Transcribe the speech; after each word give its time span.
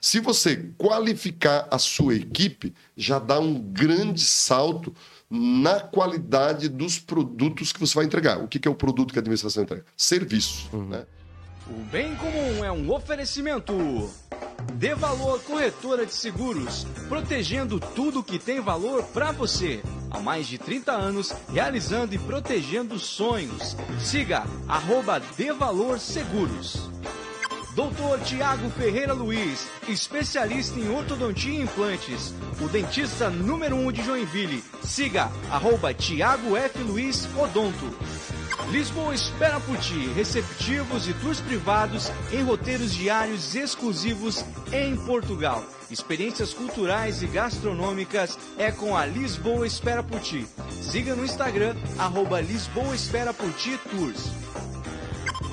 Se 0.00 0.18
você 0.18 0.70
qualificar 0.78 1.68
a 1.70 1.78
sua 1.78 2.14
equipe, 2.14 2.74
já 2.96 3.18
dá 3.18 3.38
um 3.38 3.60
grande 3.60 4.22
salto 4.22 4.94
na 5.28 5.78
qualidade 5.78 6.68
dos 6.68 6.98
produtos 6.98 7.72
que 7.72 7.78
você 7.78 7.94
vai 7.94 8.04
entregar. 8.04 8.38
O 8.38 8.48
que 8.48 8.66
é 8.66 8.70
o 8.70 8.74
produto 8.74 9.12
que 9.12 9.18
a 9.18 9.20
administração 9.20 9.62
entrega? 9.62 9.84
Serviço. 9.96 10.68
Uhum. 10.72 10.88
Né? 10.88 11.06
O 11.68 11.84
bem 11.84 12.16
comum 12.16 12.64
é 12.64 12.72
um 12.72 12.90
oferecimento. 12.90 13.72
Dê 14.74 14.94
valor 14.94 15.40
corretora 15.42 16.04
de 16.04 16.12
seguros, 16.12 16.84
protegendo 17.08 17.78
tudo 17.78 18.24
que 18.24 18.38
tem 18.38 18.60
valor 18.60 19.04
para 19.04 19.30
você. 19.30 19.82
Há 20.10 20.18
mais 20.18 20.48
de 20.48 20.58
30 20.58 20.90
anos, 20.90 21.32
realizando 21.52 22.14
e 22.14 22.18
protegendo 22.18 22.98
sonhos. 22.98 23.76
Siga 24.00 24.44
arroba 24.66 25.20
Dê 25.36 25.52
Valor 25.52 26.00
Seguros. 26.00 26.90
Doutor 27.74 28.18
Tiago 28.20 28.68
Ferreira 28.70 29.12
Luiz, 29.12 29.68
especialista 29.88 30.78
em 30.78 30.90
ortodontia 30.90 31.52
e 31.52 31.62
implantes, 31.62 32.34
o 32.60 32.68
dentista 32.68 33.30
número 33.30 33.76
1 33.76 33.86
um 33.86 33.92
de 33.92 34.02
Joinville. 34.02 34.64
Siga 34.82 35.30
arroba 35.50 35.94
Tiago 35.94 36.56
F. 36.56 36.82
Luiz 36.82 37.28
Odonto. 37.38 37.96
Lisboa 38.72 39.14
espera 39.14 39.60
por 39.60 39.76
ti, 39.78 40.08
receptivos 40.16 41.08
e 41.08 41.14
tours 41.14 41.40
privados 41.40 42.10
em 42.32 42.42
roteiros 42.42 42.92
diários 42.92 43.54
exclusivos 43.54 44.44
em 44.72 44.96
Portugal. 44.96 45.64
Experiências 45.90 46.52
culturais 46.52 47.22
e 47.22 47.26
gastronômicas 47.26 48.36
é 48.58 48.72
com 48.72 48.96
a 48.96 49.06
Lisboa 49.06 49.66
Espera 49.66 50.02
por 50.02 50.20
Ti. 50.20 50.46
Siga 50.70 51.14
no 51.14 51.24
Instagram, 51.24 51.74
arroba 51.98 52.40
Lisboa 52.40 52.94
Espera 52.94 53.32
por 53.32 53.52
Ti 53.54 53.78
Tours. 53.90 54.30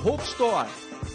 Hope 0.04 0.24
Store 0.24 0.68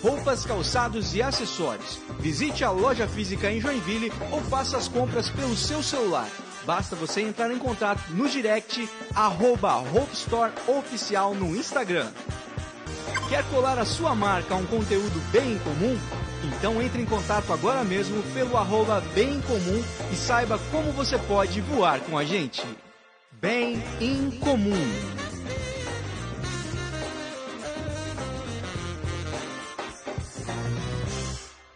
roupas, 0.03 0.45
calçados 0.45 1.15
e 1.15 1.23
acessórios. 1.23 2.01
Visite 2.19 2.65
a 2.65 2.71
loja 2.71 3.07
física 3.07 3.51
em 3.51 3.61
Joinville 3.61 4.13
ou 4.31 4.41
faça 4.43 4.77
as 4.77 4.89
compras 4.89 5.31
pelo 5.31 5.57
seu 5.57 5.83
celular. 5.83 6.29
Basta 6.67 6.95
você 6.95 7.23
entrar 7.23 7.51
em 7.51 7.59
contato 7.59 8.03
no 8.11 8.29
direct 8.29 8.89
arroba 9.15 9.79
Hope 9.79 10.13
Store 10.13 10.53
Oficial 10.67 11.35
no 11.35 11.57
Instagram. 11.57 12.11
Quer 13.29 13.45
colar 13.45 13.79
a 13.79 13.85
sua 13.85 14.15
marca 14.15 14.55
a 14.55 14.57
um 14.57 14.67
conteúdo 14.67 15.21
bem 15.31 15.59
comum? 15.61 15.99
Então 16.45 16.83
entre 16.83 17.01
em 17.01 17.07
contato 17.07 17.53
agora 17.53 17.85
mesmo 17.85 18.23
pelo 18.35 18.57
arroba 18.57 19.01
bem 19.15 19.41
comum 19.43 19.85
e 20.13 20.17
saiba 20.17 20.59
como 20.71 20.93
você 20.93 21.17
pode 21.19 21.61
voar 21.61 22.01
com 22.01 22.19
a 22.19 22.25
gente. 22.25 22.63
Bem 23.41 23.83
em 24.01 24.31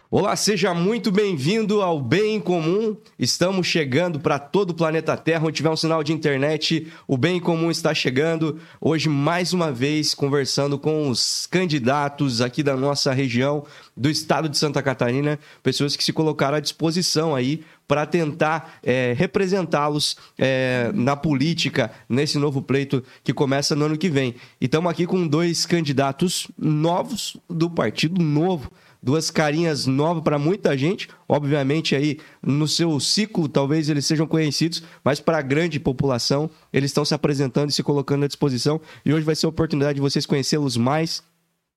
Olá, 0.08 0.36
seja 0.36 0.72
muito 0.72 1.10
bem-vindo 1.10 1.82
ao 1.82 2.00
Bem 2.00 2.38
Comum. 2.38 2.96
Estamos 3.18 3.66
chegando 3.66 4.20
para 4.20 4.38
todo 4.38 4.70
o 4.70 4.74
planeta 4.74 5.16
Terra. 5.16 5.44
Onde 5.44 5.56
tiver 5.56 5.68
um 5.68 5.76
sinal 5.76 6.04
de 6.04 6.12
internet, 6.12 6.86
o 7.08 7.18
Bem 7.18 7.40
Comum 7.40 7.72
está 7.72 7.92
chegando. 7.92 8.56
Hoje, 8.80 9.08
mais 9.08 9.52
uma 9.52 9.72
vez, 9.72 10.14
conversando 10.14 10.78
com 10.78 11.10
os 11.10 11.48
candidatos 11.50 12.40
aqui 12.40 12.62
da 12.62 12.76
nossa 12.76 13.12
região, 13.12 13.64
do 13.96 14.08
estado 14.08 14.48
de 14.48 14.56
Santa 14.56 14.80
Catarina, 14.80 15.40
pessoas 15.60 15.96
que 15.96 16.04
se 16.04 16.12
colocaram 16.12 16.56
à 16.56 16.60
disposição 16.60 17.34
aí 17.34 17.64
para 17.88 18.06
tentar 18.06 18.78
é, 18.84 19.12
representá-los 19.16 20.16
é, 20.38 20.92
na 20.94 21.16
política 21.16 21.90
nesse 22.08 22.38
novo 22.38 22.62
pleito 22.62 23.02
que 23.24 23.34
começa 23.34 23.74
no 23.74 23.86
ano 23.86 23.98
que 23.98 24.08
vem. 24.08 24.36
E 24.60 24.66
estamos 24.66 24.88
aqui 24.88 25.04
com 25.04 25.26
dois 25.26 25.66
candidatos 25.66 26.46
novos 26.56 27.36
do 27.50 27.68
Partido 27.68 28.22
Novo 28.22 28.70
duas 29.02 29.30
carinhas 29.30 29.86
novas 29.86 30.22
para 30.22 30.38
muita 30.38 30.76
gente. 30.76 31.08
Obviamente, 31.28 31.94
aí 31.94 32.18
no 32.42 32.66
seu 32.68 32.98
ciclo, 33.00 33.48
talvez 33.48 33.88
eles 33.88 34.06
sejam 34.06 34.26
conhecidos, 34.26 34.82
mas 35.04 35.20
para 35.20 35.38
a 35.38 35.42
grande 35.42 35.78
população, 35.78 36.50
eles 36.72 36.90
estão 36.90 37.04
se 37.04 37.14
apresentando 37.14 37.70
e 37.70 37.72
se 37.72 37.82
colocando 37.82 38.24
à 38.24 38.26
disposição. 38.26 38.80
E 39.04 39.12
hoje 39.12 39.24
vai 39.24 39.34
ser 39.34 39.46
a 39.46 39.48
oportunidade 39.48 39.96
de 39.96 40.00
vocês 40.00 40.26
conhecê-los 40.26 40.76
mais 40.76 41.22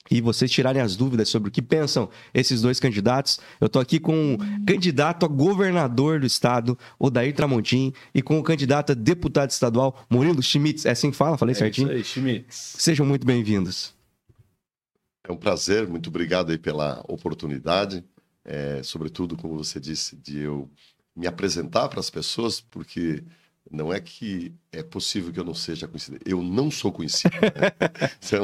e 0.10 0.22
vocês 0.22 0.50
tirarem 0.50 0.82
as 0.82 0.96
dúvidas 0.96 1.30
sobre 1.30 1.50
o 1.50 1.52
que 1.52 1.62
pensam 1.62 2.10
esses 2.34 2.62
dois 2.62 2.80
candidatos. 2.80 3.40
Eu 3.62 3.68
estou 3.68 3.82
aqui 3.82 4.00
com 4.00 4.36
o 4.36 4.66
candidato 4.66 5.26
a 5.26 5.30
governador 5.30 6.20
do 6.20 6.26
estado, 6.26 6.78
Odair 6.98 7.34
Tramontim, 7.36 7.94
e 8.14 8.22
com 8.22 8.40
o 8.40 8.44
candidato 8.44 8.92
a 8.92 8.96
deputado 8.96 9.52
estadual, 9.52 10.04
Murilo 10.10 10.42
Schmitz. 10.42 10.86
É 10.86 10.92
assim 10.92 11.12
que 11.12 11.18
fala? 11.18 11.38
Falei 11.38 11.54
é 11.54 11.58
certinho? 11.58 11.88
Isso 11.90 11.98
aí, 11.98 12.04
Schmitz. 12.04 12.76
Sejam 12.78 13.06
muito 13.06 13.26
bem-vindos. 13.26 13.99
É 15.30 15.32
um 15.32 15.38
prazer, 15.38 15.88
muito 15.88 16.10
obrigado 16.10 16.50
aí 16.50 16.58
pela 16.58 17.06
oportunidade, 17.08 18.04
é, 18.44 18.82
sobretudo, 18.82 19.38
como 19.38 19.56
você 19.56 19.80
disse, 19.80 20.16
de 20.16 20.40
eu 20.40 20.68
me 21.16 21.28
apresentar 21.28 21.88
para 21.88 22.00
as 22.00 22.10
pessoas, 22.10 22.60
porque 22.60 23.24
não 23.70 23.94
é 23.94 24.00
que 24.00 24.52
é 24.72 24.82
possível 24.82 25.32
que 25.32 25.40
eu 25.40 25.44
não 25.44 25.54
seja 25.54 25.88
conhecido, 25.88 26.18
eu 26.26 26.42
não 26.42 26.72
sou 26.72 26.92
conhecido. 26.92 27.36
Né? 27.36 27.70
então, 28.26 28.44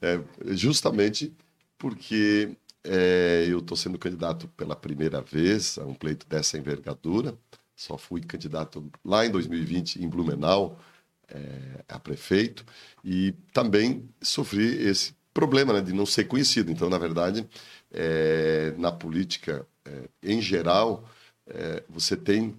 é, 0.00 0.54
justamente 0.54 1.34
porque 1.76 2.56
é, 2.82 3.44
eu 3.46 3.58
estou 3.58 3.76
sendo 3.76 3.98
candidato 3.98 4.48
pela 4.56 4.74
primeira 4.74 5.20
vez 5.20 5.76
a 5.76 5.84
um 5.84 5.92
pleito 5.92 6.26
dessa 6.26 6.56
envergadura, 6.56 7.36
só 7.76 7.98
fui 7.98 8.22
candidato 8.22 8.90
lá 9.04 9.26
em 9.26 9.30
2020 9.30 10.02
em 10.02 10.08
Blumenau 10.08 10.80
é, 11.28 11.84
a 11.86 11.98
prefeito 11.98 12.64
e 13.04 13.32
também 13.52 14.08
sofri 14.22 14.82
esse 14.82 15.14
problema 15.32 15.72
né, 15.72 15.80
de 15.80 15.92
não 15.92 16.06
ser 16.06 16.24
conhecido. 16.24 16.70
Então, 16.70 16.88
na 16.88 16.98
verdade, 16.98 17.46
é, 17.92 18.74
na 18.78 18.92
política 18.92 19.66
é, 19.84 20.08
em 20.22 20.40
geral, 20.40 21.08
é, 21.46 21.82
você 21.88 22.16
tem, 22.16 22.54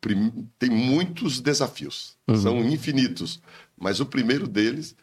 prim... 0.00 0.48
tem 0.58 0.70
muitos 0.70 1.40
desafios, 1.40 2.16
uhum. 2.28 2.36
são 2.36 2.58
infinitos, 2.60 3.40
mas 3.78 4.00
o 4.00 4.06
primeiro 4.06 4.46
deles 4.46 4.94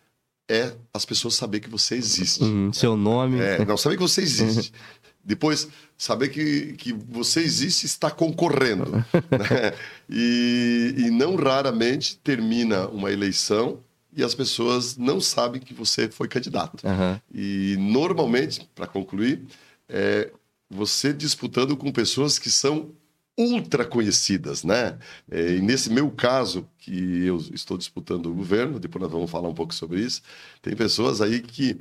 é 0.50 0.74
as 0.94 1.06
pessoas 1.06 1.36
saber 1.36 1.60
que 1.60 1.70
você 1.70 1.96
existe. 1.96 2.44
Uhum, 2.44 2.74
seu 2.74 2.98
nome. 2.98 3.40
É, 3.40 3.64
não, 3.64 3.78
saber 3.78 3.98
que 3.98 4.02
você 4.02 4.22
existe. 4.22 4.74
Depois, 5.24 5.68
saber 5.96 6.30
que, 6.30 6.74
que 6.74 6.94
você 6.94 7.42
existe 7.42 7.86
está 7.86 8.10
concorrendo. 8.10 8.92
né? 9.30 9.74
e, 10.10 10.96
e 10.98 11.12
não 11.12 11.36
raramente 11.36 12.18
termina 12.24 12.88
uma 12.88 13.12
eleição 13.12 13.80
e 14.16 14.24
as 14.24 14.34
pessoas 14.34 14.98
não 14.98 15.22
sabem 15.22 15.62
que 15.62 15.74
você 15.74 16.10
foi 16.10 16.28
candidato. 16.28 16.84
Uhum. 16.86 17.20
E 17.34 17.76
normalmente, 17.80 18.68
para 18.74 18.88
concluir, 18.88 19.46
é 19.88 20.32
você 20.70 21.14
disputando 21.14 21.76
com 21.76 21.92
pessoas 21.92 22.38
que 22.38 22.50
são 22.50 22.92
ultra 23.38 23.86
conhecidas, 23.86 24.64
né? 24.64 24.98
É, 25.32 25.56
e 25.56 25.62
nesse 25.62 25.90
meu 25.90 26.12
caso, 26.12 26.68
que 26.78 27.24
eu 27.26 27.38
estou 27.54 27.78
disputando 27.78 28.26
o 28.26 28.34
governo, 28.34 28.80
depois 28.80 29.02
nós 29.02 29.12
vamos 29.12 29.32
falar 29.32 29.48
um 29.48 29.54
pouco 29.54 29.74
sobre 29.74 30.02
isso, 30.02 30.22
tem 30.62 30.76
pessoas 30.76 31.22
aí 31.22 31.40
que 31.40 31.78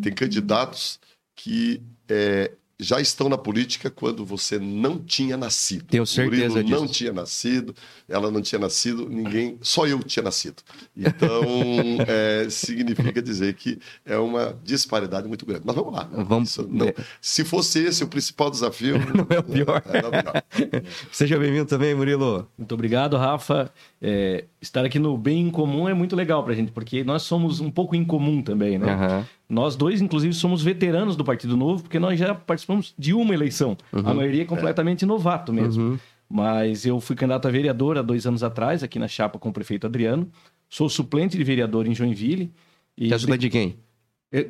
tem 0.00 0.12
candidatos 0.12 0.98
que 1.36 1.82
é, 2.08 2.52
já 2.82 3.00
estão 3.00 3.28
na 3.28 3.38
política 3.38 3.90
quando 3.90 4.24
você 4.24 4.58
não 4.58 4.98
tinha 4.98 5.36
nascido. 5.36 5.84
Tenho 5.84 6.06
certeza 6.06 6.48
Murilo 6.48 6.64
disso. 6.64 6.80
não 6.80 6.88
tinha 6.88 7.12
nascido, 7.12 7.74
ela 8.08 8.30
não 8.30 8.42
tinha 8.42 8.58
nascido, 8.58 9.08
ninguém, 9.08 9.58
só 9.62 9.86
eu 9.86 10.02
tinha 10.02 10.22
nascido. 10.22 10.62
Então, 10.96 11.42
é, 12.06 12.48
significa 12.50 13.22
dizer 13.22 13.54
que 13.54 13.78
é 14.04 14.16
uma 14.16 14.58
disparidade 14.64 15.28
muito 15.28 15.46
grande. 15.46 15.62
Mas 15.64 15.74
vamos 15.74 15.94
lá. 15.94 16.08
Vamos... 16.12 16.50
Isso, 16.50 16.68
não, 16.70 16.88
é. 16.88 16.94
se 17.20 17.44
fosse 17.44 17.78
esse 17.84 18.04
o 18.04 18.08
principal 18.08 18.50
desafio... 18.50 18.98
não 19.14 19.26
é 19.30 19.38
o 19.38 19.42
pior. 19.42 19.82
É, 19.86 19.98
é 19.98 20.06
o 20.06 20.10
pior. 20.10 20.44
Seja 21.10 21.38
bem-vindo 21.38 21.66
também, 21.66 21.94
Murilo. 21.94 22.48
Muito 22.58 22.72
obrigado, 22.74 23.16
Rafa. 23.16 23.72
É, 24.00 24.44
estar 24.62 24.84
aqui 24.84 24.98
no 24.98 25.18
Bem 25.18 25.48
em 25.48 25.50
Comum 25.50 25.88
é 25.88 25.92
muito 25.92 26.14
legal 26.14 26.42
para 26.44 26.52
a 26.52 26.56
gente, 26.56 26.70
porque 26.70 27.02
nós 27.02 27.22
somos 27.22 27.60
um 27.60 27.70
pouco 27.70 27.96
incomum 27.96 28.40
também, 28.40 28.78
né? 28.78 28.94
Uhum. 28.94 29.24
Nós 29.48 29.74
dois, 29.74 30.00
inclusive, 30.00 30.32
somos 30.32 30.62
veteranos 30.62 31.16
do 31.16 31.24
Partido 31.24 31.56
Novo, 31.56 31.82
porque 31.82 31.98
nós 31.98 32.18
já 32.18 32.34
participamos 32.34 32.94
de 32.96 33.12
uma 33.12 33.34
eleição. 33.34 33.76
Uhum. 33.92 34.02
A 34.04 34.14
maioria 34.14 34.42
é 34.42 34.44
completamente 34.46 35.04
é. 35.04 35.06
novato 35.06 35.52
mesmo. 35.52 35.82
Uhum. 35.82 35.98
Mas 36.30 36.86
eu 36.86 36.98
fui 37.00 37.14
candidato 37.14 37.46
a 37.46 37.50
vereador 37.50 37.98
há 37.98 38.02
dois 38.02 38.26
anos 38.26 38.42
atrás, 38.42 38.82
aqui 38.82 38.98
na 38.98 39.08
chapa 39.08 39.38
com 39.38 39.50
o 39.50 39.52
prefeito 39.52 39.86
Adriano. 39.86 40.28
Sou 40.68 40.88
suplente 40.88 41.36
de 41.36 41.44
vereador 41.44 41.86
em 41.86 41.94
Joinville. 41.94 42.50
E... 42.96 43.08
Você 43.08 43.14
é 43.14 43.18
suplente 43.18 43.40
de 43.40 43.50
quem? 43.50 43.76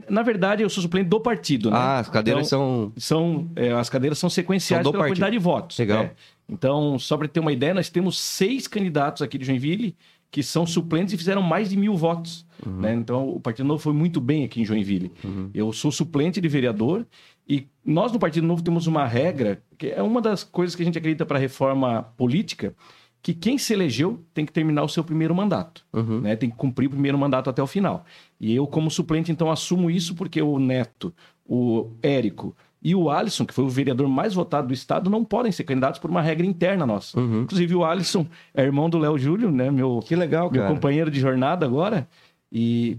Na 0.09 0.23
verdade, 0.23 0.63
eu 0.63 0.71
sou 0.71 0.83
suplente 0.83 1.09
do 1.09 1.21
partido, 1.21 1.71
né? 1.71 1.77
Ah, 1.77 1.99
as 1.99 2.09
cadeiras 2.09 2.47
então, 2.47 2.93
são. 2.97 3.43
são 3.45 3.51
é, 3.57 3.73
as 3.73 3.91
cadeiras 3.91 4.19
são 4.19 4.31
sequenciais 4.31 4.85
são 4.85 4.93
pela 4.93 5.03
partido. 5.03 5.15
quantidade 5.15 5.37
de 5.37 5.43
votos. 5.43 5.79
Legal. 5.79 6.05
É. 6.05 6.13
Então, 6.49 6.99
só 6.99 7.17
para 7.17 7.27
ter 7.27 7.41
uma 7.41 7.53
ideia, 7.53 7.75
nós 7.75 7.89
temos 7.89 8.21
seis 8.21 8.69
candidatos 8.69 9.23
aqui 9.23 9.39
de 9.39 9.45
Joinville 9.45 9.97
que 10.33 10.43
são 10.43 10.67
suplentes 10.67 11.13
e 11.13 11.19
fizeram 11.19 11.43
mais 11.43 11.69
de 11.69 11.77
mil 11.77 11.95
votos. 11.95 12.47
Uhum. 12.65 12.81
Né? 12.81 12.95
Então, 12.95 13.29
o 13.29 13.39
Partido 13.39 13.67
Novo 13.67 13.83
foi 13.83 13.93
muito 13.93 14.19
bem 14.19 14.45
aqui 14.45 14.63
em 14.63 14.65
Joinville. 14.65 15.13
Uhum. 15.23 15.51
Eu 15.53 15.73
sou 15.75 15.93
suplente 15.93 16.41
de 16.41 16.49
vereador 16.49 17.07
e 17.47 17.69
nós 17.85 18.11
no 18.13 18.19
Partido 18.19 18.47
Novo 18.47 18.63
temos 18.63 18.87
uma 18.87 19.07
regra, 19.07 19.63
que 19.77 19.89
é 19.89 20.03
uma 20.03 20.23
das 20.23 20.43
coisas 20.43 20.75
que 20.75 20.81
a 20.81 20.85
gente 20.87 20.97
acredita 20.97 21.27
para 21.27 21.37
a 21.37 21.41
reforma 21.41 22.03
política, 22.17 22.75
que 23.23 23.33
quem 23.33 23.57
se 23.57 23.73
elegeu 23.73 24.21
tem 24.35 24.45
que 24.45 24.53
terminar 24.53 24.83
o 24.83 24.89
seu 24.89 25.05
primeiro 25.05 25.35
mandato. 25.35 25.85
Uhum. 25.93 26.21
Né? 26.21 26.35
Tem 26.35 26.51
que 26.51 26.57
cumprir 26.57 26.89
o 26.89 26.91
primeiro 26.91 27.17
mandato 27.17 27.49
até 27.49 27.63
o 27.63 27.67
final. 27.67 28.05
E 28.41 28.55
eu, 28.55 28.67
como 28.67 28.91
suplente, 28.91 29.31
então, 29.31 29.51
assumo 29.51 29.89
isso 29.89 30.15
porque 30.15 30.43
o 30.43 30.59
Neto, 30.59 31.15
o 31.47 31.91
Érico 32.03 32.55
e 32.83 32.97
o 32.97 33.09
Alisson, 33.09 33.47
que 33.47 33.55
foi 33.55 33.65
o 33.65 33.69
vereador 33.69 34.09
mais 34.09 34.35
votado 34.35 34.67
do 34.67 34.75
estado, 34.75 35.09
não 35.09 35.25
podem 35.25 35.53
ser 35.53 35.63
candidatos 35.63 36.01
por 36.01 36.11
uma 36.11 36.21
regra 36.21 36.45
interna 36.45 36.85
nossa. 36.85 37.19
Uhum. 37.19 37.43
Inclusive, 37.43 37.77
o 37.77 37.85
Alisson 37.85 38.27
é 38.53 38.65
irmão 38.65 38.91
do 38.91 38.99
Léo 38.99 39.17
Júlio, 39.17 39.53
né? 39.53 39.71
Meu, 39.71 40.01
Que 40.05 40.17
legal, 40.17 40.51
meu 40.51 40.63
cara. 40.63 40.75
companheiro 40.75 41.09
de 41.09 41.21
jornada 41.21 41.65
agora. 41.65 42.09
E, 42.55 42.99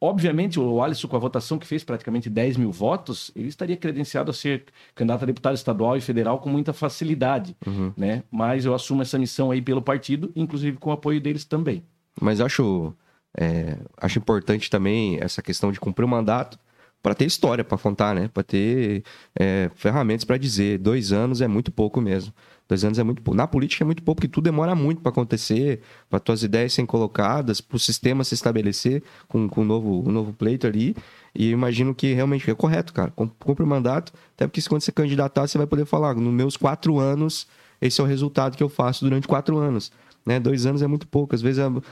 obviamente, 0.00 0.60
o 0.60 0.82
Alisson, 0.82 1.08
com 1.08 1.16
a 1.16 1.18
votação 1.18 1.58
que 1.58 1.66
fez 1.66 1.82
praticamente 1.82 2.28
10 2.28 2.56
mil 2.58 2.70
votos, 2.70 3.30
ele 3.34 3.48
estaria 3.48 3.76
credenciado 3.76 4.30
a 4.30 4.34
ser 4.34 4.64
candidato 4.94 5.22
a 5.22 5.26
deputado 5.26 5.54
estadual 5.54 5.96
e 5.96 6.00
federal 6.02 6.38
com 6.38 6.50
muita 6.50 6.72
facilidade, 6.72 7.56
Uhum. 7.66 7.92
né? 7.96 8.22
Mas 8.30 8.64
eu 8.66 8.74
assumo 8.74 9.00
essa 9.02 9.18
missão 9.18 9.50
aí 9.50 9.62
pelo 9.62 9.80
partido, 9.80 10.30
inclusive 10.36 10.76
com 10.76 10.90
o 10.90 10.92
apoio 10.92 11.20
deles 11.20 11.44
também. 11.44 11.82
Mas 12.20 12.40
acho, 12.40 12.92
é, 13.36 13.78
acho 13.96 14.18
importante 14.18 14.68
também 14.68 15.18
essa 15.20 15.40
questão 15.42 15.72
de 15.72 15.80
cumprir 15.80 16.04
o 16.04 16.08
mandato 16.08 16.58
para 17.04 17.14
ter 17.14 17.26
história 17.26 17.62
para 17.62 17.76
contar, 17.76 18.14
né? 18.14 18.30
Para 18.32 18.42
ter 18.42 19.04
é, 19.38 19.70
ferramentas 19.74 20.24
para 20.24 20.38
dizer. 20.38 20.78
Dois 20.78 21.12
anos 21.12 21.42
é 21.42 21.46
muito 21.46 21.70
pouco 21.70 22.00
mesmo. 22.00 22.32
Dois 22.66 22.82
anos 22.82 22.98
é 22.98 23.02
muito 23.04 23.20
pouco. 23.20 23.36
Na 23.36 23.46
política 23.46 23.84
é 23.84 23.86
muito 23.86 24.02
pouco, 24.02 24.22
porque 24.22 24.32
tudo 24.32 24.44
demora 24.44 24.74
muito 24.74 25.02
para 25.02 25.10
acontecer, 25.10 25.82
para 26.08 26.18
tuas 26.18 26.42
ideias 26.42 26.72
serem 26.72 26.86
colocadas, 26.86 27.60
para 27.60 27.76
o 27.76 27.78
sistema 27.78 28.24
se 28.24 28.32
estabelecer 28.32 29.02
com, 29.28 29.46
com 29.50 29.60
um, 29.60 29.64
novo, 29.66 30.02
um 30.08 30.10
novo 30.10 30.32
pleito 30.32 30.66
ali. 30.66 30.96
E 31.34 31.48
eu 31.48 31.52
imagino 31.52 31.94
que 31.94 32.14
realmente 32.14 32.50
é 32.50 32.54
correto, 32.54 32.94
cara. 32.94 33.10
Cum- 33.10 33.28
Cumpre 33.38 33.62
o 33.62 33.66
mandato, 33.66 34.10
até 34.34 34.46
porque 34.46 34.62
quando 34.66 34.80
você 34.80 34.90
candidatar, 34.90 35.46
você 35.46 35.58
vai 35.58 35.66
poder 35.66 35.84
falar, 35.84 36.14
nos 36.14 36.32
meus 36.32 36.56
quatro 36.56 36.98
anos, 36.98 37.46
esse 37.82 38.00
é 38.00 38.04
o 38.04 38.06
resultado 38.06 38.56
que 38.56 38.62
eu 38.62 38.70
faço 38.70 39.04
durante 39.04 39.28
quatro 39.28 39.58
anos. 39.58 39.92
Né? 40.24 40.40
Dois 40.40 40.64
anos 40.66 40.80
é 40.82 40.86
muito 40.86 41.06
pouco. 41.06 41.34
Às 41.34 41.42
vezes 41.42 41.58
é- 41.58 41.66
o 41.68 41.82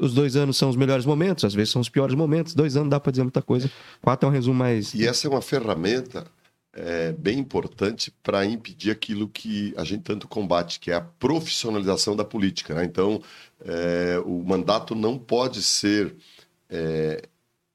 os 0.00 0.14
dois 0.14 0.36
anos 0.36 0.56
são 0.56 0.70
os 0.70 0.76
melhores 0.76 1.04
momentos, 1.04 1.44
às 1.44 1.54
vezes 1.54 1.70
são 1.70 1.80
os 1.82 1.88
piores 1.88 2.14
momentos. 2.14 2.54
Dois 2.54 2.76
anos 2.76 2.88
dá 2.90 2.98
para 2.98 3.10
dizer 3.12 3.22
muita 3.22 3.42
coisa. 3.42 3.70
Quatro 4.00 4.26
é 4.26 4.30
um 4.30 4.32
resumo 4.32 4.58
mais. 4.58 4.94
E 4.94 5.06
essa 5.06 5.26
é 5.26 5.30
uma 5.30 5.42
ferramenta 5.42 6.26
é, 6.72 7.12
bem 7.12 7.38
importante 7.38 8.12
para 8.22 8.44
impedir 8.44 8.90
aquilo 8.90 9.28
que 9.28 9.72
a 9.76 9.84
gente 9.84 10.02
tanto 10.02 10.26
combate, 10.26 10.80
que 10.80 10.90
é 10.90 10.94
a 10.94 11.00
profissionalização 11.00 12.16
da 12.16 12.24
política. 12.24 12.74
né? 12.74 12.84
Então, 12.84 13.22
é, 13.64 14.20
o 14.24 14.42
mandato 14.44 14.94
não 14.94 15.18
pode 15.18 15.62
ser 15.62 16.14
é, 16.68 17.22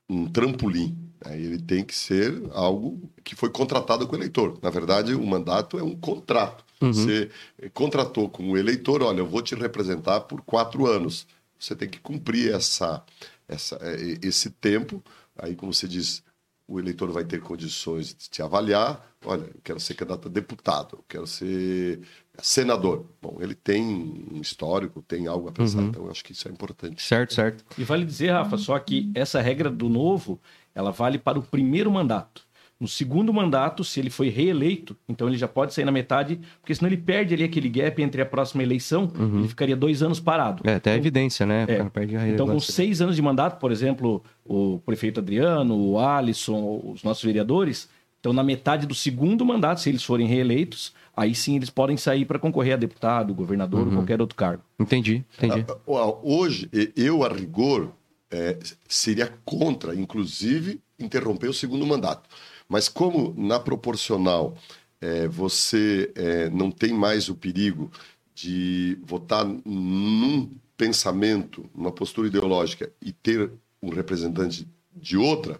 um 0.10 0.26
trampolim. 0.28 0.98
Né? 1.26 1.40
Ele 1.40 1.60
tem 1.60 1.84
que 1.84 1.96
ser 1.96 2.42
algo 2.52 3.00
que 3.24 3.36
foi 3.36 3.50
contratado 3.50 4.08
com 4.08 4.16
o 4.16 4.20
eleitor. 4.20 4.58
Na 4.62 4.70
verdade, 4.70 5.14
o 5.14 5.26
mandato 5.26 5.78
é 5.80 5.84
um 5.84 5.96
contrato. 5.96 6.64
Você 6.82 7.30
contratou 7.74 8.30
com 8.30 8.52
o 8.52 8.58
eleitor, 8.58 9.04
olha, 9.04 9.20
eu 9.20 9.28
vou 9.28 9.42
te 9.42 9.54
representar 9.54 10.22
por 10.22 10.42
quatro 10.42 10.88
anos. 10.88 11.28
Você 11.60 11.76
tem 11.76 11.90
que 11.90 12.00
cumprir 12.00 12.54
essa, 12.54 13.04
essa, 13.48 13.78
eh, 13.82 14.18
esse 14.22 14.50
tempo. 14.50 15.04
Aí, 15.38 15.56
como 15.56 15.74
você 15.74 15.88
diz, 15.88 16.24
o 16.66 16.80
eleitor 16.80 17.12
vai 17.12 17.26
ter 17.26 17.42
condições 17.42 18.14
de 18.14 18.30
te 18.30 18.42
avaliar. 18.42 19.06
Olha, 19.26 19.42
eu 19.42 19.60
quero 19.62 19.80
ser 19.80 19.96
candidato 19.96 20.30
a 20.30 20.32
deputado, 20.32 20.98
eu 20.98 21.06
quero 21.10 21.28
ser 21.28 22.00
senador. 22.42 23.06
Bom, 23.22 23.38
ele 23.42 23.56
tem 23.56 23.84
um 24.32 24.40
histórico, 24.40 25.02
tem 25.02 25.28
algo 25.28 25.50
a 25.50 25.52
pensar. 25.52 25.82
Então, 25.82 26.06
eu 26.06 26.12
acho 26.12 26.24
que 26.24 26.32
isso 26.32 26.48
é 26.48 26.52
importante. 26.52 27.02
Certo, 27.02 27.34
certo. 27.34 27.66
E 27.78 27.84
vale 27.84 28.06
dizer, 28.06 28.32
Rafa, 28.32 28.58
só 28.58 28.80
que 28.80 29.12
essa 29.14 29.42
regra 29.42 29.70
do 29.70 29.90
novo, 29.90 30.40
ela 30.80 30.92
vale 30.92 31.18
para 31.18 31.38
o 31.38 31.44
primeiro 31.44 31.92
mandato. 31.92 32.48
No 32.80 32.88
segundo 32.88 33.34
mandato, 33.34 33.84
se 33.84 34.00
ele 34.00 34.10
foi 34.10 34.30
reeleito, 34.30 34.96
então 35.08 35.28
ele 35.28 35.38
já 35.38 35.50
pode 35.50 35.74
sair 35.74 35.84
na 35.84 35.92
metade, 35.92 36.40
porque 36.62 36.74
senão 36.74 36.88
ele 36.88 36.96
perde 36.96 37.34
ali 37.34 37.44
aquele 37.44 37.68
gap 37.68 38.02
entre 38.02 38.22
a 38.22 38.26
próxima 38.26 38.64
eleição, 38.64 39.12
ele 39.36 39.50
ficaria 39.50 39.76
dois 39.76 40.02
anos 40.02 40.22
parado. 40.22 40.64
É, 40.66 40.76
até 40.76 40.94
a 40.94 40.96
evidência, 40.96 41.46
né? 41.46 41.66
É. 41.68 42.30
Então, 42.30 42.48
com 42.48 42.60
seis 42.60 43.02
anos 43.02 43.18
de 43.18 43.22
mandato, 43.22 43.60
por 43.60 43.70
exemplo, 43.70 44.24
o 44.46 44.80
prefeito 44.86 45.20
Adriano, 45.20 45.76
o 45.76 46.00
Alisson, 46.00 46.82
os 46.86 47.04
nossos 47.04 47.22
vereadores, 47.22 47.90
então 48.22 48.32
na 48.32 48.44
metade 48.44 48.88
do 48.88 48.96
segundo 48.96 49.46
mandato, 49.46 49.82
se 49.82 49.90
eles 49.90 50.04
forem 50.04 50.26
reeleitos, 50.26 50.94
aí 51.16 51.36
sim 51.36 51.58
eles 51.58 51.70
podem 51.70 51.98
sair 51.98 52.24
para 52.24 52.40
concorrer 52.40 52.76
a 52.76 52.78
deputado, 52.78 53.34
governador 53.34 53.88
ou 53.88 53.94
qualquer 53.94 54.22
outro 54.22 54.38
cargo. 54.38 54.64
Entendi, 54.80 55.24
entendi. 55.38 55.66
Ah, 55.70 55.76
ah, 55.90 56.14
Hoje, 56.24 56.70
eu, 56.96 57.26
a 57.26 57.28
rigor, 57.28 57.92
eh, 58.32 58.58
seria 58.88 59.28
contra, 59.46 59.96
inclusive, 59.96 60.82
interromper 60.98 61.50
o 61.50 61.54
segundo 61.54 61.86
mandato. 61.86 62.30
Mas 62.68 62.88
como 62.88 63.34
na 63.38 63.60
proporcional 63.60 64.56
eh, 65.02 65.28
você 65.28 66.12
eh, 66.16 66.50
não 66.50 66.72
tem 66.72 66.94
mais 66.94 67.30
o 67.30 67.36
perigo 67.36 67.92
de 68.36 68.98
votar 69.04 69.46
num 69.66 70.50
pensamento, 70.78 71.70
numa 71.76 71.92
postura 71.92 72.28
ideológica 72.28 72.92
e 73.02 73.12
ter 73.12 73.52
um 73.82 73.90
representante 73.90 74.68
de 74.96 75.18
outra, 75.18 75.60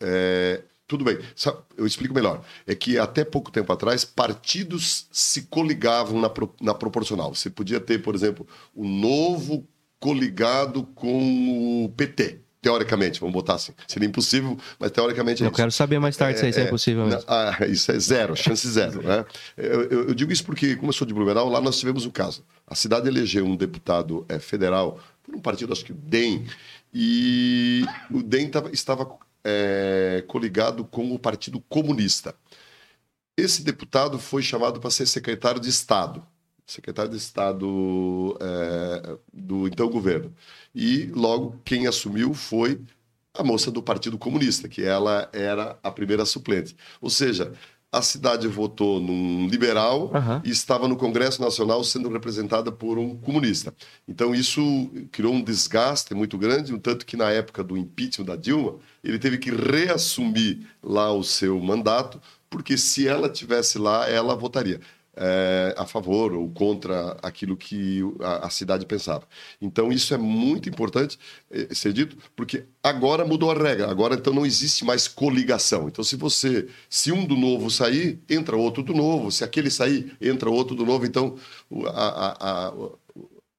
eh, 0.00 0.62
tudo 0.86 1.04
bem. 1.04 1.18
Eu 1.76 1.86
explico 1.86 2.14
melhor. 2.14 2.44
É 2.66 2.74
que 2.74 2.98
até 2.98 3.24
pouco 3.24 3.50
tempo 3.50 3.72
atrás, 3.72 4.04
partidos 4.04 5.08
se 5.10 5.42
coligavam 5.42 6.20
na, 6.20 6.30
na 6.60 6.74
proporcional. 6.74 7.34
Você 7.34 7.50
podia 7.50 7.80
ter, 7.80 8.02
por 8.02 8.14
exemplo, 8.14 8.46
o 8.74 8.86
novo 8.86 9.66
coligado 10.00 10.84
com 10.94 11.84
o 11.84 11.88
PT, 11.90 12.40
teoricamente, 12.60 13.20
vamos 13.20 13.32
botar 13.34 13.54
assim. 13.54 13.72
Seria 13.86 14.08
impossível, 14.08 14.58
mas 14.78 14.90
teoricamente 14.90 15.42
é 15.42 15.46
Eu 15.46 15.50
isso. 15.50 15.56
quero 15.56 15.70
saber 15.72 15.98
mais 15.98 16.16
tarde 16.16 16.38
se 16.38 16.48
isso 16.48 16.60
é 16.60 16.66
possível 16.66 17.06
mesmo. 17.06 17.22
Ah, 17.28 17.56
isso 17.68 17.90
é 17.92 17.98
zero, 17.98 18.34
chance 18.36 18.68
zero. 18.68 19.02
né? 19.02 19.24
Eu, 19.56 19.82
eu- 20.08 20.14
digo 20.14 20.32
isso 20.32 20.44
porque, 20.44 20.76
como 20.76 20.88
eu 20.88 20.92
sou 20.92 21.06
de 21.06 21.14
Blumenau, 21.14 21.48
lá 21.48 21.60
nós 21.60 21.78
tivemos 21.78 22.04
um 22.04 22.10
caso. 22.10 22.44
A 22.66 22.74
cidade 22.74 23.08
elegeu 23.08 23.44
um 23.44 23.56
deputado 23.56 24.24
eh, 24.28 24.38
federal 24.38 24.98
por 25.22 25.34
um 25.34 25.40
partido, 25.40 25.72
acho 25.72 25.84
que 25.84 25.92
o 25.92 25.94
DEM, 25.96 26.46
e 26.92 27.84
o 28.10 28.22
DEM 28.22 28.48
tava- 28.48 28.70
estava 28.72 29.08
eh, 29.44 30.24
coligado 30.26 30.84
com 30.84 31.12
o 31.14 31.18
Partido 31.18 31.60
Comunista. 31.68 32.34
Esse 33.36 33.62
deputado 33.62 34.18
foi 34.18 34.42
chamado 34.42 34.80
para 34.80 34.90
ser 34.90 35.06
secretário 35.06 35.60
de 35.60 35.68
Estado, 35.68 36.26
secretário 36.66 37.10
de 37.10 37.16
Estado 37.16 38.36
eh, 38.40 39.16
do 39.32 39.68
então 39.68 39.88
governo. 39.88 40.34
E 40.74 41.06
logo 41.14 41.60
quem 41.64 41.86
assumiu 41.86 42.34
foi 42.34 42.80
a 43.32 43.44
moça 43.44 43.70
do 43.70 43.82
Partido 43.82 44.18
Comunista, 44.18 44.68
que 44.68 44.82
ela 44.82 45.28
era 45.32 45.78
a 45.82 45.90
primeira 45.90 46.24
suplente. 46.24 46.76
Ou 47.00 47.10
seja, 47.10 47.52
a 47.92 48.02
cidade 48.02 48.48
votou 48.48 49.00
num 49.00 49.46
liberal 49.46 50.10
Aham. 50.12 50.42
e 50.44 50.50
estava 50.50 50.88
no 50.88 50.96
Congresso 50.96 51.40
Nacional 51.40 51.82
sendo 51.84 52.10
representada 52.10 52.72
por 52.72 52.98
um 52.98 53.16
comunista. 53.16 53.72
Então 54.06 54.34
isso 54.34 54.90
criou 55.12 55.32
um 55.32 55.42
desgaste 55.42 56.14
muito 56.14 56.36
grande, 56.36 56.74
um 56.74 56.78
tanto 56.78 57.06
que 57.06 57.16
na 57.16 57.30
época 57.30 57.62
do 57.62 57.76
impeachment 57.76 58.26
da 58.26 58.36
Dilma, 58.36 58.76
ele 59.04 59.18
teve 59.18 59.38
que 59.38 59.50
reassumir 59.50 60.66
lá 60.82 61.12
o 61.12 61.22
seu 61.22 61.58
mandato, 61.60 62.20
porque 62.50 62.76
se 62.76 63.06
ela 63.06 63.28
tivesse 63.28 63.78
lá, 63.78 64.08
ela 64.08 64.34
votaria 64.34 64.80
eh, 65.16 65.74
a 65.76 65.86
favor 65.86 66.34
ou 66.34 66.50
contra 66.50 67.16
aquilo 67.22 67.56
que 67.56 68.00
a, 68.20 68.46
a 68.46 68.50
cidade 68.50 68.84
pensava. 68.84 69.26
Então 69.60 69.90
isso 69.90 70.12
é 70.12 70.18
muito 70.18 70.68
importante 70.68 71.18
eh, 71.50 71.74
ser 71.74 71.92
dito, 71.92 72.16
porque 72.36 72.64
agora 72.82 73.24
mudou 73.24 73.50
a 73.50 73.54
regra. 73.54 73.90
Agora 73.90 74.14
então 74.14 74.32
não 74.34 74.44
existe 74.44 74.84
mais 74.84 75.08
coligação. 75.08 75.88
Então 75.88 76.04
se 76.04 76.16
você, 76.16 76.68
se 76.88 77.10
um 77.12 77.24
do 77.24 77.36
novo 77.36 77.70
sair, 77.70 78.20
entra 78.28 78.56
outro 78.56 78.82
do 78.82 78.92
novo. 78.92 79.32
Se 79.32 79.42
aquele 79.42 79.70
sair, 79.70 80.16
entra 80.20 80.50
outro 80.50 80.76
do 80.76 80.84
novo. 80.84 81.06
Então 81.06 81.36
a, 81.86 82.68
a, 82.68 82.68
a, 82.68 82.74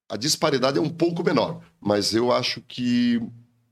a 0.10 0.18
disparidade 0.18 0.78
é 0.78 0.82
um 0.82 0.90
pouco 0.90 1.24
menor, 1.24 1.62
mas 1.82 2.14
eu 2.14 2.32
acho 2.32 2.62
que 2.62 3.20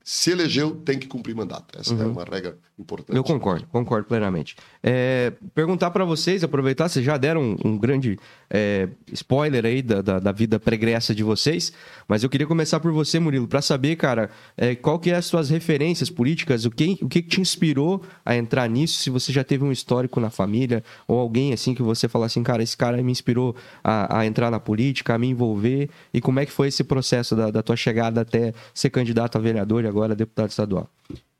se 0.08 0.30
elegeu 0.30 0.70
tem 0.84 1.00
que 1.00 1.08
cumprir 1.08 1.34
mandato. 1.34 1.76
Essa 1.80 1.92
é 1.92 2.06
uma 2.06 2.22
regra 2.22 2.56
importante. 2.78 3.16
Eu 3.16 3.24
concordo, 3.24 3.66
concordo 3.66 4.06
plenamente. 4.06 4.54
É, 4.80 5.32
perguntar 5.52 5.90
para 5.90 6.04
vocês, 6.04 6.44
aproveitar, 6.44 6.88
vocês 6.88 7.04
já 7.04 7.16
deram 7.16 7.42
um, 7.42 7.70
um 7.70 7.76
grande 7.76 8.16
é, 8.48 8.88
spoiler 9.12 9.66
aí 9.66 9.82
da, 9.82 10.00
da, 10.02 10.20
da 10.20 10.30
vida 10.30 10.60
pregressa 10.60 11.12
de 11.12 11.24
vocês, 11.24 11.72
mas 12.06 12.22
eu 12.22 12.30
queria 12.30 12.46
começar 12.46 12.78
por 12.78 12.92
você, 12.92 13.18
Murilo, 13.18 13.48
para 13.48 13.60
saber, 13.60 13.96
cara, 13.96 14.30
é, 14.56 14.76
qual 14.76 14.96
que 15.00 15.10
é 15.10 15.16
as 15.16 15.26
suas 15.26 15.50
referências 15.50 16.08
políticas, 16.08 16.64
o 16.64 16.70
que, 16.70 16.98
o 17.02 17.08
que 17.08 17.20
te 17.20 17.40
inspirou 17.40 18.00
a 18.24 18.36
entrar 18.36 18.70
nisso, 18.70 18.98
se 18.98 19.10
você 19.10 19.32
já 19.32 19.42
teve 19.42 19.64
um 19.64 19.72
histórico 19.72 20.20
na 20.20 20.30
família, 20.30 20.84
ou 21.08 21.18
alguém 21.18 21.52
assim 21.52 21.74
que 21.74 21.82
você 21.82 22.06
fala 22.06 22.26
assim, 22.26 22.44
cara, 22.44 22.62
esse 22.62 22.76
cara 22.76 23.02
me 23.02 23.10
inspirou 23.10 23.56
a, 23.82 24.20
a 24.20 24.26
entrar 24.26 24.52
na 24.52 24.60
política, 24.60 25.14
a 25.14 25.18
me 25.18 25.26
envolver, 25.26 25.90
e 26.14 26.20
como 26.20 26.38
é 26.38 26.46
que 26.46 26.52
foi 26.52 26.68
esse 26.68 26.84
processo 26.84 27.34
da, 27.34 27.50
da 27.50 27.60
tua 27.60 27.74
chegada 27.74 28.20
até 28.20 28.54
ser 28.72 28.90
candidato 28.90 29.36
a 29.36 29.40
vereador 29.40 29.82
e 29.82 29.88
agora 29.88 29.95
a 30.02 30.14
deputado 30.14 30.50
estadual? 30.50 30.90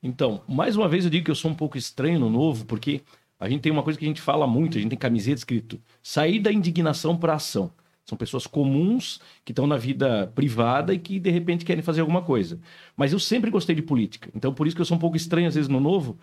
Então, 0.03 0.43
mais 0.49 0.77
uma 0.77 0.89
vez 0.89 1.05
eu 1.05 1.11
digo 1.11 1.25
que 1.25 1.31
eu 1.31 1.35
sou 1.35 1.51
um 1.51 1.55
pouco 1.55 1.77
estranho 1.77 2.21
no 2.21 2.31
novo, 2.31 2.65
porque 2.65 3.03
a 3.39 3.49
gente 3.49 3.61
tem 3.61 3.73
uma 3.73 3.83
coisa 3.83 3.99
que 3.99 4.05
a 4.05 4.09
gente 4.09 4.21
fala 4.21 4.47
muito, 4.47 4.79
a 4.79 4.81
gente 4.81 4.91
tem 4.91 4.99
camiseta 4.99 5.39
escrito: 5.39 5.81
sair 6.03 6.39
da 6.39 6.53
indignação 6.53 7.17
para 7.17 7.35
ação. 7.35 7.71
São 8.05 8.17
pessoas 8.17 8.47
comuns 8.47 9.21
que 9.45 9.51
estão 9.51 9.67
na 9.67 9.77
vida 9.77 10.31
privada 10.33 10.95
e 10.95 10.99
que 10.99 11.19
de 11.19 11.29
repente 11.29 11.65
querem 11.65 11.83
fazer 11.83 12.03
alguma 12.03 12.23
coisa. 12.23 12.61
Mas 12.97 13.13
eu 13.13 13.19
sempre 13.19 13.51
gostei 13.51 13.75
de 13.75 13.83
política. 13.83 14.31
Então, 14.33 14.55
por 14.55 14.65
isso 14.65 14.77
que 14.77 14.81
eu 14.81 14.87
sou 14.87 14.97
um 14.97 15.01
pouco 15.01 15.17
estranho 15.17 15.49
às 15.49 15.57
vezes 15.57 15.69
no 15.69 15.81
novo. 15.81 16.17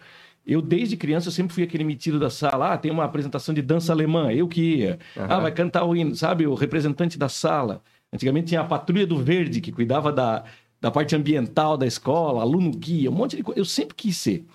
Eu, 0.48 0.62
desde 0.62 0.96
criança, 0.96 1.28
eu 1.28 1.32
sempre 1.34 1.54
fui 1.54 1.64
aquele 1.64 1.84
metido 1.84 2.18
da 2.18 2.30
sala. 2.30 2.74
Ah, 2.74 2.78
tem 2.78 2.90
uma 2.90 3.04
apresentação 3.04 3.54
de 3.54 3.62
dança 3.62 3.92
alemã, 3.92 4.32
eu 4.32 4.48
que 4.48 4.78
ia. 4.78 5.00
Ah, 5.18 5.40
vai 5.42 5.52
cantar 5.52 5.84
o 5.84 5.94
hino, 5.94 6.16
sabe? 6.16 6.48
O 6.48 6.54
representante 6.54 7.18
da 7.18 7.28
sala. 7.28 7.84
Antigamente 8.14 8.48
tinha 8.48 8.62
a 8.62 8.66
Patrulha 8.66 9.06
do 9.06 9.18
Verde, 9.18 9.60
que 9.60 9.72
cuidava 9.72 10.12
da, 10.12 10.46
da 10.84 10.92
parte 10.92 11.16
ambiental 11.16 11.78
da 11.78 11.88
escola, 11.88 12.42
aluno 12.42 12.70
guia, 12.70 13.10
um 13.10 13.14
monte 13.14 13.38
de 13.38 13.42
coisa. 13.42 13.58
Eu 13.58 13.64
sempre 13.64 13.96
quis 13.96 14.18
ser. 14.18 14.46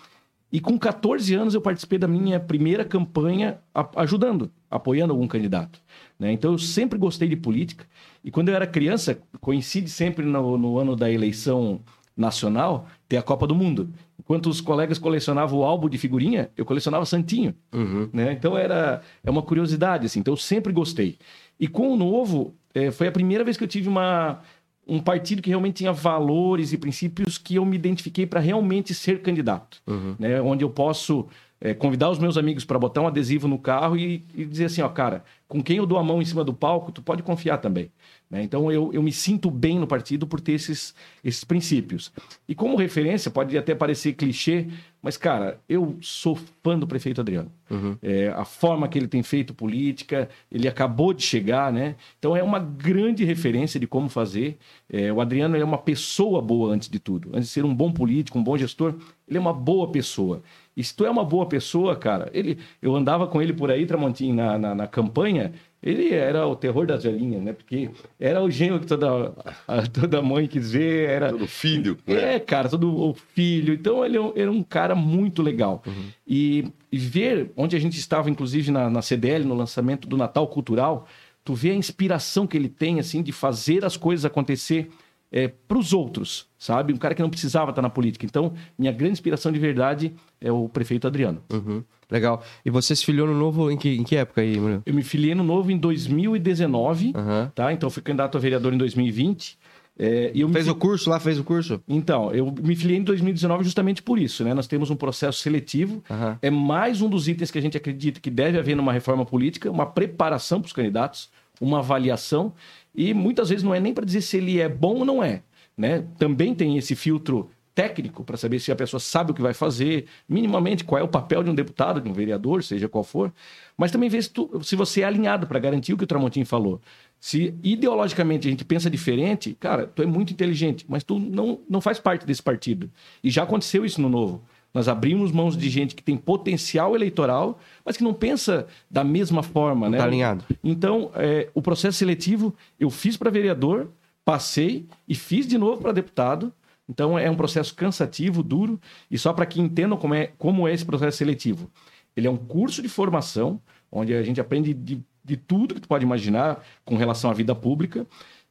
E 0.53 0.61
com 0.61 0.79
14 0.79 1.35
anos 1.35 1.55
eu 1.55 1.61
participei 1.61 1.99
da 1.99 2.07
minha 2.07 2.39
primeira 2.39 2.85
campanha 2.85 3.61
ajudando, 3.97 4.51
apoiando 4.71 5.15
algum 5.15 5.27
candidato. 5.27 5.81
Né? 6.19 6.31
Então 6.31 6.53
eu 6.53 6.59
sempre 6.59 6.99
gostei 6.99 7.29
de 7.29 7.37
política. 7.37 7.87
E 8.23 8.31
quando 8.31 8.51
eu 8.51 8.55
era 8.55 8.67
criança, 8.67 9.19
coincide 9.41 9.89
sempre 9.89 10.23
no, 10.23 10.59
no 10.59 10.79
ano 10.79 10.95
da 10.95 11.11
eleição 11.11 11.81
nacional, 12.15 12.87
ter 13.09 13.17
a 13.17 13.23
Copa 13.23 13.47
do 13.47 13.55
Mundo. 13.55 13.89
Enquanto 14.19 14.51
os 14.51 14.61
colegas 14.61 14.99
colecionavam 14.99 15.61
o 15.61 15.65
álbum 15.65 15.89
de 15.89 15.97
figurinha, 15.97 16.51
eu 16.59 16.67
colecionava 16.67 17.07
Santinho. 17.07 17.55
Uhum. 17.73 18.11
Né? 18.13 18.33
Então 18.33 18.59
era 18.59 19.01
é 19.25 19.31
uma 19.31 19.41
curiosidade, 19.41 20.05
assim. 20.05 20.21
Então 20.21 20.35
eu 20.35 20.39
sempre 20.39 20.75
gostei. 20.75 21.17
E 21.59 21.67
com 21.67 21.91
o 21.91 21.97
novo, 21.97 22.55
é, 22.75 22.91
foi 22.91 23.09
a 23.09 23.13
primeira 23.13 23.43
vez 23.45 23.57
que 23.57 23.65
eu 23.65 23.69
tive 23.69 23.89
uma, 23.89 24.41
um 24.89 25.01
partido 25.01 25.43
que 25.43 25.51
realmente 25.51 25.77
tinha 25.77 25.93
valores 25.93 26.73
e 26.73 26.79
princípios 26.79 27.37
que 27.37 27.57
eu 27.57 27.65
me 27.65 27.77
identifiquei 27.77 28.27
para 28.27 28.41
realmente 28.41 28.95
ser 28.95 29.21
candidato. 29.21 29.83
Uhum. 29.87 30.17
Né? 30.19 30.41
Onde 30.41 30.65
eu 30.65 30.71
posso 30.71 31.29
é, 31.61 31.75
convidar 31.75 32.09
os 32.09 32.19
meus 32.19 32.39
amigos 32.39 32.65
para 32.65 32.79
botar 32.79 33.03
um 33.03 33.07
adesivo 33.07 33.47
no 33.49 33.59
carro 33.59 33.97
e, 33.97 34.25
e, 34.35 34.45
dizer 34.45 34.67
assim, 34.67 34.81
ó, 34.81 34.89
cara, 34.89 35.25
com 35.47 35.63
quem 35.63 35.77
eu 35.77 35.87
dou 35.87 35.99
a 35.99 36.03
mão 36.03 36.23
em 36.23 36.25
cima 36.25 36.45
do 36.45 36.55
palco, 36.55 36.93
tu 36.93 37.03
pode 37.03 37.23
confiar 37.23 37.59
também. 37.59 37.91
Né? 38.31 38.43
Então 38.43 38.71
eu, 38.71 38.91
eu 38.93 39.03
me 39.03 39.13
sinto 39.13 39.51
bem 39.51 39.79
no 39.79 39.87
partido 39.87 40.27
por 40.27 40.41
ter 40.41 40.53
esses, 40.53 40.95
esses 41.25 41.45
princípios. 41.45 42.13
E 42.49 42.55
como 42.55 42.77
referência, 42.77 43.31
pode 43.31 43.59
até 43.59 43.75
parecer 43.75 44.15
clichê, 44.15 44.69
mas, 45.09 45.17
cara, 45.17 45.59
eu 45.67 45.97
sou 46.03 46.39
fã 46.63 46.79
do 46.79 46.87
prefeito 46.87 47.23
Adriano. 47.23 47.51
Uhum. 47.71 47.97
É, 48.03 48.29
a 48.29 48.45
forma 48.45 48.87
que 48.87 48.99
ele 48.99 49.09
tem 49.09 49.23
feito 49.23 49.55
política, 49.55 50.29
ele 50.53 50.69
acabou 50.69 51.15
de 51.15 51.23
chegar, 51.23 51.73
né? 51.73 51.97
Então 52.19 52.37
é 52.37 52.43
uma 52.43 52.59
grande 52.59 53.25
referência 53.25 53.81
de 53.81 53.87
como 53.87 54.11
fazer. 54.11 54.59
É, 54.87 55.11
o 55.11 55.19
Adriano 55.19 55.57
é 55.57 55.65
uma 55.65 55.79
pessoa 55.79 56.43
boa 56.43 56.75
antes 56.75 56.91
de 56.91 56.99
tudo. 56.99 57.31
Antes 57.31 57.49
de 57.49 57.55
ser 57.55 57.65
um 57.65 57.75
bom 57.75 57.91
político, 57.91 58.39
um 58.39 58.45
bom 58.45 58.59
gestor, 58.59 58.97
ele 59.27 59.39
é 59.39 59.41
uma 59.41 59.55
boa 59.55 59.91
pessoa. 59.91 60.43
E 60.77 60.85
se 60.85 60.95
tu 60.95 61.07
é 61.07 61.11
uma 61.11 61.25
boa 61.25 61.47
pessoa, 61.47 61.97
cara, 61.97 62.29
ele, 62.35 62.59
eu 62.83 62.95
andava 62.95 63.27
com 63.27 63.41
ele 63.41 63.55
por 63.55 63.71
aí, 63.71 63.87
Tramontim, 63.87 64.35
na, 64.35 64.59
na, 64.59 64.75
na 64.75 64.87
campanha, 64.87 65.55
ele 65.83 66.13
era 66.13 66.47
o 66.47 66.57
terror 66.57 66.87
das 66.87 67.05
velhinhas, 67.05 67.43
né? 67.43 67.53
Porque 67.53 67.91
era 68.19 68.43
o 68.43 68.51
gênio 68.51 68.81
que 68.81 68.87
toda, 68.87 69.33
a, 69.67 69.87
toda 69.87 70.21
mãe 70.21 70.47
quis 70.49 70.73
ver. 70.73 71.09
Era... 71.09 71.31
Todo 71.31 71.47
filho. 71.47 71.97
Né? 72.07 72.35
É, 72.35 72.41
cara, 72.41 72.69
todo 72.69 72.95
o 72.95 73.15
filho. 73.15 73.75
Então 73.75 74.05
ele 74.05 74.19
é 74.19 74.43
era 74.43 74.51
um 74.51 74.63
cara 74.63 74.95
muito 74.95 75.41
legal. 75.41 75.83
Uhum. 75.87 76.09
E, 76.27 76.73
e, 76.91 76.99
ver 76.99 77.53
onde 77.57 77.77
a 77.77 77.79
gente 77.79 77.99
estava, 77.99 78.29
inclusive 78.29 78.71
na, 78.73 78.91
na 78.91 79.03
CDL, 79.03 79.45
no 79.45 79.55
lançamento 79.55 80.09
do 80.09 80.17
Natal 80.17 80.49
Cultural, 80.49 81.07
tu 81.45 81.55
vê 81.55 81.71
a 81.71 81.75
inspiração 81.75 82.47
que 82.47 82.57
ele 82.57 82.69
tem, 82.69 82.99
assim, 82.99 83.23
de 83.23 83.31
fazer 83.31 83.85
as 83.85 83.97
coisas 83.97 84.25
acontecer 84.25 84.91
é, 85.31 85.49
para 85.49 85.79
os 85.79 85.93
outros, 85.93 86.47
sabe? 86.59 86.93
Um 86.93 86.97
cara 86.97 87.15
que 87.15 87.23
não 87.23 87.31
precisava 87.31 87.71
estar 87.71 87.83
na 87.83 87.91
política. 87.91 88.25
Então, 88.25 88.53
minha 88.79 88.93
grande 88.93 89.13
inspiração 89.13 89.53
de 89.53 89.59
verdade 89.59 90.15
é 90.41 90.51
o 90.51 90.69
prefeito 90.69 91.07
Adriano. 91.07 91.43
Uhum. 91.53 91.83
Legal. 92.11 92.43
E 92.65 92.71
você 92.71 92.97
se 92.97 93.05
filiou 93.05 93.27
no 93.27 93.35
Novo 93.35 93.71
em 93.71 93.77
que, 93.77 93.91
em 93.91 94.03
que 94.03 94.17
época 94.17 94.41
aí, 94.41 94.59
Murilo? 94.59 94.83
Eu 94.87 94.95
me 94.95 95.03
filiei 95.03 95.35
no 95.35 95.45
Novo 95.45 95.71
em 95.71 95.77
2019, 95.77 97.13
uhum. 97.15 97.51
tá? 97.55 97.73
Então, 97.73 97.91
fui 97.91 98.03
candidato 98.03 98.39
a 98.39 98.41
vereador 98.41 98.73
em 98.73 98.79
2020. 98.79 99.59
É, 100.01 100.31
e 100.33 100.43
eu 100.43 100.49
fez 100.49 100.69
o 100.69 100.75
curso 100.77 101.11
lá? 101.11 101.19
Fez 101.19 101.39
o 101.39 101.45
curso? 101.45 101.83
Então, 101.89 102.33
eu 102.33 102.55
me 102.63 102.77
filiei 102.77 102.99
em 102.99 103.03
2019 103.03 103.65
justamente 103.65 104.01
por 104.01 104.17
isso, 104.19 104.45
né? 104.45 104.55
Nós 104.55 104.69
temos 104.69 104.91
um 104.91 104.97
processo 104.97 105.41
seletivo. 105.41 106.03
Uhum. 106.09 106.37
É 106.41 106.51
mais 106.51 107.03
um 107.03 107.09
dos 107.09 107.27
itens 107.27 107.51
que 107.51 107.59
a 107.59 107.61
gente 107.61 107.77
acredita 107.77 108.21
que 108.21 108.31
deve 108.31 108.59
haver 108.59 108.77
numa 108.77 108.93
reforma 108.93 109.27
política, 109.27 109.71
uma 109.71 109.85
preparação 109.85 110.61
para 110.61 110.69
os 110.69 110.73
candidatos, 110.73 111.29
uma 111.61 111.81
avaliação. 111.81 112.55
E 112.99 113.15
muitas 113.15 113.49
vezes 113.49 113.63
não 113.63 113.73
é 113.73 113.79
nem 113.79 113.95
para 113.95 114.05
dizer 114.05 114.23
se 114.23 114.39
ele 114.39 114.61
é 114.61 114.69
bom 114.69 114.97
ou 114.97 115.05
não 115.05 115.23
é. 115.23 115.43
Né? 115.77 116.05
Também 116.19 116.53
tem 116.53 116.77
esse 116.77 116.97
filtro 116.97 117.49
técnico 117.73 118.25
para 118.25 118.37
saber 118.37 118.59
se 118.59 118.73
a 118.73 118.75
pessoa 118.75 118.99
sabe 118.99 119.31
o 119.31 119.35
que 119.35 119.41
vai 119.41 119.55
fazer, 119.55 120.07
minimamente 120.29 120.83
qual 120.83 120.99
é 120.99 121.03
o 121.05 121.07
papel 121.07 121.45
de 121.45 121.49
um 121.49 121.55
deputado, 121.55 122.01
de 122.01 122.09
um 122.09 122.13
vereador, 122.13 122.65
seja 122.65 122.89
qual 122.89 123.05
for, 123.05 123.33
mas 123.77 123.93
também 123.93 124.09
ver 124.09 124.21
se, 124.25 124.31
tu, 124.31 124.51
se 124.65 124.75
você 124.75 125.03
é 125.03 125.05
alinhado 125.05 125.47
para 125.47 125.61
garantir 125.61 125.93
o 125.93 125.97
que 125.97 126.03
o 126.03 126.07
Tramontim 126.09 126.45
falou. 126.45 126.81
Se 127.21 127.55
ideologicamente 127.63 128.49
a 128.49 128.51
gente 128.51 128.65
pensa 128.65 128.91
diferente, 128.91 129.57
cara, 129.61 129.87
tu 129.87 130.03
é 130.03 130.07
muito 130.07 130.33
inteligente, 130.33 130.85
mas 130.89 131.05
tu 131.05 131.21
não, 131.21 131.61
não 131.71 131.81
faz 131.81 132.01
parte 132.01 132.27
desse 132.27 132.43
partido. 132.43 132.91
E 133.23 133.31
já 133.31 133.45
aconteceu 133.45 133.85
isso 133.85 134.01
no 134.01 134.09
Novo. 134.09 134.43
Nós 134.73 134.87
abrimos 134.87 135.33
mãos 135.33 135.57
de 135.57 135.69
gente 135.69 135.95
que 135.95 136.03
tem 136.03 136.17
potencial 136.17 136.95
eleitoral, 136.95 137.59
mas 137.85 137.97
que 137.97 138.05
não 138.05 138.13
pensa 138.13 138.67
da 138.91 139.03
mesma 139.03 139.43
forma, 139.43 139.89
né? 139.89 139.99
Tá 139.99 140.05
alinhado. 140.05 140.45
Então, 140.63 141.11
é, 141.15 141.49
o 141.55 141.63
processo 141.63 141.99
seletivo 141.99 142.55
eu 142.79 142.91
fiz 142.91 143.17
para 143.17 143.31
vereador, 143.31 143.89
passei 144.25 144.87
e 145.09 145.15
fiz 145.15 145.47
de 145.47 145.57
novo 145.57 145.81
para 145.81 145.93
deputado. 145.93 146.53
Então, 146.89 147.19
é 147.19 147.31
um 147.31 147.37
processo 147.37 147.75
cansativo, 147.75 148.43
duro, 148.43 148.81
e 149.11 149.19
só 149.19 149.33
para 149.33 149.47
que 149.47 149.61
entendam 149.61 149.99
como 149.99 150.15
é, 150.15 150.33
como 150.39 150.67
é 150.67 150.73
esse 150.73 150.85
processo 150.85 151.19
seletivo. 151.19 151.71
Ele 152.17 152.27
é 152.27 152.31
um 152.31 152.37
curso 152.37 152.83
de 152.83 152.89
formação, 152.89 153.61
onde 153.91 154.15
a 154.15 154.23
gente 154.23 154.41
aprende 154.41 154.73
de, 154.75 155.01
de 155.25 155.37
tudo 155.37 155.75
que 155.75 155.81
tu 155.81 155.89
pode 155.89 156.05
imaginar 156.05 156.65
com 156.85 156.97
relação 156.97 157.31
à 157.31 157.35
vida 157.35 157.55
pública. 157.55 158.07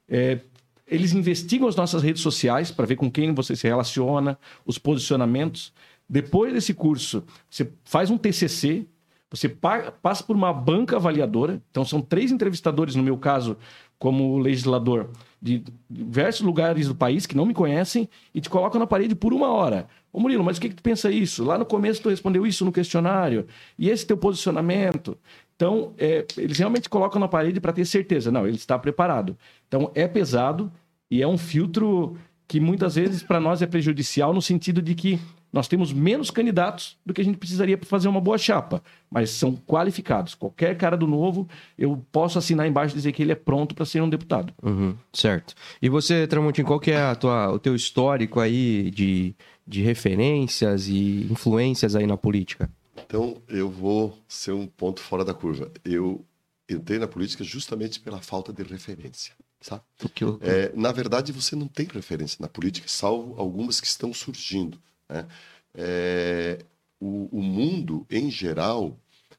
É, 0.08 0.40
eles 0.88 1.14
investigam 1.14 1.68
as 1.68 1.76
nossas 1.76 2.02
redes 2.02 2.22
sociais 2.22 2.72
para 2.72 2.86
ver 2.86 2.96
com 2.96 3.12
quem 3.12 3.34
você 3.34 3.56
se 3.56 3.68
relaciona, 3.68 4.40
os 4.66 4.78
posicionamentos. 4.78 5.74
Depois 6.10 6.54
desse 6.54 6.74
curso, 6.74 7.24
você 7.50 7.70
faz 7.84 8.10
um 8.10 8.18
TCC, 8.18 8.86
você 9.30 9.50
passa 9.50 10.24
por 10.24 10.36
uma 10.36 10.54
banca 10.54 10.96
avaliadora. 10.96 11.62
Então, 11.70 11.84
são 11.84 12.02
três 12.02 12.32
entrevistadores, 12.32 12.96
no 12.96 13.04
meu 13.04 13.18
caso, 13.18 13.58
como 14.00 14.38
legislador, 14.38 15.10
de 15.42 15.64
diversos 15.90 16.42
lugares 16.42 16.88
do 16.88 16.96
país 16.96 17.26
que 17.26 17.36
não 17.36 17.46
me 17.46 17.54
conhecem 17.54 18.08
e 18.34 18.40
te 18.40 18.50
colocam 18.50 18.80
na 18.80 18.88
parede 18.88 19.16
por 19.16 19.34
uma 19.34 19.50
hora. 19.50 19.88
Ô 20.14 20.20
Murilo, 20.20 20.44
mas 20.44 20.58
o 20.58 20.62
que, 20.62 20.70
que 20.70 20.76
tu 20.76 20.84
pensa 20.84 21.12
isso? 21.12 21.44
Lá 21.44 21.58
no 21.58 21.66
começo 21.66 22.02
tu 22.02 22.10
respondeu 22.10 22.46
isso 22.46 22.64
no 22.64 22.72
questionário. 22.72 23.46
E 23.78 23.90
esse 23.90 24.06
teu 24.06 24.16
posicionamento? 24.18 25.18
Então, 25.56 25.94
é, 25.98 26.26
eles 26.38 26.58
realmente 26.58 26.88
colocam 26.88 27.20
na 27.20 27.28
parede 27.28 27.60
para 27.60 27.74
ter 27.74 27.86
certeza. 27.86 28.32
Não, 28.32 28.48
ele 28.48 28.56
está 28.58 28.80
preparado. 28.80 29.36
Então, 29.68 29.92
é 29.94 30.08
pesado 30.08 30.72
e 31.10 31.22
é 31.22 31.28
um 31.28 31.38
filtro 31.38 32.16
que 32.48 32.60
muitas 32.60 32.96
vezes 32.96 33.24
para 33.24 33.40
nós 33.40 33.62
é 33.62 33.68
prejudicial 33.68 34.34
no 34.34 34.42
sentido 34.42 34.82
de 34.82 34.96
que 34.96 35.20
nós 35.52 35.68
temos 35.68 35.94
menos 35.94 36.30
candidatos 36.30 36.98
do 37.06 37.14
que 37.14 37.22
a 37.22 37.24
gente 37.24 37.38
precisaria 37.38 37.78
para 37.78 37.88
fazer 37.88 38.08
uma 38.08 38.22
boa 38.22 38.38
chapa, 38.38 38.84
mas 39.10 39.30
são 39.30 39.56
qualificados. 39.56 40.36
Qualquer 40.36 40.78
cara 40.78 40.98
do 40.98 41.08
novo, 41.08 41.48
eu 41.78 42.04
posso 42.12 42.38
assinar 42.38 42.68
embaixo 42.68 42.94
e 42.94 42.98
dizer 42.98 43.12
que 43.12 43.22
ele 43.22 43.32
é 43.32 43.36
pronto 43.36 43.74
para 43.74 43.86
ser 43.86 44.02
um 44.02 44.10
deputado. 44.10 44.54
Uhum, 44.62 44.96
certo. 45.14 45.56
E 45.82 45.90
você, 45.90 46.28
Tramontinho, 46.28 46.68
qual 46.68 46.80
que 46.80 46.92
é 46.92 47.02
a 47.02 47.16
tua, 47.16 47.52
o 47.52 47.60
teu 47.60 47.76
histórico 47.76 48.40
aí 48.40 48.92
de, 48.92 49.36
de 49.66 49.82
referências 49.82 50.88
e 50.88 51.28
influências 51.32 51.96
aí 51.96 52.06
na 52.06 52.18
política? 52.18 52.70
Então, 53.06 53.42
eu 53.48 53.70
vou 53.70 54.18
ser 54.28 54.52
um 54.52 54.68
ponto 54.68 55.02
fora 55.02 55.24
da 55.24 55.34
curva. 55.34 55.72
Eu 55.86 56.26
entrei 56.70 57.00
na 57.00 57.08
política 57.08 57.44
justamente 57.44 58.00
pela 58.00 58.22
falta 58.22 58.52
de 58.52 58.64
referência. 58.64 59.34
Sabe? 59.62 59.82
Eu... 60.20 60.40
É, 60.42 60.72
na 60.76 60.92
verdade, 60.92 61.32
você 61.32 61.56
não 61.56 61.68
tem 61.68 61.88
referência 61.92 62.38
na 62.40 62.48
política, 62.48 62.88
salvo 62.88 63.36
algumas 63.38 63.82
que 63.82 63.88
estão 63.88 64.14
surgindo. 64.14 64.80
Né? 65.10 65.28
É, 65.74 66.66
o, 67.00 67.30
o, 67.32 67.42
mundo, 67.42 68.06
em 68.10 68.30
geral, 68.30 68.98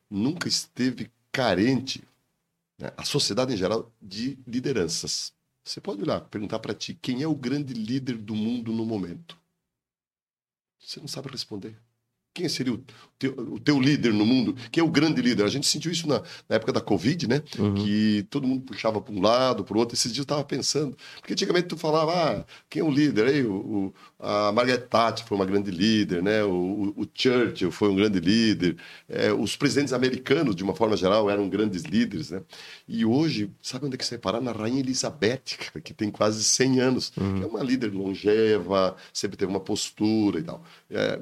nunca 0.09 0.49
esteve 0.49 1.11
carente, 1.33 2.03
né? 2.79 2.93
a 2.97 3.05
sociedade 3.05 3.53
em 3.53 3.57
geral, 3.57 3.93
de 4.01 4.39
lideranças. 4.47 5.33
Você 5.65 5.81
pode 5.81 6.03
olhar, 6.03 6.21
perguntar 6.23 6.59
para 6.61 6.75
ti 6.75 6.95
quem 6.95 7.23
é 7.23 7.29
o 7.29 7.35
grande 7.35 7.75
líder 7.75 8.17
do 8.17 8.35
mundo 8.35 8.73
no 8.73 8.87
momento. 8.87 9.39
Você 10.79 11.01
não 11.01 11.09
sabe 11.09 11.29
responder. 11.29 11.77
Quem 12.35 12.49
seria 12.49 12.73
o 12.73 12.81
teu, 13.19 13.33
o 13.33 13.59
teu 13.59 13.81
líder 13.81 14.13
no 14.13 14.25
mundo? 14.25 14.55
Quem 14.71 14.81
é 14.81 14.85
o 14.85 14.91
grande 14.91 15.21
líder? 15.21 15.45
A 15.45 15.49
gente 15.49 15.67
sentiu 15.67 15.91
isso 15.91 16.07
na, 16.09 16.23
na 16.49 16.57
época 16.57 16.73
da 16.73 16.81
Covid, 16.81 17.27
né? 17.27 17.43
Uhum. 17.59 17.75
Que 17.75 18.27
todo 18.31 18.47
mundo 18.47 18.63
puxava 18.63 19.01
para 19.01 19.13
um 19.13 19.21
lado, 19.21 19.65
para 19.65 19.77
o 19.77 19.81
outro. 19.81 19.95
Esses 19.95 20.13
dias 20.13 20.19
eu 20.19 20.23
estava 20.23 20.45
pensando. 20.45 20.97
Porque 21.17 21.33
antigamente 21.33 21.69
tu 21.69 21.77
falava, 21.77 22.13
ah, 22.13 22.45
quem 22.71 22.81
é 22.81 22.85
o 22.85 22.91
líder? 22.91 23.27
Aí, 23.27 23.43
o, 23.45 23.55
o 23.55 23.95
a 24.21 24.51
Margaret 24.51 24.79
Thatcher 24.79 25.27
foi 25.27 25.37
uma 25.37 25.47
grande 25.47 25.71
líder, 25.71 26.23
né? 26.23 26.43
O, 26.43 26.93
o, 26.97 27.07
Churchill 27.15 27.71
foi 27.71 27.89
um 27.89 27.95
grande 27.95 28.19
líder. 28.19 28.77
É, 29.09 29.33
os 29.33 29.57
presidentes 29.57 29.93
americanos, 29.93 30.57
de 30.57 30.65
uma 30.65 30.75
forma 30.75 30.97
geral, 30.97 31.31
eram 31.31 31.49
grandes 31.49 31.83
líderes, 31.83 32.31
né? 32.31 32.43
E 32.89 33.05
hoje, 33.05 33.51
sabe 33.63 33.87
onde 33.87 33.95
é 33.95 33.99
que 33.99 34.05
você 34.05 34.17
vai 34.17 34.23
parar? 34.23 34.41
Na 34.41 34.51
Rainha 34.51 34.81
Elizabeth, 34.81 35.59
que 35.85 35.95
tem 35.95 36.11
quase 36.11 36.43
100 36.43 36.81
anos. 36.81 37.13
Uhum. 37.17 37.43
É 37.43 37.47
uma 37.47 37.63
líder 37.63 37.93
longeva, 37.93 38.97
sempre 39.13 39.37
teve 39.37 39.51
uma 39.51 39.61
postura 39.61 40.41
e 40.41 40.43
tal. 40.43 40.65
É, 40.91 41.21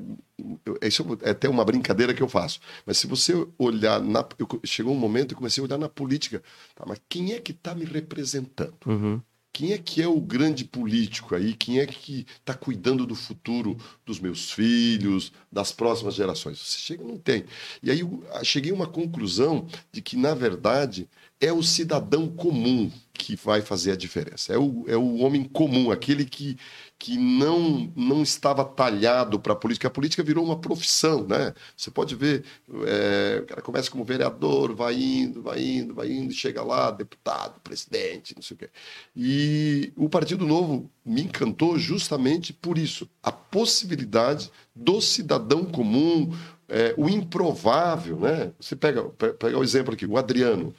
isso 0.82 1.05
é 1.22 1.30
até 1.30 1.48
uma 1.48 1.64
brincadeira 1.64 2.14
que 2.14 2.22
eu 2.22 2.28
faço. 2.28 2.60
Mas 2.84 2.98
se 2.98 3.06
você 3.06 3.32
olhar, 3.58 4.00
na, 4.00 4.26
eu, 4.38 4.48
chegou 4.64 4.94
um 4.94 4.98
momento 4.98 5.28
que 5.28 5.34
eu 5.34 5.38
comecei 5.38 5.62
a 5.62 5.64
olhar 5.64 5.78
na 5.78 5.88
política. 5.88 6.42
Tá, 6.75 6.84
mas 6.86 7.00
quem 7.08 7.32
é 7.32 7.40
que 7.40 7.52
está 7.52 7.75
me 7.75 7.84
representando? 7.84 8.75
Uhum. 8.86 9.20
Quem 9.56 9.72
é 9.72 9.78
que 9.78 10.02
é 10.02 10.06
o 10.06 10.20
grande 10.20 10.66
político 10.66 11.34
aí? 11.34 11.54
Quem 11.54 11.80
é 11.80 11.86
que 11.86 12.26
está 12.40 12.52
cuidando 12.52 13.06
do 13.06 13.14
futuro 13.14 13.75
dos 14.04 14.20
meus 14.20 14.50
filhos, 14.50 15.32
das 15.50 15.72
próximas 15.72 16.14
gerações? 16.14 16.58
Você 16.58 16.78
chega 16.78 17.02
não 17.02 17.16
tem. 17.16 17.46
E 17.82 17.90
aí 17.90 18.00
eu 18.00 18.22
cheguei 18.42 18.70
a 18.70 18.75
uma 18.75 18.86
conclusão 18.86 19.66
de 19.90 20.02
que, 20.02 20.14
na 20.14 20.34
verdade, 20.34 21.08
é 21.40 21.50
o 21.50 21.62
cidadão 21.62 22.28
comum 22.28 22.90
que 23.14 23.34
vai 23.34 23.62
fazer 23.62 23.92
a 23.92 23.96
diferença. 23.96 24.52
É 24.52 24.58
o, 24.58 24.84
é 24.88 24.96
o 24.96 25.16
homem 25.16 25.42
comum, 25.44 25.90
aquele 25.90 26.26
que, 26.26 26.58
que 26.98 27.18
não, 27.18 27.92
não 27.94 28.22
estava 28.22 28.64
talhado 28.64 29.38
para 29.38 29.52
a 29.52 29.56
política. 29.56 29.88
A 29.88 29.90
política 29.90 30.22
virou 30.22 30.44
uma 30.44 30.58
profissão, 30.58 31.26
né? 31.26 31.52
Você 31.76 31.90
pode 31.90 32.14
ver, 32.14 32.44
é, 32.86 33.40
o 33.42 33.46
cara 33.46 33.60
começa 33.60 33.90
como 33.90 34.04
vereador, 34.04 34.74
vai 34.74 34.94
indo, 34.94 35.42
vai 35.42 35.62
indo, 35.62 35.94
vai 35.94 36.10
indo, 36.10 36.32
chega 36.32 36.62
lá, 36.62 36.90
deputado, 36.90 37.60
presidente, 37.60 38.34
não 38.34 38.42
sei 38.42 38.54
o 38.54 38.58
quê. 38.58 38.70
E 39.14 39.92
o 39.96 40.08
Partido 40.08 40.46
Novo 40.46 40.90
me 41.04 41.22
encantou 41.22 41.78
justamente 41.78 42.52
por 42.52 42.78
isso, 42.78 43.08
a 43.22 43.30
possibilidade 43.30 44.50
do 44.74 45.00
cidadão 45.00 45.66
comum, 45.66 46.34
é, 46.68 46.94
o 46.96 47.08
improvável, 47.08 48.18
né? 48.20 48.52
Você 48.58 48.74
pega, 48.74 49.04
pega 49.04 49.58
o 49.58 49.62
exemplo 49.62 49.92
aqui, 49.92 50.06
o 50.06 50.16
Adriano. 50.16 50.74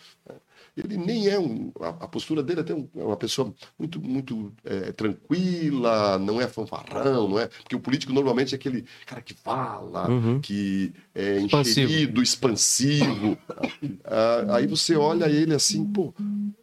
Ele 0.77 0.95
nem 0.97 1.27
é 1.27 1.39
um. 1.39 1.71
A, 1.81 1.89
a 1.89 2.07
postura 2.07 2.43
dele 2.43 2.59
é 2.59 2.61
até 2.61 2.73
um, 2.73 2.87
é 2.95 3.03
uma 3.03 3.17
pessoa 3.17 3.53
muito, 3.77 3.99
muito 4.01 4.53
é, 4.63 4.91
tranquila, 4.91 6.19
não 6.19 6.39
é 6.39 6.47
fanfarrão, 6.47 7.27
não 7.27 7.39
é. 7.39 7.47
Porque 7.47 7.75
o 7.75 7.79
político 7.79 8.13
normalmente 8.13 8.53
é 8.53 8.55
aquele 8.55 8.85
cara 9.05 9.21
que 9.21 9.33
fala, 9.33 10.09
uhum. 10.09 10.39
que 10.39 10.93
é 11.15 11.39
enxerido, 11.39 12.21
expansivo. 12.21 13.37
ah, 14.05 14.55
aí 14.55 14.67
você 14.67 14.95
olha 14.95 15.29
ele 15.29 15.53
assim, 15.53 15.83
pô, 15.85 16.13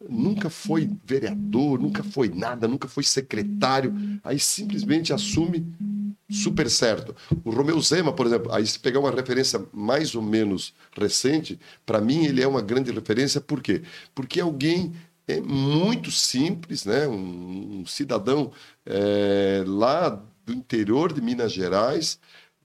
nunca 0.09 0.49
foi 0.49 0.89
vereador, 1.03 1.79
nunca 1.79 2.03
foi 2.03 2.29
nada, 2.29 2.67
nunca 2.67 2.87
foi 2.87 3.03
secretário. 3.03 3.93
Aí 4.23 4.39
simplesmente 4.39 5.11
assume 5.11 5.65
super 6.29 6.69
certo. 6.69 7.15
O 7.43 7.51
Romeu 7.51 7.79
Zema, 7.81 8.11
por 8.11 8.25
exemplo, 8.25 8.51
aí 8.51 8.65
se 8.65 8.79
pegar 8.79 8.99
uma 8.99 9.11
referência 9.11 9.63
mais 9.71 10.15
ou 10.15 10.21
menos 10.21 10.73
recente, 10.97 11.59
para 11.85 12.01
mim 12.01 12.25
ele 12.25 12.41
é 12.41 12.47
uma 12.47 12.61
grande 12.61 12.91
referência, 12.91 13.39
por 13.39 13.61
quê? 13.61 13.83
Porque 14.13 14.39
alguém 14.39 14.93
é 15.27 15.39
muito 15.39 16.11
simples, 16.11 16.85
né? 16.85 17.07
um, 17.07 17.81
um 17.81 17.85
cidadão 17.85 18.51
é, 18.85 19.63
lá 19.65 20.09
do 20.45 20.53
interior 20.53 21.11
de 21.11 21.21
Minas 21.21 21.51
Gerais, 21.51 22.19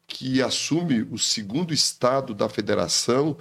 que 0.07 0.43
assume 0.43 1.03
o 1.11 1.19
segundo 1.19 1.73
estado 1.73 2.35
da 2.35 2.49
federação, 2.49 3.37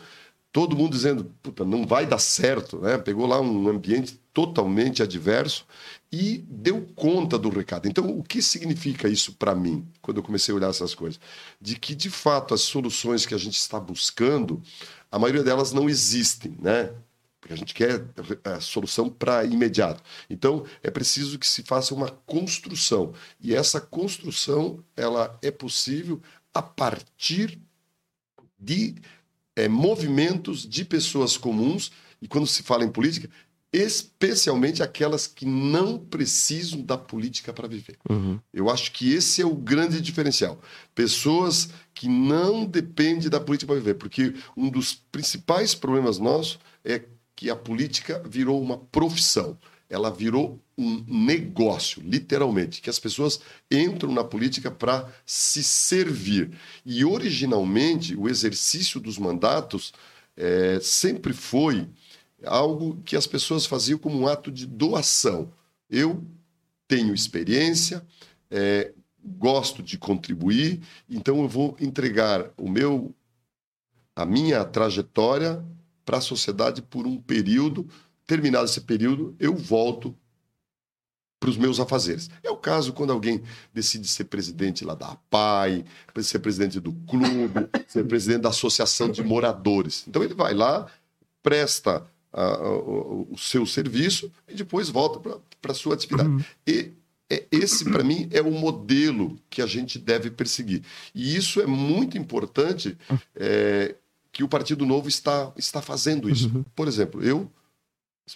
todo 0.51 0.75
mundo 0.75 0.91
dizendo, 0.91 1.25
puta, 1.41 1.65
não 1.65 1.85
vai 1.85 2.05
dar 2.05 2.19
certo, 2.19 2.79
né? 2.79 2.97
Pegou 2.97 3.25
lá 3.25 3.41
um 3.41 3.67
ambiente 3.67 4.19
totalmente 4.33 5.01
adverso 5.01 5.65
e 6.11 6.39
deu 6.49 6.81
conta 6.95 7.37
do 7.37 7.49
recado. 7.49 7.87
Então, 7.87 8.09
o 8.17 8.23
que 8.23 8.41
significa 8.41 9.07
isso 9.07 9.33
para 9.33 9.53
mim, 9.53 9.87
quando 10.01 10.17
eu 10.17 10.23
comecei 10.23 10.51
a 10.51 10.55
olhar 10.55 10.69
essas 10.69 10.95
coisas? 10.95 11.19
De 11.61 11.75
que, 11.75 11.93
de 11.93 12.09
fato, 12.09 12.53
as 12.53 12.61
soluções 12.61 13.25
que 13.25 13.35
a 13.35 13.37
gente 13.37 13.57
está 13.57 13.79
buscando, 13.79 14.61
a 15.11 15.19
maioria 15.19 15.43
delas 15.43 15.71
não 15.71 15.87
existem, 15.87 16.55
né? 16.59 16.91
Porque 17.39 17.53
a 17.53 17.57
gente 17.57 17.73
quer 17.73 18.05
a 18.43 18.59
solução 18.59 19.07
para 19.09 19.45
imediato. 19.45 20.03
Então, 20.29 20.65
é 20.83 20.89
preciso 20.89 21.37
que 21.37 21.47
se 21.47 21.63
faça 21.63 21.93
uma 21.93 22.09
construção. 22.09 23.13
E 23.39 23.55
essa 23.55 23.79
construção, 23.79 24.83
ela 24.95 25.37
é 25.41 25.51
possível 25.51 26.21
a 26.53 26.61
partir 26.61 27.59
de 28.59 28.95
é, 29.55 29.67
movimentos 29.67 30.67
de 30.67 30.83
pessoas 30.83 31.37
comuns. 31.37 31.91
E 32.21 32.27
quando 32.27 32.47
se 32.47 32.63
fala 32.63 32.83
em 32.83 32.91
política, 32.91 33.29
especialmente 33.71 34.81
aquelas 34.81 35.27
que 35.27 35.45
não 35.45 35.97
precisam 35.97 36.81
da 36.81 36.97
política 36.97 37.53
para 37.53 37.67
viver. 37.67 37.97
Uhum. 38.09 38.39
Eu 38.53 38.69
acho 38.69 38.91
que 38.91 39.13
esse 39.13 39.41
é 39.41 39.45
o 39.45 39.53
grande 39.53 40.01
diferencial. 40.01 40.59
Pessoas 40.95 41.69
que 41.93 42.07
não 42.07 42.65
dependem 42.65 43.29
da 43.29 43.39
política 43.39 43.71
para 43.71 43.79
viver, 43.79 43.95
porque 43.95 44.33
um 44.57 44.69
dos 44.69 44.95
principais 45.11 45.75
problemas 45.75 46.17
nossos 46.17 46.59
é 46.83 47.03
que 47.35 47.49
a 47.49 47.55
política 47.55 48.21
virou 48.27 48.61
uma 48.61 48.77
profissão. 48.77 49.57
Ela 49.87 50.11
virou 50.11 50.61
um 50.77 51.03
negócio, 51.07 52.01
literalmente, 52.01 52.81
que 52.81 52.89
as 52.89 52.99
pessoas 52.99 53.39
entram 53.71 54.11
na 54.11 54.23
política 54.23 54.71
para 54.71 55.11
se 55.25 55.63
servir. 55.63 56.51
E 56.85 57.03
originalmente 57.03 58.15
o 58.15 58.29
exercício 58.29 58.99
dos 58.99 59.17
mandatos 59.17 59.93
é, 60.37 60.79
sempre 60.81 61.33
foi 61.33 61.87
algo 62.45 63.01
que 63.03 63.15
as 63.15 63.27
pessoas 63.27 63.65
faziam 63.65 63.99
como 63.99 64.19
um 64.19 64.27
ato 64.27 64.51
de 64.51 64.65
doação. 64.65 65.51
Eu 65.89 66.23
tenho 66.87 67.13
experiência, 67.13 68.05
é, 68.49 68.93
gosto 69.23 69.83
de 69.83 69.97
contribuir, 69.97 70.81
então 71.09 71.41
eu 71.41 71.47
vou 71.47 71.75
entregar 71.79 72.51
o 72.57 72.69
meu, 72.69 73.13
a 74.15 74.25
minha 74.25 74.63
trajetória 74.65 75.63
para 76.05 76.17
a 76.17 76.21
sociedade 76.21 76.81
por 76.81 77.05
um 77.05 77.17
período. 77.21 77.87
Terminado 78.25 78.65
esse 78.65 78.81
período, 78.81 79.35
eu 79.39 79.55
volto 79.55 80.15
para 81.39 81.49
os 81.49 81.57
meus 81.57 81.79
afazeres. 81.79 82.29
É 82.43 82.49
o 82.49 82.57
caso 82.57 82.91
quando 82.91 83.13
alguém 83.13 83.41
decide 83.73 84.07
ser 84.07 84.25
presidente 84.25 84.83
lá 84.83 84.93
da 84.93 85.11
APAI, 85.11 85.85
ser 86.21 86.39
presidente 86.39 86.79
do 86.79 86.93
clube, 87.07 87.69
ser 87.87 88.05
presidente 88.05 88.41
da 88.41 88.49
associação 88.49 89.09
de 89.09 89.23
moradores. 89.23 90.05
Então 90.07 90.23
ele 90.23 90.33
vai 90.33 90.53
lá, 90.53 90.91
presta 91.41 92.05
a, 92.31 92.69
o, 92.69 93.27
o, 93.31 93.37
seu 93.37 93.65
serviço 93.65 94.31
e 94.47 94.53
depois 94.53 94.89
volta 94.89 95.19
para 95.61 95.71
a 95.71 95.75
sua 95.75 95.95
atividade. 95.95 96.29
Uhum. 96.29 96.43
E 96.65 96.91
é, 97.29 97.45
esse, 97.51 97.85
para 97.85 98.03
mim, 98.03 98.27
é 98.31 98.41
o 98.41 98.51
modelo 98.51 99.39
que 99.49 99.61
a 99.61 99.67
gente 99.67 99.99
deve 99.99 100.31
perseguir. 100.31 100.83
E 101.13 101.35
isso 101.35 101.61
é 101.61 101.65
muito 101.65 102.17
importante 102.17 102.97
é, 103.35 103.95
que 104.31 104.43
o 104.43 104.47
Partido 104.47 104.85
Novo 104.85 105.07
está, 105.07 105.51
está 105.55 105.81
fazendo 105.81 106.29
isso. 106.29 106.51
Uhum. 106.53 106.63
Por 106.75 106.87
exemplo, 106.87 107.23
eu, 107.23 107.51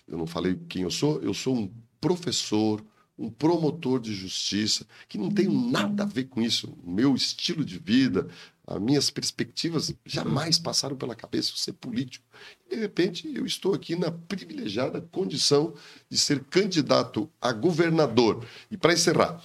eu 0.07 0.17
não 0.17 0.27
falei 0.27 0.59
quem 0.69 0.83
eu 0.83 0.91
sou, 0.91 1.21
eu 1.21 1.33
sou 1.33 1.55
um 1.55 1.71
professor, 1.99 2.83
um 3.17 3.29
promotor 3.29 3.99
de 3.99 4.13
justiça, 4.13 4.85
que 5.07 5.17
não 5.17 5.29
tem 5.29 5.47
nada 5.47 6.03
a 6.03 6.05
ver 6.05 6.25
com 6.25 6.41
isso. 6.41 6.75
O 6.83 6.91
meu 6.91 7.15
estilo 7.15 7.63
de 7.63 7.79
vida, 7.79 8.27
as 8.65 8.79
minhas 8.79 9.09
perspectivas 9.09 9.93
jamais 10.05 10.57
passaram 10.57 10.95
pela 10.95 11.15
cabeça 11.15 11.51
ser 11.55 11.73
político. 11.73 12.25
De 12.69 12.75
repente, 12.77 13.29
eu 13.33 13.45
estou 13.45 13.73
aqui 13.73 13.95
na 13.95 14.11
privilegiada 14.11 15.01
condição 15.01 15.73
de 16.09 16.17
ser 16.17 16.43
candidato 16.45 17.29
a 17.41 17.51
governador. 17.51 18.45
E 18.71 18.77
para 18.77 18.93
encerrar, 18.93 19.43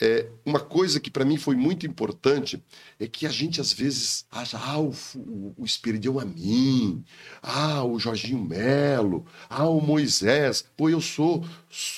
é, 0.00 0.30
uma 0.46 0.60
coisa 0.60 0.98
que 0.98 1.10
para 1.10 1.26
mim 1.26 1.36
foi 1.36 1.54
muito 1.54 1.86
importante 1.86 2.62
é 2.98 3.06
que 3.06 3.26
a 3.26 3.28
gente 3.28 3.60
às 3.60 3.70
vezes 3.70 4.24
acha, 4.30 4.56
ah, 4.56 4.78
o, 4.78 4.94
o, 5.16 5.54
o 5.58 5.64
Esperidião 5.64 6.18
a 6.18 6.24
mim, 6.24 7.04
ah, 7.42 7.84
o 7.84 7.98
Jorginho 7.98 8.42
Melo, 8.42 9.26
ah, 9.48 9.68
o 9.68 9.80
Moisés, 9.80 10.64
pô, 10.74 10.88
eu 10.88 11.02
sou 11.02 11.44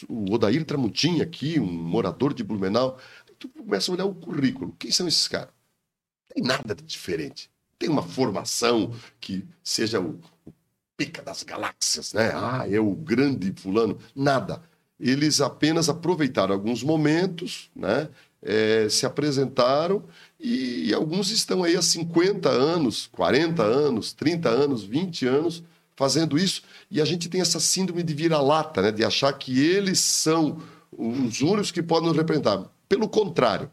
o 0.09 0.35
Odair 0.35 0.65
Tramontim 0.65 1.21
aqui, 1.21 1.61
um 1.61 1.73
morador 1.73 2.35
de 2.35 2.43
Blumenau. 2.43 2.99
Aí 3.29 3.35
tu 3.39 3.49
começa 3.49 3.93
a 3.93 3.95
olhar 3.95 4.05
o 4.07 4.15
currículo. 4.15 4.75
Quem 4.79 4.91
são 4.91 5.07
esses 5.07 5.29
caras? 5.29 5.62
Tem 6.33 6.43
nada 6.43 6.75
de 6.75 6.83
diferente. 6.83 7.51
Tem 7.79 7.89
uma 7.89 8.03
formação 8.03 8.95
que 9.21 9.45
seja 9.63 10.01
o, 10.01 10.21
o 10.47 10.53
pica 10.97 11.23
das 11.23 11.43
galáxias, 11.43 12.13
né? 12.13 12.33
Ah, 12.35 12.67
é 12.71 12.79
o 12.79 12.95
grande 12.95 13.53
fulano. 13.57 13.99
Nada 14.15 14.63
eles 15.03 15.41
apenas 15.41 15.89
aproveitaram 15.89 16.55
alguns 16.55 16.85
momentos, 16.85 17.69
né? 17.75 18.09
É, 18.45 18.89
se 18.89 19.07
apresentaram 19.07 20.03
e, 20.39 20.89
e, 20.89 20.95
alguns 20.95 21.31
estão 21.31 21.63
aí 21.63 21.77
há 21.77 21.83
50 21.83 22.49
anos, 22.49 23.09
40 23.13 23.63
anos, 23.63 24.13
30 24.13 24.49
anos, 24.49 24.83
20 24.83 25.27
anos 25.27 25.63
fazendo 25.95 26.37
isso. 26.37 26.63
E 26.91 27.01
a 27.01 27.05
gente 27.05 27.29
tem 27.29 27.41
essa 27.41 27.61
síndrome 27.61 28.03
de 28.03 28.13
vira-lata, 28.13 28.83
né? 28.83 28.91
de 28.91 29.05
achar 29.05 29.33
que 29.33 29.61
eles 29.61 30.01
são 30.01 30.61
os 30.91 31.41
únicos 31.41 31.71
que 31.71 31.83
podem 31.83 32.09
nos 32.09 32.17
representar. 32.17 32.65
Pelo 32.89 33.09
contrário, 33.09 33.71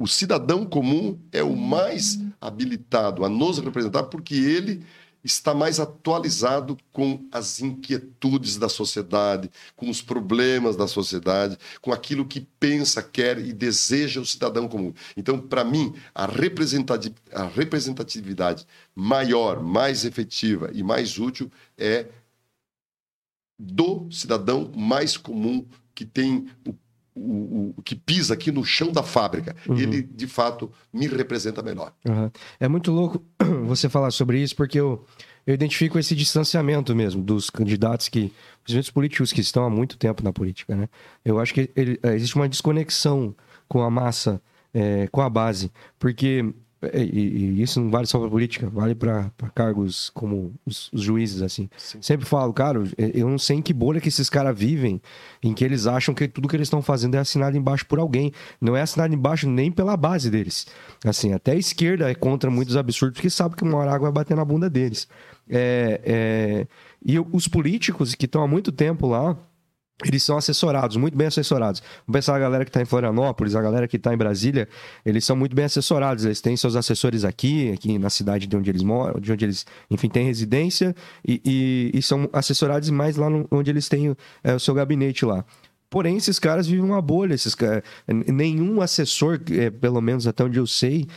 o 0.00 0.08
cidadão 0.08 0.64
comum 0.64 1.20
é 1.30 1.42
o 1.42 1.54
mais 1.54 2.18
habilitado 2.40 3.22
a 3.22 3.28
nos 3.28 3.58
representar 3.58 4.04
porque 4.04 4.34
ele 4.34 4.82
está 5.22 5.52
mais 5.52 5.78
atualizado 5.78 6.78
com 6.90 7.28
as 7.30 7.60
inquietudes 7.60 8.56
da 8.56 8.66
sociedade, 8.66 9.50
com 9.76 9.90
os 9.90 10.00
problemas 10.00 10.74
da 10.74 10.88
sociedade, 10.88 11.58
com 11.82 11.92
aquilo 11.92 12.24
que 12.24 12.40
pensa, 12.58 13.02
quer 13.02 13.38
e 13.38 13.52
deseja 13.52 14.22
o 14.22 14.26
cidadão 14.26 14.66
comum. 14.66 14.94
Então, 15.14 15.38
para 15.38 15.62
mim, 15.62 15.92
a 16.14 16.24
representatividade 16.24 18.66
maior, 18.94 19.62
mais 19.62 20.06
efetiva 20.06 20.70
e 20.72 20.82
mais 20.82 21.18
útil 21.18 21.52
é 21.76 22.06
do 23.58 24.10
cidadão 24.10 24.72
mais 24.74 25.18
comum 25.18 25.66
que 25.94 26.06
tem 26.06 26.48
o 26.66 26.72
o, 27.14 27.74
o, 27.76 27.82
que 27.82 27.94
pisa 27.94 28.34
aqui 28.34 28.50
no 28.50 28.64
chão 28.64 28.92
da 28.92 29.02
fábrica. 29.02 29.54
Uhum. 29.68 29.78
Ele, 29.78 30.02
de 30.02 30.26
fato, 30.26 30.70
me 30.92 31.06
representa 31.06 31.62
melhor. 31.62 31.92
Uhum. 32.06 32.30
É 32.58 32.68
muito 32.68 32.90
louco 32.92 33.22
você 33.66 33.88
falar 33.88 34.10
sobre 34.10 34.38
isso, 34.40 34.54
porque 34.54 34.78
eu, 34.78 35.04
eu 35.46 35.54
identifico 35.54 35.98
esse 35.98 36.14
distanciamento 36.14 36.94
mesmo 36.94 37.22
dos 37.22 37.50
candidatos 37.50 38.08
que, 38.08 38.32
os 38.68 38.90
políticos 38.90 39.32
que 39.32 39.40
estão 39.40 39.64
há 39.64 39.70
muito 39.70 39.96
tempo 39.96 40.22
na 40.22 40.32
política, 40.32 40.76
né? 40.76 40.88
Eu 41.24 41.40
acho 41.40 41.52
que 41.52 41.70
ele, 41.74 41.98
é, 42.02 42.14
existe 42.14 42.36
uma 42.36 42.48
desconexão 42.48 43.34
com 43.68 43.82
a 43.82 43.90
massa, 43.90 44.40
é, 44.72 45.08
com 45.08 45.20
a 45.20 45.28
base, 45.28 45.70
porque 45.98 46.44
e, 46.94 46.98
e, 46.98 47.62
isso 47.62 47.80
não 47.80 47.90
vale 47.90 48.06
só 48.06 48.18
para 48.18 48.30
política, 48.30 48.70
vale 48.70 48.94
para 48.94 49.30
cargos 49.54 50.10
como 50.10 50.54
os, 50.64 50.90
os 50.92 51.02
juízes, 51.02 51.42
assim. 51.42 51.68
Sim. 51.76 51.98
Sempre 52.00 52.26
falo, 52.26 52.52
cara, 52.54 52.82
eu 52.96 53.28
não 53.28 53.38
sei 53.38 53.58
em 53.58 53.62
que 53.62 53.74
bolha 53.74 54.00
que 54.00 54.08
esses 54.08 54.30
caras 54.30 54.58
vivem, 54.58 55.00
em 55.42 55.52
que 55.52 55.62
eles 55.62 55.86
acham 55.86 56.14
que 56.14 56.26
tudo 56.26 56.48
que 56.48 56.56
eles 56.56 56.66
estão 56.66 56.80
fazendo 56.80 57.16
é 57.16 57.18
assinado 57.18 57.56
embaixo 57.56 57.84
por 57.84 57.98
alguém. 57.98 58.32
Não 58.60 58.74
é 58.74 58.80
assinado 58.80 59.14
embaixo 59.14 59.48
nem 59.48 59.70
pela 59.70 59.96
base 59.96 60.30
deles. 60.30 60.66
Assim, 61.04 61.34
até 61.34 61.52
a 61.52 61.56
esquerda 61.56 62.10
é 62.10 62.14
contra 62.14 62.50
muitos 62.50 62.76
absurdos, 62.76 63.18
porque 63.18 63.30
sabe 63.30 63.56
que 63.56 63.62
uma 63.62 63.76
hora 63.76 63.90
a 63.90 63.94
água 63.94 64.10
vai 64.10 64.24
bater 64.24 64.36
na 64.36 64.44
bunda 64.44 64.70
deles. 64.70 65.06
É, 65.48 66.00
é... 66.04 66.66
E 67.04 67.18
os 67.18 67.46
políticos 67.46 68.14
que 68.14 68.24
estão 68.24 68.42
há 68.42 68.48
muito 68.48 68.72
tempo 68.72 69.06
lá, 69.06 69.36
eles 70.04 70.22
são 70.22 70.36
assessorados, 70.36 70.96
muito 70.96 71.16
bem 71.16 71.26
assessorados. 71.26 71.82
Vamos 72.06 72.18
pensar 72.18 72.36
a 72.36 72.38
galera 72.38 72.64
que 72.64 72.70
está 72.70 72.80
em 72.80 72.84
Florianópolis, 72.84 73.54
a 73.54 73.62
galera 73.62 73.86
que 73.86 73.96
está 73.96 74.12
em 74.14 74.16
Brasília, 74.16 74.68
eles 75.04 75.24
são 75.24 75.36
muito 75.36 75.54
bem 75.54 75.64
assessorados. 75.64 76.24
Eles 76.24 76.40
têm 76.40 76.56
seus 76.56 76.76
assessores 76.76 77.24
aqui, 77.24 77.70
aqui 77.72 77.98
na 77.98 78.10
cidade 78.10 78.46
de 78.46 78.56
onde 78.56 78.70
eles 78.70 78.82
moram, 78.82 79.20
de 79.20 79.32
onde 79.32 79.44
eles, 79.44 79.66
enfim, 79.90 80.08
têm 80.08 80.24
residência, 80.24 80.94
e, 81.26 81.40
e, 81.44 81.98
e 81.98 82.02
são 82.02 82.28
assessorados 82.32 82.90
mais 82.90 83.16
lá 83.16 83.28
no, 83.28 83.46
onde 83.50 83.70
eles 83.70 83.88
têm 83.88 84.16
é, 84.42 84.54
o 84.54 84.60
seu 84.60 84.74
gabinete 84.74 85.24
lá. 85.24 85.44
Porém, 85.90 86.16
esses 86.16 86.38
caras 86.38 86.68
vivem 86.68 86.84
uma 86.84 87.02
bolha. 87.02 87.34
Esses 87.34 87.52
caras, 87.52 87.82
nenhum 88.06 88.80
assessor, 88.80 89.40
é, 89.50 89.70
pelo 89.70 90.00
menos 90.00 90.24
até 90.24 90.44
onde 90.44 90.56
eu 90.56 90.66
sei, 90.66 91.08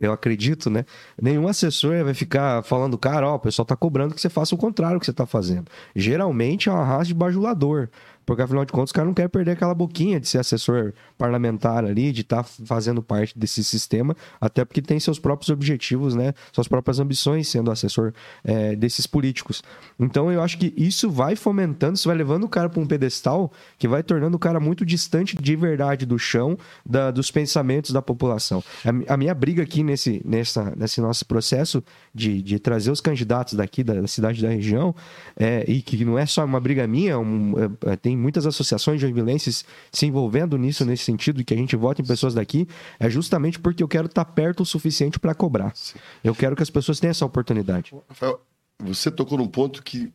eu 0.00 0.12
acredito, 0.12 0.68
né? 0.68 0.84
Nenhum 1.22 1.46
assessor 1.46 2.04
vai 2.04 2.14
ficar 2.14 2.64
falando, 2.64 2.98
cara, 2.98 3.28
ó, 3.28 3.36
o 3.36 3.38
pessoal 3.38 3.64
tá 3.64 3.76
cobrando 3.76 4.14
que 4.16 4.20
você 4.20 4.28
faça 4.28 4.56
o 4.56 4.58
contrário 4.58 4.96
do 4.96 5.00
que 5.00 5.06
você 5.06 5.12
tá 5.12 5.24
fazendo. 5.24 5.70
Geralmente 5.94 6.68
é 6.68 6.72
uma 6.72 6.84
raça 6.84 7.06
de 7.06 7.14
bajulador. 7.14 7.88
Porque, 8.28 8.42
afinal 8.42 8.62
de 8.62 8.70
contas, 8.70 8.90
o 8.90 8.94
cara 8.94 9.06
não 9.06 9.14
quer 9.14 9.26
perder 9.26 9.52
aquela 9.52 9.72
boquinha 9.72 10.20
de 10.20 10.28
ser 10.28 10.36
assessor 10.36 10.92
parlamentar 11.16 11.82
ali, 11.82 12.12
de 12.12 12.20
estar 12.20 12.42
tá 12.42 12.48
fazendo 12.66 13.02
parte 13.02 13.32
desse 13.38 13.64
sistema, 13.64 14.14
até 14.38 14.66
porque 14.66 14.82
tem 14.82 15.00
seus 15.00 15.18
próprios 15.18 15.48
objetivos, 15.48 16.14
né? 16.14 16.34
Suas 16.52 16.68
próprias 16.68 17.00
ambições 17.00 17.48
sendo 17.48 17.70
assessor 17.70 18.12
é, 18.44 18.76
desses 18.76 19.06
políticos. 19.06 19.62
Então, 19.98 20.30
eu 20.30 20.42
acho 20.42 20.58
que 20.58 20.74
isso 20.76 21.10
vai 21.10 21.36
fomentando, 21.36 21.94
isso 21.94 22.06
vai 22.06 22.18
levando 22.18 22.44
o 22.44 22.50
cara 22.50 22.68
para 22.68 22.78
um 22.82 22.86
pedestal 22.86 23.50
que 23.78 23.88
vai 23.88 24.02
tornando 24.02 24.36
o 24.36 24.38
cara 24.38 24.60
muito 24.60 24.84
distante 24.84 25.34
de 25.34 25.56
verdade 25.56 26.04
do 26.04 26.18
chão, 26.18 26.58
da, 26.84 27.10
dos 27.10 27.30
pensamentos 27.30 27.92
da 27.92 28.02
população. 28.02 28.62
A, 28.84 29.14
a, 29.14 29.16
minha 29.16 29.34
briga 29.34 29.62
aqui 29.62 29.82
nesse, 29.82 30.20
nessa, 30.22 30.74
nesse 30.76 31.00
nosso 31.00 31.24
processo 31.24 31.82
de, 32.14 32.42
de 32.42 32.58
trazer 32.58 32.90
os 32.90 33.00
candidatos 33.00 33.54
daqui, 33.54 33.82
da, 33.82 33.94
da 33.94 34.06
cidade 34.06 34.42
da 34.42 34.50
região, 34.50 34.94
é, 35.34 35.64
e 35.66 35.80
que 35.80 36.04
não 36.04 36.18
é 36.18 36.26
só 36.26 36.44
uma 36.44 36.60
briga 36.60 36.86
minha, 36.86 37.12
é 37.12 37.16
um, 37.16 37.54
é, 37.86 37.96
tem 37.96 38.17
muitas 38.18 38.46
associações 38.46 39.00
joinvilenses 39.00 39.64
se 39.92 40.06
envolvendo 40.06 40.58
nisso, 40.58 40.84
nesse 40.84 41.04
sentido, 41.04 41.44
que 41.44 41.54
a 41.54 41.56
gente 41.56 41.76
vote 41.76 42.02
em 42.02 42.04
pessoas 42.04 42.34
daqui, 42.34 42.68
é 42.98 43.08
justamente 43.08 43.58
porque 43.58 43.82
eu 43.82 43.88
quero 43.88 44.06
estar 44.06 44.24
perto 44.24 44.62
o 44.62 44.66
suficiente 44.66 45.18
para 45.18 45.34
cobrar. 45.34 45.74
Sim. 45.74 45.98
Eu 46.22 46.34
quero 46.34 46.56
que 46.56 46.62
as 46.62 46.70
pessoas 46.70 47.00
tenham 47.00 47.12
essa 47.12 47.24
oportunidade. 47.24 47.94
Rafael, 48.08 48.40
você 48.78 49.10
tocou 49.10 49.38
num 49.38 49.48
ponto 49.48 49.82
que 49.82 50.12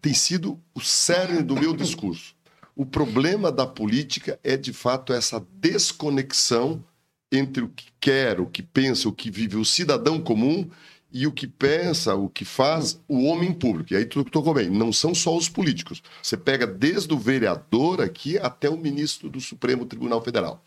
tem 0.00 0.12
sido 0.12 0.60
o 0.74 0.80
cerne 0.80 1.42
do 1.42 1.54
meu 1.54 1.74
discurso. 1.74 2.34
O 2.76 2.84
problema 2.84 3.50
da 3.52 3.66
política 3.66 4.38
é, 4.42 4.56
de 4.56 4.72
fato, 4.72 5.12
essa 5.12 5.44
desconexão 5.52 6.84
entre 7.32 7.62
o 7.62 7.68
que 7.68 7.86
quer, 8.00 8.40
o 8.40 8.46
que 8.46 8.62
pensa, 8.62 9.08
o 9.08 9.12
que 9.12 9.30
vive 9.30 9.56
o 9.56 9.64
cidadão 9.64 10.20
comum 10.20 10.68
e 11.14 11.28
o 11.28 11.32
que 11.32 11.46
pensa, 11.46 12.16
o 12.16 12.28
que 12.28 12.44
faz 12.44 13.00
o 13.06 13.22
homem 13.26 13.52
público. 13.52 13.92
E 13.92 13.96
aí 13.96 14.04
tu 14.04 14.24
tocou 14.24 14.52
bem, 14.52 14.68
não 14.68 14.92
são 14.92 15.14
só 15.14 15.36
os 15.36 15.48
políticos. 15.48 16.02
Você 16.20 16.36
pega 16.36 16.66
desde 16.66 17.14
o 17.14 17.18
vereador 17.18 18.00
aqui 18.00 18.36
até 18.36 18.68
o 18.68 18.76
ministro 18.76 19.30
do 19.30 19.40
Supremo 19.40 19.86
Tribunal 19.86 20.20
Federal. 20.20 20.60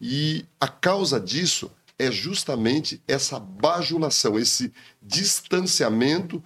E 0.00 0.44
a 0.60 0.68
causa 0.68 1.18
disso 1.18 1.68
é 1.98 2.12
justamente 2.12 3.02
essa 3.08 3.40
bajulação, 3.40 4.38
esse 4.38 4.72
distanciamento 5.02 6.40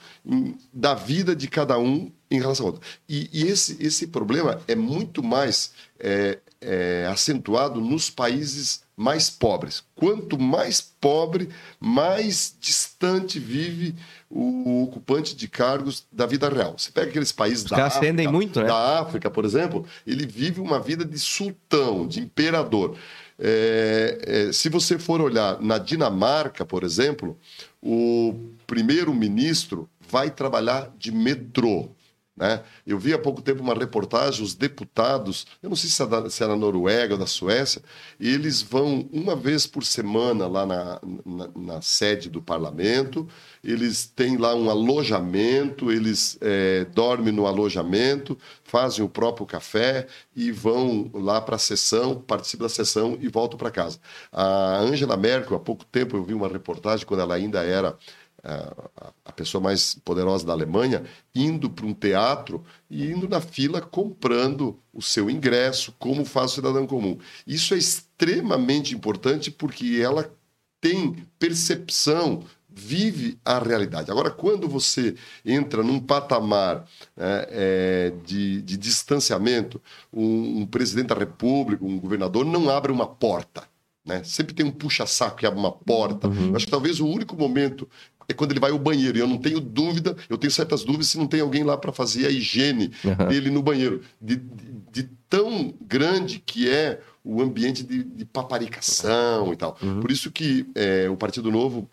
da 0.73 0.95
vida 0.95 1.37
de 1.37 1.47
cada 1.47 1.79
um 1.79 2.11
em 2.31 2.41
relação 2.41 2.65
ao 2.65 2.73
outro. 2.73 2.89
E, 3.07 3.29
e 3.31 3.43
esse, 3.47 3.77
esse 3.79 4.07
problema 4.07 4.63
é 4.67 4.75
muito 4.75 5.23
mais 5.23 5.73
é, 6.01 6.39
é, 6.59 7.07
acentuado 7.13 7.83
nos 7.83 8.09
países 8.09 8.82
mais 8.97 9.31
pobres. 9.31 9.83
Quanto 9.95 10.39
mais 10.39 10.81
pobre, 10.81 11.49
mais 11.81 12.55
distante 12.61 13.39
vive 13.39 13.95
o 14.31 14.85
ocupante 14.85 15.35
de 15.35 15.49
cargos 15.49 16.07
da 16.13 16.27
vida 16.27 16.49
real. 16.49 16.75
Você 16.79 16.91
pega 16.91 17.09
aqueles 17.09 17.33
países 17.33 17.65
da 17.65 17.77
África, 18.23 18.31
muito, 18.31 18.61
né? 18.61 18.67
da 18.67 19.01
África, 19.01 19.31
por 19.31 19.45
exemplo, 19.45 19.87
ele 20.07 20.27
vive 20.27 20.61
uma 20.61 20.79
vida 20.81 21.05
de 21.05 21.19
sultão, 21.19 22.07
de 22.07 22.21
imperador. 22.21 22.97
É, 23.39 24.47
é, 24.49 24.53
se 24.53 24.69
você 24.69 24.99
for 24.99 25.21
olhar 25.21 25.61
na 25.61 25.79
Dinamarca, 25.79 26.65
por 26.65 26.85
exemplo, 26.85 27.39
o 27.83 28.35
primeiro-ministro 28.67 29.89
vai 30.09 30.31
trabalhar 30.31 30.93
de 30.99 31.11
metrô. 31.11 31.91
Né? 32.35 32.63
Eu 32.87 32.99
vi 32.99 33.13
há 33.13 33.19
pouco 33.19 33.43
tempo 33.43 33.63
uma 33.63 33.75
reportagem, 33.75 34.43
os 34.43 34.55
deputados, 34.55 35.47
eu 35.63 35.69
não 35.69 35.77
sei 35.77 35.91
se 35.91 36.03
é, 36.03 36.07
da, 36.07 36.31
se 36.31 36.43
é 36.43 36.47
na 36.47 36.57
Noruega 36.57 37.13
ou 37.13 37.21
da 37.21 37.27
Suécia, 37.27 37.83
eles 38.19 38.63
vão 38.63 39.07
uma 39.13 39.37
vez 39.37 39.67
por 39.67 39.85
semana 39.85 40.47
lá 40.47 40.65
na, 40.65 41.01
na, 41.27 41.49
na 41.55 41.83
sede 41.83 42.31
do 42.31 42.41
parlamento, 42.41 43.29
eles 43.63 44.07
têm 44.07 44.39
lá 44.39 44.55
um 44.55 44.71
alojamento, 44.71 45.93
eles 45.93 46.39
é, 46.41 46.87
dormem 46.87 47.35
no 47.35 47.47
alojamento, 47.47 48.39
fazem 48.65 49.05
o 49.05 49.09
próprio 49.11 49.47
café 49.47 50.07
e 50.35 50.51
vão 50.51 51.11
lá 51.13 51.39
para 51.39 51.57
a 51.57 51.59
sessão, 51.59 52.15
participam 52.15 52.63
da 52.65 52.69
sessão 52.71 53.19
e 53.21 53.29
voltam 53.29 53.59
para 53.59 53.71
casa. 53.71 53.99
A 54.33 54.79
Angela 54.79 55.19
Merkel, 55.19 55.55
há 55.55 55.61
pouco 55.61 55.85
tempo 55.85 56.17
eu 56.17 56.25
vi 56.25 56.33
uma 56.33 56.49
reportagem, 56.49 57.05
quando 57.05 57.21
ela 57.21 57.35
ainda 57.35 57.63
era 57.63 57.95
a 58.45 59.33
pessoa 59.33 59.63
mais 59.63 59.95
poderosa 60.05 60.45
da 60.45 60.53
Alemanha, 60.53 61.05
indo 61.35 61.71
para 61.71 61.87
um 61.87 61.95
teatro 61.95 62.65
e 62.91 63.07
indo 63.07 63.29
na 63.29 63.41
fila 63.41 63.81
comprando 63.81 64.79
o 64.93 65.01
seu 65.01 65.31
ingresso, 65.31 65.95
como 65.99 66.25
faz 66.25 66.53
o 66.53 66.55
cidadão 66.57 66.87
comum. 66.87 67.19
Isso 67.47 67.75
é 67.75 67.79
extremamente 67.79 68.95
importante 68.95 69.51
porque 69.51 70.01
ela 70.03 70.33
tem 70.81 71.25
percepção, 71.39 72.43
vive 72.69 73.39
a 73.45 73.61
realidade. 73.61 74.11
Agora, 74.11 74.31
quando 74.31 74.69
você 74.69 75.15
entra 75.45 75.83
num 75.85 76.01
patamar 76.01 76.85
é, 77.17 77.49
é, 77.51 78.13
de, 78.25 78.61
de, 78.63 78.77
distanciamento, 78.77 79.81
um, 80.13 80.63
um 80.63 80.67
presidente 80.67 81.09
da 81.09 81.15
República, 81.15 81.85
um 81.85 82.01
governador, 82.01 82.45
não 82.45 82.69
abre 82.69 82.91
uma 82.91 83.07
porta. 83.07 83.63
Né? 84.05 84.25
Sempre 84.25 84.53
tem 84.53 84.67
um 84.67 84.73
puxa-saco 84.73 85.37
que 85.37 85.47
abre 85.47 85.61
uma 85.61 85.71
porta. 85.71 86.27
Uhum. 86.27 86.57
Acho 86.57 86.67
que 86.67 86.73
talvez 86.73 86.99
o 86.99 87.07
único 87.07 87.37
momento 87.37 87.89
é 88.29 88.33
quando 88.33 88.53
ele 88.53 88.61
vai 88.61 88.71
ao 88.71 88.79
banheiro. 88.79 89.19
E 89.19 89.21
eu 89.21 89.27
não 89.27 89.39
tenho 89.39 89.61
dúvida, 89.61 90.17
eu 90.29 90.39
tenho 90.39 90.51
certas 90.51 90.85
dúvidas 90.85 91.09
se 91.09 91.19
não 91.19 91.27
tem 91.27 91.41
alguém 91.41 91.65
lá 91.65 91.77
para 91.77 91.93
fazer 91.93 92.27
a 92.27 92.31
higiene 92.31 92.93
uhum. 93.05 93.29
dele 93.29 93.51
no 93.51 93.63
banheiro. 93.63 94.03
De, 94.21 94.37
de, 94.37 94.73
de, 94.93 95.11
tão 95.29 95.73
grande 95.81 96.43
que 96.45 96.69
é 96.69 97.01
o 97.25 97.41
ambiente 97.41 97.83
de, 97.83 98.03
de 98.03 98.25
paparicação 98.25 99.53
e 99.53 99.57
tal. 99.57 99.77
Uhum. 99.83 100.01
Por 100.01 100.11
isso 100.11 100.31
que 100.31 100.67
é, 100.75 101.09
o 101.09 101.17
Partido 101.17 101.51
Novo 101.51 101.89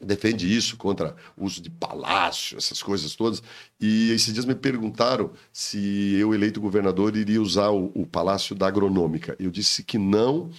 defende 0.00 0.54
isso 0.54 0.76
contra 0.76 1.16
o 1.36 1.44
uso 1.44 1.60
de 1.60 1.70
palácio, 1.70 2.56
essas 2.56 2.82
coisas 2.82 3.14
todas. 3.14 3.42
E 3.80 4.10
esses 4.12 4.32
dias 4.32 4.44
me 4.44 4.54
perguntaram 4.54 5.30
se 5.52 6.14
eu, 6.14 6.34
eleito 6.34 6.60
governador, 6.60 7.16
iria 7.16 7.42
usar 7.42 7.70
o, 7.70 7.90
o 7.94 8.06
Palácio 8.06 8.54
da 8.54 8.66
Agronômica. 8.68 9.36
Eu 9.38 9.50
disse 9.50 9.82
que 9.82 9.98
não. 9.98 10.50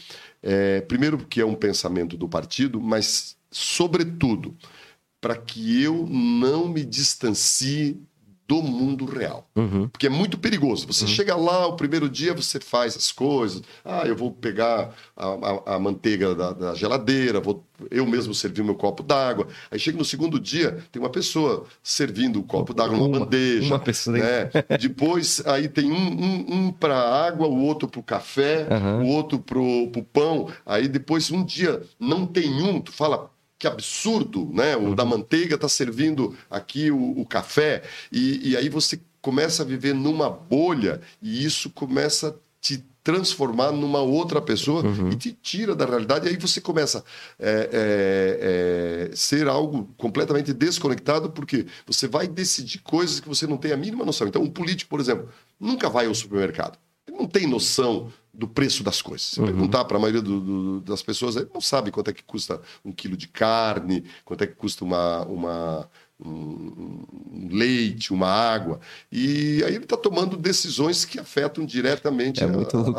É, 0.41 0.81
primeiro, 0.81 1.17
porque 1.17 1.41
é 1.41 1.45
um 1.45 1.55
pensamento 1.55 2.17
do 2.17 2.27
partido, 2.27 2.81
mas, 2.81 3.37
sobretudo, 3.51 4.55
para 5.21 5.35
que 5.35 5.83
eu 5.83 6.05
não 6.09 6.67
me 6.67 6.83
distancie 6.83 8.01
do 8.49 8.63
mundo 8.63 9.05
real. 9.05 9.47
Uhum. 9.55 9.87
Porque 9.87 10.07
é 10.07 10.09
muito 10.09 10.35
perigoso. 10.35 10.87
Você 10.87 11.03
uhum. 11.03 11.09
chega 11.11 11.35
lá, 11.35 11.67
o 11.67 11.75
primeiro 11.75 12.09
dia 12.09 12.33
você 12.33 12.59
faz 12.59 12.97
as 12.97 13.11
coisas. 13.11 13.61
Ah, 13.85 14.07
eu 14.07 14.15
vou 14.15 14.31
pegar 14.31 14.89
a, 15.15 15.27
a, 15.27 15.75
a 15.75 15.79
manteiga 15.79 16.33
da, 16.33 16.51
da, 16.51 16.73
geladeira, 16.73 17.39
vou 17.39 17.63
eu 17.91 18.07
mesmo 18.07 18.33
servir 18.33 18.61
o 18.61 18.65
meu 18.65 18.73
copo 18.73 19.03
d'água. 19.03 19.47
Aí 19.69 19.77
chega 19.77 19.99
no 19.99 20.03
segundo 20.03 20.39
dia, 20.39 20.83
tem 20.91 20.99
uma 20.99 21.11
pessoa 21.11 21.65
servindo 21.83 22.39
o 22.39 22.43
copo 22.43 22.73
d'água 22.73 22.97
numa 22.97 23.19
bandeja. 23.19 23.67
Uma 23.67 23.79
pessoa. 23.79 24.17
Né? 24.17 24.49
Depois, 24.81 25.43
aí 25.45 25.69
tem 25.69 25.91
um, 25.91 25.95
um, 25.95 26.45
um 26.55 26.71
para 26.71 26.97
água, 26.97 27.47
o 27.47 27.61
outro 27.61 27.87
para 27.87 27.99
o 27.99 28.03
café, 28.03 28.67
uhum. 28.67 29.03
o 29.03 29.07
outro 29.09 29.37
para 29.37 29.59
o 29.59 30.03
pão. 30.11 30.49
Aí 30.65 30.87
depois, 30.87 31.29
um 31.29 31.45
dia, 31.45 31.83
não 31.99 32.25
tem 32.25 32.63
um, 32.63 32.81
tu 32.81 32.91
fala, 32.91 33.29
que 33.59 33.67
absurdo, 33.67 34.49
né? 34.53 34.77
O 34.77 34.95
da 34.95 35.03
manteiga 35.03 35.55
está 35.55 35.67
servindo 35.67 36.35
aqui 36.49 36.89
o, 36.89 37.19
o 37.19 37.25
café. 37.25 37.83
E, 38.09 38.51
e, 38.51 38.57
aí 38.57 38.69
você 38.69 38.99
começa 39.21 39.63
a 39.63 39.65
viver 39.65 39.93
numa 39.93 40.29
bolha 40.29 41.01
e 41.21 41.43
isso 41.43 41.69
começa 41.69 42.29
a 42.29 42.33
te 42.61 42.85
transformar 43.03 43.71
numa 43.71 43.99
outra 43.99 44.41
pessoa 44.41 44.83
uhum. 44.83 45.09
e 45.09 45.15
te 45.17 45.33
tira 45.33 45.75
da 45.75 45.85
realidade. 45.85 46.25
E 46.25 46.29
aí 46.29 46.37
você 46.37 46.61
começa 46.61 46.99
a 46.99 47.03
é, 47.37 47.69
é, 47.71 49.09
é, 49.11 49.15
ser 49.15 49.49
algo 49.49 49.93
completamente 49.97 50.53
desconectado 50.53 51.29
porque 51.29 51.65
você 51.85 52.07
vai 52.07 52.29
decidir 52.29 52.79
coisas 52.79 53.19
que 53.19 53.27
você 53.27 53.45
não 53.45 53.57
tem 53.57 53.73
a 53.73 53.77
mínima 53.77 54.05
noção. 54.05 54.25
Então, 54.25 54.41
um 54.41 54.49
político, 54.49 54.89
por 54.89 55.01
exemplo, 55.01 55.27
nunca 55.59 55.89
vai 55.89 56.05
ao 56.05 56.15
supermercado 56.15 56.77
ele 57.09 57.17
não 57.17 57.27
tem 57.27 57.47
noção 57.47 58.11
do 58.33 58.47
preço 58.47 58.83
das 58.83 59.01
coisas. 59.01 59.27
Se 59.27 59.39
Uhum. 59.39 59.47
perguntar 59.47 59.83
para 59.85 59.97
a 59.97 59.99
maioria 59.99 60.21
do- 60.21 60.39
do- 60.39 60.81
das 60.81 61.01
pessoas, 61.03 61.35
ele 61.35 61.49
não 61.53 61.59
sabe 61.61 61.91
quanto 61.91 62.09
é 62.09 62.13
que 62.13 62.23
custa 62.23 62.61
um 62.85 62.91
quilo 62.91 63.17
de 63.17 63.27
carne, 63.27 64.03
quanto 64.23 64.43
é 64.43 64.47
que 64.47 64.55
custa 64.55 64.85
uma, 64.85 65.25
uma, 65.25 65.89
um, 66.23 67.03
um 67.33 67.49
leite, 67.51 68.13
uma 68.13 68.27
água. 68.27 68.79
E 69.11 69.61
aí 69.65 69.75
ele 69.75 69.83
está 69.83 69.97
tomando 69.97 70.37
decisões 70.37 71.03
que 71.03 71.19
afetam 71.19 71.65
diretamente 71.65 72.41
É 72.41 72.45
a, 72.45 72.49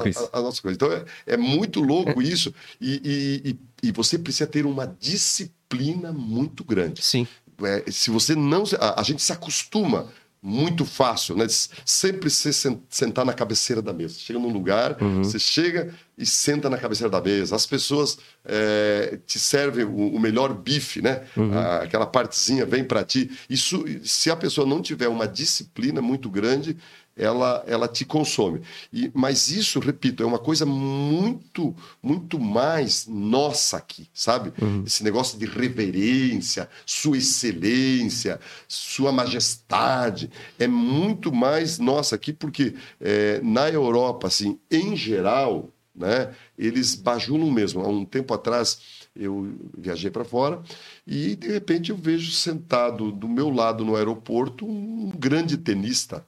a- 0.03 0.09
isso. 0.09 0.29
a- 0.33 0.41
nossa 0.43 0.61
coisa. 0.61 0.75
Então 0.77 0.93
é, 0.93 1.05
é 1.27 1.37
muito 1.37 1.81
louco 1.81 2.21
isso 2.21 2.53
e, 2.81 3.01
e, 3.45 3.51
e- 3.51 3.89
e 3.89 3.93
você 3.93 4.19
precisa 4.19 4.47
ter 4.47 4.67
uma 4.67 4.87
disciplina 4.87 6.13
muito 6.13 6.65
grande. 6.65 7.03
Sim. 7.03 7.27
É, 7.63 7.91
se 7.91 8.11
você 8.11 8.35
não. 8.35 8.65
A, 8.79 9.01
a 9.01 9.03
gente 9.03 9.23
se 9.23 9.33
acostuma 9.33 10.07
muito 10.43 10.85
fácil, 10.87 11.37
né? 11.37 11.47
Sempre 11.85 12.31
se 12.31 12.53
sen- 12.53 12.81
sentar 12.89 13.25
na 13.27 13.33
cabeceira 13.35 13.83
da 13.83 13.93
mesa. 13.93 14.15
Chega 14.19 14.39
num 14.39 14.49
lugar, 14.53 14.97
você 15.23 15.39
chega 15.39 15.95
e 16.17 16.25
senta 16.25 16.71
na 16.71 16.79
cabeceira 16.79 17.11
da 17.11 17.21
mesa. 17.21 17.55
As 17.55 17.67
pessoas 17.67 18.19
é, 18.45 19.19
te 19.27 19.39
servem 19.39 19.85
o, 19.85 20.15
o 20.15 20.19
melhor 20.21 20.55
bife, 20.55 21.03
né? 21.03 21.23
A- 21.55 21.83
aquela 21.83 22.07
partezinha 22.07 22.65
vem 22.65 22.83
para 22.85 23.05
ti. 23.05 23.31
Isso, 23.51 23.85
se 24.03 24.31
a 24.31 24.37
pessoa 24.37 24.67
não 24.67 24.81
tiver 24.81 25.09
uma 25.09 25.29
disciplina 25.29 26.01
muito 26.01 26.31
grande, 26.31 26.77
ela, 27.21 27.63
ela 27.67 27.87
te 27.87 28.05
consome. 28.05 28.63
E, 28.91 29.11
mas 29.15 29.51
isso, 29.51 29.79
repito, 29.79 30.23
é 30.23 30.27
uma 30.27 30.39
coisa 30.39 30.65
muito, 30.65 31.77
muito 32.03 32.41
mais 32.41 33.07
nossa 33.07 33.77
aqui, 33.77 34.09
sabe? 34.15 34.53
Esse 34.87 35.05
negócio 35.05 35.39
de 35.39 35.45
reverência, 35.45 36.69
sua 36.87 37.19
excelência, 37.19 38.41
sua 38.67 39.13
majestade, 39.13 40.31
é 40.59 40.67
muito 40.67 41.31
mais 41.31 41.79
nossa 41.79 42.15
aqui, 42.15 42.33
porque 42.33 42.75
é, 42.99 43.39
na 43.43 43.69
Europa, 43.69 44.27
assim, 44.29 44.59
em 44.71 44.97
geral, 44.97 45.69
né, 45.95 46.33
eles 46.57 46.95
bajulam 46.95 47.51
mesmo. 47.51 47.83
Há 47.83 47.89
um 47.89 48.07
tempo 48.07 48.33
atrás 48.33 48.81
eu 49.15 49.53
viajei 49.77 50.11
para 50.11 50.25
fora 50.25 50.63
e 51.07 51.35
de 51.37 51.49
repente 51.49 51.91
eu 51.91 51.97
vejo 51.97 52.31
sentado 52.33 53.11
do 53.13 53.29
meu 53.29 53.51
lado 53.51 53.85
no 53.85 53.97
aeroporto 53.97 54.65
um 54.65 55.11
grande 55.11 55.59
tenista, 55.59 56.25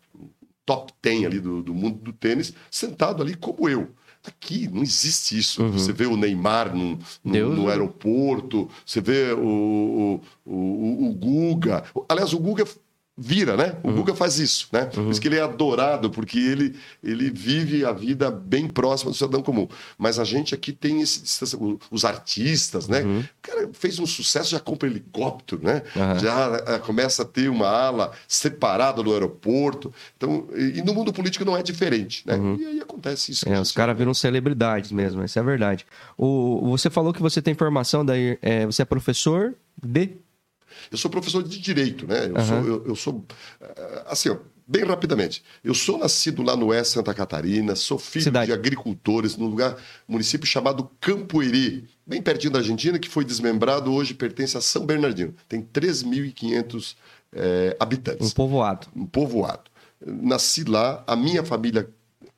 top 0.64 0.92
10 1.03 1.25
ali 1.25 1.40
do, 1.40 1.62
do 1.62 1.75
mundo 1.75 1.98
do 1.98 2.12
tênis, 2.12 2.53
sentado 2.70 3.22
ali 3.22 3.35
como 3.35 3.68
eu. 3.68 3.88
Aqui 4.25 4.68
não 4.68 4.83
existe 4.83 5.37
isso. 5.37 5.68
Você 5.70 5.92
vê 5.92 6.07
o 6.07 6.16
Neymar 6.16 6.75
no, 6.75 6.96
no, 7.25 7.57
no 7.57 7.68
aeroporto, 7.68 8.70
você 8.87 9.01
vê 9.01 9.33
o, 9.33 10.20
o, 10.46 10.51
o, 10.53 11.09
o 11.09 11.14
Guga. 11.14 11.83
Aliás, 12.09 12.33
o 12.33 12.38
Guga 12.38 12.64
vira, 13.16 13.57
né? 13.57 13.77
O 13.83 13.92
Guga 13.92 14.14
faz 14.14 14.38
isso, 14.38 14.68
né? 14.72 14.87
Por 14.87 15.11
isso 15.11 15.20
que 15.20 15.29
ele 15.29 15.37
é 15.37 15.42
adorado, 15.42 16.11
porque 16.11 16.38
ele, 16.38 16.75
ele 17.05 17.31
vive 17.31 17.85
a 17.85 17.92
vida 17.92 18.31
bem 18.31 18.66
próxima 18.66 19.11
do 19.11 19.16
cidadão 19.16 19.42
comum. 19.42 19.68
Mas 19.98 20.18
a 20.18 20.25
gente 20.25 20.55
aqui 20.55 20.72
tem 20.72 21.03
esse 21.03 21.22
os 21.90 22.05
artistas, 22.05 22.88
né? 22.88 23.03
O 23.03 23.25
cara 23.42 23.70
fez 23.75 23.98
um 23.98 24.07
sucesso, 24.07 24.51
já 24.51 24.61
compra 24.61 24.88
helicóptero, 24.88 25.62
né? 25.62 25.83
Aham. 25.94 26.18
Já 26.18 26.62
eh, 26.66 26.79
começa 26.79 27.22
a 27.22 27.27
ter 27.27 27.48
uma 27.51 27.68
ala 27.68 28.12
separada 28.27 29.03
do 29.03 29.12
aeroporto. 29.12 29.92
Então, 30.16 30.48
e, 30.55 30.83
no 30.83 30.94
mundo 30.94 31.12
político 31.12 31.44
não 31.44 31.57
é 31.57 31.62
diferente, 31.62 32.27
né? 32.27 32.38
E 32.59 32.66
aí 32.66 32.81
acontece 32.81 33.33
isso. 33.33 33.48
É, 33.48 33.61
os 33.61 33.72
caras 33.72 33.96
viram 33.96 34.14
celebridades 34.14 34.90
mesmo, 34.90 35.22
isso 35.22 35.38
é 35.38 35.42
verdade. 35.42 35.87
O, 36.16 36.70
você 36.70 36.88
falou 36.88 37.12
que 37.12 37.20
você 37.20 37.42
tem 37.42 37.55
formação, 37.55 38.05
daí, 38.05 38.38
é, 38.40 38.64
você 38.64 38.83
é 38.83 38.85
professor 38.85 39.55
de. 39.83 40.11
Eu 40.90 40.98
sou 40.98 41.11
professor 41.11 41.42
de 41.42 41.58
direito, 41.58 42.06
né? 42.06 42.26
Eu 42.26 42.37
Aham. 42.37 42.46
sou, 42.46 42.66
eu, 42.66 42.87
eu 42.87 42.96
sou 42.96 43.24
eh, 43.61 44.04
assim, 44.06 44.28
ó, 44.30 44.37
bem 44.66 44.85
rapidamente. 44.85 45.42
Eu 45.62 45.74
sou 45.74 45.98
nascido 45.98 46.42
lá 46.42 46.56
no 46.56 46.66
Oeste 46.66 46.94
Santa 46.94 47.12
Catarina, 47.14 47.74
sou 47.76 47.98
filho 47.98 48.24
Cidade. 48.24 48.46
de 48.46 48.52
agricultores 48.52 49.37
num 49.37 49.46
lugar, 49.46 49.76
município 50.08 50.46
chamado 50.46 50.90
Campoerê, 51.00 51.85
bem 52.06 52.22
pertinho 52.22 52.52
da 52.52 52.58
Argentina, 52.61 52.98
que 52.98 53.08
foi 53.08 53.24
desmembrado, 53.24 53.92
hoje 53.92 54.14
pertence 54.14 54.56
a 54.56 54.61
São 54.61 54.85
Bernardino. 54.87 55.35
Tem 55.48 55.61
3.500 55.62 56.94
eh, 57.35 57.76
Um 57.78 57.82
habitantes 57.82 58.32
povoado. 58.32 58.87
um 58.94 59.06
povoado. 59.06 59.70
Nasci 60.04 60.64
lá, 60.64 61.02
a 61.06 61.14
minha 61.14 61.44
família 61.44 61.88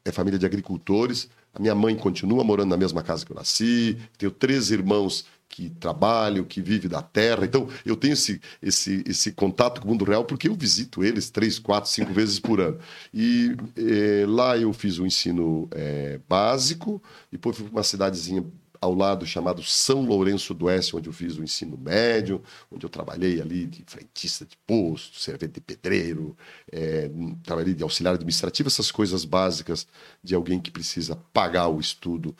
é 0.05 0.13
família 0.13 0.39
de 0.39 0.45
agricultores, 0.45 1.29
a 1.55 1.59
minha 1.61 1.75
mãe 1.75 1.95
continua 1.97 2.45
morando 2.45 2.69
na 2.71 2.77
mesma 2.77 3.03
casa 3.03 3.25
que 3.25 3.33
eu 3.33 3.37
nasci, 3.37 3.97
tenho 4.19 4.31
três 4.31 4.71
irmãos 4.71 5.25
que 5.55 5.71
trabalham, 5.71 6.45
que 6.45 6.61
vivem 6.61 6.91
da 6.91 7.01
terra, 7.01 7.45
então 7.45 7.69
eu 7.87 7.95
tenho 7.95 8.15
esse, 8.15 8.41
esse, 8.61 9.05
esse 9.07 9.31
contato 9.31 9.81
com 9.81 9.87
o 9.87 9.91
mundo 9.93 10.05
real 10.05 10.25
porque 10.25 10.49
eu 10.49 10.55
visito 10.57 11.05
eles 11.05 11.31
três, 11.31 11.61
quatro, 11.61 11.89
cinco 11.89 12.11
vezes 12.13 12.41
por 12.41 12.61
ano. 12.61 12.77
E 13.13 13.55
eh, 13.77 14.27
lá 14.27 14.59
eu 14.59 14.73
fiz 14.73 14.99
o 14.99 15.07
ensino 15.07 15.69
eh, 15.71 16.19
básico, 16.29 17.01
depois 17.31 17.57
fui 17.57 17.67
para 17.67 17.77
uma 17.77 17.85
cidadezinha 17.85 18.45
ao 18.81 18.93
lado 18.93 19.25
chamado 19.25 19.63
São 19.63 20.05
Lourenço 20.05 20.53
do 20.55 20.65
Oeste, 20.65 20.97
onde 20.97 21.09
eu 21.09 21.13
fiz 21.13 21.39
o 21.39 21.45
ensino 21.45 21.79
médio, 21.79 22.43
onde 22.69 22.85
eu 22.85 22.91
trabalhei 22.91 23.41
ali 23.41 23.65
de 23.65 23.85
frentista 23.87 24.45
de 24.45 24.57
posto, 24.67 25.21
servente 25.21 25.53
de 25.53 25.61
pedreiro, 25.61 26.37
eh, 26.73 27.09
trabalhei 27.45 27.75
de 27.75 27.85
auxiliar 27.85 28.15
administrativo, 28.15 28.67
essas 28.67 28.91
coisas 28.91 29.25
básicas 29.25 29.87
de 30.21 30.35
alguém 30.35 30.59
que 30.61 30.73
precisa 30.73 31.15
pagar 31.33 31.69
o 31.69 31.79
estudo 31.79 32.35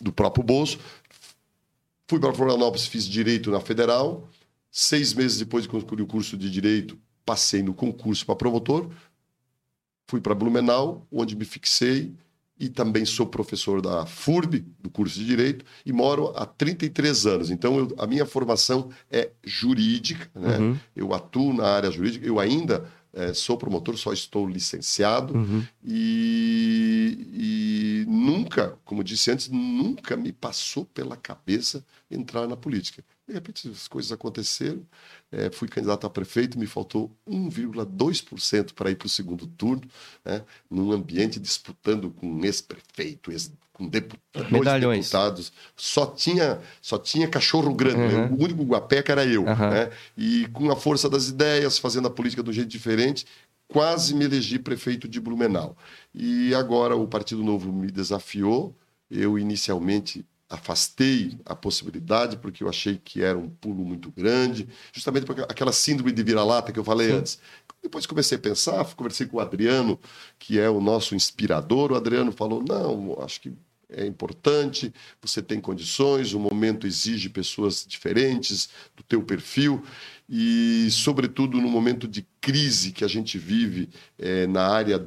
do 0.00 0.12
próprio 0.12 0.44
bolso. 0.44 0.78
Fui 2.08 2.20
para 2.20 2.32
Florianópolis, 2.32 2.86
fiz 2.86 3.04
direito 3.04 3.50
na 3.50 3.60
Federal. 3.60 4.28
Seis 4.70 5.12
meses 5.14 5.38
depois 5.38 5.64
de 5.64 5.68
concluir 5.68 6.02
o 6.02 6.06
curso 6.06 6.36
de 6.36 6.50
direito, 6.50 6.98
passei 7.24 7.62
no 7.62 7.74
concurso 7.74 8.24
para 8.24 8.36
promotor. 8.36 8.88
Fui 10.06 10.20
para 10.20 10.34
Blumenau, 10.34 11.06
onde 11.10 11.34
me 11.34 11.44
fixei 11.44 12.12
e 12.58 12.68
também 12.68 13.04
sou 13.04 13.26
professor 13.26 13.82
da 13.82 14.06
FURB, 14.06 14.64
do 14.80 14.88
curso 14.88 15.18
de 15.18 15.26
Direito, 15.26 15.62
e 15.84 15.92
moro 15.92 16.32
há 16.36 16.46
33 16.46 17.26
anos. 17.26 17.50
Então, 17.50 17.76
eu- 17.78 17.94
a 17.98 18.06
minha 18.06 18.24
formação 18.24 18.88
é 19.10 19.30
jurídica, 19.44 20.30
né? 20.34 20.56
Uhum. 20.58 20.78
eu 20.94 21.12
atuo 21.12 21.52
na 21.52 21.66
área 21.66 21.90
jurídica, 21.90 22.24
eu 22.26 22.38
ainda 22.40 22.88
eh, 23.18 23.32
sou 23.34 23.56
promotor, 23.58 23.96
só 23.96 24.12
estou 24.12 24.46
licenciado, 24.46 25.34
Uhum. 25.34 25.62
e, 25.82 26.85
e 27.08 28.04
nunca, 28.06 28.78
como 28.84 29.04
disse 29.04 29.30
antes, 29.30 29.48
nunca 29.48 30.16
me 30.16 30.32
passou 30.32 30.84
pela 30.84 31.16
cabeça 31.16 31.84
entrar 32.10 32.46
na 32.46 32.56
política. 32.56 33.04
De 33.26 33.34
repente, 33.34 33.68
as 33.68 33.88
coisas 33.88 34.12
aconteceram, 34.12 34.86
eh, 35.32 35.50
fui 35.50 35.66
candidato 35.66 36.06
a 36.06 36.10
prefeito, 36.10 36.58
me 36.58 36.66
faltou 36.66 37.10
1,2% 37.26 38.72
para 38.72 38.90
ir 38.90 38.96
para 38.96 39.06
o 39.06 39.08
segundo 39.08 39.46
turno, 39.46 39.82
né, 40.24 40.44
num 40.70 40.92
ambiente 40.92 41.40
disputando 41.40 42.10
com 42.10 42.44
ex-prefeito, 42.44 43.32
ex 43.32 43.52
com 43.76 43.86
deputados, 43.86 44.50
Medalhões. 44.50 45.10
deputados. 45.10 45.52
Só 45.76 46.06
tinha, 46.06 46.58
só 46.80 46.96
tinha 46.96 47.28
cachorro 47.28 47.74
grande. 47.74 48.14
Uhum. 48.14 48.22
né? 48.22 48.28
O 48.32 48.42
único 48.42 48.64
guapeca 48.64 49.12
era 49.12 49.26
eu. 49.26 49.42
Uhum. 49.42 49.70
né? 49.70 49.90
E 50.16 50.46
com 50.50 50.70
a 50.70 50.76
força 50.76 51.10
das 51.10 51.28
ideias, 51.28 51.78
fazendo 51.78 52.08
a 52.08 52.10
política 52.10 52.42
de 52.42 52.48
um 52.48 52.52
jeito 52.54 52.70
diferente, 52.70 53.26
quase 53.68 54.14
me 54.14 54.24
elegi 54.24 54.58
prefeito 54.58 55.08
de 55.08 55.20
Blumenau. 55.20 55.76
E 56.14 56.54
agora 56.54 56.96
o 56.96 57.06
Partido 57.06 57.42
Novo 57.42 57.72
me 57.72 57.90
desafiou. 57.90 58.76
Eu 59.10 59.38
inicialmente 59.38 60.24
afastei 60.48 61.38
a 61.44 61.56
possibilidade 61.56 62.36
porque 62.36 62.62
eu 62.62 62.68
achei 62.68 63.00
que 63.02 63.22
era 63.22 63.36
um 63.36 63.48
pulo 63.48 63.84
muito 63.84 64.12
grande, 64.12 64.68
justamente 64.92 65.26
porque 65.26 65.42
aquela 65.42 65.72
síndrome 65.72 66.12
de 66.12 66.22
vira-lata 66.22 66.72
que 66.72 66.78
eu 66.78 66.84
falei 66.84 67.10
antes. 67.10 67.40
Depois 67.82 68.06
comecei 68.06 68.36
a 68.38 68.40
pensar, 68.40 68.84
conversei 68.94 69.26
com 69.26 69.36
o 69.36 69.40
Adriano, 69.40 69.98
que 70.38 70.58
é 70.58 70.68
o 70.70 70.80
nosso 70.80 71.14
inspirador. 71.14 71.92
O 71.92 71.96
Adriano 71.96 72.32
falou: 72.32 72.62
"Não, 72.66 73.16
acho 73.20 73.40
que 73.40 73.52
é 73.88 74.04
importante, 74.04 74.92
você 75.20 75.40
tem 75.40 75.60
condições, 75.60 76.32
o 76.32 76.40
momento 76.40 76.86
exige 76.86 77.28
pessoas 77.28 77.84
diferentes 77.86 78.68
do 78.96 79.02
teu 79.02 79.22
perfil 79.22 79.84
e, 80.28 80.88
sobretudo, 80.90 81.60
no 81.60 81.68
momento 81.68 82.08
de 82.08 82.26
crise 82.40 82.92
que 82.92 83.04
a 83.04 83.08
gente 83.08 83.38
vive 83.38 83.88
eh, 84.18 84.46
na 84.46 84.66
área 84.66 85.06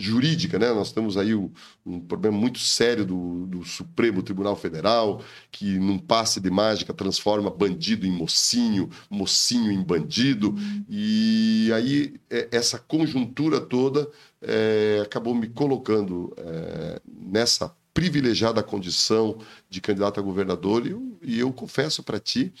jurídica, 0.00 0.58
né? 0.58 0.72
Nós 0.72 0.92
temos 0.92 1.18
aí 1.18 1.34
um, 1.34 1.50
um 1.84 2.00
problema 2.00 2.36
muito 2.36 2.58
sério 2.58 3.04
do, 3.04 3.46
do 3.46 3.64
Supremo 3.64 4.22
Tribunal 4.22 4.56
Federal, 4.56 5.22
que 5.52 5.78
num 5.78 5.98
passe 5.98 6.40
de 6.40 6.50
mágica 6.50 6.94
transforma 6.94 7.50
bandido 7.50 8.06
em 8.06 8.10
mocinho, 8.10 8.88
mocinho 9.10 9.70
em 9.70 9.82
bandido, 9.82 10.54
e 10.88 11.70
aí 11.74 12.14
é, 12.30 12.48
essa 12.50 12.78
conjuntura 12.78 13.60
toda 13.60 14.08
é, 14.40 15.00
acabou 15.04 15.34
me 15.34 15.48
colocando 15.48 16.32
é, 16.38 17.00
nessa 17.06 17.70
privilegiada 17.92 18.62
condição 18.62 19.38
de 19.68 19.80
candidato 19.82 20.18
a 20.18 20.22
governador, 20.22 20.86
e 20.86 20.90
eu, 20.90 21.18
e 21.20 21.38
eu 21.40 21.52
confesso 21.52 22.02
para 22.02 22.18
ti 22.18 22.52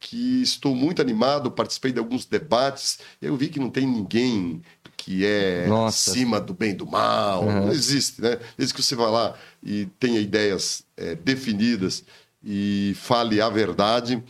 que 0.00 0.42
estou 0.42 0.74
muito 0.74 1.00
animado, 1.00 1.50
participei 1.50 1.92
de 1.92 1.98
alguns 1.98 2.26
debates, 2.26 2.98
eu 3.22 3.36
vi 3.36 3.48
que 3.48 3.58
não 3.58 3.70
tem 3.70 3.86
ninguém 3.86 4.62
que 4.96 5.24
é 5.24 5.66
Nossa. 5.66 6.10
acima 6.10 6.40
do 6.40 6.54
bem 6.54 6.70
e 6.70 6.74
do 6.74 6.86
mal, 6.86 7.44
Uhum. 7.44 7.66
não 7.66 7.72
existe, 7.72 8.22
né? 8.22 8.38
Desde 8.56 8.74
que 8.74 8.82
você 8.82 8.94
vá 8.94 9.08
lá 9.10 9.34
e 9.62 9.86
tenha 9.98 10.18
ideias 10.20 10.82
é, 10.96 11.14
definidas 11.14 12.04
e 12.42 12.94
fale 12.96 13.40
a 13.40 13.48
verdade, 13.48 14.22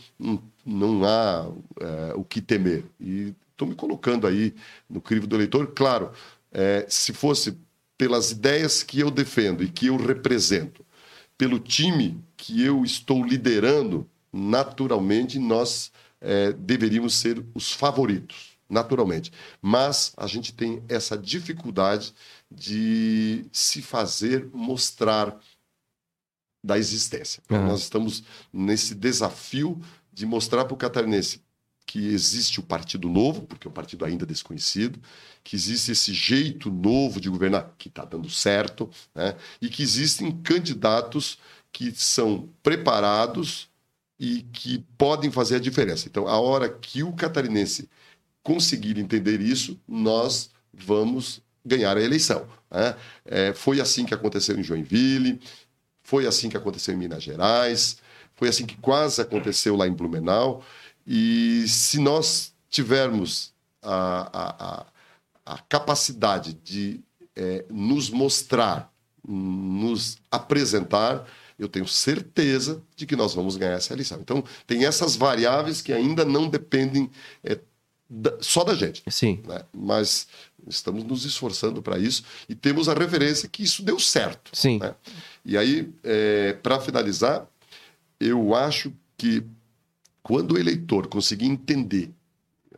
não, 0.65 1.05
há 1.05 1.47
é, 1.79 2.13
o 2.15 2.23
que 2.23 2.41
temer. 2.41 2.83
E 2.99 3.33
estou 3.51 3.67
me 3.67 3.75
colocando 3.75 4.27
aí 4.27 4.53
no 4.89 4.99
crivo 4.99 5.27
do 5.27 5.35
eleitor. 5.35 5.67
Claro, 5.75 6.11
é, 6.51 6.85
se 6.89 7.13
fosse 7.13 7.57
pelas 7.97 8.31
ideias 8.31 8.83
que 8.83 8.99
eu 8.99 9.09
defendo 9.09 9.63
e 9.63 9.69
que 9.69 9.87
eu 9.87 9.95
represento, 9.97 10.85
pelo 11.37 11.59
time 11.59 12.17
que 12.35 12.63
eu 12.63 12.83
estou 12.83 13.23
liderando, 13.25 14.05
naturalmente 14.35 15.39
nós 15.39 15.91
é, 16.19 16.51
deveríamos 16.51 17.15
ser 17.15 17.43
os 17.53 17.71
favoritos, 17.71 18.57
naturalmente. 18.69 19.31
Mas 19.61 20.11
a 20.17 20.27
gente 20.27 20.53
tem 20.53 20.83
essa 20.89 21.17
dificuldade 21.17 22.13
de 22.51 23.45
se 23.51 23.81
fazer 23.81 24.49
mostrar 24.53 25.39
da 26.61 26.77
existência. 26.77 27.41
Uhum. 27.49 27.67
Nós 27.67 27.81
estamos 27.81 28.23
nesse 28.51 28.93
desafio 28.93 29.79
de 30.11 30.25
mostrar 30.25 30.65
para 30.65 30.73
o 30.73 30.77
catarinense 30.77 31.41
que 31.85 32.07
existe 32.07 32.59
o 32.59 32.63
Partido 32.63 33.07
Novo, 33.07 33.43
porque 33.43 33.67
é 33.67 33.69
um 33.69 33.73
partido 33.73 34.03
ainda 34.03 34.25
desconhecido, 34.25 34.99
que 35.43 35.55
existe 35.55 35.91
esse 35.91 36.13
jeito 36.13 36.71
novo 36.71 37.21
de 37.21 37.29
governar, 37.29 37.73
que 37.77 37.87
está 37.87 38.03
dando 38.03 38.27
certo, 38.29 38.89
né? 39.13 39.37
e 39.61 39.69
que 39.69 39.83
existem 39.83 40.31
candidatos 40.31 41.37
que 41.71 41.91
são 41.91 42.49
preparados 42.63 43.69
e 44.19 44.43
que 44.53 44.85
podem 44.97 45.29
fazer 45.29 45.55
a 45.55 45.59
diferença. 45.59 46.07
Então, 46.07 46.27
a 46.27 46.39
hora 46.39 46.69
que 46.69 47.03
o 47.03 47.13
catarinense 47.13 47.89
conseguir 48.41 48.97
entender 48.99 49.41
isso, 49.41 49.79
nós 49.87 50.51
vamos 50.73 51.41
ganhar 51.65 51.97
a 51.97 52.01
eleição. 52.01 52.47
Né? 52.69 52.95
É, 53.25 53.53
foi 53.53 53.81
assim 53.81 54.05
que 54.05 54.13
aconteceu 54.13 54.57
em 54.57 54.63
Joinville, 54.63 55.41
foi 56.03 56.27
assim 56.27 56.49
que 56.49 56.57
aconteceu 56.57 56.93
em 56.93 56.97
Minas 56.97 57.23
Gerais, 57.23 57.97
foi 58.35 58.47
assim 58.47 58.65
que 58.65 58.77
quase 58.77 59.21
aconteceu 59.21 59.75
lá 59.75 59.87
em 59.87 59.93
Blumenau. 59.93 60.63
E 61.05 61.65
se 61.67 61.99
nós 61.99 62.53
tivermos 62.69 63.53
a, 63.81 64.29
a, 64.33 64.85
a 65.45 65.57
capacidade 65.69 66.53
de 66.53 66.99
é, 67.35 67.65
nos 67.69 68.09
mostrar, 68.09 68.91
nos 69.27 70.17
apresentar, 70.29 71.25
eu 71.57 71.69
tenho 71.69 71.87
certeza 71.87 72.81
de 72.95 73.05
que 73.05 73.15
nós 73.15 73.33
vamos 73.33 73.55
ganhar 73.57 73.75
essa 73.75 73.93
eleição. 73.93 74.19
Então, 74.19 74.43
tem 74.67 74.85
essas 74.85 75.15
variáveis 75.15 75.81
que 75.81 75.93
ainda 75.93 76.25
não 76.25 76.49
dependem 76.49 77.09
é, 77.43 77.59
da, 78.09 78.37
só 78.41 78.63
da 78.63 78.75
gente. 78.75 79.03
Sim. 79.09 79.41
Né? 79.47 79.63
Mas 79.73 80.27
estamos 80.67 81.03
nos 81.03 81.25
esforçando 81.25 81.81
para 81.81 81.97
isso 81.97 82.23
e 82.49 82.55
temos 82.55 82.89
a 82.89 82.93
referência 82.93 83.47
que 83.49 83.63
isso 83.63 83.83
deu 83.83 83.99
certo. 83.99 84.51
Sim. 84.53 84.79
Né? 84.79 84.95
E 85.43 85.57
aí, 85.57 85.93
é, 86.03 86.53
para 86.53 86.79
finalizar, 86.79 87.47
eu 88.19 88.55
acho 88.55 88.91
que 89.17 89.43
quando 90.21 90.53
o 90.53 90.57
eleitor 90.57 91.07
conseguir 91.07 91.45
entender, 91.45 92.11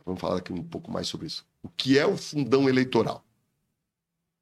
vamos 0.04 0.20
falar 0.20 0.38
aqui 0.38 0.52
um 0.52 0.62
pouco 0.62 0.90
mais 0.90 1.08
sobre 1.08 1.26
isso, 1.26 1.44
o 1.62 1.68
que 1.68 1.98
é 1.98 2.06
o 2.06 2.16
fundão 2.16 2.68
eleitoral 2.68 3.24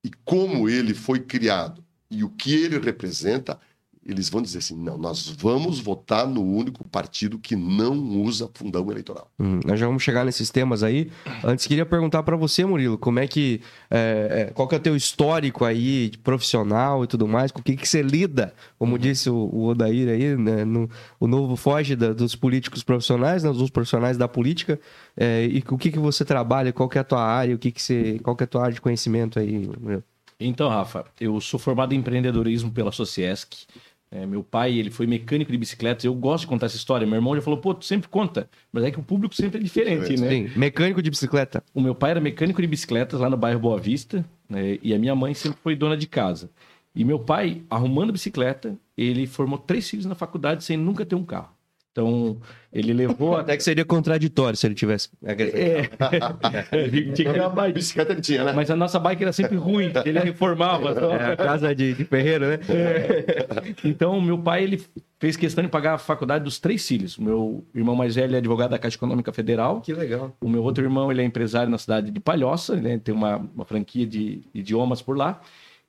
e 0.04 0.10
como 0.24 0.68
ele 0.68 0.94
foi 0.94 1.20
criado 1.20 1.84
e 2.10 2.22
o 2.22 2.28
que 2.28 2.54
ele 2.54 2.78
representa, 2.78 3.60
eles 4.06 4.28
vão 4.28 4.40
dizer 4.40 4.58
assim: 4.58 4.76
não, 4.76 4.96
nós 4.96 5.28
vamos 5.38 5.80
votar 5.80 6.26
no 6.26 6.42
único 6.42 6.86
partido 6.88 7.38
que 7.38 7.56
não 7.56 7.92
usa 8.22 8.48
fundão 8.54 8.90
eleitoral. 8.90 9.30
Hum, 9.38 9.60
nós 9.64 9.78
já 9.78 9.86
vamos 9.86 10.02
chegar 10.02 10.24
nesses 10.24 10.50
temas 10.50 10.82
aí. 10.82 11.10
Antes, 11.44 11.66
queria 11.66 11.84
perguntar 11.84 12.22
para 12.22 12.36
você, 12.36 12.64
Murilo, 12.64 12.96
como 12.96 13.18
é 13.18 13.26
que. 13.26 13.60
É, 13.90 14.50
qual 14.54 14.68
que 14.68 14.74
é 14.74 14.78
o 14.78 14.80
teu 14.80 14.96
histórico 14.96 15.64
aí, 15.64 16.12
profissional 16.22 17.04
e 17.04 17.06
tudo 17.06 17.26
mais? 17.26 17.50
Com 17.50 17.60
o 17.60 17.62
que, 17.62 17.76
que 17.76 17.88
você 17.88 18.02
lida? 18.02 18.54
Como 18.78 18.92
uhum. 18.92 18.98
disse 18.98 19.28
o, 19.28 19.36
o 19.36 19.66
Odair 19.66 20.08
aí, 20.08 20.36
né, 20.36 20.64
no, 20.64 20.88
o 21.18 21.26
novo 21.26 21.56
foge 21.56 21.96
da, 21.96 22.12
dos 22.12 22.36
políticos 22.36 22.82
profissionais, 22.82 23.42
né, 23.42 23.52
dos 23.52 23.70
profissionais 23.70 24.16
da 24.16 24.28
política. 24.28 24.78
É, 25.16 25.46
e 25.46 25.64
o 25.68 25.78
que, 25.78 25.90
que 25.90 25.98
você 25.98 26.24
trabalha? 26.24 26.72
Qual 26.72 26.88
que 26.88 26.98
é 26.98 27.00
a 27.00 27.04
tua 27.04 27.22
área? 27.22 27.54
O 27.54 27.58
que 27.58 27.70
que 27.72 27.82
você, 27.82 28.18
qual 28.22 28.36
que 28.36 28.44
é 28.44 28.46
a 28.46 28.48
tua 28.48 28.62
área 28.62 28.74
de 28.74 28.80
conhecimento 28.80 29.38
aí, 29.38 29.68
Murilo? 29.80 30.04
Então, 30.38 30.68
Rafa, 30.68 31.06
eu 31.18 31.40
sou 31.40 31.58
formado 31.58 31.94
em 31.94 31.98
empreendedorismo 31.98 32.70
pela 32.70 32.92
Sociesc. 32.92 33.66
É, 34.10 34.24
meu 34.24 34.42
pai, 34.42 34.78
ele 34.78 34.90
foi 34.90 35.06
mecânico 35.06 35.50
de 35.50 35.58
bicicletas. 35.58 36.04
Eu 36.04 36.14
gosto 36.14 36.42
de 36.42 36.46
contar 36.46 36.66
essa 36.66 36.76
história. 36.76 37.06
Meu 37.06 37.16
irmão 37.16 37.34
já 37.34 37.42
falou, 37.42 37.60
pô, 37.60 37.74
tu 37.74 37.84
sempre 37.84 38.08
conta. 38.08 38.48
Mas 38.72 38.84
é 38.84 38.90
que 38.90 38.98
o 39.00 39.02
público 39.02 39.34
sempre 39.34 39.58
é 39.58 39.62
diferente, 39.62 40.20
né? 40.20 40.28
Sim, 40.28 40.50
mecânico 40.56 41.02
de 41.02 41.10
bicicleta. 41.10 41.62
O 41.74 41.80
meu 41.80 41.94
pai 41.94 42.12
era 42.12 42.20
mecânico 42.20 42.60
de 42.62 42.68
bicicletas 42.68 43.20
lá 43.20 43.28
no 43.28 43.36
bairro 43.36 43.58
Boa 43.58 43.78
Vista. 43.78 44.24
Né? 44.48 44.78
E 44.82 44.94
a 44.94 44.98
minha 44.98 45.14
mãe 45.14 45.34
sempre 45.34 45.58
foi 45.62 45.74
dona 45.74 45.96
de 45.96 46.06
casa. 46.06 46.50
E 46.94 47.04
meu 47.04 47.18
pai, 47.18 47.62
arrumando 47.68 48.12
bicicleta, 48.12 48.78
ele 48.96 49.26
formou 49.26 49.58
três 49.58 49.88
filhos 49.90 50.06
na 50.06 50.14
faculdade 50.14 50.64
sem 50.64 50.76
nunca 50.76 51.04
ter 51.04 51.14
um 51.14 51.24
carro. 51.24 51.55
Então, 51.96 52.36
ele 52.70 52.92
levou. 52.92 53.36
Até 53.38 53.56
que 53.56 53.62
seria 53.62 53.82
contraditório 53.82 54.54
se 54.54 54.66
ele 54.66 54.74
tivesse. 54.74 55.08
É. 55.24 55.88
tinha 57.14 57.32
que 57.32 57.40
uma 57.40 57.68
bicicleta 57.70 58.12
ele 58.12 58.20
tinha, 58.20 58.44
né? 58.44 58.52
Mas 58.52 58.70
a 58.70 58.76
nossa 58.76 58.98
bike 58.98 59.22
era 59.22 59.32
sempre 59.32 59.56
ruim, 59.56 59.90
ele 60.04 60.18
reformava. 60.18 60.90
É, 60.90 61.32
a 61.32 61.36
casa 61.36 61.74
de, 61.74 61.94
de 61.94 62.04
ferreiro, 62.04 62.48
né? 62.48 62.58
É. 62.68 63.74
Então, 63.82 64.20
meu 64.20 64.36
pai, 64.36 64.64
ele 64.64 64.84
fez 65.18 65.38
questão 65.38 65.64
de 65.64 65.70
pagar 65.70 65.94
a 65.94 65.98
faculdade 65.98 66.44
dos 66.44 66.58
três 66.58 66.86
filhos. 66.86 67.16
O 67.16 67.22
meu 67.22 67.64
irmão 67.74 67.96
mais 67.96 68.14
velho 68.14 68.34
é 68.34 68.38
advogado 68.38 68.72
da 68.72 68.78
Caixa 68.78 68.98
Econômica 68.98 69.32
Federal. 69.32 69.80
Que 69.80 69.94
legal. 69.94 70.36
O 70.38 70.48
meu 70.50 70.62
outro 70.62 70.84
irmão, 70.84 71.10
ele 71.10 71.22
é 71.22 71.24
empresário 71.24 71.70
na 71.70 71.78
cidade 71.78 72.10
de 72.10 72.20
Palhoça, 72.20 72.74
ele 72.74 72.98
tem 72.98 73.14
uma, 73.14 73.38
uma 73.54 73.64
franquia 73.64 74.06
de 74.06 74.42
idiomas 74.52 75.00
por 75.00 75.16
lá. 75.16 75.40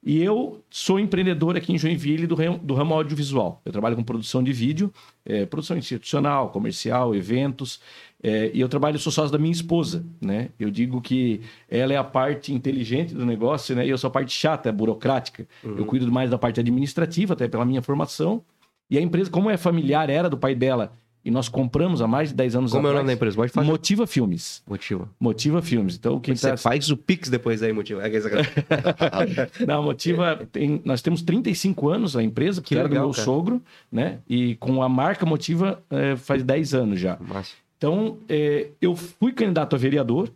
E 0.04 0.22
eu 0.22 0.64
sou 0.70 1.00
empreendedor 1.00 1.58
aqui 1.58 1.74
em 1.74 1.78
Joinville 1.78 2.28
do, 2.28 2.36
ramo, 2.36 2.58
do 2.60 2.74
ramo 2.74 2.94
audiovisual. 2.94 3.62
Eu 3.66 3.72
trabalho 3.72 3.96
com 3.96 4.04
produção 4.04 4.44
de 4.44 4.54
vídeo, 4.54 4.94
é, 5.26 5.46
produção 5.46 5.76
institucional, 5.76 6.50
comercial, 6.50 7.16
eventos. 7.16 7.82
É, 8.24 8.52
e 8.54 8.60
eu 8.62 8.70
trabalho, 8.70 8.98
sou 9.00 9.12
sócio 9.12 9.32
da 9.32 9.38
minha 9.38 9.52
esposa, 9.52 10.06
né? 10.22 10.50
Eu 10.60 10.70
digo 10.70 11.02
que 11.02 11.42
ela 11.70 11.94
é 11.94 11.98
a 11.98 12.04
parte 12.04 12.54
inteligente 12.54 13.14
do 13.14 13.26
negócio, 13.26 13.76
né? 13.76 13.86
E 13.86 13.90
eu 13.90 13.98
sou 13.98 14.08
a 14.08 14.12
parte 14.12 14.32
chata, 14.32 14.72
burocrática. 14.72 15.48
Uhum. 15.64 15.78
Eu 15.78 15.86
cuido 15.86 16.12
mais 16.12 16.30
da 16.30 16.38
parte 16.38 16.60
administrativa, 16.60 17.34
até 17.34 17.48
pela 17.48 17.66
minha 17.66 17.82
formação. 17.82 18.44
E 18.90 18.98
a 18.98 19.02
empresa, 19.02 19.30
como 19.30 19.50
é 19.50 19.58
familiar, 19.58 20.10
era 20.10 20.30
do 20.30 20.38
pai 20.38 20.56
dela 20.56 20.94
e 21.28 21.32
nós 21.32 21.50
compramos 21.50 22.02
há 22.02 22.08
mais 22.08 22.30
de 22.30 22.36
10 22.36 22.56
anos 22.56 22.72
Como 22.72 22.80
atrás. 22.80 22.84
Como 22.84 22.88
é 22.88 22.92
o 22.92 23.04
nome 23.04 23.08
da 23.08 23.14
empresa? 23.14 23.36
Pode 23.36 23.52
fazer. 23.52 23.68
Motiva 23.68 24.08
Filmes. 24.08 24.64
Motiva. 24.66 25.10
Motiva 25.20 25.62
Filmes. 25.62 25.98
Então, 25.98 26.22
quem 26.22 26.34
Você 26.34 26.52
tá... 26.52 26.56
faz 26.56 26.90
o 26.90 26.96
Pix 26.96 27.28
depois 27.28 27.62
aí, 27.62 27.74
Motiva. 27.74 28.02
É 28.02 28.10
Não, 29.68 29.84
Motiva, 29.84 30.48
tem... 30.54 30.82
nós 30.86 31.02
temos 31.02 31.22
35 31.22 31.90
anos 31.90 32.16
a 32.16 32.24
empresa, 32.24 32.62
porque 32.62 32.76
que 32.76 32.80
era 32.80 32.88
do 32.88 32.96
meu 32.96 33.12
cara. 33.12 33.26
sogro, 33.26 33.62
né? 33.92 34.20
E 34.26 34.56
com 34.56 34.82
a 34.82 34.88
marca 34.88 35.26
Motiva 35.26 35.84
é, 35.90 36.16
faz 36.16 36.44
10 36.44 36.74
anos 36.74 36.98
já. 36.98 37.18
Massa. 37.20 37.52
Então, 37.78 38.16
é, 38.30 38.70
eu 38.80 38.96
fui 38.96 39.34
candidato 39.34 39.76
a 39.76 39.78
vereador 39.78 40.32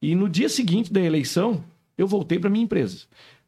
e 0.00 0.14
no 0.14 0.30
dia 0.30 0.48
seguinte 0.48 0.90
da 0.90 1.02
eleição, 1.02 1.62
eu 1.98 2.06
voltei 2.06 2.38
para 2.38 2.48
minha 2.48 2.64
empresa 2.64 3.00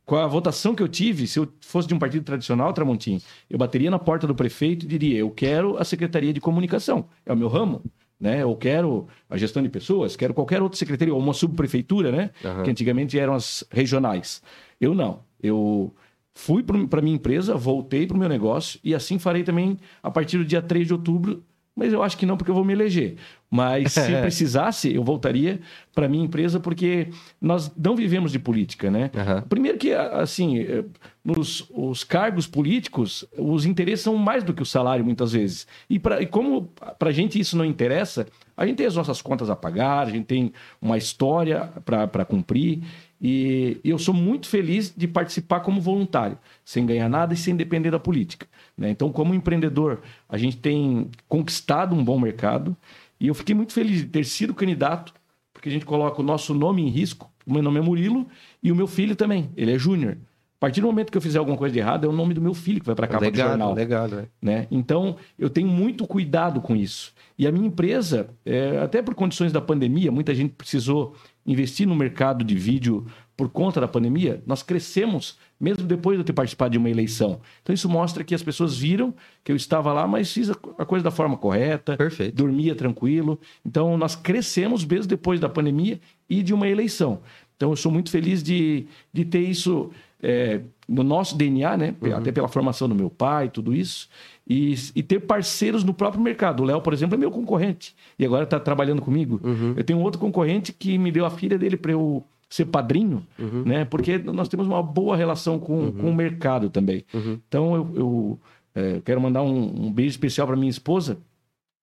com 0.05 0.17
a 0.17 0.27
votação 0.27 0.75
que 0.75 0.83
eu 0.83 0.89
tive, 0.89 1.27
se 1.27 1.39
eu 1.39 1.49
fosse 1.61 1.89
de 1.89 1.95
um 1.95 1.99
partido 1.99 2.25
tradicional, 2.25 2.73
Tramontim, 2.73 3.21
eu 3.49 3.59
bateria 3.59 3.91
na 3.91 3.99
porta 3.99 4.27
do 4.27 4.35
prefeito 4.35 4.85
e 4.85 4.89
diria: 4.89 5.19
eu 5.19 5.31
quero 5.31 5.79
a 5.79 5.85
Secretaria 5.85 6.33
de 6.33 6.41
Comunicação, 6.41 7.07
é 7.25 7.33
o 7.33 7.37
meu 7.37 7.49
ramo. 7.49 7.83
Né? 8.21 8.43
Eu 8.43 8.55
quero 8.55 9.09
a 9.29 9.37
gestão 9.37 9.63
de 9.63 9.69
pessoas, 9.69 10.17
quero 10.17 10.33
qualquer 10.33 10.63
outra 10.63 10.79
secretaria, 10.79 11.13
ou 11.13 11.21
uma 11.21 11.35
subprefeitura, 11.35 12.13
né? 12.13 12.31
Uhum. 12.45 12.63
Que 12.63 12.71
antigamente 12.71 13.19
eram 13.19 13.35
as 13.35 13.65
regionais. 13.71 14.41
Eu 14.81 14.95
não. 14.95 15.21
Eu 15.43 15.93
fui 16.35 16.63
para 16.63 17.03
minha 17.03 17.17
empresa, 17.17 17.55
voltei 17.55 18.07
para 18.07 18.17
o 18.17 18.19
meu 18.19 18.29
negócio 18.29 18.81
e 18.83 18.95
assim 18.95 19.19
farei 19.19 19.43
também 19.43 19.79
a 20.03 20.11
partir 20.11 20.39
do 20.39 20.45
dia 20.45 20.63
3 20.63 20.87
de 20.87 20.93
outubro 20.93 21.43
mas 21.77 21.93
eu 21.93 22.03
acho 22.03 22.17
que 22.17 22.25
não, 22.25 22.37
porque 22.37 22.51
eu 22.51 22.55
vou 22.55 22.65
me 22.65 22.73
eleger. 22.73 23.17
Mas 23.51 23.93
se 23.93 24.13
precisasse, 24.23 24.95
eu 24.95 25.03
voltaria 25.03 25.61
para 25.93 26.09
minha 26.09 26.25
empresa, 26.25 26.61
porque 26.61 27.09
nós 27.41 27.71
não 27.77 27.97
vivemos 27.97 28.31
de 28.31 28.39
política, 28.39 28.91
né? 28.91 29.11
Uhum. 29.15 29.43
Primeiro 29.43 29.79
que, 29.79 29.93
assim, 29.93 30.59
eh, 30.59 30.85
nos 31.25 31.69
os 31.71 32.05
cargos 32.05 32.47
políticos, 32.47 33.25
os 33.37 33.65
interesses 33.65 34.05
são 34.05 34.17
mais 34.17 34.45
do 34.45 34.53
que 34.53 34.63
o 34.63 34.67
salário, 34.67 35.05
muitas 35.05 35.33
vezes. 35.33 35.67
E, 35.91 35.99
pra, 35.99 36.23
e 36.23 36.27
como 36.27 36.71
para 36.99 37.09
a 37.09 37.13
gente 37.13 37.39
isso 37.41 37.57
não 37.57 37.65
interessa, 37.65 38.27
a 38.57 38.65
gente 38.67 38.77
tem 38.77 38.87
as 38.87 38.95
nossas 38.95 39.21
contas 39.21 39.51
a 39.51 39.57
pagar, 39.57 40.07
a 40.07 40.11
gente 40.11 40.27
tem 40.27 40.53
uma 40.81 40.97
história 40.97 41.73
para 41.85 42.25
cumprir. 42.25 42.83
E 43.21 43.81
eu 43.83 43.99
sou 43.99 44.15
muito 44.15 44.47
feliz 44.49 44.93
de 44.95 45.09
participar 45.09 45.61
como 45.61 45.81
voluntário, 45.81 46.39
sem 46.65 46.85
ganhar 46.85 47.09
nada 47.09 47.35
e 47.35 47.37
sem 47.37 47.57
depender 47.57 47.91
da 47.91 47.99
política. 47.99 48.47
Né? 48.77 48.91
Então, 48.91 49.11
como 49.11 49.35
empreendedor, 49.35 50.03
a 50.29 50.37
gente 50.37 50.57
tem 50.57 51.09
conquistado 51.29 51.95
um 51.95 52.05
bom 52.05 52.19
mercado 52.19 52.77
e 53.21 53.29
eu 53.29 53.35
fiquei 53.35 53.55
muito 53.55 53.73
feliz 53.73 53.99
de 53.99 54.07
ter 54.07 54.25
sido 54.25 54.53
candidato, 54.53 55.15
porque 55.53 55.69
a 55.69 55.73
gente 55.73 55.87
coloca 55.87 56.21
o 56.21 56.25
nosso 56.25 56.53
nome 56.53 56.83
em 56.83 56.89
risco. 56.89 57.31
O 57.47 57.53
meu 57.53 57.63
nome 57.63 57.79
é 57.79 57.83
Murilo 57.83 58.27
e 58.63 58.73
o 58.73 58.77
meu 58.77 58.87
filho 58.87 59.15
também, 59.15 59.51
ele 59.57 59.73
é 59.73 59.79
Júnior. 59.79 60.17
A 60.57 60.67
partir 60.67 60.81
do 60.81 60.87
momento 60.87 61.13
que 61.13 61.19
eu 61.19 61.23
fizer 61.23 61.39
alguma 61.39 61.59
coisa 61.59 61.75
de 61.75 61.79
errado, 61.79 62.07
é 62.07 62.09
o 62.09 62.13
nome 62.13 62.33
do 62.33 62.41
meu 62.41 62.55
filho 62.55 62.81
que 62.81 62.87
vai 62.87 62.95
para 62.95 63.07
cá 63.07 63.19
legal, 63.19 63.49
do 63.49 63.51
jornal. 63.51 63.75
Legal, 63.75 64.09
né? 64.41 64.67
Então, 64.71 65.17
eu 65.39 65.51
tenho 65.51 65.69
muito 65.69 66.07
cuidado 66.07 66.61
com 66.61 66.75
isso. 66.75 67.13
E 67.39 67.47
a 67.47 67.53
minha 67.53 67.67
empresa, 67.67 68.31
é, 68.47 68.79
até 68.79 69.03
por 69.03 69.15
condições 69.15 69.53
da 69.53 69.61
pandemia, 69.61 70.11
muita 70.11 70.35
gente 70.35 70.55
precisou 70.55 71.15
investir 71.45 71.87
no 71.87 71.95
mercado 71.95 72.43
de 72.43 72.55
vídeo 72.55 73.05
por 73.37 73.49
conta 73.49 73.81
da 73.81 73.89
pandemia, 73.89 74.43
nós 74.47 74.63
crescemos 74.63 75.37
mesmo 75.61 75.85
depois 75.85 76.17
de 76.17 76.21
eu 76.21 76.25
ter 76.25 76.33
participado 76.33 76.73
de 76.73 76.79
uma 76.79 76.91
eleição. 76.91 77.41
Então 77.63 77.75
isso 77.75 77.89
mostra 77.89 78.23
que 78.23 78.35
as 78.35 78.43
pessoas 78.43 78.77
viram 78.77 79.15
que 79.43 79.51
eu 79.51 79.57
estava 79.57 79.93
lá, 79.93 80.07
mas 80.07 80.33
fiz 80.33 80.51
a 80.51 80.85
coisa 80.85 81.03
da 81.03 81.11
forma 81.11 81.37
correta, 81.37 81.97
Perfeito. 81.97 82.35
dormia 82.35 82.75
tranquilo. 82.75 83.39
Então 83.65 83.97
nós 83.97 84.15
crescemos 84.15 84.85
mesmo 84.85 85.07
depois 85.07 85.41
da 85.41 85.49
pandemia 85.49 86.01
e 86.29 86.43
de 86.43 86.53
uma 86.53 86.69
eleição. 86.69 87.21
Então 87.57 87.71
eu 87.71 87.77
sou 87.77 87.91
muito 87.91 88.11
feliz 88.11 88.43
de, 88.43 88.87
de 89.13 89.25
ter 89.25 89.41
isso 89.41 89.91
é, 90.23 90.61
no 90.89 91.03
nosso 91.03 91.37
DNA, 91.37 91.77
né? 91.77 91.95
Uhum. 92.01 92.17
Até 92.17 92.33
pela 92.33 92.49
formação 92.49 92.89
do 92.89 92.95
meu 92.95 93.11
pai, 93.11 93.49
tudo 93.49 93.75
isso. 93.75 94.09
E, 94.49 94.75
e 94.95 95.03
ter 95.03 95.21
parceiros 95.21 95.85
no 95.85 95.95
próprio 95.95 96.23
mercado. 96.23 96.63
O 96.63 96.67
Léo, 96.67 96.81
por 96.81 96.93
exemplo, 96.93 97.15
é 97.15 97.19
meu 97.19 97.31
concorrente. 97.31 97.95
E 98.19 98.25
agora 98.25 98.45
está 98.45 98.59
trabalhando 98.59 99.01
comigo. 99.03 99.41
Uhum. 99.43 99.75
Eu 99.77 99.85
tenho 99.85 99.99
um 99.99 100.03
outro 100.03 100.21
concorrente 100.21 100.73
que 100.73 100.99
me 100.99 101.11
deu 101.13 101.25
a 101.25 101.31
filha 101.31 101.59
dele 101.59 101.77
para 101.77 101.93
eu 101.93 102.25
ser 102.49 102.67
padrinho, 102.67 103.27
Uhum. 103.39 103.65
né? 103.65 103.85
Porque 103.85 104.19
nós 104.19 104.49
temos 104.49 104.67
uma 104.67 104.83
boa 104.83 105.17
relação 105.17 105.59
com, 105.59 105.91
com 105.93 106.11
o 106.11 106.15
mercado 106.15 106.71
também. 106.71 107.05
Uhum. 107.13 107.39
Então 107.49 107.75
eu, 107.75 107.93
eu, 107.97 108.41
é, 108.75 109.01
quero 109.05 109.21
mandar 109.21 109.43
um, 109.43 109.87
um 109.87 109.93
beijo 109.93 110.11
especial 110.11 110.47
para 110.47 110.57
minha 110.57 110.71
esposa, 110.71 111.19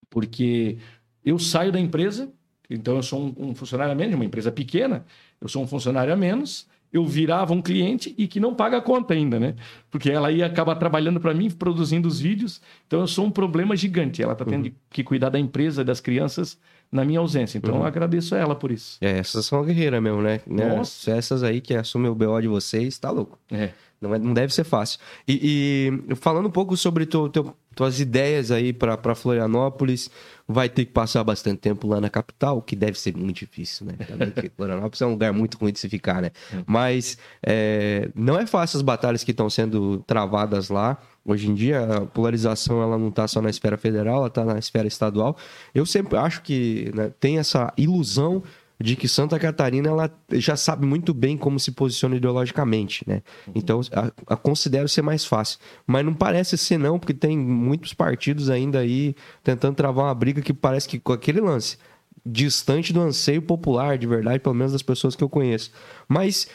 porque 0.09 0.77
eu 1.25 1.37
saio 1.39 1.71
da 1.71 1.79
empresa, 1.79 2.31
então 2.69 2.95
eu 2.95 3.03
sou 3.03 3.21
um, 3.37 3.49
um 3.49 3.55
funcionário 3.55 3.91
a 3.91 3.95
menos, 3.95 4.11
de 4.11 4.15
uma 4.15 4.25
empresa 4.25 4.51
pequena, 4.51 5.05
eu 5.39 5.47
sou 5.47 5.63
um 5.63 5.67
funcionário 5.67 6.13
a 6.13 6.15
menos, 6.15 6.67
eu 6.91 7.05
virava 7.05 7.53
um 7.53 7.61
cliente 7.61 8.13
e 8.17 8.27
que 8.27 8.39
não 8.39 8.53
paga 8.53 8.77
a 8.77 8.81
conta 8.81 9.13
ainda, 9.13 9.39
né? 9.39 9.55
Porque 9.89 10.11
ela 10.11 10.29
ia 10.31 10.45
acabar 10.45 10.75
trabalhando 10.75 11.21
para 11.21 11.33
mim, 11.33 11.49
produzindo 11.49 12.07
os 12.07 12.19
vídeos, 12.19 12.61
então 12.85 12.99
eu 12.99 13.07
sou 13.07 13.25
um 13.25 13.31
problema 13.31 13.75
gigante. 13.77 14.21
Ela 14.21 14.33
está 14.33 14.43
tendo 14.43 14.63
de- 14.63 14.73
que 14.89 15.01
cuidar 15.03 15.29
da 15.29 15.39
empresa, 15.39 15.85
das 15.85 16.01
crianças, 16.01 16.59
na 16.91 17.05
minha 17.05 17.19
ausência. 17.19 17.57
Então 17.57 17.75
eu 17.77 17.83
agradeço 17.85 18.35
a 18.35 18.37
ela 18.37 18.55
por 18.55 18.71
isso. 18.71 18.97
É, 19.01 19.19
essas 19.19 19.45
são 19.45 19.63
guerreiras 19.63 20.01
mesmo, 20.01 20.21
né? 20.21 20.41
né? 20.45 20.75
Nossa. 20.75 21.11
Essas 21.11 21.41
aí 21.43 21.61
que 21.61 21.73
assumem 21.73 22.11
o 22.11 22.15
BO 22.15 22.39
de 22.41 22.47
vocês, 22.47 22.97
tá 22.99 23.09
louco. 23.09 23.37
É. 23.51 23.69
Não, 24.01 24.15
é- 24.15 24.19
não 24.19 24.33
deve 24.33 24.51
ser 24.53 24.63
fácil. 24.63 24.99
E, 25.27 25.91
e 26.09 26.15
falando 26.15 26.47
um 26.47 26.51
pouco 26.51 26.75
sobre 26.75 27.05
tu, 27.05 27.29
teu- 27.29 27.55
tuas 27.75 27.99
ideias 27.99 28.49
aí 28.51 28.73
pra 28.73 29.15
Florianópolis, 29.15 30.09
vai 30.47 30.67
ter 30.67 30.85
que 30.85 30.91
passar 30.91 31.23
bastante 31.23 31.59
tempo 31.59 31.87
lá 31.87 32.01
na 32.01 32.09
capital, 32.09 32.57
o 32.57 32.61
que 32.61 32.75
deve 32.75 32.99
ser 32.99 33.15
muito 33.15 33.37
difícil, 33.37 33.85
né? 33.85 33.93
Florianópolis 34.57 35.01
é 35.01 35.05
um 35.05 35.11
lugar 35.11 35.31
muito 35.31 35.57
ruim 35.57 35.71
de 35.71 35.79
se 35.79 35.87
ficar, 35.87 36.21
né? 36.21 36.31
Mas 36.65 37.17
é, 37.45 38.09
não 38.15 38.37
é 38.39 38.45
fácil 38.45 38.77
as 38.77 38.81
batalhas 38.81 39.23
que 39.23 39.31
estão 39.31 39.49
sendo 39.49 39.99
travadas 40.07 40.69
lá. 40.69 40.97
Hoje 41.23 41.49
em 41.49 41.53
dia, 41.53 41.83
a 41.83 42.01
polarização 42.05 42.81
ela 42.81 42.97
não 42.97 43.09
está 43.09 43.27
só 43.27 43.41
na 43.41 43.49
esfera 43.49 43.77
federal, 43.77 44.17
ela 44.17 44.27
está 44.27 44.43
na 44.43 44.57
esfera 44.57 44.87
estadual. 44.87 45.37
Eu 45.73 45.85
sempre 45.85 46.17
acho 46.17 46.41
que 46.41 46.91
né, 46.95 47.11
tem 47.19 47.37
essa 47.37 47.71
ilusão 47.77 48.41
de 48.81 48.95
que 48.95 49.07
Santa 49.07 49.37
Catarina 49.37 49.89
ela 49.89 50.11
já 50.31 50.55
sabe 50.55 50.85
muito 50.85 51.13
bem 51.13 51.37
como 51.37 51.59
se 51.59 51.71
posiciona 51.71 52.15
ideologicamente, 52.15 53.07
né? 53.07 53.21
Então, 53.53 53.79
a, 53.91 54.33
a 54.33 54.35
considero 54.35 54.89
ser 54.89 55.03
mais 55.03 55.23
fácil. 55.23 55.59
Mas 55.85 56.03
não 56.03 56.13
parece 56.13 56.57
ser 56.57 56.79
não, 56.79 56.97
porque 56.97 57.13
tem 57.13 57.37
muitos 57.37 57.93
partidos 57.93 58.49
ainda 58.49 58.79
aí 58.79 59.15
tentando 59.43 59.75
travar 59.75 60.05
uma 60.05 60.15
briga 60.15 60.41
que 60.41 60.53
parece 60.53 60.87
que 60.87 60.99
com 60.99 61.13
aquele 61.13 61.39
lance 61.39 61.77
distante 62.25 62.93
do 62.93 63.01
anseio 63.01 63.41
popular, 63.41 63.97
de 63.97 64.05
verdade, 64.05 64.39
pelo 64.39 64.55
menos 64.55 64.73
das 64.73 64.81
pessoas 64.81 65.15
que 65.15 65.23
eu 65.23 65.29
conheço. 65.29 65.71
Mas 66.07 66.47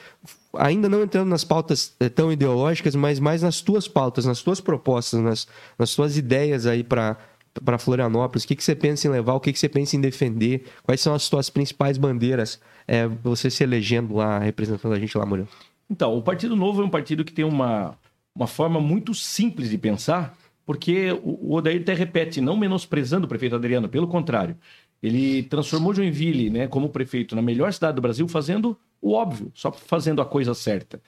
ainda 0.58 0.88
não 0.88 1.02
entrando 1.02 1.28
nas 1.28 1.44
pautas 1.44 1.94
eh, 2.00 2.08
tão 2.08 2.32
ideológicas, 2.32 2.94
mas 2.94 3.18
mais 3.18 3.42
nas 3.42 3.60
tuas 3.60 3.88
pautas, 3.88 4.24
nas 4.24 4.42
tuas 4.42 4.60
propostas, 4.60 5.20
nas, 5.20 5.48
nas 5.78 5.94
tuas 5.94 6.16
ideias 6.16 6.66
aí 6.66 6.82
para 6.82 7.16
para 7.64 7.78
Florianópolis, 7.78 8.44
o 8.44 8.48
que, 8.48 8.56
que 8.56 8.62
você 8.62 8.74
pensa 8.74 9.06
em 9.06 9.10
levar, 9.10 9.34
o 9.34 9.40
que, 9.40 9.52
que 9.52 9.58
você 9.58 9.68
pensa 9.68 9.96
em 9.96 10.00
defender, 10.00 10.66
quais 10.82 11.00
são 11.00 11.14
as 11.14 11.26
tuas 11.28 11.48
principais 11.48 11.96
bandeiras, 11.96 12.60
é, 12.86 13.06
você 13.06 13.50
se 13.50 13.62
elegendo 13.62 14.14
lá, 14.14 14.38
representando 14.38 14.92
a 14.94 14.98
gente 14.98 15.16
lá, 15.16 15.24
Murilo? 15.24 15.48
Então, 15.88 16.16
o 16.16 16.22
Partido 16.22 16.56
Novo 16.56 16.82
é 16.82 16.84
um 16.84 16.90
partido 16.90 17.24
que 17.24 17.32
tem 17.32 17.44
uma, 17.44 17.96
uma 18.34 18.46
forma 18.46 18.80
muito 18.80 19.14
simples 19.14 19.70
de 19.70 19.78
pensar, 19.78 20.36
porque 20.64 21.12
o, 21.22 21.50
o 21.50 21.54
Odair 21.54 21.80
até 21.80 21.94
repete, 21.94 22.40
não 22.40 22.56
menosprezando 22.56 23.26
o 23.26 23.28
prefeito 23.28 23.56
Adriano, 23.56 23.88
pelo 23.88 24.08
contrário. 24.08 24.56
Ele 25.02 25.42
transformou 25.44 25.94
Joinville 25.94 26.50
né, 26.50 26.66
como 26.66 26.88
prefeito 26.88 27.36
na 27.36 27.42
melhor 27.42 27.72
cidade 27.72 27.94
do 27.94 28.02
Brasil, 28.02 28.26
fazendo 28.26 28.76
o 29.00 29.12
óbvio, 29.12 29.50
só 29.54 29.70
fazendo 29.70 30.20
a 30.20 30.26
coisa 30.26 30.54
certa. 30.54 31.00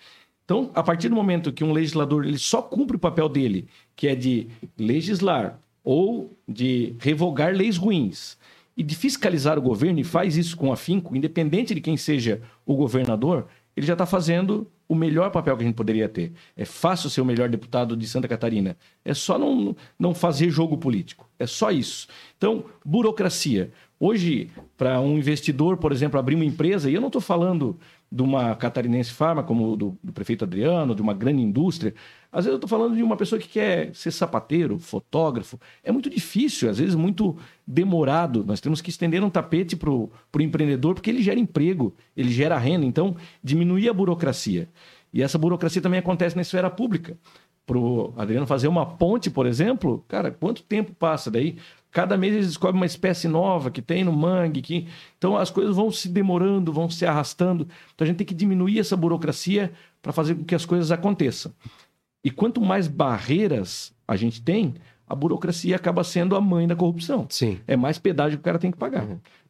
Então, 0.44 0.70
a 0.74 0.82
partir 0.82 1.08
do 1.08 1.14
momento 1.14 1.52
que 1.52 1.62
um 1.62 1.72
legislador 1.72 2.24
ele 2.24 2.38
só 2.38 2.62
cumpre 2.62 2.96
o 2.96 3.00
papel 3.00 3.28
dele, 3.28 3.68
que 3.94 4.08
é 4.08 4.14
de 4.14 4.48
legislar 4.78 5.60
ou 5.84 6.36
de 6.46 6.96
revogar 7.00 7.54
leis 7.54 7.76
ruins 7.76 8.38
e 8.76 8.82
de 8.82 8.94
fiscalizar 8.94 9.58
o 9.58 9.62
governo, 9.62 10.00
e 10.00 10.04
faz 10.04 10.36
isso 10.36 10.56
com 10.56 10.72
afinco, 10.72 11.14
independente 11.16 11.74
de 11.74 11.80
quem 11.80 11.96
seja 11.96 12.40
o 12.64 12.76
governador, 12.76 13.46
ele 13.76 13.86
já 13.86 13.92
está 13.92 14.06
fazendo 14.06 14.66
o 14.88 14.94
melhor 14.94 15.30
papel 15.30 15.56
que 15.56 15.62
a 15.62 15.66
gente 15.66 15.76
poderia 15.76 16.08
ter. 16.08 16.32
É 16.56 16.64
fácil 16.64 17.10
ser 17.10 17.20
o 17.20 17.24
melhor 17.24 17.48
deputado 17.48 17.96
de 17.96 18.08
Santa 18.08 18.26
Catarina. 18.26 18.76
É 19.04 19.12
só 19.12 19.38
não, 19.38 19.76
não 19.98 20.14
fazer 20.14 20.50
jogo 20.50 20.78
político. 20.78 21.28
É 21.38 21.46
só 21.46 21.70
isso. 21.70 22.08
Então, 22.36 22.64
burocracia. 22.84 23.70
Hoje, 24.00 24.50
para 24.76 25.00
um 25.00 25.18
investidor, 25.18 25.76
por 25.76 25.92
exemplo, 25.92 26.18
abrir 26.18 26.36
uma 26.36 26.44
empresa, 26.44 26.88
e 26.88 26.94
eu 26.94 27.00
não 27.00 27.08
estou 27.08 27.20
falando 27.20 27.78
de 28.10 28.22
uma 28.22 28.54
catarinense 28.56 29.12
farma, 29.12 29.42
como 29.42 29.76
do, 29.76 29.98
do 30.02 30.12
prefeito 30.12 30.44
Adriano, 30.44 30.94
de 30.94 31.02
uma 31.02 31.12
grande 31.12 31.42
indústria. 31.42 31.94
Às 32.32 32.44
vezes 32.44 32.52
eu 32.52 32.56
estou 32.56 32.68
falando 32.68 32.96
de 32.96 33.02
uma 33.02 33.16
pessoa 33.16 33.38
que 33.38 33.48
quer 33.48 33.94
ser 33.94 34.10
sapateiro, 34.10 34.78
fotógrafo. 34.78 35.58
É 35.82 35.92
muito 35.92 36.08
difícil, 36.08 36.70
às 36.70 36.78
vezes 36.78 36.94
muito 36.94 37.36
demorado. 37.66 38.44
Nós 38.44 38.60
temos 38.60 38.80
que 38.80 38.90
estender 38.90 39.22
um 39.22 39.30
tapete 39.30 39.76
para 39.76 39.90
o 39.90 40.10
empreendedor, 40.40 40.94
porque 40.94 41.10
ele 41.10 41.22
gera 41.22 41.38
emprego, 41.38 41.94
ele 42.16 42.30
gera 42.30 42.58
renda. 42.58 42.86
Então, 42.86 43.16
diminuir 43.42 43.88
a 43.88 43.94
burocracia. 43.94 44.68
E 45.12 45.22
essa 45.22 45.38
burocracia 45.38 45.82
também 45.82 46.00
acontece 46.00 46.36
na 46.36 46.42
esfera 46.42 46.70
pública. 46.70 47.16
Para 47.66 47.78
o 47.78 48.14
Adriano 48.16 48.46
fazer 48.46 48.68
uma 48.68 48.86
ponte, 48.86 49.30
por 49.30 49.46
exemplo, 49.46 50.02
cara, 50.08 50.30
quanto 50.30 50.62
tempo 50.62 50.94
passa 50.94 51.30
daí? 51.30 51.56
Cada 51.90 52.16
mês 52.16 52.34
eles 52.34 52.46
descobrem 52.48 52.78
uma 52.80 52.86
espécie 52.86 53.26
nova 53.28 53.70
que 53.70 53.80
tem 53.80 54.04
no 54.04 54.12
mangue. 54.12 54.60
Que... 54.62 54.86
Então 55.16 55.36
as 55.36 55.50
coisas 55.50 55.74
vão 55.74 55.90
se 55.90 56.08
demorando, 56.08 56.72
vão 56.72 56.90
se 56.90 57.06
arrastando. 57.06 57.66
Então 57.94 58.04
a 58.04 58.06
gente 58.08 58.16
tem 58.18 58.26
que 58.26 58.34
diminuir 58.34 58.78
essa 58.78 58.96
burocracia 58.96 59.72
para 60.02 60.12
fazer 60.12 60.34
com 60.34 60.44
que 60.44 60.54
as 60.54 60.64
coisas 60.66 60.90
aconteçam. 60.92 61.52
E 62.24 62.30
quanto 62.30 62.60
mais 62.60 62.88
barreiras 62.88 63.92
a 64.06 64.16
gente 64.16 64.42
tem, 64.42 64.74
a 65.06 65.14
burocracia 65.14 65.74
acaba 65.76 66.04
sendo 66.04 66.36
a 66.36 66.40
mãe 66.40 66.66
da 66.66 66.76
corrupção. 66.76 67.26
Sim. 67.30 67.58
É 67.66 67.76
mais 67.76 67.98
pedágio 67.98 68.38
que 68.38 68.42
o 68.42 68.44
cara 68.44 68.58
tem 68.58 68.70
que 68.70 68.76
pagar. 68.76 69.06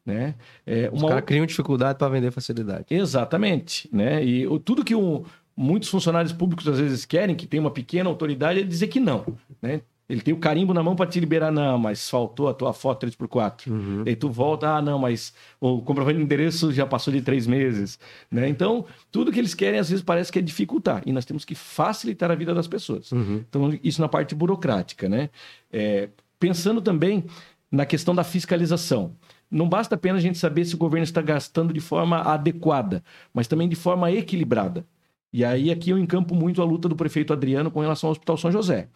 Né? 0.07 0.35
É 0.67 0.89
Os 0.93 1.03
caras 1.03 1.25
criam 1.25 1.45
dificuldade 1.45 1.99
para 1.99 2.09
vender 2.09 2.31
facilidade. 2.31 2.87
Exatamente, 2.91 3.89
né? 3.93 4.25
E 4.25 4.47
o- 4.47 4.59
tudo 4.59 4.85
que 4.85 4.95
o- 4.95 5.25
muitos 5.57 5.89
funcionários 5.89 6.33
públicos 6.33 6.67
às 6.69 6.79
vezes 6.79 7.05
querem, 7.05 7.35
que 7.35 7.47
tem 7.47 7.59
uma 7.61 7.71
pequena 7.71 8.09
autoridade, 8.09 8.61
é 8.61 8.63
dizer 8.63 8.87
que 8.87 9.01
não, 9.01 9.27
né? 9.61 9.83
Ele 10.09 10.23
tem 10.23 10.33
o 10.33 10.39
carimbo 10.39 10.73
na 10.73 10.83
mão 10.83 10.97
para 10.97 11.07
te 11.07 11.21
liberar, 11.21 11.53
não, 11.53 11.77
mas 11.79 12.09
faltou 12.09 12.49
a 12.49 12.55
tua 12.55 12.73
foto 12.73 13.07
3x4. 13.07 13.67
Uhum. 13.71 14.05
Daí 14.05 14.17
tu 14.17 14.31
volta, 14.31 14.77
ah, 14.77 14.81
não, 14.81 14.99
mas 14.99 15.35
o 15.61 15.83
comprovante 15.83 16.17
de 16.17 16.25
endereço 16.25 16.73
já 16.73 16.87
passou 16.87 17.13
de 17.13 17.21
três 17.21 17.47
meses, 17.47 17.99
né? 18.31 18.49
Então, 18.49 18.87
tudo 19.13 19.31
que 19.31 19.39
eles 19.39 19.55
querem 19.55 19.79
às 19.79 19.91
vezes 19.91 20.03
parece 20.03 20.33
que 20.33 20.39
é 20.39 20.43
dificultar, 20.43 21.03
e 21.05 21.13
nós 21.13 21.27
temos 21.27 21.45
que 21.45 21.55
facilitar 21.55 22.31
a 22.31 22.35
vida 22.35 22.55
das 22.55 22.67
pessoas. 22.67 23.13
Uhum. 23.13 23.45
Então, 23.47 23.79
isso 23.85 24.01
na 24.01 24.09
parte 24.09 24.35
burocrática, 24.35 25.11
né? 25.11 25.29
É, 25.71 26.09
pensando 26.41 26.81
também 26.81 27.25
na 27.71 27.85
questão 27.85 28.15
da 28.15 28.25
fiscalização. 28.25 29.13
Não 29.51 29.69
basta 29.69 29.95
apenas 29.95 30.19
a 30.19 30.23
gente 30.23 30.39
saber 30.39 30.65
se 30.65 30.75
o 30.75 30.79
governo 30.79 31.05
está 31.05 31.21
gastando 31.21 31.73
de 31.73 31.81
forma 31.81 32.21
adequada, 32.21 33.03
mas 33.33 33.47
também 33.47 33.69
de 33.69 33.77
forma 33.77 34.11
equilibrada. 34.11 34.87
E 35.33 35.45
aí 35.45 35.71
aqui 35.71 35.91
eu 35.91 35.99
encampo 35.99 36.35
muito 36.35 36.63
a 36.63 36.65
luta 36.65 36.89
do 36.89 36.97
prefeito 36.97 37.33
Adriano 37.33 37.71
com 37.71 37.81
relação 37.81 38.09
ao 38.09 38.13
Hospital 38.13 38.37
São 38.37 38.51
José. 38.51 38.89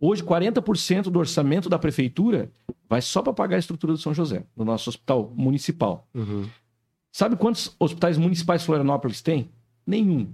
Hoje, 0.00 0.22
40% 0.22 1.04
do 1.04 1.18
orçamento 1.18 1.68
da 1.68 1.78
prefeitura 1.78 2.50
vai 2.88 3.02
só 3.02 3.20
para 3.20 3.32
pagar 3.32 3.56
a 3.56 3.58
estrutura 3.58 3.92
do 3.92 3.98
São 3.98 4.14
José, 4.14 4.44
no 4.56 4.64
nosso 4.64 4.88
hospital 4.88 5.32
municipal. 5.34 6.06
Uhum. 6.14 6.48
Sabe 7.10 7.36
quantos 7.36 7.74
hospitais 7.78 8.16
municipais 8.16 8.62
Florianópolis 8.64 9.20
tem? 9.20 9.50
Nenhum. 9.86 10.30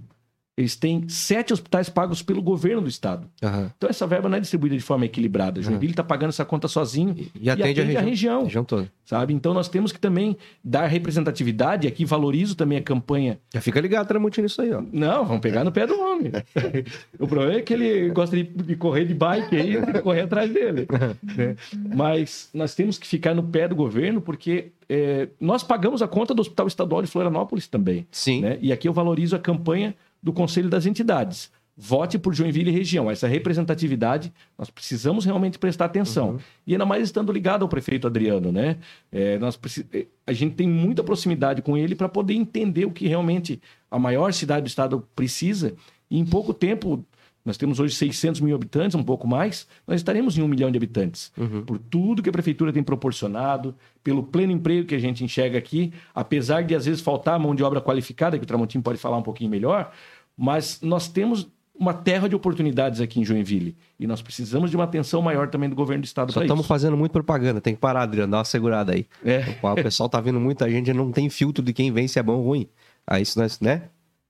Eles 0.57 0.73
têm 0.75 1.03
sete 1.09 1.51
hospitais 1.51 1.89
pagos 1.89 2.21
pelo 2.21 2.41
governo 2.41 2.83
do 2.83 2.87
estado. 2.87 3.27
Aham. 3.43 3.69
Então 3.75 3.89
essa 3.89 4.07
verba 4.07 4.29
não 4.29 4.37
é 4.37 4.39
distribuída 4.39 4.75
de 4.77 4.81
forma 4.81 5.03
equilibrada. 5.03 5.61
Joinville 5.61 5.91
está 5.91 6.03
pagando 6.03 6.29
essa 6.29 6.45
conta 6.45 6.69
sozinho 6.69 7.13
E, 7.17 7.29
e 7.41 7.49
atende, 7.49 7.81
a, 7.81 8.01
região, 8.01 8.43
região 8.45 8.63
toda. 8.63 8.89
sabe? 9.03 9.33
Então 9.33 9.53
nós 9.53 9.67
temos 9.67 9.91
que 9.91 9.99
também 9.99 10.37
dar 10.63 10.87
representatividade. 10.87 11.87
Aqui 11.87 12.05
valorizo 12.05 12.55
também 12.55 12.77
a 12.77 12.81
campanha. 12.81 13.37
Já 13.53 13.59
fica 13.59 13.81
ligado, 13.81 14.07
Tramontina, 14.07 14.45
nisso 14.45 14.61
aí, 14.61 14.71
ó. 14.71 14.81
Não, 14.93 15.25
vamos 15.25 15.41
pegar 15.41 15.65
no 15.65 15.73
pé 15.73 15.85
do 15.85 15.99
homem. 15.99 16.31
o 17.19 17.27
problema 17.27 17.59
é 17.59 17.61
que 17.61 17.73
ele 17.73 18.09
gosta 18.11 18.37
de, 18.37 18.43
de 18.43 18.75
correr 18.77 19.03
de 19.03 19.13
bike 19.13 19.55
aí, 19.57 20.01
correr 20.01 20.21
atrás 20.21 20.49
dele. 20.53 20.87
né? 21.35 21.55
Mas 21.93 22.49
nós 22.53 22.73
temos 22.73 22.97
que 22.97 23.05
ficar 23.05 23.33
no 23.33 23.43
pé 23.43 23.67
do 23.67 23.75
governo 23.75 24.21
porque 24.21 24.71
é, 24.87 25.27
nós 25.39 25.63
pagamos 25.63 26.01
a 26.01 26.07
conta 26.07 26.33
do 26.33 26.39
Hospital 26.41 26.67
Estadual 26.67 27.01
de 27.01 27.09
Florianópolis 27.09 27.67
também. 27.67 28.07
Sim. 28.11 28.41
né? 28.41 28.57
E 28.61 28.71
aqui 28.71 28.87
eu 28.87 28.93
valorizo 28.93 29.35
a 29.35 29.39
campanha 29.39 29.93
do 30.25 30.33
Conselho 30.33 30.69
das 30.69 30.85
Entidades. 30.85 31.49
Vote 31.77 32.17
por 32.17 32.33
Joinville 32.33 32.69
e 32.71 32.73
região. 32.73 33.11
Essa 33.11 33.27
representatividade, 33.27 34.33
nós 34.57 34.69
precisamos 34.69 35.25
realmente 35.25 35.59
prestar 35.59 35.85
atenção. 35.85 36.37
E 36.65 36.71
ainda 36.73 36.85
mais 36.85 37.03
estando 37.03 37.31
ligado 37.31 37.63
ao 37.63 37.69
prefeito 37.69 38.07
Adriano, 38.07 38.51
né? 38.51 38.77
É, 39.11 39.37
nós 39.37 39.55
preci- 39.57 39.85
eh, 39.93 40.05
A 40.25 40.33
gente 40.33 40.55
tem 40.55 40.67
muita 40.67 41.03
proximidade 41.03 41.61
com 41.61 41.77
ele 41.77 41.93
para 41.93 42.09
poder 42.09 42.33
entender 42.33 42.85
o 42.85 42.91
que 42.91 43.07
realmente 43.07 43.61
a 43.91 43.99
maior 43.99 44.31
cidade 44.33 44.63
do 44.63 44.67
estado 44.67 45.07
precisa. 45.15 45.73
E 46.09 46.17
em 46.17 46.25
pouco 46.25 46.53
tempo, 46.53 47.05
nós 47.43 47.57
temos 47.57 47.79
hoje 47.79 47.93
600 47.93 48.41
mil 48.41 48.55
habitantes, 48.55 48.95
um 48.95 49.03
pouco 49.03 49.27
mais, 49.27 49.67
nós 49.85 49.97
estaremos 49.97 50.35
em 50.37 50.41
um 50.41 50.47
milhão 50.47 50.71
de 50.71 50.77
habitantes. 50.77 51.31
Por 51.65 51.77
tudo 51.77 52.23
que 52.23 52.29
a 52.29 52.31
prefeitura 52.31 52.71
tem 52.73 52.81
proporcionado, 52.81 53.75
pelo 54.03 54.23
pleno 54.23 54.51
emprego 54.51 54.87
que 54.87 54.95
a 54.95 54.99
gente 54.99 55.23
enxerga 55.23 55.57
aqui, 55.57 55.93
apesar 56.13 56.63
de 56.63 56.73
às 56.73 56.85
vezes 56.85 57.01
faltar 57.01 57.39
mão 57.39 57.53
de 57.53 57.63
obra 57.63 57.79
qualificada, 57.81 58.37
que 58.37 58.43
o 58.43 58.47
Tramontim 58.47 58.81
pode 58.81 58.97
falar 58.97 59.17
um 59.17 59.21
pouquinho 59.21 59.49
melhor, 59.51 59.91
Mas 60.37 60.79
nós 60.81 61.07
temos 61.07 61.47
uma 61.77 61.93
terra 61.93 62.29
de 62.29 62.35
oportunidades 62.35 63.01
aqui 63.01 63.19
em 63.19 63.25
Joinville. 63.25 63.75
E 63.99 64.07
nós 64.07 64.21
precisamos 64.21 64.69
de 64.69 64.77
uma 64.77 64.85
atenção 64.85 65.21
maior 65.21 65.49
também 65.49 65.69
do 65.69 65.75
governo 65.75 66.01
do 66.01 66.05
estado 66.05 66.33
para 66.33 66.43
estamos 66.43 66.63
isso. 66.63 66.69
fazendo 66.69 66.95
muito 66.95 67.11
propaganda. 67.11 67.59
Tem 67.59 67.75
que 67.75 67.81
parar, 67.81 68.03
Adriano. 68.03 68.31
Dá 68.31 68.37
uma 68.39 68.45
segurada 68.45 68.93
aí. 68.93 69.05
É. 69.23 69.43
O 69.61 69.75
pessoal 69.75 70.07
tá 70.07 70.21
vendo 70.21 70.39
muita 70.39 70.69
gente, 70.69 70.91
não 70.93 71.11
tem 71.11 71.29
filtro 71.29 71.63
de 71.63 71.73
quem 71.73 71.91
vem 71.91 72.07
se 72.07 72.17
é 72.17 72.23
bom 72.23 72.37
ou 72.37 72.45
ruim. 72.45 72.67
Aí 73.05 73.21
isso 73.21 73.37
nós, 73.37 73.59
né? 73.59 73.83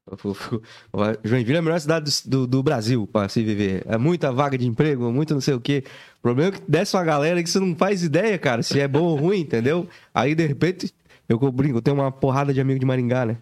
Joinville 1.24 1.56
é 1.56 1.60
a 1.60 1.62
melhor 1.62 1.80
cidade 1.80 2.12
do, 2.26 2.30
do, 2.30 2.48
do 2.48 2.64
Brasil 2.64 3.08
para 3.12 3.28
se 3.28 3.44
viver. 3.44 3.84
É 3.88 3.98
muita 3.98 4.32
vaga 4.32 4.58
de 4.58 4.68
emprego, 4.68 5.12
muito 5.12 5.34
não 5.34 5.42
sei 5.42 5.54
o 5.54 5.60
quê. 5.60 5.84
O 6.20 6.22
problema 6.22 6.56
é 6.56 6.60
que 6.60 6.64
desce 6.68 6.96
uma 6.96 7.04
galera 7.04 7.42
que 7.42 7.50
você 7.50 7.60
não 7.60 7.76
faz 7.76 8.04
ideia, 8.04 8.38
cara, 8.38 8.62
se 8.62 8.80
é 8.80 8.88
bom 8.88 9.04
ou 9.04 9.16
ruim, 9.16 9.40
entendeu? 9.40 9.88
Aí, 10.14 10.36
de 10.36 10.46
repente, 10.46 10.94
eu 11.28 11.40
brinco, 11.52 11.78
eu 11.78 11.82
tenho 11.82 11.98
uma 11.98 12.12
porrada 12.12 12.54
de 12.54 12.62
amigo 12.62 12.80
de 12.80 12.86
Maringá, 12.86 13.26
né? 13.26 13.38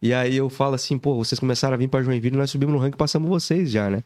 E 0.00 0.12
aí 0.12 0.36
eu 0.36 0.50
falo 0.50 0.74
assim, 0.74 0.98
pô, 0.98 1.14
vocês 1.14 1.38
começaram 1.38 1.74
a 1.74 1.76
vir 1.76 1.88
pra 1.88 2.02
Joinville, 2.02 2.36
nós 2.36 2.50
subimos 2.50 2.74
no 2.74 2.80
ranking, 2.80 2.96
passamos 2.96 3.28
vocês 3.28 3.70
já, 3.70 3.88
né? 3.88 4.02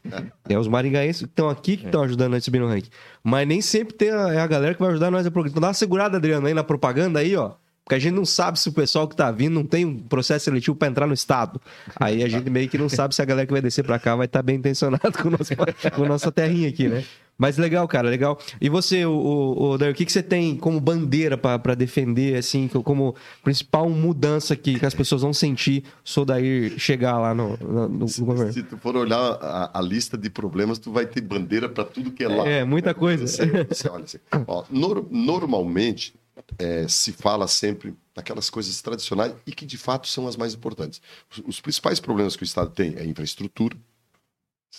É 0.47 0.57
os 0.57 0.67
maringaenses 0.67 1.23
que 1.23 1.27
estão 1.27 1.49
aqui 1.49 1.77
que 1.77 1.85
estão 1.85 2.03
ajudando 2.03 2.31
nós 2.31 2.43
a 2.43 2.45
subir 2.45 2.59
no 2.59 2.67
ranking. 2.67 2.89
Mas 3.23 3.47
nem 3.47 3.61
sempre 3.61 3.93
tem 3.93 4.09
a, 4.09 4.33
é 4.33 4.39
a 4.39 4.47
galera 4.47 4.73
que 4.73 4.79
vai 4.79 4.89
ajudar 4.91 5.11
nós 5.11 5.25
a 5.25 5.31
progredir. 5.31 5.53
Então 5.53 5.61
dá 5.61 5.67
uma 5.67 5.73
segurada, 5.73 6.17
Adriano, 6.17 6.47
aí 6.47 6.53
na 6.53 6.63
propaganda 6.63 7.19
aí, 7.19 7.35
ó. 7.35 7.51
Porque 7.83 7.95
a 7.95 7.99
gente 7.99 8.13
não 8.13 8.25
sabe 8.25 8.59
se 8.59 8.69
o 8.69 8.71
pessoal 8.71 9.07
que 9.07 9.15
tá 9.15 9.31
vindo 9.31 9.53
não 9.53 9.65
tem 9.65 9.85
um 9.85 9.97
processo 9.97 10.45
seletivo 10.45 10.75
para 10.75 10.87
entrar 10.87 11.07
no 11.07 11.13
estado. 11.13 11.59
Aí 11.99 12.23
a 12.23 12.27
gente 12.27 12.49
meio 12.49 12.69
que 12.69 12.77
não 12.77 12.87
sabe 12.87 13.13
se 13.13 13.21
a 13.21 13.25
galera 13.25 13.45
que 13.45 13.51
vai 13.51 13.61
descer 13.61 13.83
para 13.83 13.99
cá 13.99 14.15
vai 14.15 14.27
estar 14.27 14.39
tá 14.39 14.43
bem 14.43 14.55
intencionado 14.55 15.11
com, 15.21 15.27
o 15.27 15.31
nosso, 15.31 15.55
com 15.95 16.03
a 16.03 16.07
nossa 16.07 16.31
terrinha 16.31 16.69
aqui, 16.69 16.87
né? 16.87 17.03
Mas 17.41 17.57
legal, 17.57 17.87
cara, 17.87 18.07
legal. 18.07 18.37
E 18.61 18.69
você, 18.69 19.03
o, 19.03 19.11
o, 19.11 19.71
o, 19.71 19.77
Dario, 19.77 19.93
o 19.93 19.97
que, 19.97 20.05
que 20.05 20.11
você 20.11 20.21
tem 20.21 20.55
como 20.55 20.79
bandeira 20.79 21.35
para 21.35 21.73
defender, 21.73 22.37
assim, 22.37 22.67
como 22.67 23.15
principal 23.43 23.89
mudança 23.89 24.55
que, 24.55 24.77
que 24.77 24.85
as 24.85 24.93
pessoas 24.93 25.23
vão 25.23 25.33
sentir 25.33 25.83
se 26.05 26.19
o 26.19 26.23
Dair 26.23 26.77
chegar 26.77 27.17
lá 27.17 27.33
no, 27.33 27.57
no, 27.57 27.89
no 27.89 28.07
se, 28.07 28.21
governo? 28.21 28.53
Se 28.53 28.61
tu 28.61 28.77
for 28.77 28.95
olhar 28.95 29.17
a, 29.17 29.79
a, 29.79 29.81
lista 29.81 30.15
de 30.15 30.29
problemas, 30.29 30.77
tu 30.77 30.91
vai 30.91 31.07
ter 31.07 31.21
bandeira 31.21 31.67
para 31.67 31.83
tudo 31.83 32.11
que 32.11 32.23
é 32.23 32.27
lá. 32.27 32.47
É, 32.47 32.63
muita 32.63 32.93
coisa. 32.93 33.25
Você, 33.25 33.65
você 33.65 33.89
olha 33.89 34.03
assim, 34.03 34.19
ó, 34.45 34.63
nor, 34.69 35.07
normalmente 35.09 36.13
é, 36.57 36.87
se 36.87 37.11
fala 37.11 37.47
sempre 37.47 37.95
daquelas 38.13 38.49
coisas 38.49 38.81
tradicionais 38.81 39.33
e 39.45 39.51
que 39.51 39.65
de 39.65 39.77
fato 39.77 40.07
são 40.07 40.27
as 40.27 40.35
mais 40.35 40.53
importantes. 40.53 41.01
Os, 41.29 41.43
os 41.45 41.61
principais 41.61 41.99
problemas 41.99 42.35
que 42.35 42.43
o 42.43 42.45
Estado 42.45 42.69
tem 42.71 42.95
é 42.97 43.05
infraestrutura, 43.05 43.77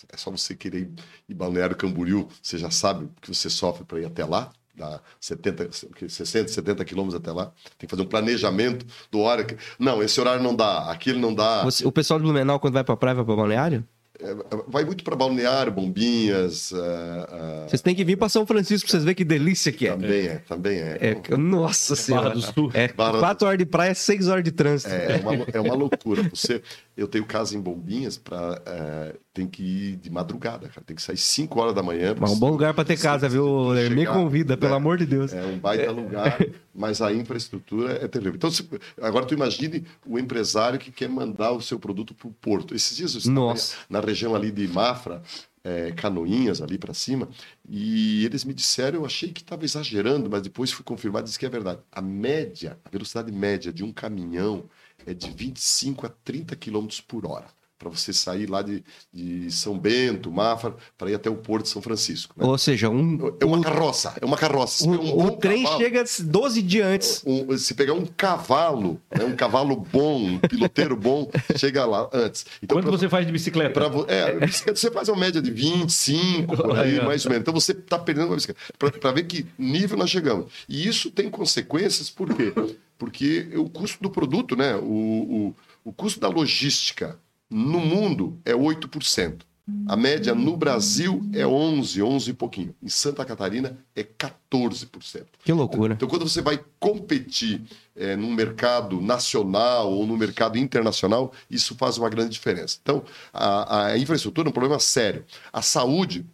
é 0.08 0.16
só 0.16 0.30
você 0.30 0.54
querer 0.54 0.90
ir 1.28 1.34
Balneário 1.34 1.76
Camboriú, 1.76 2.28
você 2.42 2.56
já 2.58 2.70
sabe 2.70 3.08
que 3.20 3.32
você 3.32 3.50
sofre 3.50 3.84
para 3.84 4.00
ir 4.00 4.06
até 4.06 4.24
lá, 4.24 4.50
dá 4.74 5.00
70, 5.20 5.70
60, 6.08 6.48
70 6.48 6.84
quilômetros 6.84 7.20
até 7.20 7.30
lá. 7.30 7.52
Tem 7.78 7.86
que 7.86 7.88
fazer 7.88 8.02
um 8.02 8.06
planejamento 8.06 8.86
do 9.10 9.20
horário. 9.20 9.56
Não, 9.78 10.02
esse 10.02 10.18
horário 10.20 10.42
não 10.42 10.56
dá, 10.56 10.90
aquele 10.90 11.20
não 11.20 11.34
dá. 11.34 11.62
Você, 11.64 11.86
o 11.86 11.92
pessoal 11.92 12.18
de 12.18 12.24
Blumenau, 12.24 12.58
quando 12.58 12.74
vai 12.74 12.84
para 12.84 12.94
a 12.94 12.96
praia, 12.96 13.14
vai 13.16 13.24
para 13.24 13.36
Balneário? 13.36 13.86
É, 14.22 14.62
vai 14.68 14.84
muito 14.84 15.02
para 15.02 15.16
Balneário, 15.16 15.72
Bombinhas. 15.72 16.70
Uh, 16.70 16.76
uh... 16.76 17.68
Vocês 17.68 17.82
têm 17.82 17.94
que 17.94 18.04
vir 18.04 18.16
para 18.16 18.28
São 18.28 18.46
Francisco 18.46 18.86
para 18.86 18.92
vocês 18.92 19.04
verem 19.04 19.16
que 19.16 19.24
delícia 19.24 19.72
que 19.72 19.88
é. 19.88 19.90
Também 19.90 20.26
é, 20.26 20.38
também 20.48 20.78
é. 20.78 20.98
é 21.00 21.36
nossa 21.36 21.96
Senhora. 21.96 22.30
Barra 22.30 22.34
do 22.34 22.42
Sul. 22.42 22.70
É 22.74 22.88
Barra 22.88 23.18
quatro 23.18 23.46
horas 23.46 23.58
de 23.58 23.66
praia, 23.66 23.94
seis 23.94 24.28
horas 24.28 24.44
de 24.44 24.52
trânsito. 24.52 24.94
É, 24.94 25.16
é, 25.16 25.16
uma, 25.16 25.46
é 25.54 25.60
uma 25.60 25.74
loucura. 25.74 26.22
Você, 26.32 26.62
eu 26.96 27.08
tenho 27.08 27.24
casa 27.24 27.56
em 27.56 27.60
Bombinhas, 27.60 28.16
pra, 28.16 28.52
uh, 28.52 29.18
tem 29.32 29.46
que 29.46 29.62
ir 29.62 29.96
de 29.96 30.10
madrugada, 30.10 30.68
cara. 30.68 30.82
Tem 30.84 30.94
que 30.94 31.02
sair 31.02 31.16
5 31.16 31.58
horas 31.58 31.74
da 31.74 31.82
manhã. 31.82 32.14
Mas 32.18 32.32
um 32.32 32.38
bom 32.38 32.50
lugar 32.50 32.74
para 32.74 32.84
ter 32.84 32.98
casa, 32.98 33.28
viu? 33.28 33.74
Chegar, 33.74 33.94
Me 33.94 34.06
convida, 34.06 34.56
pelo 34.56 34.74
é, 34.74 34.76
amor 34.76 34.98
de 34.98 35.06
Deus. 35.06 35.32
É 35.32 35.42
um 35.44 35.58
baita 35.58 35.90
lugar, 35.90 36.38
mas 36.74 37.00
a 37.00 37.12
infraestrutura 37.12 37.92
é 37.92 38.06
terrível. 38.06 38.34
Então, 38.34 38.50
se, 38.50 38.68
agora 39.00 39.24
tu 39.24 39.32
imagine 39.32 39.86
o 40.06 40.18
empresário 40.18 40.78
que 40.78 40.92
quer 40.92 41.08
mandar 41.08 41.52
o 41.52 41.62
seu 41.62 41.78
produto 41.78 42.14
para 42.14 42.28
o 42.28 42.32
porto. 42.32 42.74
Esses 42.74 42.96
dias 42.96 43.14
eu 43.14 43.18
estava 43.20 43.54
na 43.88 44.00
região 44.00 44.34
ali 44.34 44.50
de 44.50 44.68
Mafra, 44.68 45.22
é, 45.64 45.92
Canoinhas 45.92 46.60
ali 46.60 46.76
para 46.76 46.92
cima, 46.92 47.26
e 47.66 48.26
eles 48.26 48.44
me 48.44 48.52
disseram, 48.52 48.98
eu 48.98 49.06
achei 49.06 49.32
que 49.32 49.40
estava 49.40 49.64
exagerando, 49.64 50.28
mas 50.28 50.42
depois 50.42 50.70
fui 50.72 50.84
confirmado, 50.84 51.24
disse 51.24 51.38
que 51.38 51.46
é 51.46 51.50
verdade. 51.50 51.80
A 51.90 52.02
média, 52.02 52.78
a 52.84 52.90
velocidade 52.90 53.32
média 53.32 53.72
de 53.72 53.82
um 53.82 53.92
caminhão 53.92 54.64
é 55.06 55.14
de 55.14 55.30
25 55.30 56.06
a 56.06 56.10
30 56.22 56.54
km 56.56 56.86
por 57.08 57.26
hora 57.26 57.46
para 57.82 57.90
você 57.90 58.12
sair 58.12 58.48
lá 58.48 58.62
de, 58.62 58.84
de 59.12 59.50
São 59.50 59.76
Bento, 59.76 60.30
Mafra, 60.30 60.74
para 60.96 61.10
ir 61.10 61.14
até 61.14 61.28
o 61.28 61.34
Porto 61.34 61.64
de 61.64 61.70
São 61.70 61.82
Francisco. 61.82 62.34
Né? 62.38 62.46
Ou 62.46 62.56
seja, 62.56 62.88
um. 62.88 63.34
É 63.40 63.44
uma 63.44 63.60
carroça, 63.60 64.14
é 64.20 64.24
uma 64.24 64.36
carroça. 64.36 64.88
Um, 64.88 64.92
um 64.92 65.26
o 65.26 65.30
trem 65.32 65.64
cavalo, 65.64 65.82
chega 65.82 66.04
12 66.20 66.62
dias 66.62 66.86
antes. 66.86 67.22
Um, 67.26 67.58
se 67.58 67.74
pegar 67.74 67.94
um 67.94 68.06
cavalo, 68.06 69.00
né, 69.10 69.24
um 69.24 69.34
cavalo 69.34 69.74
bom, 69.76 70.18
um 70.18 70.38
piloteiro 70.38 70.96
bom, 70.96 71.28
chega 71.56 71.84
lá 71.84 72.08
antes. 72.12 72.46
Então, 72.62 72.76
Quanto 72.76 72.88
pra, 72.88 72.98
você 72.98 73.08
faz 73.08 73.26
de 73.26 73.32
bicicleta? 73.32 73.72
Pra, 73.72 73.90
é, 74.06 74.46
bicicleta 74.46 74.78
você 74.78 74.90
faz 74.90 75.08
uma 75.08 75.18
média 75.18 75.42
de 75.42 75.50
25, 75.50 76.56
por 76.56 76.78
aí, 76.78 77.04
mais 77.04 77.24
ou 77.24 77.30
menos. 77.30 77.42
Então 77.42 77.52
você 77.54 77.72
está 77.72 77.98
perdendo 77.98 78.28
uma 78.28 78.36
bicicleta. 78.36 78.60
Para 78.78 79.12
ver 79.12 79.24
que 79.24 79.44
nível 79.58 79.98
nós 79.98 80.10
chegamos. 80.10 80.46
E 80.68 80.86
isso 80.86 81.10
tem 81.10 81.28
consequências, 81.28 82.08
por 82.08 82.32
quê? 82.32 82.52
Porque 82.96 83.48
o 83.56 83.68
custo 83.68 84.00
do 84.00 84.08
produto, 84.08 84.54
né? 84.54 84.76
o, 84.76 84.84
o, 84.84 85.54
o 85.84 85.92
custo 85.92 86.20
da 86.20 86.28
logística 86.28 87.18
no 87.52 87.80
mundo 87.80 88.40
é 88.44 88.52
8%. 88.52 89.42
A 89.86 89.96
média 89.96 90.34
no 90.34 90.56
Brasil 90.56 91.24
é 91.32 91.46
11, 91.46 92.02
11 92.02 92.30
e 92.30 92.34
pouquinho. 92.34 92.74
Em 92.82 92.88
Santa 92.88 93.24
Catarina 93.24 93.78
é 93.94 94.02
14%. 94.02 95.24
Que 95.44 95.52
loucura. 95.52 95.94
Então, 95.94 96.08
quando 96.08 96.28
você 96.28 96.42
vai 96.42 96.60
competir 96.80 97.62
é, 97.94 98.16
num 98.16 98.32
mercado 98.32 99.00
nacional 99.00 99.92
ou 99.92 100.04
no 100.04 100.16
mercado 100.16 100.58
internacional, 100.58 101.32
isso 101.48 101.76
faz 101.76 101.96
uma 101.96 102.10
grande 102.10 102.30
diferença. 102.30 102.78
Então, 102.82 103.04
a, 103.32 103.86
a 103.86 103.98
infraestrutura 103.98 104.48
é 104.48 104.50
um 104.50 104.52
problema 104.52 104.80
sério. 104.80 105.24
A 105.52 105.62
saúde, 105.62 106.26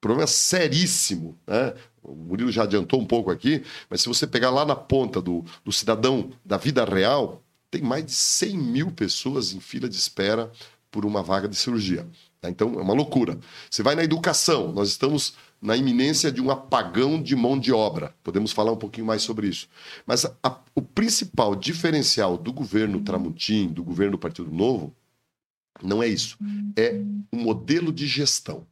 problema 0.00 0.26
seríssimo. 0.26 1.36
Né? 1.46 1.74
O 2.02 2.14
Murilo 2.14 2.50
já 2.50 2.62
adiantou 2.62 2.98
um 2.98 3.06
pouco 3.06 3.30
aqui, 3.30 3.62
mas 3.90 4.00
se 4.00 4.08
você 4.08 4.26
pegar 4.26 4.48
lá 4.48 4.64
na 4.64 4.74
ponta 4.74 5.20
do, 5.20 5.44
do 5.62 5.70
cidadão 5.70 6.30
da 6.42 6.56
vida 6.56 6.82
real, 6.84 7.42
tem 7.70 7.82
mais 7.82 8.04
de 8.04 8.12
100 8.12 8.58
mil 8.58 8.90
pessoas 8.90 9.52
em 9.52 9.60
fila 9.60 9.88
de 9.88 9.96
espera 9.96 10.50
por 10.90 11.06
uma 11.06 11.22
vaga 11.22 11.48
de 11.48 11.56
cirurgia. 11.56 12.06
Tá? 12.40 12.50
Então, 12.50 12.74
é 12.74 12.82
uma 12.82 12.94
loucura. 12.94 13.38
Você 13.70 13.82
vai 13.82 13.94
na 13.94 14.02
educação, 14.02 14.72
nós 14.72 14.88
estamos 14.88 15.34
na 15.60 15.76
iminência 15.76 16.32
de 16.32 16.40
um 16.40 16.50
apagão 16.50 17.22
de 17.22 17.36
mão 17.36 17.58
de 17.58 17.72
obra. 17.72 18.14
Podemos 18.24 18.50
falar 18.50 18.72
um 18.72 18.76
pouquinho 18.76 19.06
mais 19.06 19.22
sobre 19.22 19.46
isso. 19.46 19.68
Mas 20.06 20.24
a, 20.24 20.58
o 20.74 20.80
principal 20.80 21.54
diferencial 21.54 22.38
do 22.38 22.52
governo 22.52 23.00
Tramontim, 23.02 23.68
do 23.68 23.84
governo 23.84 24.12
do 24.12 24.18
Partido 24.18 24.50
Novo, 24.50 24.94
não 25.82 26.02
é 26.02 26.08
isso. 26.08 26.38
É 26.76 27.00
o 27.30 27.36
modelo 27.36 27.92
de 27.92 28.06
gestão 28.06 28.66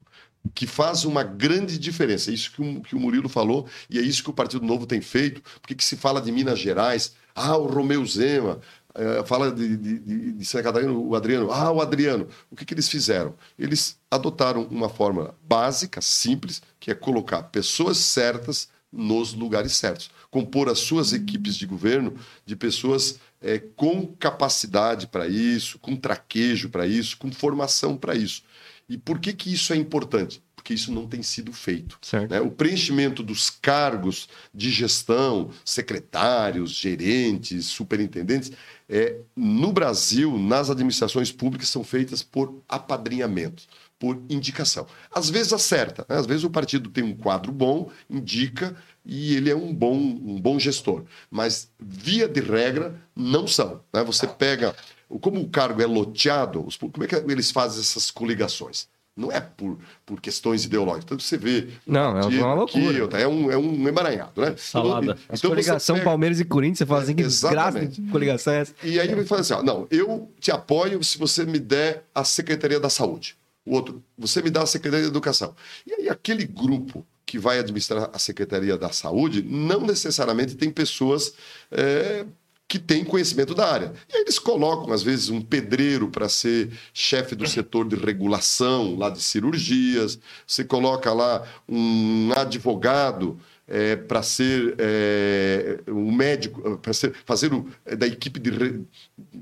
que 0.55 0.67
faz 0.67 1.05
uma 1.05 1.23
grande 1.23 1.79
diferença. 1.79 2.31
É 2.31 2.35
isso 2.35 2.53
que 2.53 2.63
o, 2.63 2.81
que 2.81 2.97
o 2.97 3.01
Murilo 3.01 3.29
falou 3.29 3.67
e 3.91 3.99
é 3.99 4.03
isso 4.03 4.23
que 4.23 4.31
o 4.31 4.35
Partido 4.35 4.65
Novo 4.65 4.87
tem 4.87 5.01
feito. 5.01 5.43
Porque 5.61 5.75
que 5.75 5.85
se 5.85 5.97
fala 5.97 6.23
de 6.23 6.33
Minas 6.33 6.59
Gerais, 6.59 7.15
ah, 7.35 7.57
o 7.57 7.67
Romeu 7.67 8.05
Zema, 8.07 8.61
é, 8.99 9.25
fala 9.25 9.53
de, 9.53 9.77
de, 9.77 10.33
de 10.33 10.45
Santa 10.45 10.65
Catarina, 10.65 10.93
o 10.93 11.15
Adriano. 11.15 11.53
Ah, 11.53 11.71
o 11.71 11.81
Adriano. 11.81 12.27
O 12.51 12.57
que, 12.57 12.65
que 12.65 12.75
eles 12.75 12.89
fizeram? 12.89 13.35
Eles 13.57 13.97
adotaram 14.11 14.65
uma 14.65 14.89
fórmula 14.89 15.39
básica, 15.43 16.01
simples, 16.01 16.61
que 16.81 16.91
é 16.91 16.95
colocar 16.95 17.45
pessoas 17.45 17.99
certas 17.99 18.69
nos 18.93 19.35
lugares 19.35 19.77
certos. 19.77 20.11
Compor 20.31 20.69
as 20.69 20.81
suas 20.81 21.13
equipes 21.13 21.57
de 21.57 21.67
governo 21.67 22.17
de 22.45 22.57
pessoas 22.57 23.21
é, 23.41 23.59
com 23.59 24.07
capacidade 24.07 25.07
para 25.07 25.29
isso, 25.29 25.79
com 25.79 25.95
traquejo 25.95 26.69
para 26.69 26.87
isso, 26.87 27.17
com 27.19 27.31
formação 27.31 27.97
para 27.97 28.17
isso. 28.17 28.43
E 28.89 28.99
por 28.99 29.21
que, 29.21 29.33
que 29.33 29.53
isso 29.53 29.73
é 29.73 29.77
importante? 29.77 30.43
Porque 30.69 30.75
isso 30.75 30.93
não 30.93 31.07
tem 31.07 31.23
sido 31.23 31.51
feito. 31.51 31.99
Né? 32.29 32.43
O 32.43 32.51
preenchimento 32.51 33.23
dos 33.23 33.49
cargos 33.49 34.29
de 34.53 34.71
gestão, 34.71 35.49
secretários, 35.65 36.73
gerentes, 36.73 37.65
superintendentes, 37.65 38.53
é, 38.87 39.17
no 39.35 39.73
Brasil, 39.73 40.37
nas 40.37 40.69
administrações 40.69 41.33
públicas, 41.33 41.71
são 41.71 41.83
feitas 41.83 42.23
por 42.23 42.63
apadrinhamento, 42.69 43.63
por 43.99 44.23
indicação. 44.29 44.87
Às 45.11 45.31
vezes 45.31 45.55
acerta, 45.55 46.05
né? 46.07 46.17
às 46.19 46.27
vezes 46.27 46.45
o 46.45 46.51
partido 46.51 46.91
tem 46.91 47.03
um 47.03 47.17
quadro 47.17 47.51
bom, 47.51 47.91
indica 48.11 48.77
e 49.07 49.37
ele 49.37 49.49
é 49.49 49.57
um 49.57 49.73
bom, 49.73 49.97
um 49.97 50.39
bom 50.39 50.59
gestor. 50.59 51.05
Mas, 51.31 51.71
via 51.81 52.29
de 52.29 52.43
regra, 52.43 52.95
não 53.17 53.47
são. 53.47 53.81
Né? 53.91 54.05
Você 54.05 54.27
pega. 54.27 54.77
Como 55.23 55.41
o 55.41 55.49
cargo 55.49 55.81
é 55.81 55.87
loteado, 55.87 56.69
como 56.79 57.05
é 57.05 57.07
que 57.07 57.15
eles 57.15 57.51
fazem 57.51 57.81
essas 57.81 58.11
coligações? 58.11 58.87
Não 59.19 59.33
é 59.33 59.41
por, 59.41 59.77
por 60.07 60.21
questões 60.21 60.65
ideológicas. 60.65 61.05
Então 61.05 61.19
você 61.19 61.37
vê. 61.37 61.69
Não, 61.85 62.17
é 62.17 62.25
uma 62.25 62.55
loucura. 62.55 63.05
Aqui, 63.05 63.17
é, 63.17 63.27
um, 63.27 63.51
é 63.51 63.59
um 63.59 63.89
emaranhado, 63.89 64.41
né? 64.41 64.55
Salada. 64.57 65.13
Então, 65.13 65.17
As 65.29 65.41
coligação 65.41 65.97
pega... 65.97 66.05
Palmeiras 66.05 66.39
e 66.39 66.45
Corinthians, 66.45 66.79
você 66.79 66.87
fala 66.87 67.03
assim, 67.03 67.15
que 67.17 67.23
desgraça 67.25 67.87
de 67.87 68.01
coligação 68.03 68.53
é 68.53 68.61
essa? 68.61 68.75
E 68.85 69.01
aí 69.01 69.11
ele 69.11 69.25
fala 69.25 69.41
assim: 69.41 69.55
ó, 69.55 69.63
não, 69.63 69.89
eu 69.91 70.31
te 70.39 70.53
apoio 70.53 71.03
se 71.03 71.19
você 71.19 71.45
me 71.45 71.59
der 71.59 72.05
a 72.15 72.23
Secretaria 72.23 72.79
da 72.79 72.89
Saúde. 72.89 73.37
O 73.67 73.75
outro, 73.75 74.03
você 74.17 74.41
me 74.41 74.51
dá 74.51 74.63
a 74.63 74.67
Secretaria 74.67 75.05
da 75.05 75.11
Educação. 75.11 75.55
E 75.87 75.93
aí 75.93 76.09
aquele 76.09 76.47
grupo 76.47 77.05
que 77.27 77.39
vai 77.39 77.59
administrar 77.59 78.09
a 78.13 78.19
Secretaria 78.19 78.79
da 78.79 78.91
Saúde 78.91 79.43
não 79.43 79.83
necessariamente 79.83 80.55
tem 80.55 80.71
pessoas 80.71 81.35
é, 81.71 82.25
que 82.69 82.79
tem 82.79 83.03
conhecimento 83.03 83.55
da 83.55 83.67
área. 83.67 83.95
E 84.13 84.17
aí 84.17 84.21
eles 84.21 84.39
colocam, 84.39 84.93
às 84.93 85.03
vezes, 85.03 85.31
um 85.31 85.41
pedreiro 85.41 86.09
para 86.09 86.29
ser 86.29 86.71
chefe 86.93 87.35
do 87.35 87.49
setor 87.49 87.89
de 87.89 87.97
regulação, 87.97 88.95
lá 88.95 89.09
de 89.09 89.23
cirurgias, 89.23 90.19
você 90.47 90.63
coloca 90.63 91.11
lá 91.15 91.43
um 91.67 92.31
advogado 92.37 93.41
é, 93.69 93.97
para 93.97 94.23
ser 94.23 94.75
é, 94.79 95.79
um 95.87 96.11
médico, 96.11 96.79
para 96.79 96.93
fazer 97.27 97.53
o, 97.53 97.69
é, 97.85 97.95
da 97.95 98.07
equipe 98.07 98.41
de 98.41 98.51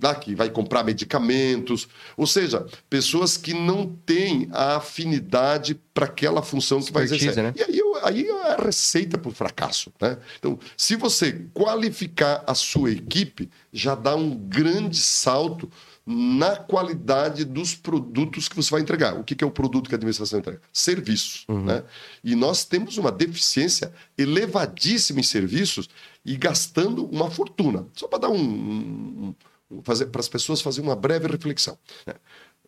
lá, 0.03 0.14
que 0.16 0.35
vai 0.35 0.51
comprar 0.51 0.83
medicamentos, 0.83 1.89
ou 2.16 2.27
seja, 2.27 2.66
pessoas 2.91 3.37
que 3.37 3.55
não 3.55 3.87
têm 4.05 4.49
a 4.53 4.77
afinidade 4.77 5.81
para 5.95 6.07
aquela 6.07 6.43
função 6.43 6.83
que 6.83 6.93
vai 6.93 7.05
exercer. 7.05 7.37
Né? 7.37 7.55
E 7.57 7.62
aí, 7.62 7.81
aí 8.03 8.27
é 8.27 8.53
a 8.53 8.57
receita 8.57 9.16
para 9.16 9.31
o 9.31 9.33
fracasso. 9.33 9.93
Né? 10.01 10.18
Então, 10.39 10.59
se 10.77 10.97
você 10.97 11.45
qualificar 11.55 12.43
a 12.47 12.55
sua 12.55 12.91
equipe, 12.91 13.49
já 13.72 13.95
dá 13.95 14.16
um 14.16 14.35
grande 14.35 14.99
salto 14.99 15.70
na 16.07 16.54
qualidade 16.54 17.44
dos 17.44 17.74
produtos 17.74 18.48
que 18.48 18.54
você 18.54 18.70
vai 18.70 18.80
entregar. 18.80 19.18
O 19.18 19.24
que 19.24 19.42
é 19.42 19.46
o 19.46 19.50
produto 19.50 19.88
que 19.88 19.94
a 19.94 19.96
administração 19.96 20.38
entrega? 20.38 20.62
Serviços. 20.72 21.44
Uhum. 21.48 21.64
Né? 21.64 21.82
E 22.22 22.36
nós 22.36 22.64
temos 22.64 22.96
uma 22.96 23.11
deficiência 23.11 23.92
elevadíssima 24.16 25.18
em 25.18 25.24
serviços 25.24 25.90
e 26.24 26.36
gastando 26.36 27.04
uma 27.07 27.28
fortuna. 27.28 27.86
Só 27.92 28.07
para 28.07 28.20
dar 28.20 28.28
um. 28.28 29.34
um 29.68 29.82
fazer, 29.82 30.07
para 30.07 30.20
as 30.20 30.28
pessoas 30.28 30.61
fazerem 30.61 30.88
uma 30.88 30.94
breve 30.94 31.26
reflexão. 31.26 31.76
Né? 32.07 32.14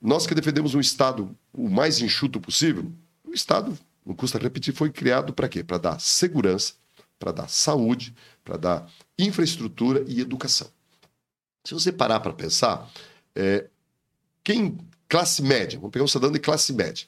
Nós 0.03 0.26
que 0.26 0.34
defendemos 0.34 0.74
um 0.74 0.80
Estado 0.80 1.30
o 1.53 1.68
mais 1.68 2.01
enxuto 2.01 2.41
possível, 2.41 2.91
o 3.24 3.32
Estado, 3.32 3.78
não 4.05 4.14
custa 4.14 4.39
repetir, 4.39 4.74
foi 4.74 4.91
criado 4.91 5.32
para 5.32 5.49
quê? 5.49 5.62
Para 5.62 5.78
dar 5.78 6.01
segurança, 6.01 6.74
para 7.18 7.30
dar 7.30 7.49
saúde, 7.49 8.14
para 8.45 8.57
dar 8.57 8.91
infraestrutura 9.16 10.05
e 10.09 10.20
educação. 10.20 10.68
Se 11.64 11.74
você 11.74 11.93
parar 11.93 12.20
para 12.20 12.32
pensar, 12.32 12.89
é, 13.39 13.66
quem, 14.43 14.76
classe 15.09 15.41
média, 15.43 15.78
vamos 15.78 15.93
pegar 15.93 16.05
um 16.05 16.09
cidadão 16.09 16.32
de 16.32 16.41
classe 16.41 16.72
média, 16.72 17.07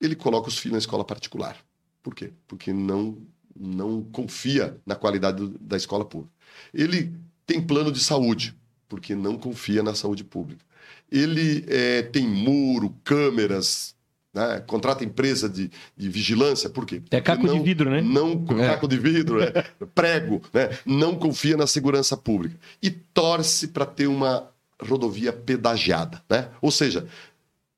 ele 0.00 0.16
coloca 0.16 0.48
os 0.48 0.56
filhos 0.56 0.72
na 0.72 0.78
escola 0.78 1.04
particular. 1.04 1.56
Por 2.02 2.14
quê? 2.14 2.32
Porque 2.48 2.72
não, 2.72 3.18
não 3.54 4.02
confia 4.02 4.76
na 4.86 4.96
qualidade 4.96 5.52
da 5.60 5.76
escola 5.76 6.06
pública. 6.06 6.32
Ele 6.72 7.12
tem 7.46 7.60
plano 7.60 7.92
de 7.92 8.00
saúde, 8.00 8.56
porque 8.88 9.14
não 9.14 9.36
confia 9.36 9.82
na 9.82 9.94
saúde 9.94 10.24
pública. 10.24 10.64
Ele 11.10 11.64
é, 11.68 12.02
tem 12.02 12.26
muro, 12.26 12.96
câmeras, 13.04 13.94
né? 14.32 14.60
contrata 14.66 15.04
empresa 15.04 15.48
de, 15.48 15.70
de 15.94 16.08
vigilância, 16.08 16.70
por 16.70 16.86
quê? 16.86 17.02
É 17.10 17.20
caco 17.20 17.46
não, 17.46 17.58
de 17.58 17.62
vidro, 17.62 17.90
né? 17.90 18.00
Não, 18.00 18.44
é. 18.58 18.68
Caco 18.68 18.88
de 18.88 18.98
vidro, 18.98 19.38
né? 19.38 19.52
prego, 19.94 20.40
né? 20.52 20.70
não 20.86 21.14
confia 21.14 21.56
na 21.56 21.66
segurança 21.66 22.16
pública. 22.16 22.56
E 22.82 22.90
torce 22.90 23.68
para 23.68 23.84
ter 23.84 24.06
uma 24.06 24.50
rodovia 24.80 25.32
pedagiada, 25.32 26.22
né? 26.28 26.48
Ou 26.60 26.70
seja, 26.70 27.06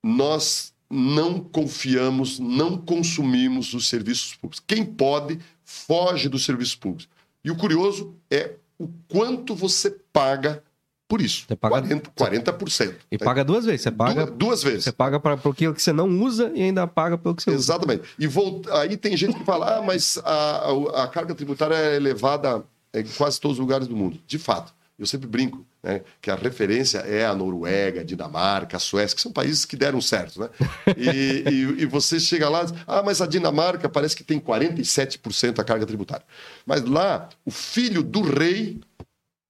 nós 0.03 0.73
não 0.91 1.41
confiamos, 1.41 2.39
não 2.39 2.77
consumimos 2.77 3.75
os 3.75 3.89
serviços 3.89 4.35
públicos. 4.35 4.63
Quem 4.67 4.85
pode, 4.85 5.41
foge 5.65 6.29
dos 6.29 6.45
serviços 6.45 6.75
públicos. 6.75 7.09
E 7.45 7.51
o 7.51 7.57
curioso 7.57 8.15
é 8.31 8.53
o 8.79 8.89
quanto 9.09 9.55
você 9.55 9.91
paga 10.13 10.63
por 11.07 11.21
isso. 11.21 11.45
Você 11.47 11.57
paga 11.57 11.83
40%. 11.83 12.11
40%. 12.17 12.95
E 13.11 13.19
né? 13.19 13.25
paga 13.25 13.45
duas 13.45 13.65
vezes. 13.65 13.83
Você 13.83 13.91
paga 13.91 14.27
duas, 14.27 14.37
duas 14.37 14.63
vezes. 14.63 14.85
Você 14.85 14.93
paga 14.93 15.21
para 15.21 15.35
aquilo 15.35 15.75
que 15.75 15.83
você 15.83 15.93
não 15.93 16.09
usa 16.21 16.51
e 16.55 16.63
ainda 16.63 16.87
paga 16.87 17.19
pelo 17.19 17.35
que 17.35 17.43
você 17.43 17.51
Exatamente. 17.51 18.01
usa. 18.01 18.15
Exatamente. 18.19 18.67
E 18.89 18.93
aí 18.93 18.97
tem 18.97 19.17
gente 19.17 19.37
que 19.37 19.45
fala, 19.45 19.79
ah, 19.79 19.83
mas 19.83 20.19
a, 20.25 20.71
a, 20.71 21.05
a 21.05 21.09
carga 21.09 21.35
tributária 21.35 21.75
é 21.75 21.97
elevada 21.97 22.65
em 22.95 23.05
quase 23.17 23.41
todos 23.41 23.59
os 23.59 23.61
lugares 23.61 23.87
do 23.87 23.97
mundo. 23.97 24.19
De 24.27 24.39
fato. 24.39 24.73
Eu 24.99 25.07
sempre 25.07 25.27
brinco 25.27 25.65
né, 25.85 26.01
que 26.21 26.31
a 26.31 26.35
referência 26.35 26.99
é 27.01 27.27
a 27.27 27.35
Noruega, 27.35 28.01
a 28.01 28.05
Dinamarca, 28.05 28.79
a 28.79 28.81
Suécia, 28.81 29.15
que 29.15 29.21
são 29.21 29.31
países 29.31 29.67
que 29.67 29.77
deram 29.77 30.01
certo. 30.01 30.41
Né? 30.41 30.49
E, 30.97 31.45
e, 31.47 31.83
e 31.83 31.87
você 31.87 32.19
chega 32.19 32.49
lá, 32.49 32.65
ah, 32.87 33.03
mas 33.03 33.21
a 33.21 33.27
Dinamarca 33.27 33.87
parece 33.87 34.17
que 34.17 34.25
tem 34.25 34.41
47% 34.41 35.59
a 35.59 35.65
carga 35.65 35.85
tributária. 35.85 36.25
Mas 36.65 36.83
lá, 36.83 37.29
o 37.45 37.51
filho 37.51 38.03
do 38.03 38.23
rei 38.23 38.81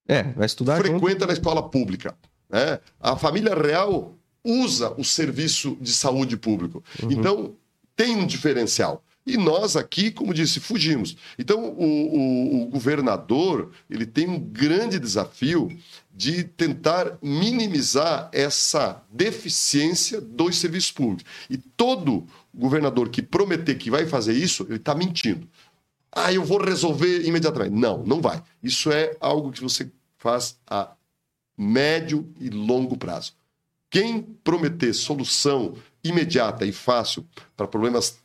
é, 0.05 0.23
vai 0.23 0.45
estudar 0.45 0.75
frequenta 0.77 1.09
junto. 1.09 1.27
na 1.27 1.33
escola 1.33 1.69
pública. 1.69 2.13
Né? 2.49 2.79
A 2.99 3.15
família 3.15 3.55
real 3.55 4.13
usa 4.43 4.93
o 4.97 5.05
serviço 5.05 5.77
de 5.79 5.93
saúde 5.93 6.35
público. 6.35 6.83
Uhum. 7.01 7.11
Então, 7.13 7.55
tem 7.95 8.15
um 8.17 8.27
diferencial. 8.27 9.01
E 9.25 9.37
nós 9.37 9.75
aqui, 9.75 10.11
como 10.11 10.33
disse, 10.33 10.59
fugimos. 10.59 11.17
Então, 11.39 11.65
o, 11.65 11.83
o, 11.83 12.63
o, 12.63 12.65
governador 12.67 13.71
ele 13.89 14.05
tem 14.05 14.29
um 14.29 14.39
grande 14.39 14.99
desafio 14.99 15.75
de 16.15 16.45
tentar 16.45 17.17
minimizar 17.21 18.29
essa 18.31 19.03
deficiência 19.11 20.21
dos 20.21 20.55
serviços 20.55 20.91
públicos. 20.91 21.25
E 21.49 21.57
todo 21.57 22.25
governador 22.53 23.09
que 23.09 23.21
prometer 23.21 23.75
que 23.75 23.91
vai 23.91 24.05
fazer 24.05 24.33
isso, 24.33 24.63
ele 24.69 24.77
está 24.77 24.95
mentindo. 24.95 25.45
Ah, 26.09 26.31
eu 26.31 26.45
vou 26.45 26.63
resolver 26.63 27.27
imediatamente. 27.27 27.73
Não, 27.73 28.01
não 28.03 28.21
vai. 28.21 28.41
Isso 28.63 28.89
é 28.89 29.17
algo 29.19 29.51
que 29.51 29.61
você 29.61 29.91
faz 30.17 30.57
a 30.65 30.91
médio 31.57 32.33
e 32.39 32.49
longo 32.49 32.97
prazo. 32.97 33.33
Quem 33.89 34.21
prometer 34.21 34.93
solução 34.93 35.75
imediata 36.01 36.65
e 36.65 36.71
fácil 36.71 37.27
para 37.57 37.67
problemas 37.67 38.17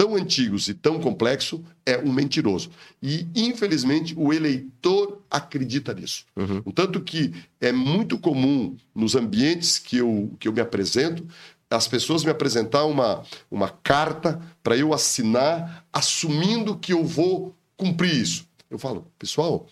tão 0.00 0.16
antigos 0.16 0.66
e 0.66 0.72
tão 0.72 0.98
complexo 0.98 1.62
é 1.84 1.98
um 1.98 2.10
mentiroso. 2.10 2.70
E, 3.02 3.26
infelizmente, 3.36 4.14
o 4.16 4.32
eleitor 4.32 5.20
acredita 5.30 5.92
nisso. 5.92 6.24
Uhum. 6.34 6.62
Tanto 6.72 7.02
que 7.02 7.34
é 7.60 7.70
muito 7.70 8.18
comum 8.18 8.78
nos 8.94 9.14
ambientes 9.14 9.78
que 9.78 9.98
eu, 9.98 10.32
que 10.40 10.48
eu 10.48 10.54
me 10.54 10.60
apresento, 10.62 11.28
as 11.68 11.86
pessoas 11.86 12.24
me 12.24 12.30
apresentar 12.30 12.86
uma, 12.86 13.22
uma 13.50 13.68
carta 13.68 14.40
para 14.62 14.74
eu 14.74 14.94
assinar, 14.94 15.84
assumindo 15.92 16.78
que 16.78 16.94
eu 16.94 17.04
vou 17.04 17.54
cumprir 17.76 18.14
isso. 18.14 18.46
Eu 18.70 18.78
falo, 18.78 19.06
pessoal, 19.18 19.68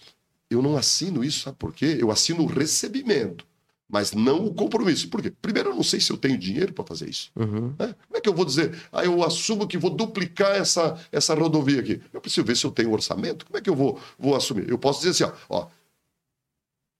eu 0.50 0.60
não 0.60 0.76
assino 0.76 1.24
isso, 1.24 1.40
sabe 1.40 1.56
por 1.56 1.72
quê? 1.72 1.96
Eu 1.98 2.10
assino 2.10 2.42
o 2.42 2.46
recebimento 2.46 3.46
mas 3.88 4.12
não 4.12 4.46
o 4.46 4.54
compromisso. 4.54 5.08
Por 5.08 5.22
quê? 5.22 5.32
Primeiro, 5.40 5.70
eu 5.70 5.74
não 5.74 5.82
sei 5.82 6.00
se 6.00 6.10
eu 6.10 6.16
tenho 6.16 6.36
dinheiro 6.36 6.72
para 6.72 6.84
fazer 6.84 7.08
isso. 7.08 7.30
Uhum. 7.34 7.72
Né? 7.78 7.94
Como 8.06 8.16
é 8.16 8.20
que 8.20 8.28
eu 8.28 8.34
vou 8.34 8.44
dizer, 8.44 8.78
ah, 8.92 9.04
eu 9.04 9.24
assumo 9.24 9.66
que 9.66 9.78
vou 9.78 9.90
duplicar 9.90 10.56
essa, 10.56 10.98
essa 11.10 11.34
rodovia 11.34 11.80
aqui? 11.80 12.00
Eu 12.12 12.20
preciso 12.20 12.46
ver 12.46 12.56
se 12.56 12.66
eu 12.66 12.70
tenho 12.70 12.92
orçamento. 12.92 13.46
Como 13.46 13.56
é 13.56 13.60
que 13.60 13.70
eu 13.70 13.74
vou, 13.74 13.98
vou 14.18 14.36
assumir? 14.36 14.68
Eu 14.68 14.78
posso 14.78 15.00
dizer 15.00 15.24
assim, 15.24 15.34
ó, 15.50 15.60
ó 15.60 15.68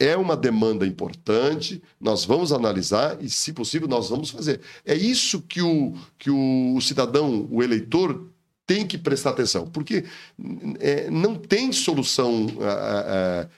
é 0.01 0.17
uma 0.17 0.37
demanda 0.37 0.87
importante, 0.87 1.83
nós 2.01 2.25
vamos 2.25 2.53
analisar 2.53 3.19
e, 3.21 3.29
se 3.29 3.53
possível, 3.53 3.89
nós 3.89 4.09
vamos 4.09 4.31
fazer. 4.31 4.61
É 4.85 4.95
isso 4.95 5.43
que 5.43 5.61
o, 5.61 5.95
que 6.17 6.31
o 6.31 6.81
cidadão, 6.81 7.49
o 7.51 7.63
eleitor, 7.63 8.29
tem 8.65 8.87
que 8.87 8.97
prestar 8.97 9.31
atenção, 9.31 9.67
porque 9.67 10.05
é, 10.79 11.11
não 11.11 11.35
tem 11.35 11.73
solução 11.73 12.47
é, 12.61 13.49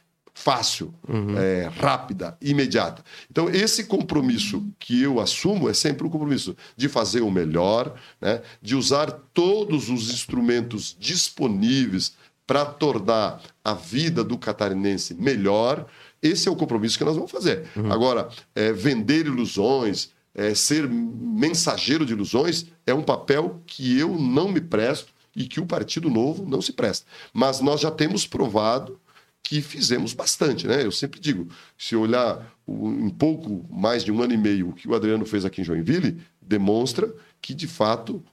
fácil, 0.41 0.95
uhum. 1.07 1.36
é, 1.36 1.70
rápida, 1.78 2.36
imediata. 2.41 3.05
Então, 3.30 3.51
esse 3.51 3.84
compromisso 3.84 4.66
que 4.78 5.03
eu 5.03 5.20
assumo 5.20 5.68
é 5.68 5.74
sempre 5.74 6.07
o 6.07 6.11
compromisso 6.11 6.57
de 6.74 6.88
fazer 6.88 7.20
o 7.20 7.30
melhor, 7.30 7.95
né? 8.18 8.41
de 8.62 8.74
usar 8.74 9.11
todos 9.34 9.91
os 9.91 10.11
instrumentos 10.11 10.97
disponíveis 10.99 12.14
para 12.47 12.64
tornar 12.64 13.43
a 13.62 13.74
vida 13.74 14.24
do 14.24 14.38
catarinense 14.38 15.14
melhor. 15.14 15.86
Esse 16.22 16.49
é 16.49 16.51
o 16.51 16.57
compromisso 16.57 16.97
que 16.97 17.05
nós 17.05 17.16
vamos 17.16 17.30
fazer. 17.30 17.68
Uhum. 17.76 17.93
Agora, 17.93 18.30
é, 18.55 18.72
vender 18.72 19.26
ilusões, 19.26 20.09
é, 20.34 20.55
ser 20.55 20.88
mensageiro 20.88 22.07
de 22.07 22.14
ilusões, 22.14 22.66
é 22.86 22.95
um 22.95 23.03
papel 23.03 23.61
que 23.66 23.99
eu 23.99 24.18
não 24.18 24.49
me 24.49 24.61
presto 24.61 25.12
e 25.36 25.45
que 25.45 25.61
o 25.61 25.66
Partido 25.66 26.09
Novo 26.09 26.47
não 26.49 26.62
se 26.62 26.72
presta. 26.72 27.07
Mas 27.32 27.61
nós 27.61 27.82
já 27.82 27.91
temos 27.91 28.26
provado 28.26 28.99
que 29.43 29.61
fizemos 29.61 30.12
bastante, 30.12 30.66
né? 30.66 30.84
Eu 30.84 30.93
sempre 30.93 31.18
digo, 31.18 31.49
se 31.76 31.97
olhar 31.97 32.55
em 32.68 33.09
pouco 33.11 33.66
mais 33.70 34.05
de 34.05 34.12
um 34.12 34.22
ano 34.22 34.32
e 34.32 34.36
meio 34.36 34.68
o 34.68 34.72
que 34.72 34.88
o 34.88 34.95
Adriano 34.95 35.26
fez 35.26 35.45
aqui 35.45 35.61
em 35.61 35.64
Joinville, 35.64 36.20
demonstra 36.41 37.12
que, 37.41 37.55
de 37.55 37.66
fato, 37.66 38.24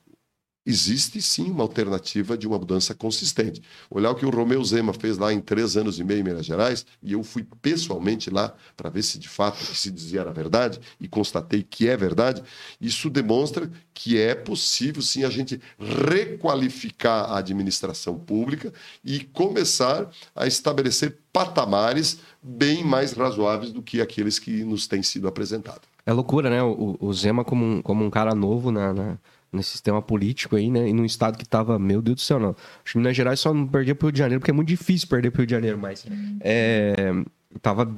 existe 0.68 1.22
sim 1.22 1.50
uma 1.50 1.64
alternativa 1.64 2.38
de 2.38 2.46
uma 2.46 2.60
mudança 2.60 2.94
consistente. 2.94 3.62
Olhar 3.90 4.12
o 4.12 4.16
que 4.16 4.26
o 4.26 4.30
Romeu 4.30 4.62
Zema 4.66 4.94
fez 4.94 5.18
lá 5.18 5.32
em 5.32 5.40
três 5.40 5.78
anos 5.78 5.98
e 5.98 6.04
meio 6.04 6.20
em 6.20 6.24
Minas 6.24 6.46
Gerais, 6.46 6.86
e 7.02 7.14
eu 7.14 7.24
fui 7.24 7.48
pessoalmente 7.62 8.30
lá 8.30 8.54
para 8.76 8.90
ver 8.90 9.02
se 9.02 9.18
de 9.18 9.30
fato 9.30 9.64
se 9.64 9.90
dizia 9.90 10.22
era 10.22 10.32
verdade, 10.34 10.80
e 11.00 11.08
constatei 11.08 11.64
que 11.64 11.88
é 11.88 11.96
verdade, 11.96 12.44
isso 12.82 13.10
demonstra 13.10 13.72
que 13.94 14.20
é 14.20 14.36
possível 14.36 15.02
sim 15.02 15.24
a 15.24 15.30
gente 15.30 15.62
requalificar 15.80 17.32
a 17.32 17.38
administração 17.38 18.20
pública 18.20 18.74
e 19.04 19.22
começar 19.22 20.10
a 20.36 20.46
estabelecer 20.46 21.18
patamares 21.32 22.20
bem 22.44 22.84
mais 22.84 23.14
razoáveis 23.14 23.72
do 23.72 23.82
que 23.82 24.02
aqueles 24.02 24.38
que 24.38 24.64
nos 24.64 24.86
têm 24.86 25.02
sido 25.02 25.28
apresentados. 25.28 25.88
É 26.06 26.12
loucura, 26.12 26.50
né? 26.50 26.64
O, 26.64 26.98
o 27.00 27.14
Zema 27.14 27.44
como 27.44 27.66
um, 27.66 27.82
como 27.82 28.04
um 28.04 28.10
cara 28.10 28.34
novo 28.34 28.72
na, 28.72 28.94
na 28.94 29.18
nesse 29.52 29.72
sistema 29.72 30.02
político 30.02 30.56
aí, 30.56 30.70
né? 30.70 30.90
E 30.90 30.94
num 30.94 31.06
estado 31.06 31.38
que 31.38 31.48
tava, 31.48 31.80
meu 31.80 32.02
Deus 32.02 32.16
do 32.16 32.22
céu, 32.22 32.40
não. 32.40 32.50
Acho 32.84 32.94
que 32.94 32.98
Minas 32.98 33.16
Gerais 33.16 33.40
só 33.40 33.54
não 33.54 33.68
perdia 33.68 33.96
pro 33.96 34.08
Rio 34.08 34.14
de 34.14 34.20
Janeiro, 34.20 34.40
porque 34.42 34.52
é 34.52 34.54
muito 34.54 34.68
difícil 34.68 35.08
perder 35.08 35.32
pro 35.32 35.40
Rio 35.42 35.48
de 35.48 35.52
Janeiro, 35.52 35.78
mas. 35.78 36.06
É, 36.42 37.14
tava 37.62 37.90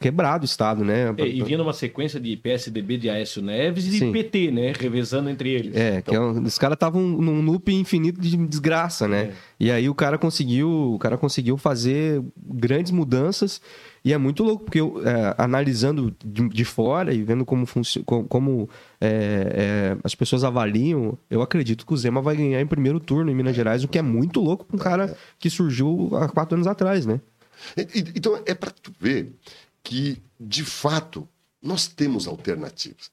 quebrado 0.00 0.42
o 0.42 0.44
Estado, 0.44 0.84
né? 0.84 1.12
É, 1.16 1.26
e 1.26 1.42
vinha 1.42 1.58
numa 1.58 1.72
sequência 1.72 2.20
de 2.20 2.36
PSDB 2.36 2.98
de 2.98 3.10
Aécio 3.10 3.42
Neves 3.42 3.86
e 3.86 3.90
de 3.90 3.98
Sim. 3.98 4.12
PT, 4.12 4.50
né? 4.50 4.72
Revezando 4.78 5.28
entre 5.28 5.48
eles. 5.50 5.74
É, 5.74 6.02
que 6.02 6.14
é 6.14 6.20
um- 6.20 6.42
os 6.42 6.58
caras 6.58 6.76
estavam 6.76 7.02
num 7.02 7.40
loop 7.40 7.72
infinito 7.72 8.20
de 8.20 8.36
desgraça, 8.46 9.08
né? 9.08 9.22
É. 9.22 9.32
E 9.58 9.70
aí 9.72 9.88
o 9.88 9.94
cara 9.94 10.18
conseguiu, 10.18 10.70
o 10.94 10.98
cara 10.98 11.16
conseguiu 11.18 11.56
fazer 11.56 12.22
grandes 12.36 12.92
mudanças 12.92 13.60
e 14.04 14.12
é 14.12 14.18
muito 14.18 14.42
louco 14.42 14.64
porque 14.64 14.80
eu, 14.80 15.00
é, 15.06 15.34
analisando 15.36 16.14
de, 16.24 16.48
de 16.48 16.64
fora 16.64 17.12
e 17.12 17.22
vendo 17.22 17.44
como 17.44 17.66
como 18.28 18.68
é, 19.00 19.06
é, 19.08 19.96
as 20.04 20.14
pessoas 20.14 20.44
avaliam, 20.44 21.18
eu 21.30 21.42
acredito 21.42 21.86
que 21.86 21.92
o 21.92 21.96
Zema 21.96 22.20
vai 22.22 22.36
ganhar 22.36 22.60
em 22.60 22.66
primeiro 22.66 23.00
turno 23.00 23.30
em 23.30 23.34
Minas 23.34 23.54
Gerais, 23.54 23.84
o 23.84 23.88
que 23.88 23.98
é 23.98 24.02
muito 24.02 24.40
louco 24.40 24.64
para 24.64 24.76
um 24.76 24.78
cara 24.78 25.16
que 25.38 25.50
surgiu 25.50 26.10
há 26.16 26.28
quatro 26.28 26.54
anos 26.54 26.66
atrás, 26.66 27.06
né? 27.06 27.20
Então, 28.14 28.40
é 28.46 28.54
para 28.54 28.70
tu 28.70 28.92
ver 28.98 29.32
que, 29.82 30.22
de 30.38 30.64
fato, 30.64 31.28
nós 31.60 31.88
temos 31.88 32.26
alternativas. 32.26 33.10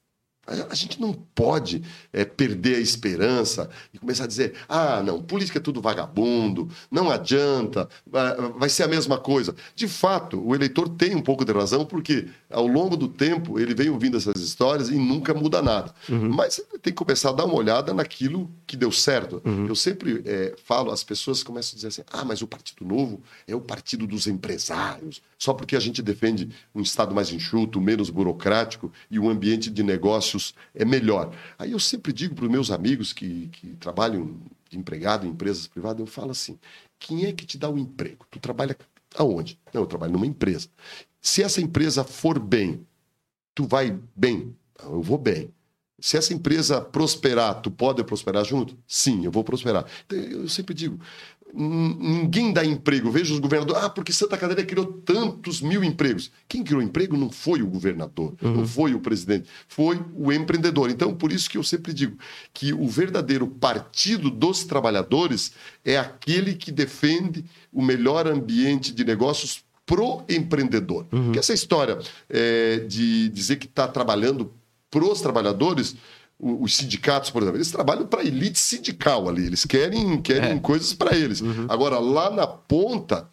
A 0.70 0.76
gente 0.76 1.02
não 1.02 1.12
pode 1.12 1.82
é, 2.14 2.24
perder 2.24 2.76
a 2.76 2.80
esperança 2.80 3.70
e 3.94 3.98
começar 3.98 4.26
a 4.26 4.28
dizer: 4.28 4.54
ah, 4.70 5.02
não, 5.04 5.22
política 5.22 5.58
é 5.58 5.62
tudo 5.62 5.82
vagabundo, 5.82 6.70
não 6.92 7.10
adianta, 7.10 7.90
vai- 8.06 8.70
ser 8.70 8.84
a 8.84 8.88
mesma 8.88 9.18
coisa. 9.18 9.56
De 9.76 9.88
fato, 9.88 10.40
o 10.46 10.54
eleitor 10.54 10.88
tem 10.90 11.16
um 11.16 11.22
pouco 11.22 11.46
de 11.46 11.52
razão, 11.52 11.86
porque 11.86 12.28
ao 12.52 12.68
longo 12.68 12.96
do 12.98 13.08
tempo 13.08 13.60
ele 13.60 13.74
vem 13.74 13.90
ouvindo 13.90 14.18
essas 14.18 14.36
histórias 14.42 14.90
e 14.90 14.96
nunca 14.96 15.34
muda 15.34 15.62
nada. 15.62 15.94
Mas 16.10 16.62
tem 16.82 16.92
que 16.92 16.94
começar 16.94 17.30
a 17.30 17.34
dar 17.34 17.46
uma 17.46 17.56
olhada 17.56 17.94
naquilo 17.94 18.52
que 18.68 18.76
deu 18.78 18.92
certo. 18.92 19.42
Eu 19.68 19.76
sempre 19.76 20.22
é, 20.26 20.56
falo, 20.64 20.92
as 20.92 21.04
pessoas 21.04 21.42
começam 21.42 21.74
a 21.74 21.76
dizer 21.76 21.88
assim: 21.88 22.02
ah, 22.12 22.24
mas 22.26 22.42
o 22.42 22.48
Partido 22.48 22.86
Novo 22.86 23.22
é 23.48 23.56
o 23.56 23.62
partido 23.62 24.06
dos 24.06 24.28
empresários, 24.28 25.22
só 25.40 25.54
porque 25.54 25.76
a 25.76 25.80
gente 25.80 26.02
defende 26.02 26.50
um 26.74 26.82
Estado 26.82 27.16
mais 27.16 27.32
enxuto, 27.32 27.80
menos 27.82 28.10
burocrático 28.10 28.92
e 29.10 29.18
um 29.20 29.30
ambiente 29.30 29.70
de 29.70 29.84
é 30.74 30.86
melhor. 30.86 31.34
Aí 31.58 31.72
eu 31.72 31.80
sempre 31.80 32.12
digo 32.12 32.36
para 32.36 32.46
os 32.46 32.52
meus 32.52 32.72
amigos 32.72 33.14
que, 33.14 33.48
que 33.48 33.76
trabalham 33.76 34.40
de 34.70 34.78
empregado 34.78 35.26
em 35.26 35.30
empresas 35.30 35.68
privadas, 35.68 36.00
eu 36.00 36.06
falo 36.06 36.32
assim: 36.32 36.58
quem 37.00 37.26
é 37.26 37.34
que 37.34 37.46
te 37.46 37.58
dá 37.58 37.70
o 37.70 37.78
emprego? 37.78 38.26
Tu 38.30 38.40
trabalha 38.40 38.78
aonde? 39.16 39.60
Não, 39.74 39.82
eu 39.82 39.88
trabalho 39.88 40.14
numa 40.14 40.26
empresa. 40.28 40.68
Se 41.22 41.42
essa 41.42 41.62
empresa 41.62 42.04
for 42.04 42.40
bem, 42.40 42.86
tu 43.54 43.66
vai 43.66 43.98
bem? 44.16 44.56
Eu 44.84 45.02
vou 45.02 45.18
bem. 45.18 45.52
Se 46.00 46.18
essa 46.18 46.34
empresa 46.34 46.82
prosperar, 46.82 47.62
tu 47.62 47.72
pode 47.72 48.04
prosperar 48.04 48.44
junto? 48.44 48.78
Sim, 48.86 49.24
eu 49.26 49.32
vou 49.32 49.44
prosperar. 49.44 49.86
Então, 50.06 50.20
eu 50.20 50.50
sempre 50.50 50.74
digo, 50.74 51.00
ninguém 51.54 52.52
dá 52.52 52.66
emprego. 52.66 53.10
Veja 53.10 53.34
os 53.34 53.40
governadores, 53.40 53.84
ah, 53.84 53.90
porque 53.90 54.12
Santa 54.12 54.38
Catarina 54.38 54.66
criou 54.66 54.86
tantos 54.86 55.62
mil 55.62 55.84
empregos. 55.84 56.32
Quem 56.48 56.64
criou 56.64 56.82
emprego 56.82 57.16
não 57.16 57.30
foi 57.30 57.62
o 57.62 57.68
governador, 57.68 58.34
não 58.42 58.68
foi 58.68 58.94
o 58.94 59.00
presidente, 59.00 59.48
foi 59.68 60.00
o 60.16 60.32
empreendedor. 60.32 60.90
Então, 60.90 61.14
por 61.14 61.32
isso 61.32 61.50
que 61.50 61.58
eu 61.58 61.64
sempre 61.64 61.94
digo 61.94 62.18
que 62.54 62.74
o 62.74 62.88
verdadeiro 62.88 63.48
partido 63.48 64.30
dos 64.30 64.64
trabalhadores 64.64 65.54
é 65.84 65.98
aquele 65.98 66.56
que 66.56 66.72
defende 66.72 67.46
o 67.72 67.82
melhor 67.82 68.28
ambiente 68.28 68.94
de 68.94 69.04
negócios 69.04 69.64
pro 69.86 70.24
empreendedor. 70.28 71.06
Porque 71.26 71.40
essa 71.40 71.54
história 71.54 72.00
é, 72.30 72.80
de 72.80 73.30
dizer 73.30 73.58
que 73.58 73.68
está 73.68 73.88
trabalhando 73.88 74.52
pros 74.90 75.22
trabalhadores, 75.22 75.96
os 76.40 76.76
sindicatos, 76.76 77.30
por 77.30 77.42
exemplo, 77.42 77.58
eles 77.58 77.72
trabalham 77.72 78.06
para 78.06 78.22
a 78.22 78.26
elite 78.26 78.60
sindical 78.60 79.28
ali, 79.30 79.46
eles 79.46 79.66
querem, 79.66 80.22
querem 80.22 80.52
É. 80.52 80.60
coisas 80.60 80.94
para 80.94 81.16
eles. 81.16 81.42
Agora, 81.70 81.98
lá 82.00 82.30
na 82.30 82.46
ponta, 82.46 83.30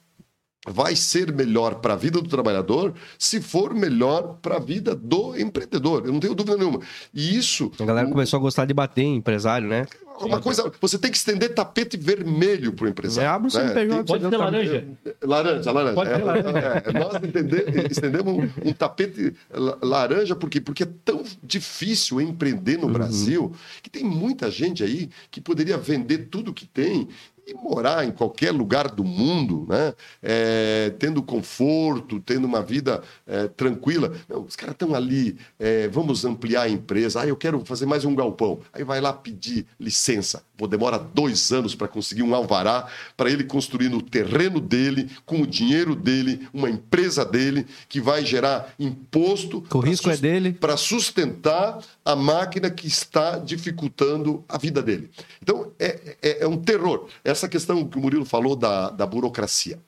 vai 0.68 0.94
ser 0.94 1.32
melhor 1.34 1.76
para 1.80 1.94
a 1.94 1.96
vida 1.96 2.20
do 2.22 2.28
trabalhador 2.28 2.94
se 3.18 3.40
for 3.40 3.74
melhor 3.74 4.38
para 4.40 4.56
a 4.58 4.60
vida 4.60 4.94
do 4.94 5.36
empreendedor. 5.36 6.06
Eu 6.06 6.12
não 6.12 6.20
tenho 6.20 6.36
dúvida 6.36 6.56
nenhuma. 6.56 6.80
E 7.12 7.36
isso. 7.36 7.72
A 7.80 7.84
galera 7.84 8.06
o- 8.06 8.10
começou 8.12 8.38
a 8.38 8.40
gostar 8.40 8.64
de 8.66 8.72
bater 8.72 9.02
em 9.02 9.16
empresário, 9.16 9.66
né? 9.68 9.86
Uma 10.26 10.40
coisa, 10.40 10.70
você 10.80 10.98
tem 10.98 11.10
que 11.10 11.16
estender 11.16 11.54
tapete 11.54 11.96
vermelho 11.96 12.72
para 12.72 12.84
o 12.84 12.88
É, 12.88 12.90
empresário. 12.90 13.30
abre 13.30 13.48
o 13.50 13.54
né? 13.58 13.68
CNPJ. 13.68 14.04
Pode 14.04 14.28
ser 14.30 14.36
laranja. 14.36 14.84
Laranja, 15.22 15.72
laranja. 15.72 15.94
Pode 15.94 16.10
ser 16.10 16.20
É, 16.20 16.24
laranja. 16.24 16.58
é, 16.58 16.82
é, 16.88 16.92
nós 16.98 17.14
entender- 17.22 17.90
estendemos 17.90 18.34
um, 18.34 18.68
um 18.68 18.72
tapete 18.72 19.34
la- 19.52 19.78
laranja, 19.82 20.34
por 20.36 20.48
quê? 20.50 20.60
Porque 20.60 20.82
é 20.84 20.88
tão 21.04 21.22
difícil 21.42 22.20
empreender 22.20 22.76
Uhum. 22.76 22.86
no 22.86 22.92
Brasil 22.92 23.52
que 23.82 23.90
tem 23.90 24.04
muita 24.04 24.50
gente 24.50 24.82
aí 24.82 25.08
que 25.30 25.40
poderia 25.40 25.76
vender 25.78 26.28
tudo 26.30 26.52
que 26.52 26.66
tem 26.66 27.08
e 27.46 27.54
morar 27.54 28.04
em 28.04 28.12
qualquer 28.12 28.52
lugar 28.52 28.88
do 28.90 29.04
mundo, 29.04 29.66
né? 29.68 29.94
É, 30.22 30.92
tendo 30.98 31.22
conforto, 31.22 32.20
tendo 32.20 32.46
uma 32.46 32.62
vida 32.62 33.02
é, 33.26 33.48
tranquila. 33.48 34.12
Não, 34.28 34.42
os 34.42 34.56
caras 34.56 34.74
estão 34.74 34.94
ali, 34.94 35.36
é, 35.58 35.88
vamos 35.88 36.24
ampliar 36.24 36.62
a 36.62 36.68
empresa. 36.68 37.20
Ah, 37.20 37.26
eu 37.26 37.36
quero 37.36 37.64
fazer 37.64 37.86
mais 37.86 38.04
um 38.04 38.14
galpão. 38.14 38.60
Aí 38.72 38.84
vai 38.84 39.00
lá 39.00 39.12
pedir 39.12 39.66
licença. 39.78 40.42
Pô, 40.56 40.68
demora 40.68 40.98
dois 40.98 41.50
anos 41.50 41.74
para 41.74 41.88
conseguir 41.88 42.22
um 42.22 42.34
alvará 42.34 42.86
para 43.16 43.30
ele 43.30 43.42
construir 43.42 43.88
no 43.88 44.00
terreno 44.00 44.60
dele, 44.60 45.10
com 45.26 45.42
o 45.42 45.46
dinheiro 45.46 45.96
dele, 45.96 46.46
uma 46.52 46.70
empresa 46.70 47.24
dele, 47.24 47.66
que 47.88 48.00
vai 48.00 48.24
gerar 48.24 48.72
imposto. 48.78 49.64
O 49.72 49.80
risco 49.80 50.10
é 50.10 50.16
dele. 50.16 50.52
para 50.52 50.76
sustentar 50.76 51.80
a 52.04 52.14
máquina 52.14 52.70
que 52.70 52.86
está 52.86 53.38
dificultando 53.38 54.44
a 54.48 54.56
vida 54.58 54.80
dele. 54.80 55.10
Então, 55.42 55.72
é, 55.78 56.16
é, 56.22 56.44
é 56.44 56.46
um 56.46 56.56
terror. 56.56 57.08
Essa 57.32 57.48
questão 57.48 57.88
que 57.88 57.96
o 57.96 58.00
Murilo 58.00 58.26
falou 58.26 58.54
da, 58.54 58.90
da 58.90 59.06
burocracia. 59.06 59.80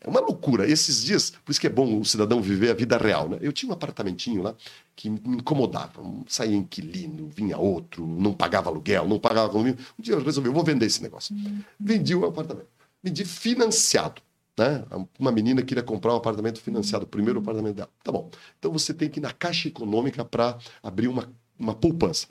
É 0.00 0.08
uma 0.08 0.20
loucura. 0.20 0.70
Esses 0.70 1.02
dias, 1.02 1.30
por 1.30 1.50
isso 1.50 1.60
que 1.60 1.66
é 1.66 1.70
bom 1.70 1.98
o 1.98 2.04
cidadão 2.04 2.40
viver 2.40 2.70
a 2.70 2.74
vida 2.74 2.96
real. 2.96 3.28
Né? 3.28 3.38
Eu 3.40 3.52
tinha 3.52 3.68
um 3.70 3.72
apartamentinho 3.72 4.40
lá 4.40 4.54
que 4.94 5.10
me 5.10 5.38
incomodava. 5.38 6.00
Saía 6.28 6.56
inquilino, 6.56 7.28
vinha 7.34 7.58
outro, 7.58 8.06
não 8.06 8.32
pagava 8.32 8.70
aluguel, 8.70 9.08
não 9.08 9.18
pagava 9.18 9.48
condomínio. 9.48 9.80
Um 9.98 10.02
dia 10.02 10.14
eu 10.14 10.22
resolvi, 10.22 10.48
eu 10.48 10.52
vou 10.52 10.62
vender 10.62 10.86
esse 10.86 11.02
negócio. 11.02 11.34
Vendi 11.78 12.14
o 12.14 12.24
apartamento. 12.24 12.68
Vendi 13.02 13.24
financiado. 13.24 14.22
Né? 14.56 14.84
Uma 15.18 15.32
menina 15.32 15.60
queria 15.60 15.82
comprar 15.82 16.12
um 16.12 16.18
apartamento 16.18 16.60
financiado, 16.60 17.04
o 17.04 17.08
primeiro 17.08 17.40
apartamento 17.40 17.74
dela. 17.74 17.90
Tá 18.04 18.12
bom. 18.12 18.30
Então 18.60 18.70
você 18.70 18.94
tem 18.94 19.08
que 19.08 19.18
ir 19.18 19.22
na 19.22 19.32
Caixa 19.32 19.66
Econômica 19.66 20.24
para 20.24 20.56
abrir 20.80 21.08
uma, 21.08 21.28
uma 21.58 21.74
poupança. 21.74 22.28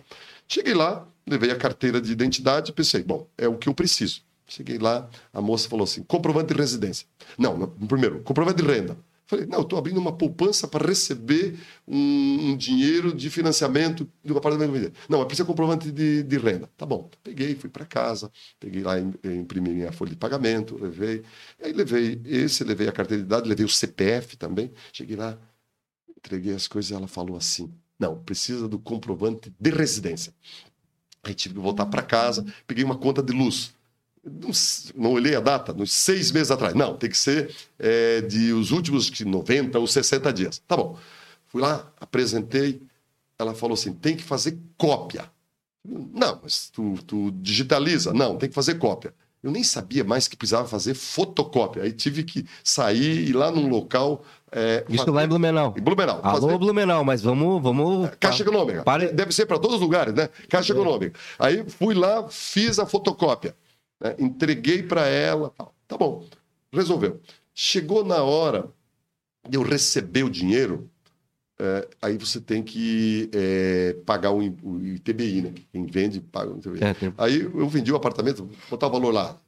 Cheguei 0.48 0.74
lá, 0.74 1.06
levei 1.28 1.52
a 1.52 1.58
carteira 1.58 2.00
de 2.00 2.10
identidade 2.10 2.72
e 2.72 2.74
pensei, 2.74 3.04
bom, 3.04 3.28
é 3.38 3.50
o 3.50 3.58
que 3.58 3.68
eu 3.68 3.74
preciso. 3.74 4.22
Cheguei 4.52 4.78
lá, 4.78 5.10
a 5.34 5.42
moça 5.42 5.70
falou 5.70 5.84
assim: 5.86 6.04
comprovante 6.04 6.54
de 6.54 6.60
residência. 6.60 7.08
Não, 7.38 7.58
não 7.58 7.68
primeiro, 7.88 8.22
comprovante 8.22 8.62
de 8.62 8.68
renda. 8.68 8.98
Falei, 9.28 9.46
não, 9.46 9.60
eu 9.60 9.64
estou 9.64 9.80
abrindo 9.80 9.98
uma 9.98 10.12
poupança 10.12 10.68
para 10.68 10.86
receber 10.86 11.58
um, 11.88 12.50
um 12.52 12.58
dinheiro 12.58 13.14
de 13.16 13.30
financiamento 13.30 14.06
do 14.26 14.38
apartamento. 14.38 14.92
Não, 15.08 15.20
mas 15.20 15.28
precisa 15.28 15.46
comprovante 15.46 15.90
de, 15.90 16.22
de 16.24 16.38
renda. 16.38 16.70
Tá 16.76 16.86
bom. 16.86 17.10
Peguei, 17.24 17.56
fui 17.56 17.70
para 17.70 17.86
casa, 17.86 18.30
peguei 18.60 18.84
lá, 18.84 19.00
im- 19.00 19.14
imprimi 19.24 19.70
minha 19.70 19.92
folha 19.94 20.12
de 20.12 20.18
pagamento, 20.18 20.78
levei. 20.78 21.24
Aí 21.64 21.72
levei 21.72 22.20
esse, 22.26 22.66
levei 22.66 22.90
a 22.90 22.92
carteira 22.92 23.24
de 23.24 23.28
idade, 23.28 23.48
levei 23.48 23.66
o 23.66 23.70
CPF 23.70 24.36
também. 24.36 24.70
Cheguei 24.92 25.16
lá, 25.16 25.38
entreguei 26.18 26.54
as 26.54 26.68
coisas 26.68 26.92
e 26.92 26.94
ela 26.94 27.08
falou 27.08 27.38
assim: 27.38 27.72
não, 28.00 28.18
precisa 28.24 28.68
do 28.68 28.80
comprovante 28.80 29.54
de 29.60 29.70
residência. 29.72 30.34
Aí 31.24 31.34
tive 31.34 31.56
que 31.56 31.62
voltar 31.62 31.86
para 31.88 32.02
casa, 32.04 32.46
peguei 32.68 32.84
uma 32.84 32.98
conta 32.98 33.22
de 33.22 33.34
luz. 33.34 33.74
Não, 34.24 34.52
não 34.96 35.12
olhei 35.14 35.36
a 35.36 35.40
data, 35.40 35.74
nos 35.74 35.92
seis 35.92 36.32
meses 36.32 36.52
atrás. 36.52 36.74
Não, 36.76 36.96
tem 36.96 37.10
que 37.10 37.18
ser 37.18 37.54
é, 37.80 38.22
de 38.22 38.54
os 38.54 38.72
últimos 38.72 39.10
que 39.10 39.26
90 39.26 39.80
ou 39.80 39.88
60 39.88 40.32
dias. 40.32 40.62
Tá 40.68 40.78
bom. 40.78 40.98
Fui 41.48 41.62
lá, 41.62 41.92
apresentei. 42.00 42.82
Ela 43.40 43.54
falou 43.56 43.74
assim: 43.74 43.94
tem 43.94 44.16
que 44.16 44.24
fazer 44.24 44.58
cópia. 44.78 45.26
Não, 45.84 46.40
mas 46.44 46.70
tu, 46.70 46.94
tu 47.08 47.32
digitaliza. 47.42 48.14
Não, 48.14 48.38
tem 48.38 48.48
que 48.48 48.54
fazer 48.56 48.76
cópia. 48.76 49.14
Eu 49.44 49.50
nem 49.50 49.64
sabia 49.64 50.04
mais 50.04 50.28
que 50.28 50.38
precisava 50.38 50.68
fazer 50.68 50.94
fotocópia. 50.94 51.82
Aí 51.82 51.92
tive 51.92 52.24
que 52.24 52.46
sair 52.64 53.22
e 53.26 53.30
ir 53.30 53.34
lá 53.34 53.50
num 53.50 53.68
local. 53.68 54.24
é, 54.52 54.86
Isso 54.88 55.00
fazer- 55.00 55.10
lá 55.10 55.24
em 55.24 55.28
Blumenau. 55.28 55.74
Em 55.76 55.82
Blumenau. 55.82 56.20
Alô, 56.22 56.42
fazer- 56.42 56.58
Blumenau, 56.60 57.04
mas 57.04 57.24
vamos. 57.24 57.60
vamos... 57.64 58.08
Caixa 58.20 58.44
Econômica. 58.44 58.84
Pare- 58.84 59.12
Deve 59.12 59.32
ser 59.32 59.48
para 59.48 59.58
todos 59.58 59.78
os 59.78 59.82
lugares, 59.82 60.14
né? 60.14 60.30
Caixa 60.48 60.74
Econômica. 60.74 61.20
Aí 61.40 61.68
fui 61.68 61.96
lá, 61.96 62.28
fiz 62.30 62.78
a 62.78 62.86
fotocópia, 62.86 63.56
né? 64.02 64.16
entreguei 64.20 64.84
para 64.84 65.08
ela. 65.08 65.50
tal. 65.52 65.74
Tá 65.88 65.98
bom, 65.98 66.26
resolveu. 66.72 67.20
Chegou 67.54 68.04
na 68.04 68.24
hora 68.24 68.70
de 69.48 69.58
eu 69.58 69.62
receber 69.62 70.24
o 70.24 70.30
dinheiro, 70.30 70.90
é, 71.60 71.88
aí 72.02 72.18
você 72.18 72.40
tem 72.42 72.64
que 72.64 73.30
é, 73.34 73.94
pagar 74.06 74.32
o, 74.32 74.42
ITBI, 74.42 75.42
né? 75.42 75.54
Quem 75.72 75.86
vende, 75.86 76.20
paga 76.20 76.52
o 76.52 76.58
ITBI. 76.58 76.84
É, 76.84 76.94
tem- 76.94 77.14
Aí 77.18 77.42
eu 77.42 77.68
vendi 77.70 77.92
o 77.92 77.96
apartamento, 77.96 78.50
botar 78.70 78.88
o 78.88 78.92
valor 78.92 79.12
lá, 79.14 79.40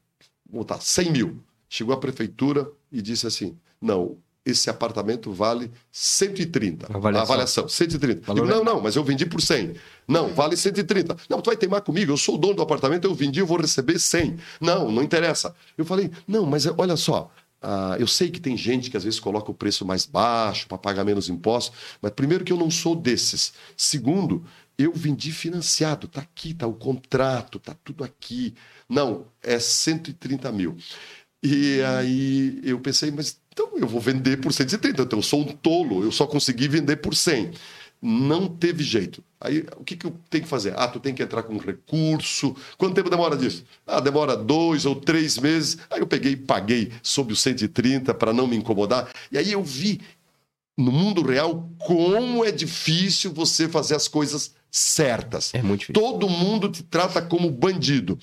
botar 0.47 0.79
100 0.79 1.11
mil. 1.11 1.43
Chegou 1.67 1.93
a 1.93 1.99
prefeitura 1.99 2.69
e 2.91 3.01
disse 3.01 3.25
assim: 3.25 3.57
não, 3.81 4.17
esse 4.45 4.69
apartamento 4.69 5.31
vale 5.31 5.71
130. 5.91 6.87
Avaliação. 6.87 7.19
A 7.19 7.23
avaliação, 7.23 7.67
130. 7.67 8.21
Valor 8.25 8.45
Digo, 8.45 8.55
não, 8.55 8.63
não, 8.63 8.81
mas 8.81 8.95
eu 8.95 9.03
vendi 9.03 9.25
por 9.25 9.41
100. 9.41 9.73
Não, 10.07 10.29
vale 10.29 10.57
130. 10.57 11.15
Não, 11.29 11.41
tu 11.41 11.49
vai 11.49 11.55
teimar 11.55 11.81
comigo, 11.81 12.11
eu 12.11 12.17
sou 12.17 12.35
o 12.35 12.37
dono 12.37 12.55
do 12.55 12.61
apartamento, 12.61 13.05
eu 13.05 13.15
vendi, 13.15 13.39
eu 13.39 13.45
vou 13.45 13.57
receber 13.57 13.99
100. 13.99 14.37
Não, 14.59 14.91
não 14.91 15.01
interessa. 15.01 15.55
Eu 15.77 15.85
falei: 15.85 16.11
não, 16.27 16.45
mas 16.45 16.65
olha 16.65 16.97
só, 16.97 17.31
ah, 17.61 17.95
eu 17.97 18.05
sei 18.05 18.29
que 18.29 18.41
tem 18.41 18.57
gente 18.57 18.91
que 18.91 18.97
às 18.97 19.05
vezes 19.05 19.21
coloca 19.21 19.49
o 19.49 19.53
preço 19.53 19.85
mais 19.85 20.05
baixo 20.05 20.67
para 20.67 20.77
pagar 20.77 21.05
menos 21.05 21.29
impostos, 21.29 21.77
mas 22.01 22.11
primeiro 22.11 22.43
que 22.43 22.51
eu 22.51 22.57
não 22.57 22.69
sou 22.69 22.93
desses. 22.93 23.53
Segundo, 23.77 24.43
eu 24.77 24.91
vendi 24.93 25.31
financiado, 25.31 26.09
tá 26.09 26.19
aqui, 26.19 26.53
tá 26.53 26.67
o 26.67 26.73
contrato, 26.73 27.59
tá 27.59 27.73
tudo 27.83 28.03
aqui. 28.03 28.53
Não, 28.89 29.27
é 29.41 29.57
130 29.59 30.51
mil. 30.51 30.75
E 31.43 31.81
aí 31.81 32.61
eu 32.63 32.79
pensei, 32.79 33.11
mas 33.11 33.37
então 33.51 33.69
eu 33.75 33.85
vou 33.85 33.99
vender 33.99 34.37
por 34.37 34.53
130, 34.53 35.01
então 35.01 35.19
eu 35.19 35.23
sou 35.23 35.41
um 35.41 35.45
tolo, 35.45 36.01
eu 36.03 36.11
só 36.11 36.25
consegui 36.25 36.69
vender 36.69 36.97
por 36.97 37.13
100. 37.13 37.51
Não 38.01 38.47
teve 38.47 38.83
jeito. 38.83 39.23
Aí 39.39 39.65
o 39.77 39.83
que, 39.83 39.95
que 39.95 40.05
eu 40.05 40.17
tenho 40.29 40.43
que 40.43 40.49
fazer? 40.49 40.73
Ah, 40.75 40.87
tu 40.87 40.99
tem 40.99 41.13
que 41.13 41.21
entrar 41.21 41.43
com 41.43 41.57
recurso. 41.57 42.55
Quanto 42.77 42.95
tempo 42.95 43.09
demora 43.09 43.35
disso? 43.35 43.63
Ah, 43.85 43.99
demora 43.99 44.35
dois 44.35 44.85
ou 44.85 44.95
três 44.95 45.37
meses. 45.37 45.77
Aí 45.89 45.99
eu 45.99 46.07
peguei 46.07 46.33
e 46.33 46.37
paguei 46.37 46.91
sob 47.01 47.31
o 47.31 47.35
130 47.35 48.13
para 48.13 48.33
não 48.33 48.47
me 48.47 48.57
incomodar. 48.57 49.09
E 49.31 49.37
aí 49.37 49.51
eu 49.51 49.63
vi 49.63 50.01
no 50.77 50.91
mundo 50.91 51.21
real 51.21 51.69
como 51.77 52.43
é 52.43 52.51
difícil 52.51 53.31
você 53.31 53.69
fazer 53.69 53.95
as 53.95 54.07
coisas 54.07 54.53
certas. 54.71 55.53
É 55.53 55.61
muito 55.61 55.81
difícil. 55.81 56.01
Todo 56.01 56.27
mundo 56.27 56.69
te 56.69 56.83
trata 56.83 57.21
como 57.21 57.49
bandido. 57.49 58.17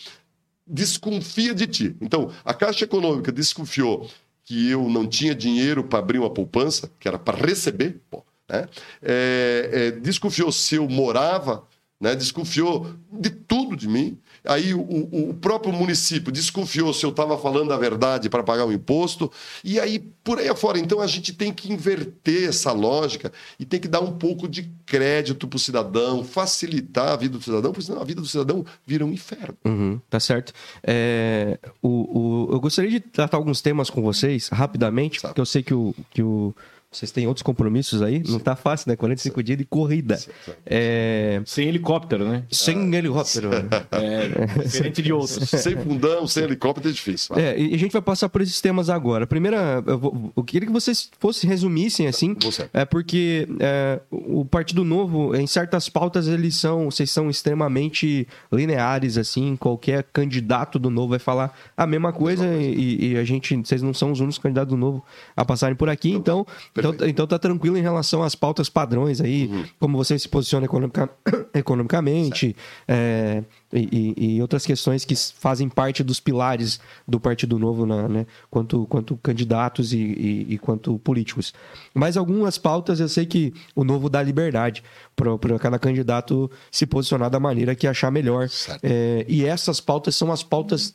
Desconfia 0.70 1.54
de 1.54 1.66
ti. 1.66 1.96
Então, 2.00 2.30
a 2.44 2.54
Caixa 2.54 2.84
Econômica 2.84 3.32
desconfiou 3.32 4.08
que 4.44 4.70
eu 4.70 4.88
não 4.88 5.06
tinha 5.06 5.34
dinheiro 5.34 5.84
para 5.84 5.98
abrir 5.98 6.18
uma 6.18 6.30
poupança, 6.30 6.90
que 6.98 7.08
era 7.08 7.18
para 7.18 7.36
receber. 7.36 8.00
Pô, 8.10 8.24
né? 8.48 8.68
É, 9.02 9.70
é, 9.72 9.90
desconfiou 9.92 10.50
se 10.50 10.76
eu 10.76 10.88
morava, 10.88 11.64
né? 12.00 12.14
desconfiou 12.14 12.94
de 13.12 13.30
tudo 13.30 13.76
de 13.76 13.88
mim. 13.88 14.18
Aí 14.44 14.74
o, 14.74 14.80
o 14.80 15.34
próprio 15.34 15.72
município 15.72 16.32
desconfiou 16.32 16.92
se 16.92 17.04
eu 17.04 17.10
estava 17.10 17.36
falando 17.38 17.72
a 17.72 17.76
verdade 17.76 18.28
para 18.28 18.42
pagar 18.42 18.64
o 18.66 18.72
imposto. 18.72 19.30
E 19.62 19.78
aí, 19.78 19.98
por 19.98 20.38
aí 20.38 20.48
afora. 20.48 20.78
Então, 20.78 21.00
a 21.00 21.06
gente 21.06 21.32
tem 21.32 21.52
que 21.52 21.72
inverter 21.72 22.48
essa 22.48 22.72
lógica 22.72 23.32
e 23.58 23.64
tem 23.64 23.80
que 23.80 23.88
dar 23.88 24.00
um 24.00 24.12
pouco 24.12 24.48
de 24.48 24.70
crédito 24.86 25.46
para 25.46 25.56
o 25.56 25.60
cidadão, 25.60 26.24
facilitar 26.24 27.12
a 27.12 27.16
vida 27.16 27.38
do 27.38 27.44
cidadão, 27.44 27.72
porque 27.72 27.86
senão 27.86 28.00
a 28.00 28.04
vida 28.04 28.20
do 28.20 28.26
cidadão 28.26 28.64
vira 28.86 29.04
um 29.04 29.12
inferno. 29.12 29.56
Uhum, 29.64 30.00
tá 30.08 30.18
certo. 30.18 30.52
É, 30.82 31.58
o, 31.82 31.88
o, 31.88 32.52
eu 32.52 32.60
gostaria 32.60 32.90
de 32.90 33.00
tratar 33.00 33.36
alguns 33.36 33.60
temas 33.60 33.88
com 33.88 34.02
vocês, 34.02 34.48
rapidamente, 34.48 35.20
Sabe. 35.20 35.32
porque 35.32 35.40
eu 35.40 35.46
sei 35.46 35.62
que 35.62 35.74
o, 35.74 35.94
que 36.10 36.22
o 36.22 36.54
vocês 36.90 37.10
têm 37.10 37.26
outros 37.26 37.42
compromissos 37.42 38.02
aí? 38.02 38.22
Sim. 38.24 38.32
Não 38.32 38.40
tá 38.40 38.56
fácil, 38.56 38.90
né? 38.90 38.96
45 38.96 39.38
Sim. 39.38 39.44
dias 39.44 39.58
de 39.58 39.64
corrida. 39.64 40.16
Sim. 40.16 40.30
É... 40.66 41.40
Sem 41.46 41.68
helicóptero, 41.68 42.28
né? 42.28 42.44
Sem 42.50 42.92
ah. 42.92 42.98
helicóptero. 42.98 43.50
é, 43.92 44.62
diferente 44.62 45.00
de 45.00 45.12
outros. 45.12 45.48
sem 45.48 45.76
fundão, 45.76 46.26
sem 46.26 46.44
helicóptero 46.44 46.88
é 46.88 46.92
difícil. 46.92 47.36
É, 47.36 47.58
e 47.58 47.74
a 47.74 47.78
gente 47.78 47.92
vai 47.92 48.02
passar 48.02 48.28
por 48.28 48.40
esses 48.40 48.60
temas 48.60 48.90
agora. 48.90 49.26
Primeira, 49.26 49.82
eu, 49.86 50.42
queria 50.44 50.66
que 50.66 50.72
vocês 50.72 51.10
fossem 51.18 51.48
resumissem 51.48 52.08
assim. 52.08 52.34
Você. 52.40 52.68
É 52.72 52.84
porque 52.84 53.48
é, 53.60 54.00
o 54.10 54.44
Partido 54.44 54.84
Novo, 54.84 55.36
em 55.36 55.46
certas 55.46 55.88
pautas, 55.88 56.26
eles 56.26 56.56
são, 56.56 56.90
vocês 56.90 57.10
são 57.10 57.30
extremamente 57.30 58.26
lineares, 58.52 59.16
assim. 59.16 59.56
Qualquer 59.56 60.04
candidato 60.12 60.78
do 60.78 60.90
Novo 60.90 61.10
vai 61.10 61.18
falar 61.18 61.56
a 61.76 61.86
mesma 61.86 62.00
coisa, 62.00 62.00
mesma 62.00 62.12
coisa. 62.12 62.46
E, 62.56 63.12
e, 63.12 63.16
a 63.18 63.24
gente, 63.24 63.56
vocês 63.56 63.82
não 63.82 63.92
são 63.92 64.12
os 64.12 64.20
únicos 64.20 64.38
candidatos 64.38 64.70
do 64.70 64.76
Novo 64.76 65.04
a 65.36 65.44
passarem 65.44 65.76
por 65.76 65.88
aqui, 65.88 66.10
então 66.10 66.46
então, 66.88 67.08
então 67.08 67.26
tá 67.26 67.38
tranquilo 67.38 67.76
em 67.76 67.82
relação 67.82 68.22
às 68.22 68.34
pautas 68.34 68.68
padrões 68.68 69.20
aí, 69.20 69.46
uhum. 69.46 69.64
como 69.78 69.96
você 69.96 70.18
se 70.18 70.28
posiciona 70.28 70.66
economica, 70.66 71.08
economicamente, 71.54 72.56
é, 72.88 73.42
e, 73.72 74.14
e, 74.36 74.42
outras 74.42 74.66
questões 74.66 75.04
que 75.04 75.14
fazem 75.16 75.68
parte 75.68 76.02
dos 76.02 76.18
pilares 76.18 76.80
do 77.06 77.20
Partido 77.20 77.58
Novo, 77.58 77.86
na, 77.86 78.08
né, 78.08 78.26
quanto, 78.50 78.86
quanto 78.86 79.16
candidatos 79.18 79.92
e, 79.92 79.98
e, 79.98 80.46
e, 80.54 80.58
quanto 80.58 80.98
políticos. 80.98 81.54
Mas 81.94 82.16
algumas 82.16 82.58
pautas 82.58 82.98
eu 82.98 83.08
sei 83.08 83.26
que 83.26 83.54
o 83.74 83.84
Novo 83.84 84.08
dá 84.08 84.22
liberdade 84.22 84.82
para 85.14 85.58
cada 85.58 85.78
candidato 85.78 86.50
se 86.70 86.84
posicionar 86.86 87.30
da 87.30 87.38
maneira 87.38 87.74
que 87.74 87.86
achar 87.86 88.10
melhor. 88.10 88.48
É, 88.82 89.24
e 89.28 89.44
essas 89.44 89.80
pautas 89.80 90.16
são 90.16 90.32
as 90.32 90.42
pautas 90.42 90.94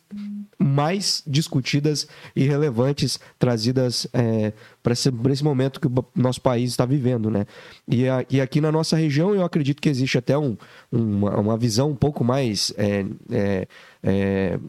mais 0.58 1.22
discutidas 1.28 2.08
e 2.36 2.44
relevantes 2.44 3.20
trazidas 3.38 4.08
é, 4.14 4.54
para 4.82 4.94
esse, 4.94 5.10
esse, 5.30 5.44
momento 5.44 5.80
que 5.80 5.88
o 5.88 6.06
nosso 6.16 6.42
país 6.42 6.72
está 6.72 6.86
vivendo, 6.86 7.30
né? 7.30 7.46
E, 7.88 8.08
a, 8.08 8.26
e, 8.30 8.40
aqui 8.40 8.62
na 8.62 8.72
nossa 8.72 8.96
região 8.96 9.36
eu 9.36 9.44
acredito 9.44 9.82
que 9.82 9.90
existe 9.90 10.18
até 10.18 10.38
um, 10.38 10.58
uma, 10.92 11.38
uma 11.38 11.58
visão 11.58 11.92
um 11.92 11.96
pouco 11.96 12.24
mais, 12.24 12.65
é, 12.78 13.06
é, 13.32 13.68
é 14.04 14.60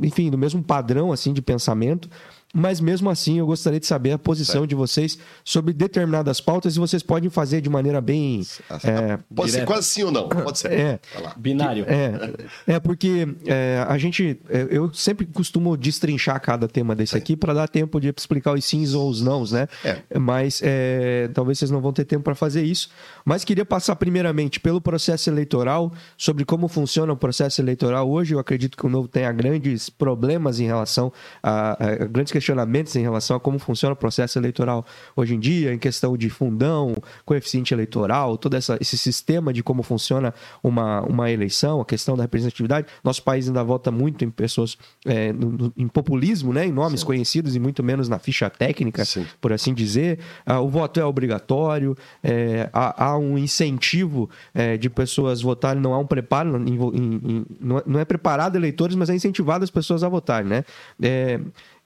enfim, 0.00 0.30
do 0.30 0.38
mesmo 0.38 0.62
padrão 0.62 1.12
assim 1.12 1.32
de 1.32 1.40
pensamento 1.40 2.08
mas 2.54 2.80
mesmo 2.80 3.10
assim 3.10 3.38
eu 3.38 3.46
gostaria 3.46 3.78
de 3.78 3.86
saber 3.86 4.12
a 4.12 4.18
posição 4.18 4.60
certo. 4.60 4.68
de 4.68 4.74
vocês 4.74 5.18
sobre 5.44 5.74
determinadas 5.74 6.40
pautas 6.40 6.76
e 6.76 6.78
vocês 6.78 7.02
podem 7.02 7.28
fazer 7.28 7.60
de 7.60 7.68
maneira 7.68 8.00
bem. 8.00 8.40
É, 8.70 9.18
Pode 9.34 9.50
direta. 9.50 9.50
ser 9.50 9.64
quase 9.66 9.86
sim 9.86 10.02
ou 10.02 10.10
não, 10.10 10.28
pode 10.28 10.58
ser. 10.58 10.72
É, 10.72 11.00
Binário. 11.36 11.84
É, 11.86 12.74
é 12.74 12.80
porque 12.80 13.28
é, 13.46 13.84
a 13.86 13.98
gente. 13.98 14.40
É, 14.48 14.66
eu 14.70 14.92
sempre 14.94 15.26
costumo 15.26 15.76
destrinchar 15.76 16.40
cada 16.40 16.66
tema 16.66 16.94
desse 16.94 17.16
aqui 17.16 17.36
para 17.36 17.52
dar 17.52 17.68
tempo 17.68 18.00
de 18.00 18.12
explicar 18.16 18.54
os 18.54 18.64
sims 18.64 18.94
ou 18.94 19.10
os 19.10 19.20
nãos, 19.20 19.52
né? 19.52 19.68
É. 19.84 20.18
Mas 20.18 20.60
é, 20.64 21.28
talvez 21.34 21.58
vocês 21.58 21.70
não 21.70 21.80
vão 21.80 21.92
ter 21.92 22.04
tempo 22.04 22.24
para 22.24 22.34
fazer 22.34 22.62
isso. 22.62 22.88
Mas 23.24 23.44
queria 23.44 23.64
passar 23.64 23.94
primeiramente 23.96 24.58
pelo 24.58 24.80
processo 24.80 25.28
eleitoral, 25.28 25.92
sobre 26.16 26.44
como 26.44 26.66
funciona 26.66 27.12
o 27.12 27.16
processo 27.16 27.60
eleitoral 27.60 28.10
hoje. 28.10 28.34
Eu 28.34 28.38
acredito 28.38 28.76
que 28.76 28.86
o 28.86 28.88
Novo 28.88 29.06
tenha 29.06 29.30
grandes 29.32 29.90
problemas 29.90 30.60
em 30.60 30.66
relação 30.66 31.12
a, 31.42 31.84
a 31.84 32.04
grandes 32.06 32.32
questionamentos 32.38 32.94
em 32.94 33.02
relação 33.02 33.36
a 33.36 33.40
como 33.40 33.58
funciona 33.58 33.92
o 33.92 33.96
processo 33.96 34.38
eleitoral 34.38 34.86
hoje 35.16 35.34
em 35.34 35.40
dia, 35.40 35.74
em 35.74 35.78
questão 35.78 36.16
de 36.16 36.30
fundão, 36.30 36.94
coeficiente 37.24 37.74
eleitoral, 37.74 38.38
todo 38.38 38.54
essa, 38.54 38.78
esse 38.80 38.96
sistema 38.96 39.52
de 39.52 39.62
como 39.62 39.82
funciona 39.82 40.32
uma, 40.62 41.02
uma 41.02 41.30
eleição, 41.30 41.80
a 41.80 41.84
questão 41.84 42.16
da 42.16 42.22
representatividade. 42.22 42.86
Nosso 43.02 43.22
país 43.22 43.48
ainda 43.48 43.64
vota 43.64 43.90
muito 43.90 44.24
em 44.24 44.30
pessoas, 44.30 44.78
é, 45.04 45.32
no, 45.32 45.50
no, 45.50 45.72
em 45.76 45.88
populismo, 45.88 46.52
né, 46.52 46.66
em 46.66 46.72
nomes 46.72 47.00
Sim. 47.00 47.06
conhecidos 47.06 47.56
e 47.56 47.58
muito 47.58 47.82
menos 47.82 48.08
na 48.08 48.18
ficha 48.18 48.48
técnica, 48.48 49.04
Sim. 49.04 49.26
por 49.40 49.52
assim 49.52 49.74
dizer. 49.74 50.20
Ah, 50.46 50.60
o 50.60 50.68
voto 50.68 51.00
é 51.00 51.04
obrigatório, 51.04 51.96
é, 52.22 52.70
há, 52.72 53.06
há, 53.06 53.18
um 53.18 53.36
incentivo 53.36 54.30
é, 54.54 54.76
de 54.76 54.88
pessoas 54.88 55.42
votarem, 55.42 55.82
não 55.82 55.92
há 55.92 55.98
um 55.98 56.06
preparo, 56.06 56.56
em, 56.56 56.74
em, 56.74 57.20
em, 57.24 57.46
não 57.60 57.98
é 57.98 58.04
preparado 58.04 58.56
eleitores, 58.56 58.94
mas 58.94 59.10
é 59.10 59.14
incentivado 59.14 59.64
as 59.64 59.70
pessoas 59.70 60.04
a 60.04 60.08
votarem, 60.08 60.48
né? 60.48 60.64
É, 61.02 61.40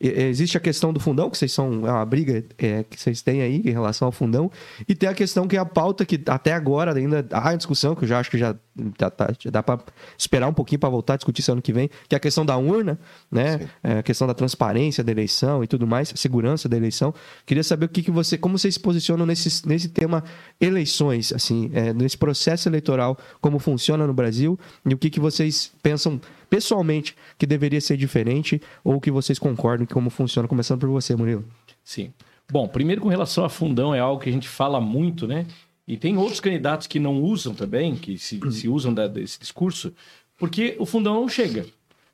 existe 0.08 0.56
a 0.56 0.60
questão 0.60 0.92
do 0.92 0.98
fundão, 0.98 1.30
que 1.30 1.38
vocês 1.38 1.52
são. 1.52 1.86
É 1.86 1.92
uma 1.92 2.04
briga 2.04 2.44
é, 2.58 2.82
que 2.82 3.00
vocês 3.00 3.22
têm 3.22 3.40
aí 3.40 3.62
em 3.64 3.70
relação 3.70 4.06
ao 4.06 4.12
fundão. 4.12 4.50
E 4.88 4.94
tem 4.94 5.08
a 5.08 5.14
questão 5.14 5.46
que 5.46 5.56
é 5.56 5.60
a 5.60 5.64
pauta 5.64 6.04
que 6.04 6.20
até 6.26 6.52
agora 6.52 6.96
ainda 6.96 7.24
há 7.30 7.54
discussão, 7.54 7.94
que 7.94 8.04
eu 8.04 8.08
já 8.08 8.18
acho 8.18 8.30
que 8.30 8.38
já, 8.38 8.56
já, 8.98 9.10
tá, 9.10 9.34
já 9.38 9.50
dá 9.50 9.62
para 9.62 9.80
esperar 10.16 10.48
um 10.48 10.52
pouquinho 10.52 10.78
para 10.78 10.88
voltar 10.88 11.14
a 11.14 11.16
discutir 11.16 11.40
isso 11.40 11.52
ano 11.52 11.62
que 11.62 11.72
vem, 11.72 11.90
que 12.08 12.14
é 12.14 12.16
a 12.16 12.20
questão 12.20 12.44
da 12.44 12.56
urna, 12.56 12.98
né? 13.30 13.68
É, 13.82 13.98
a 13.98 14.02
questão 14.02 14.26
da 14.26 14.34
transparência 14.34 15.04
da 15.04 15.10
eleição 15.10 15.62
e 15.62 15.66
tudo 15.66 15.86
mais, 15.86 16.12
a 16.12 16.16
segurança 16.16 16.68
da 16.68 16.76
eleição. 16.76 17.14
Queria 17.44 17.62
saber 17.62 17.86
o 17.86 17.88
que, 17.88 18.02
que 18.02 18.10
você, 18.10 18.38
como 18.38 18.58
vocês 18.58 18.74
se 18.74 18.80
posicionam 18.80 19.26
nesse, 19.26 19.66
nesse 19.66 19.88
tema 19.88 20.24
eleições, 20.60 21.32
assim, 21.32 21.70
é, 21.74 21.92
nesse 21.92 22.16
processo 22.16 22.68
eleitoral, 22.68 23.18
como 23.40 23.58
funciona 23.58 24.06
no 24.06 24.14
Brasil 24.14 24.58
e 24.84 24.94
o 24.94 24.98
que, 24.98 25.10
que 25.10 25.20
vocês 25.20 25.72
pensam 25.82 26.20
pessoalmente 26.48 27.16
que 27.38 27.46
deveria 27.46 27.80
ser 27.80 27.96
diferente 27.96 28.60
ou 28.84 29.00
que 29.00 29.10
vocês 29.10 29.38
concordam 29.38 29.86
que 29.86 29.94
como 29.94 30.10
funciona? 30.10 30.48
Começando 30.48 30.80
por 30.80 30.88
você, 30.88 31.14
Murilo. 31.16 31.44
Sim. 31.84 32.12
Bom, 32.50 32.68
primeiro 32.68 33.00
com 33.00 33.08
relação 33.08 33.44
a 33.44 33.48
fundão, 33.48 33.94
é 33.94 34.00
algo 34.00 34.20
que 34.20 34.28
a 34.28 34.32
gente 34.32 34.48
fala 34.48 34.80
muito, 34.80 35.26
né? 35.26 35.46
E 35.86 35.96
tem 35.96 36.16
outros 36.16 36.40
candidatos 36.40 36.86
que 36.86 37.00
não 37.00 37.20
usam 37.20 37.54
também, 37.54 37.96
que 37.96 38.16
se, 38.16 38.40
se 38.52 38.68
usam 38.68 38.94
da, 38.94 39.08
desse 39.08 39.38
discurso, 39.38 39.92
porque 40.38 40.76
o 40.78 40.86
fundão 40.86 41.14
não 41.14 41.28
chega. 41.28 41.66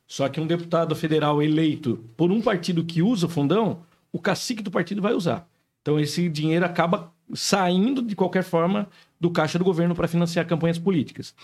Só 0.07 0.27
que 0.27 0.41
um 0.41 0.47
deputado 0.47 0.95
federal 0.95 1.41
eleito 1.41 2.03
por 2.17 2.31
um 2.31 2.41
partido 2.41 2.83
que 2.83 3.01
usa 3.01 3.27
o 3.27 3.29
fundão, 3.29 3.81
o 4.11 4.19
cacique 4.19 4.63
do 4.63 4.71
partido 4.71 5.01
vai 5.01 5.13
usar. 5.13 5.47
Então 5.81 5.99
esse 5.99 6.27
dinheiro 6.27 6.65
acaba 6.65 7.13
saindo 7.33 8.01
de 8.01 8.15
qualquer 8.15 8.43
forma 8.43 8.87
do 9.19 9.29
caixa 9.29 9.59
do 9.59 9.65
governo 9.65 9.93
para 9.93 10.07
financiar 10.07 10.47
campanhas 10.47 10.79
políticas. 10.79 11.35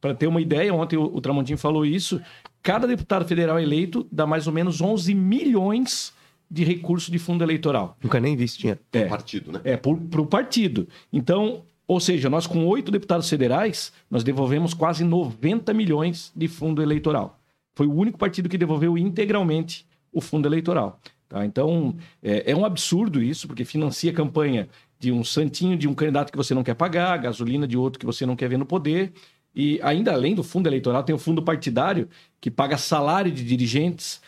Para 0.00 0.14
ter 0.14 0.26
uma 0.26 0.40
ideia, 0.40 0.72
ontem 0.72 0.96
o, 0.96 1.04
o 1.04 1.20
Tramontim 1.20 1.56
falou 1.56 1.84
isso, 1.84 2.20
cada 2.62 2.86
deputado 2.86 3.26
federal 3.26 3.60
eleito 3.60 4.06
dá 4.10 4.26
mais 4.26 4.46
ou 4.46 4.52
menos 4.52 4.80
11 4.80 5.14
milhões 5.14 6.14
de 6.50 6.64
recurso 6.64 7.10
de 7.10 7.18
fundo 7.18 7.42
eleitoral. 7.42 7.96
Nunca 8.02 8.20
nem 8.20 8.36
vi 8.36 8.44
isso 8.44 8.58
dinheiro. 8.58 8.80
É, 8.92 9.06
partido, 9.06 9.52
né? 9.52 9.60
É, 9.64 9.76
para 9.76 9.90
o 9.90 10.26
partido. 10.26 10.88
Então, 11.12 11.62
ou 11.86 12.00
seja, 12.00 12.30
nós 12.30 12.46
com 12.46 12.66
oito 12.66 12.90
deputados 12.90 13.28
federais, 13.28 13.92
nós 14.10 14.24
devolvemos 14.24 14.72
quase 14.72 15.04
90 15.04 15.72
milhões 15.74 16.32
de 16.34 16.48
fundo 16.48 16.82
eleitoral. 16.82 17.38
Foi 17.74 17.86
o 17.86 17.94
único 17.94 18.18
partido 18.18 18.48
que 18.48 18.56
devolveu 18.56 18.96
integralmente 18.96 19.86
o 20.12 20.20
fundo 20.20 20.48
eleitoral. 20.48 21.00
Tá? 21.28 21.44
Então, 21.44 21.94
é, 22.22 22.52
é 22.52 22.56
um 22.56 22.64
absurdo 22.64 23.22
isso, 23.22 23.46
porque 23.46 23.64
financia 23.64 24.10
a 24.10 24.14
campanha 24.14 24.68
de 24.98 25.12
um 25.12 25.24
santinho 25.24 25.76
de 25.76 25.88
um 25.88 25.94
candidato 25.94 26.30
que 26.30 26.36
você 26.36 26.54
não 26.54 26.62
quer 26.62 26.74
pagar, 26.74 27.18
gasolina 27.18 27.66
de 27.66 27.76
outro 27.76 27.98
que 27.98 28.06
você 28.06 28.24
não 28.24 28.36
quer 28.36 28.48
ver 28.48 28.56
no 28.56 28.64
poder, 28.64 29.12
e 29.54 29.78
ainda 29.82 30.12
além 30.12 30.34
do 30.34 30.42
fundo 30.42 30.68
eleitoral, 30.68 31.02
tem 31.02 31.14
o 31.14 31.18
fundo 31.18 31.42
partidário 31.42 32.08
que 32.40 32.50
paga 32.50 32.76
salário 32.76 33.30
de 33.30 33.44
dirigentes. 33.44 34.20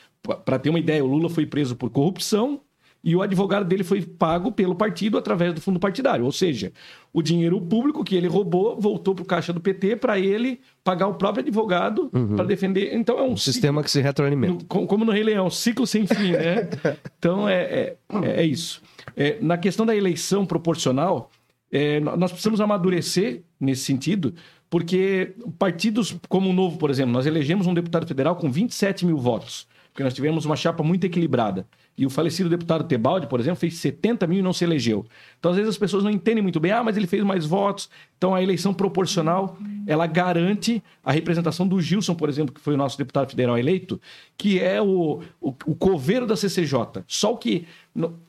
Para 0.44 0.58
ter 0.58 0.70
uma 0.70 0.78
ideia, 0.78 1.04
o 1.04 1.06
Lula 1.06 1.28
foi 1.28 1.46
preso 1.46 1.74
por 1.74 1.90
corrupção 1.90 2.60
e 3.02 3.14
o 3.14 3.22
advogado 3.22 3.64
dele 3.64 3.84
foi 3.84 4.02
pago 4.02 4.50
pelo 4.50 4.74
partido 4.74 5.16
através 5.16 5.54
do 5.54 5.60
fundo 5.60 5.78
partidário. 5.78 6.24
Ou 6.24 6.32
seja, 6.32 6.72
o 7.18 7.22
dinheiro 7.22 7.58
público 7.62 8.04
que 8.04 8.14
ele 8.14 8.26
roubou 8.26 8.78
voltou 8.78 9.14
para 9.14 9.22
o 9.22 9.26
caixa 9.26 9.50
do 9.50 9.58
PT 9.60 9.96
para 9.96 10.18
ele 10.18 10.60
pagar 10.84 11.06
o 11.06 11.14
próprio 11.14 11.42
advogado 11.42 12.10
Uhum. 12.12 12.36
para 12.36 12.44
defender. 12.44 12.94
Então 12.94 13.18
é 13.18 13.22
um, 13.22 13.32
Um 13.32 13.36
sistema 13.38 13.82
que 13.82 13.90
se 13.90 14.02
retroalimenta. 14.02 14.52
no- 14.52 14.64
co- 14.66 14.86
como 14.86 15.02
no 15.02 15.12
Rei 15.12 15.22
Leão, 15.22 15.48
ciclo 15.48 15.86
sem 15.86 16.06
fim, 16.06 16.32
né? 16.32 16.68
Então 17.18 17.48
é, 17.48 17.62
é, 17.62 17.96
é 18.42 18.44
isso. 18.44 18.82
É, 19.16 19.38
na 19.40 19.56
questão 19.56 19.86
da 19.86 19.96
eleição 19.96 20.44
proporcional, 20.44 21.30
é, 21.72 22.00
nós 22.00 22.30
precisamos 22.32 22.60
amadurecer 22.60 23.40
nesse 23.58 23.82
sentido, 23.84 24.34
porque 24.68 25.32
partidos 25.58 26.14
como 26.28 26.50
o 26.50 26.52
Novo, 26.52 26.76
por 26.76 26.90
exemplo, 26.90 27.12
nós 27.12 27.24
elegemos 27.24 27.66
um 27.66 27.72
deputado 27.72 28.06
federal 28.06 28.36
com 28.36 28.50
27 28.50 29.06
mil 29.06 29.16
votos, 29.16 29.66
porque 29.90 30.02
nós 30.04 30.12
tivemos 30.12 30.44
uma 30.44 30.54
chapa 30.56 30.82
muito 30.82 31.04
equilibrada. 31.04 31.66
E 31.98 32.04
o 32.04 32.10
falecido 32.10 32.50
deputado 32.50 32.84
Tebaldi, 32.84 33.26
por 33.26 33.40
exemplo, 33.40 33.58
fez 33.58 33.76
70 33.76 34.26
mil 34.26 34.40
e 34.40 34.42
não 34.42 34.52
se 34.52 34.64
elegeu. 34.64 35.06
Então, 35.38 35.50
às 35.50 35.56
vezes, 35.56 35.70
as 35.70 35.78
pessoas 35.78 36.04
não 36.04 36.10
entendem 36.10 36.42
muito 36.42 36.60
bem, 36.60 36.70
ah, 36.70 36.84
mas 36.84 36.96
ele 36.96 37.06
fez 37.06 37.24
mais 37.24 37.46
votos. 37.46 37.88
Então, 38.18 38.34
a 38.34 38.42
eleição 38.42 38.74
proporcional, 38.74 39.56
ela 39.86 40.06
garante 40.06 40.82
a 41.02 41.10
representação 41.10 41.66
do 41.66 41.80
Gilson, 41.80 42.14
por 42.14 42.28
exemplo, 42.28 42.54
que 42.54 42.60
foi 42.60 42.74
o 42.74 42.76
nosso 42.76 42.98
deputado 42.98 43.30
federal 43.30 43.56
eleito, 43.56 43.98
que 44.36 44.60
é 44.60 44.80
o, 44.80 45.22
o, 45.40 45.54
o 45.64 45.74
coveiro 45.74 46.26
da 46.26 46.36
CCJ. 46.36 47.02
Só 47.06 47.32
o 47.32 47.38
que. 47.38 47.66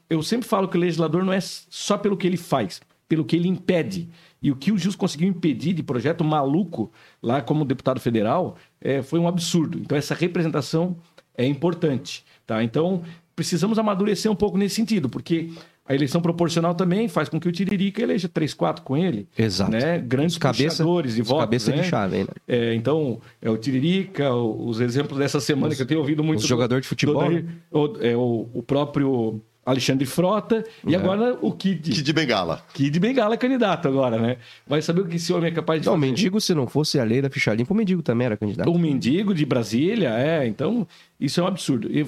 Eu 0.09 0.24
sempre 0.24 0.47
falo 0.47 0.70
que 0.70 0.78
o 0.78 0.80
legislador 0.80 1.26
não 1.26 1.34
é 1.34 1.41
só 1.41 1.97
pelo 1.97 2.15
que 2.15 2.26
ele 2.26 2.38
faz, 2.38 2.82
pelo 3.09 3.26
que 3.26 3.36
ele 3.36 3.49
impede. 3.49 4.07
E 4.41 4.49
o 4.49 4.55
que 4.55 4.72
o 4.72 4.78
Gilson 4.78 4.97
conseguiu 4.97 5.28
impedir 5.28 5.74
de 5.74 5.84
projeto 5.84 6.24
maluco 6.24 6.89
lá 7.22 7.41
como 7.41 7.65
deputado 7.65 7.99
federal 7.99 8.55
é, 8.80 9.01
foi 9.01 9.20
um 9.20 9.28
absurdo. 9.28 9.78
Então, 9.78 9.97
essa 9.97 10.15
representação 10.15 10.95
é 11.36 11.45
importante. 11.45 12.24
Tá? 12.45 12.63
Então, 12.63 13.03
precisamos 13.38 13.77
amadurecer 13.77 14.29
um 14.31 14.35
pouco 14.35 14.57
nesse 14.57 14.73
sentido, 14.75 15.07
porque 15.07 15.51
a 15.85 15.93
eleição 15.93 16.19
proporcional 16.19 16.73
também 16.73 17.07
faz 17.07 17.29
com 17.29 17.39
que 17.39 17.47
o 17.47 17.51
Tiririca 17.51 18.01
eleja 18.01 18.27
3, 18.27 18.51
4 18.53 18.83
com 18.83 18.97
ele. 18.97 19.27
Exato. 19.38 19.71
Né? 19.71 19.99
Grandes 19.99 20.33
Os 20.33 20.39
cabeça- 20.39 20.83
puxadores 20.83 21.15
de 21.15 21.21
os 21.21 21.27
votos. 21.27 21.45
cabeça 21.45 21.71
de 21.71 21.77
né? 21.77 21.83
chave, 21.83 22.17
né? 22.23 22.27
É, 22.47 22.73
então, 22.73 23.21
é 23.39 23.49
o 23.49 23.55
Tiririca, 23.57 24.33
os 24.33 24.81
exemplos 24.81 25.19
dessa 25.19 25.39
semana 25.39 25.75
que 25.75 25.81
eu 25.81 25.85
tenho 25.85 25.99
ouvido 26.01 26.23
muito. 26.23 26.39
os 26.39 26.47
jogador 26.47 26.81
de 26.81 26.88
futebol, 26.88 27.29
do- 27.29 27.45
o, 27.71 27.97
é, 28.03 28.17
o, 28.17 28.49
o 28.55 28.63
próprio 28.63 29.39
Alexandre 29.65 30.05
Frota 30.05 30.63
e 30.85 30.95
É. 30.95 30.97
agora 30.97 31.38
o 31.41 31.51
Kid. 31.51 32.01
De 32.01 32.13
bengala. 32.13 32.61
Kid 32.73 32.97
Bengala 33.01 33.33
é 33.35 33.38
candidato 33.38 33.85
agora, 33.88 34.17
né? 34.17 34.38
Vai 34.65 34.81
saber 34.81 35.01
o 35.01 35.05
que 35.05 35.17
esse 35.17 35.31
homem 35.33 35.51
é 35.51 35.53
capaz 35.53 35.81
de 35.81 35.88
Não, 35.88 35.93
o 35.93 35.97
fazer. 35.97 36.07
mendigo, 36.07 36.39
se 36.41 36.53
não 36.55 36.67
fosse 36.67 36.97
a 36.99 37.03
lei 37.03 37.21
da 37.21 37.29
ficha 37.29 37.53
limpa, 37.53 37.73
o 37.73 37.77
mendigo 37.77 38.01
também 38.01 38.25
era 38.27 38.38
candidato. 38.38 38.71
O 38.71 38.79
mendigo 38.79 39.33
de 39.33 39.45
Brasília, 39.45 40.09
é. 40.17 40.47
Então, 40.47 40.88
isso 41.20 41.39
é 41.39 41.43
um 41.43 41.47
absurdo. 41.47 41.89
E 41.91 42.05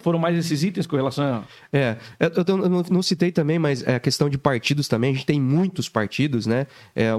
foram 0.00 0.18
mais 0.18 0.36
esses 0.36 0.62
itens 0.64 0.86
com 0.86 0.96
relação 0.96 1.24
a. 1.24 1.44
É, 1.72 1.96
eu, 2.18 2.30
eu 2.46 2.56
não- 2.56 2.64
eu 2.64 2.68
não, 2.68 2.82
não 2.90 3.02
citei 3.02 3.30
também, 3.30 3.58
mas 3.58 3.82
é 3.86 3.94
a 3.94 4.00
questão 4.00 4.28
de 4.28 4.36
partidos 4.36 4.88
também. 4.88 5.10
A 5.10 5.14
gente 5.14 5.26
tem 5.26 5.40
muitos 5.40 5.88
partidos, 5.88 6.46
né? 6.46 6.66
É, 6.94 7.10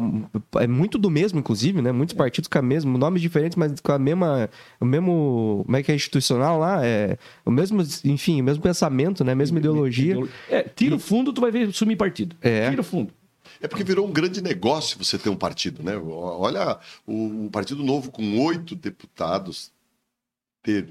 é 0.61 0.67
muito 0.67 0.97
do 0.97 1.09
mesmo, 1.09 1.39
inclusive, 1.39 1.81
né? 1.81 1.91
Muitos 1.91 2.13
partidos 2.15 2.47
com 2.49 2.59
a 2.59 2.61
mesma, 2.61 2.97
nomes 2.97 3.21
diferentes, 3.21 3.55
mas 3.55 3.79
com 3.79 3.91
a 3.91 3.99
mesma, 3.99 4.49
o 4.81 4.85
mesmo, 4.85 5.61
como 5.65 5.77
é 5.77 5.81
que 5.83 5.91
é 5.91 5.95
institucional 5.95 6.59
lá? 6.59 6.85
É 6.85 7.17
o 7.45 7.51
mesmo, 7.51 7.81
enfim, 8.03 8.41
o 8.41 8.43
mesmo 8.43 8.61
pensamento, 8.61 9.23
né? 9.23 9.31
A 9.31 9.35
mesma 9.35 9.59
ideologia. 9.59 10.15
É, 10.49 10.63
tira 10.63 10.95
o 10.95 10.99
fundo, 10.99 11.31
tu 11.31 11.39
vai 11.41 11.51
ver 11.51 11.71
sumir 11.73 11.95
partido. 11.95 12.35
É. 12.41 12.69
Tira 12.69 12.81
o 12.81 12.83
fundo. 12.83 13.13
É 13.61 13.67
porque 13.67 13.83
virou 13.83 14.07
um 14.07 14.11
grande 14.11 14.41
negócio 14.41 14.97
você 14.97 15.17
ter 15.17 15.29
um 15.29 15.35
partido, 15.35 15.83
né? 15.83 15.97
Olha, 15.97 16.77
o, 17.05 17.45
o 17.45 17.49
Partido 17.49 17.83
Novo 17.83 18.09
com 18.11 18.39
oito 18.45 18.73
deputados 18.75 19.71
ter 20.63 20.89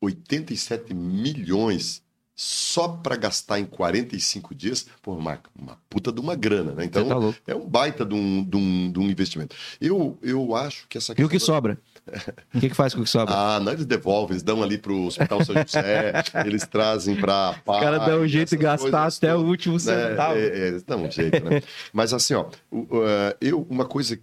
87 0.00 0.94
milhões 0.94 2.02
só 2.42 2.88
para 2.88 3.16
gastar 3.16 3.60
em 3.60 3.66
45 3.66 4.54
dias, 4.54 4.86
pô, 5.02 5.12
uma, 5.12 5.38
uma 5.54 5.76
puta 5.90 6.10
de 6.10 6.20
uma 6.22 6.34
grana, 6.34 6.72
né? 6.72 6.86
Então, 6.86 7.06
tá 7.06 7.38
é 7.46 7.54
um 7.54 7.68
baita 7.68 8.02
de 8.02 8.14
um, 8.14 8.42
de 8.42 8.56
um, 8.56 8.90
de 8.90 8.98
um 8.98 9.10
investimento. 9.10 9.54
Eu, 9.78 10.16
eu 10.22 10.56
acho 10.56 10.88
que 10.88 10.96
essa 10.96 11.12
E 11.18 11.22
o 11.22 11.28
que 11.28 11.38
da- 11.38 11.44
sobra? 11.44 11.78
O 12.54 12.58
que, 12.60 12.70
que 12.70 12.74
faz 12.74 12.94
com 12.94 13.02
o 13.02 13.04
que 13.04 13.10
sobra? 13.10 13.34
Ah, 13.36 13.60
não, 13.60 13.72
eles 13.72 13.84
devolvem, 13.84 14.32
eles 14.32 14.42
dão 14.42 14.62
ali 14.62 14.78
pro 14.78 15.02
Hospital 15.04 15.44
São 15.44 15.54
José, 15.54 16.14
eles 16.46 16.66
trazem 16.66 17.14
para 17.14 17.50
Os 17.66 17.78
caras 17.78 18.06
dão 18.06 18.22
um 18.22 18.26
jeito 18.26 18.50
de 18.50 18.56
gastar 18.56 19.06
até 19.06 19.36
o 19.36 19.40
último 19.40 19.78
centavo. 19.78 20.38
É, 20.38 20.46
é, 20.46 20.68
eles 20.68 20.82
dão 20.82 21.04
um 21.04 21.10
jeito, 21.10 21.44
né? 21.44 21.62
Mas 21.92 22.14
assim, 22.14 22.32
ó, 22.32 22.48
o- 22.70 22.86
o, 22.96 23.06
eh, 23.06 23.36
eu, 23.42 23.66
uma 23.68 23.84
coisa, 23.84 24.18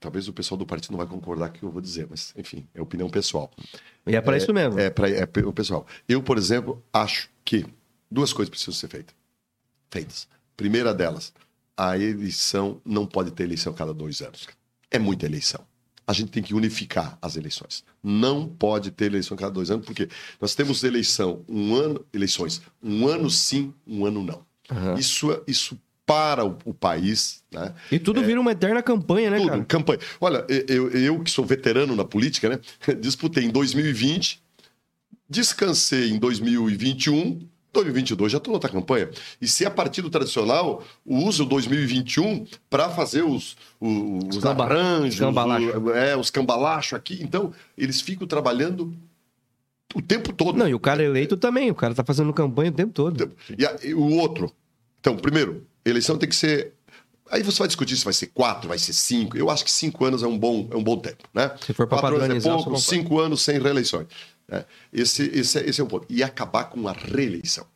talvez 0.00 0.26
o 0.26 0.32
pessoal 0.32 0.58
do 0.58 0.66
partido 0.66 0.92
não 0.92 0.98
vai 0.98 1.06
concordar 1.06 1.50
com 1.50 1.56
o 1.56 1.58
que 1.60 1.64
eu 1.66 1.70
vou 1.70 1.80
dizer, 1.82 2.06
mas 2.10 2.32
enfim, 2.36 2.66
é 2.74 2.80
opinião 2.80 3.08
pessoal. 3.08 3.50
E 4.06 4.16
é 4.16 4.20
para 4.20 4.36
isso 4.36 4.52
mesmo. 4.52 4.78
É 4.80 4.90
para 4.90 5.08
é, 5.10 5.26
pe- 5.26 5.44
o 5.44 5.52
pessoal. 5.52 5.86
Eu, 6.08 6.22
por 6.22 6.38
exemplo, 6.38 6.82
acho 6.92 7.28
que 7.44 7.64
duas 8.10 8.32
coisas 8.32 8.48
precisam 8.50 8.72
ser 8.74 8.88
feitas. 8.88 9.14
Feitas. 9.90 10.26
Primeira 10.56 10.94
delas, 10.94 11.32
a 11.76 11.96
eleição 11.98 12.80
não 12.84 13.06
pode 13.06 13.30
ter 13.32 13.44
eleição 13.44 13.72
a 13.72 13.76
cada 13.76 13.92
dois 13.94 14.20
anos. 14.22 14.48
É 14.90 14.98
muita 14.98 15.26
eleição. 15.26 15.64
A 16.06 16.12
gente 16.12 16.30
tem 16.32 16.42
que 16.42 16.54
unificar 16.54 17.16
as 17.22 17.36
eleições. 17.36 17.84
Não 18.02 18.48
pode 18.48 18.90
ter 18.90 19.04
eleição 19.06 19.36
a 19.36 19.38
cada 19.38 19.52
dois 19.52 19.70
anos, 19.70 19.86
porque 19.86 20.08
nós 20.40 20.54
temos 20.56 20.82
eleição 20.82 21.44
um 21.48 21.74
ano, 21.76 22.04
eleições 22.12 22.60
um 22.82 23.06
ano 23.06 23.30
sim, 23.30 23.72
um 23.86 24.04
ano 24.04 24.22
não. 24.24 24.44
Aham. 24.70 24.94
Isso, 24.98 25.30
é- 25.30 25.40
isso 25.46 25.78
para 26.10 26.44
o, 26.44 26.56
o 26.64 26.74
país, 26.74 27.42
né? 27.52 27.72
E 27.92 27.98
tudo 27.98 28.20
vira 28.22 28.40
uma 28.40 28.50
eterna 28.52 28.82
campanha, 28.82 29.30
né, 29.30 29.36
Tudo, 29.38 29.48
cara? 29.48 29.64
campanha. 29.64 29.98
Olha, 30.20 30.44
eu, 30.66 30.90
eu 30.90 31.20
que 31.22 31.30
sou 31.30 31.44
veterano 31.44 31.94
na 31.94 32.04
política, 32.04 32.48
né? 32.48 32.58
Disputei 33.00 33.44
em 33.44 33.50
2020, 33.50 34.42
descansei 35.28 36.10
em 36.10 36.18
2021, 36.18 37.40
2022 37.72 38.32
já 38.32 38.38
estou 38.38 38.52
outra 38.54 38.68
campanha. 38.70 39.08
E 39.40 39.46
se 39.46 39.64
é 39.64 39.70
partido 39.70 40.10
tradicional, 40.10 40.82
usa 41.06 41.44
o 41.44 41.46
2021 41.46 42.44
para 42.68 42.88
fazer 42.90 43.22
os, 43.22 43.56
os, 43.80 44.36
os 44.38 44.44
arranjos, 44.44 45.20
cambalacho. 45.20 45.78
o- 45.78 45.90
é, 45.94 46.16
os 46.16 46.30
cambalachos 46.30 46.94
aqui. 46.94 47.20
Então, 47.22 47.52
eles 47.78 48.00
ficam 48.00 48.26
trabalhando 48.26 48.92
o 49.94 50.02
tempo 50.02 50.32
todo. 50.32 50.56
Não, 50.58 50.68
e 50.68 50.74
o 50.74 50.80
cara 50.80 51.02
eleito 51.04 51.36
também. 51.36 51.70
O 51.70 51.74
cara 51.74 51.94
tá 51.94 52.02
fazendo 52.04 52.32
campanha 52.32 52.70
o 52.72 52.74
tempo 52.74 52.92
todo. 52.92 53.30
E, 53.56 53.64
a- 53.64 53.76
e 53.84 53.94
o 53.94 54.02
outro. 54.16 54.52
Então, 55.00 55.16
primeiro, 55.16 55.66
eleição 55.84 56.16
tem 56.16 56.28
que 56.28 56.36
ser. 56.36 56.74
Aí 57.30 57.42
você 57.42 57.58
vai 57.58 57.68
discutir 57.68 57.96
se 57.96 58.04
vai 58.04 58.12
ser 58.12 58.26
quatro, 58.28 58.68
vai 58.68 58.78
ser 58.78 58.92
cinco. 58.92 59.36
Eu 59.36 59.50
acho 59.50 59.64
que 59.64 59.70
cinco 59.70 60.04
anos 60.04 60.22
é 60.22 60.26
um 60.26 60.36
bom, 60.38 60.68
é 60.70 60.76
um 60.76 60.82
bom 60.82 60.98
tempo, 60.98 61.24
né? 61.32 61.54
Se 61.64 61.72
for 61.72 61.84
anos 61.84 61.98
é 61.98 62.00
padronizar, 62.02 62.52
eu 62.52 62.64
pouco, 62.64 62.80
cinco 62.80 63.20
anos 63.20 63.42
sem 63.42 63.58
reeleições. 63.60 64.06
né? 64.48 64.64
Esse, 64.92 65.22
esse, 65.32 65.58
é- 65.58 65.68
esse 65.68 65.80
é 65.80 65.84
um 65.84 65.86
ponto. 65.86 66.06
E 66.10 66.22
acabar 66.22 66.64
com 66.64 66.88
a 66.88 66.92
reeleição. 66.92 67.66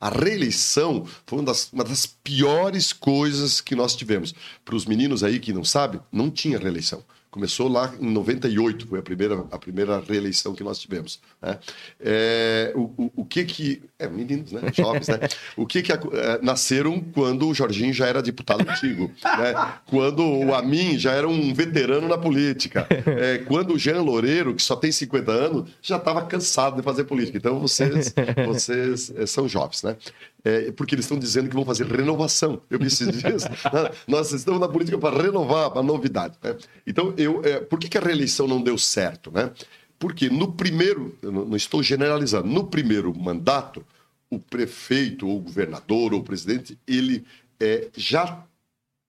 A 0.00 0.10
reeleição 0.10 1.06
foi 1.26 1.38
uma 1.40 1.46
das, 1.46 1.72
uma 1.72 1.82
das 1.84 2.06
piores 2.06 2.92
coisas 2.92 3.60
que 3.60 3.74
nós 3.74 3.96
tivemos. 3.96 4.34
Para 4.64 4.76
os 4.76 4.84
meninos 4.84 5.24
aí 5.24 5.38
que 5.40 5.52
não 5.52 5.64
sabem, 5.64 6.00
não 6.12 6.30
tinha 6.30 6.58
reeleição. 6.58 7.02
Começou 7.30 7.68
lá 7.68 7.94
em 8.00 8.10
98, 8.10 8.86
foi 8.86 8.98
a 9.00 9.02
primeira, 9.02 9.44
a 9.50 9.58
primeira 9.58 10.00
reeleição 10.00 10.54
que 10.54 10.62
nós 10.64 10.78
tivemos. 10.78 11.20
Né? 11.42 11.58
É, 12.00 12.72
o, 12.74 12.80
o, 12.96 13.12
o 13.16 13.24
que 13.24 13.44
que... 13.44 13.82
É, 14.00 14.06
meninos, 14.06 14.52
né? 14.52 14.60
Jovens, 14.72 15.08
né? 15.08 15.18
O 15.56 15.66
que 15.66 15.82
que... 15.82 15.90
é, 15.90 15.98
nasceram 16.40 17.00
quando 17.00 17.48
o 17.48 17.54
Jorginho 17.54 17.92
já 17.92 18.06
era 18.06 18.22
deputado 18.22 18.60
antigo, 18.68 19.10
né? 19.24 19.72
Quando 19.86 20.24
o 20.24 20.54
Amin 20.54 20.96
já 20.96 21.10
era 21.12 21.28
um 21.28 21.52
veterano 21.52 22.06
na 22.06 22.16
política. 22.16 22.86
É, 23.18 23.38
quando 23.38 23.74
o 23.74 23.78
Jean 23.78 24.02
Loureiro, 24.02 24.54
que 24.54 24.62
só 24.62 24.76
tem 24.76 24.92
50 24.92 25.32
anos, 25.32 25.70
já 25.82 25.96
estava 25.96 26.22
cansado 26.22 26.76
de 26.76 26.82
fazer 26.82 27.04
política. 27.04 27.38
Então, 27.38 27.58
vocês, 27.58 28.14
vocês 28.46 29.12
é, 29.16 29.26
são 29.26 29.48
jovens, 29.48 29.82
né? 29.82 29.96
É, 30.44 30.70
porque 30.70 30.94
eles 30.94 31.04
estão 31.04 31.18
dizendo 31.18 31.48
que 31.48 31.54
vão 31.54 31.64
fazer 31.64 31.84
renovação. 31.86 32.62
Eu 32.70 32.80
esses 32.80 33.10
dias. 33.20 33.44
né? 33.44 33.90
Nós 34.06 34.30
estamos 34.32 34.60
na 34.60 34.68
política 34.68 34.96
para 34.96 35.20
renovar, 35.20 35.70
para 35.70 35.82
novidade. 35.82 36.36
Né? 36.42 36.56
Então, 36.86 37.12
eu, 37.16 37.42
é, 37.44 37.58
por 37.58 37.78
que, 37.78 37.88
que 37.88 37.98
a 37.98 38.00
reeleição 38.00 38.46
não 38.46 38.62
deu 38.62 38.78
certo? 38.78 39.32
Né? 39.32 39.50
Porque 39.98 40.30
no 40.30 40.52
primeiro, 40.52 41.16
não 41.22 41.56
estou 41.56 41.82
generalizando, 41.82 42.46
no 42.48 42.66
primeiro 42.66 43.16
mandato, 43.18 43.84
o 44.30 44.38
prefeito, 44.38 45.26
ou 45.26 45.38
o 45.38 45.40
governador, 45.40 46.12
ou 46.14 46.20
o 46.20 46.24
presidente, 46.24 46.78
ele 46.86 47.24
é, 47.58 47.88
já 47.96 48.44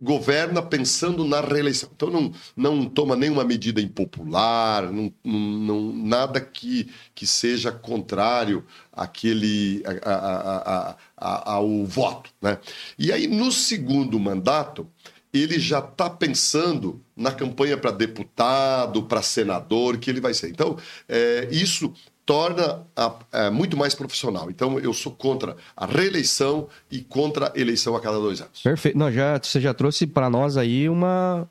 governa 0.02 0.62
pensando 0.62 1.26
na 1.26 1.42
reeleição. 1.42 1.90
Então 1.94 2.10
não, 2.10 2.32
não 2.56 2.86
toma 2.90 3.16
nenhuma 3.18 3.44
medida 3.44 3.82
impopular, 3.82 4.90
não, 4.92 5.14
não, 5.24 5.92
nada 5.94 6.40
que, 6.40 6.90
que 7.14 7.28
seja 7.28 7.70
contrário 7.72 8.64
àquele, 8.94 9.84
a- 10.04 10.14
a- 10.14 10.98
a- 11.18 11.52
ao 11.54 11.86
voto. 11.86 12.32
Né? 12.42 12.58
E 12.98 13.12
aí, 13.12 13.28
no 13.28 13.52
segundo 13.52 14.18
mandato, 14.18 14.88
ele 15.34 15.60
já 15.60 15.80
está 15.80 16.10
pensando 16.10 17.02
na 17.16 17.32
campanha 17.32 17.78
para 17.78 17.92
deputado, 17.92 19.04
para 19.04 19.22
senador, 19.22 19.98
que 19.98 20.10
ele 20.10 20.22
vai 20.22 20.34
ser. 20.34 20.50
Então, 20.50 20.78
é, 21.08 21.48
isso 21.52 21.94
torna 22.26 22.86
a- 22.96 23.16
é, 23.32 23.50
muito 23.50 23.76
mais 23.76 23.96
profissional. 23.96 24.50
Então, 24.50 24.80
eu 24.80 24.94
sou 24.94 25.12
contra 25.12 25.56
a 25.76 25.86
reeleição 25.86 26.68
e 26.92 27.02
contra 27.02 27.52
a 27.56 27.60
eleição 27.60 27.96
a 27.96 28.00
cada 28.00 28.18
dois 28.20 28.40
anos. 28.42 28.62
Perfeito. 28.62 28.98
Não, 28.98 29.12
já, 29.12 29.40
você 29.42 29.60
já 29.60 29.74
trouxe 29.74 30.06
para 30.06 30.30
nós 30.30 30.58
aí 30.58 30.88
uma 30.90 31.50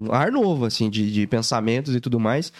um 0.00 0.12
ar 0.14 0.32
novo, 0.32 0.64
assim, 0.64 0.88
de, 0.88 1.12
de 1.12 1.26
pensamentos 1.26 1.94
e 1.94 2.00
tudo 2.00 2.18
mais, 2.18 2.50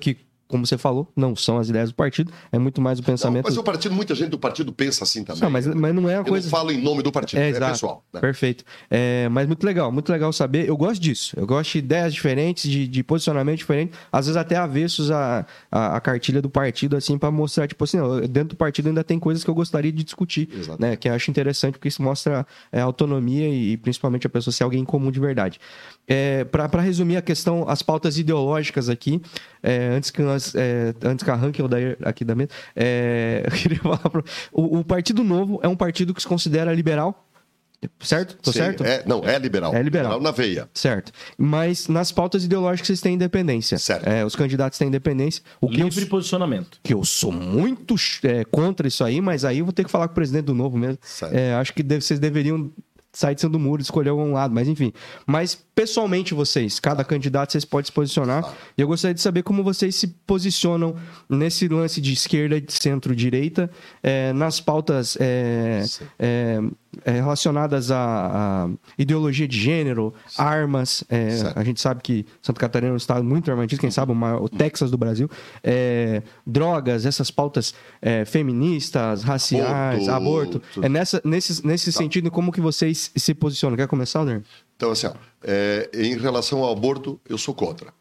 que 0.00 0.16
como 0.48 0.66
você 0.66 0.78
falou, 0.78 1.10
não 1.16 1.34
são 1.34 1.58
as 1.58 1.68
ideias 1.68 1.90
do 1.90 1.94
partido, 1.94 2.32
é 2.52 2.58
muito 2.58 2.80
mais 2.80 2.98
o 2.98 3.02
Não, 3.02 3.06
pensamento. 3.06 3.44
mas 3.44 3.56
o 3.56 3.62
partido, 3.62 3.94
muita 3.94 4.14
gente 4.14 4.30
do 4.30 4.38
partido 4.38 4.72
pensa 4.72 5.04
assim 5.04 5.24
também. 5.24 5.42
Não, 5.42 5.50
mas, 5.50 5.66
mas 5.66 5.94
não 5.94 6.08
é 6.08 6.18
Eu 6.18 6.24
coisa. 6.24 6.46
não 6.46 6.50
falo 6.50 6.70
em 6.70 6.80
nome 6.80 7.02
do 7.02 7.10
partido, 7.10 7.40
é, 7.40 7.48
exato. 7.50 7.72
pessoal. 7.72 8.04
né? 8.12 8.20
Perfeito. 8.20 8.64
É, 8.90 9.28
mas 9.28 9.46
muito 9.46 9.64
legal, 9.64 9.90
muito 9.90 10.10
legal 10.10 10.32
saber. 10.32 10.68
Eu 10.68 10.76
gosto 10.76 11.00
disso. 11.00 11.34
Eu 11.38 11.46
gosto 11.46 11.72
de 11.72 11.78
ideias 11.78 12.14
diferentes, 12.14 12.70
de, 12.70 12.86
de 12.86 13.02
posicionamento 13.02 13.58
diferente, 13.58 13.92
às 14.12 14.26
vezes 14.26 14.36
até 14.36 14.56
avessos 14.56 15.10
a, 15.10 15.44
a, 15.70 15.96
a 15.96 16.00
cartilha 16.00 16.40
do 16.40 16.48
partido, 16.48 16.96
assim, 16.96 17.18
para 17.18 17.30
mostrar, 17.30 17.66
tipo 17.66 17.82
assim, 17.84 17.98
dentro 18.30 18.50
do 18.50 18.56
partido 18.56 18.88
ainda 18.88 19.02
tem 19.02 19.18
coisas 19.18 19.42
que 19.42 19.50
eu 19.50 19.54
gostaria 19.54 19.90
de 19.92 20.02
discutir, 20.04 20.48
Exato. 20.52 20.80
né? 20.80 20.96
Que 20.96 21.08
eu 21.08 21.14
acho 21.14 21.30
interessante, 21.30 21.72
porque 21.74 21.88
isso 21.88 22.02
mostra 22.02 22.46
é, 22.70 22.80
autonomia 22.80 23.48
e, 23.48 23.72
e 23.72 23.76
principalmente 23.76 24.26
a 24.26 24.30
pessoa 24.30 24.52
ser 24.52 24.64
alguém 24.64 24.84
comum 24.84 25.10
de 25.10 25.18
verdade. 25.20 25.58
É, 26.08 26.44
para 26.44 26.80
resumir 26.80 27.16
a 27.16 27.22
questão, 27.22 27.68
as 27.68 27.82
pautas 27.82 28.16
ideológicas 28.16 28.88
aqui, 28.88 29.20
é, 29.62 29.88
antes 29.88 30.10
que 30.10 30.22
nós, 30.22 30.35
é, 30.54 30.94
antes 31.04 31.24
que 31.24 31.30
arranque 31.30 31.62
o 31.62 31.68
Dair 31.68 31.96
aqui 32.02 32.24
da 32.24 32.34
mesa, 32.34 32.50
é, 32.74 33.42
eu 33.46 33.52
queria 33.52 33.78
falar 33.78 33.98
pro, 33.98 34.24
o, 34.52 34.78
o 34.78 34.84
Partido 34.84 35.22
Novo 35.24 35.60
é 35.62 35.68
um 35.68 35.76
partido 35.76 36.12
que 36.14 36.20
se 36.22 36.28
considera 36.28 36.72
liberal, 36.72 37.22
certo? 38.00 38.36
Tô 38.42 38.52
Sim, 38.52 38.58
certo? 38.58 38.84
É, 38.84 39.02
não, 39.06 39.22
é 39.24 39.38
liberal. 39.38 39.74
É 39.74 39.82
liberal. 39.82 40.20
na 40.20 40.30
veia. 40.30 40.68
Certo. 40.72 41.12
Mas 41.36 41.88
nas 41.88 42.10
pautas 42.10 42.44
ideológicas 42.44 42.86
vocês 42.86 43.00
têm 43.00 43.14
independência. 43.14 43.78
Certo. 43.78 44.08
É, 44.08 44.24
os 44.24 44.34
candidatos 44.34 44.78
têm 44.78 44.88
independência. 44.88 45.42
O 45.60 45.68
que 45.68 45.80
eu, 45.80 45.84
Livre 45.86 46.06
posicionamento. 46.06 46.80
que 46.82 46.94
eu 46.94 47.04
sou 47.04 47.30
muito 47.30 47.94
é, 48.24 48.44
contra 48.44 48.88
isso 48.88 49.04
aí, 49.04 49.20
mas 49.20 49.44
aí 49.44 49.58
eu 49.58 49.64
vou 49.64 49.72
ter 49.72 49.84
que 49.84 49.90
falar 49.90 50.08
com 50.08 50.12
o 50.12 50.14
presidente 50.14 50.46
do 50.46 50.54
novo 50.54 50.76
mesmo. 50.76 50.98
Certo. 51.02 51.34
É, 51.34 51.54
acho 51.54 51.72
que 51.74 51.82
deve- 51.82 52.00
vocês 52.00 52.18
deveriam 52.18 52.70
sair 53.16 53.34
de 53.34 53.40
cima 53.40 53.52
do 53.52 53.58
muro, 53.58 53.80
escolher 53.80 54.10
um 54.10 54.34
lado, 54.34 54.52
mas 54.52 54.68
enfim. 54.68 54.92
Mas 55.26 55.54
pessoalmente 55.74 56.34
vocês, 56.34 56.78
cada 56.78 57.02
candidato 57.02 57.52
vocês 57.52 57.64
podem 57.64 57.86
se 57.86 57.92
posicionar. 57.92 58.54
E 58.76 58.82
eu 58.82 58.86
gostaria 58.86 59.14
de 59.14 59.22
saber 59.22 59.42
como 59.42 59.64
vocês 59.64 59.96
se 59.96 60.08
posicionam 60.26 60.94
nesse 61.26 61.66
lance 61.66 61.98
de 61.98 62.12
esquerda, 62.12 62.60
de 62.60 62.70
centro-direita, 62.70 63.70
é, 64.02 64.34
nas 64.34 64.60
pautas 64.60 65.16
é, 65.18 65.82
relacionadas 67.04 67.90
à, 67.90 68.64
à 68.66 68.68
ideologia 68.98 69.46
de 69.46 69.58
gênero, 69.58 70.14
armas. 70.36 71.04
é, 71.08 71.28
a 71.54 71.62
gente 71.64 71.80
sabe 71.80 72.02
que 72.02 72.24
Santa 72.42 72.60
Catarina 72.60 72.90
é 72.90 72.94
um 72.94 72.96
estado 72.96 73.22
muito 73.24 73.50
armativo, 73.50 73.80
quem 73.80 73.90
sabe 73.90 74.12
o, 74.12 74.14
maior- 74.14 74.42
o 74.42 74.48
Texas 74.48 74.90
do 74.90 74.96
Brasil. 74.96 75.28
É, 75.62 76.22
drogas, 76.46 77.04
essas 77.06 77.30
pautas 77.30 77.74
é, 78.00 78.24
feministas, 78.24 79.22
raciais, 79.22 80.08
aborto. 80.08 80.56
Aborto. 80.58 80.84
É 80.84 80.88
nessa, 80.88 81.20
nesse, 81.24 81.66
nesse 81.66 81.92
sentido, 81.92 82.30
como 82.30 82.50
que 82.52 82.60
vocês 82.60 83.10
se 83.14 83.34
posicionam? 83.34 83.76
Quer 83.76 83.86
começar, 83.88 84.20
Alder? 84.20 84.42
Então, 84.76 84.90
assim, 84.90 85.06
ó, 85.06 85.12
é, 85.42 85.90
em 85.94 86.16
relação 86.16 86.62
ao 86.62 86.72
aborto, 86.72 87.20
eu 87.28 87.38
sou 87.38 87.54
contra 87.54 87.92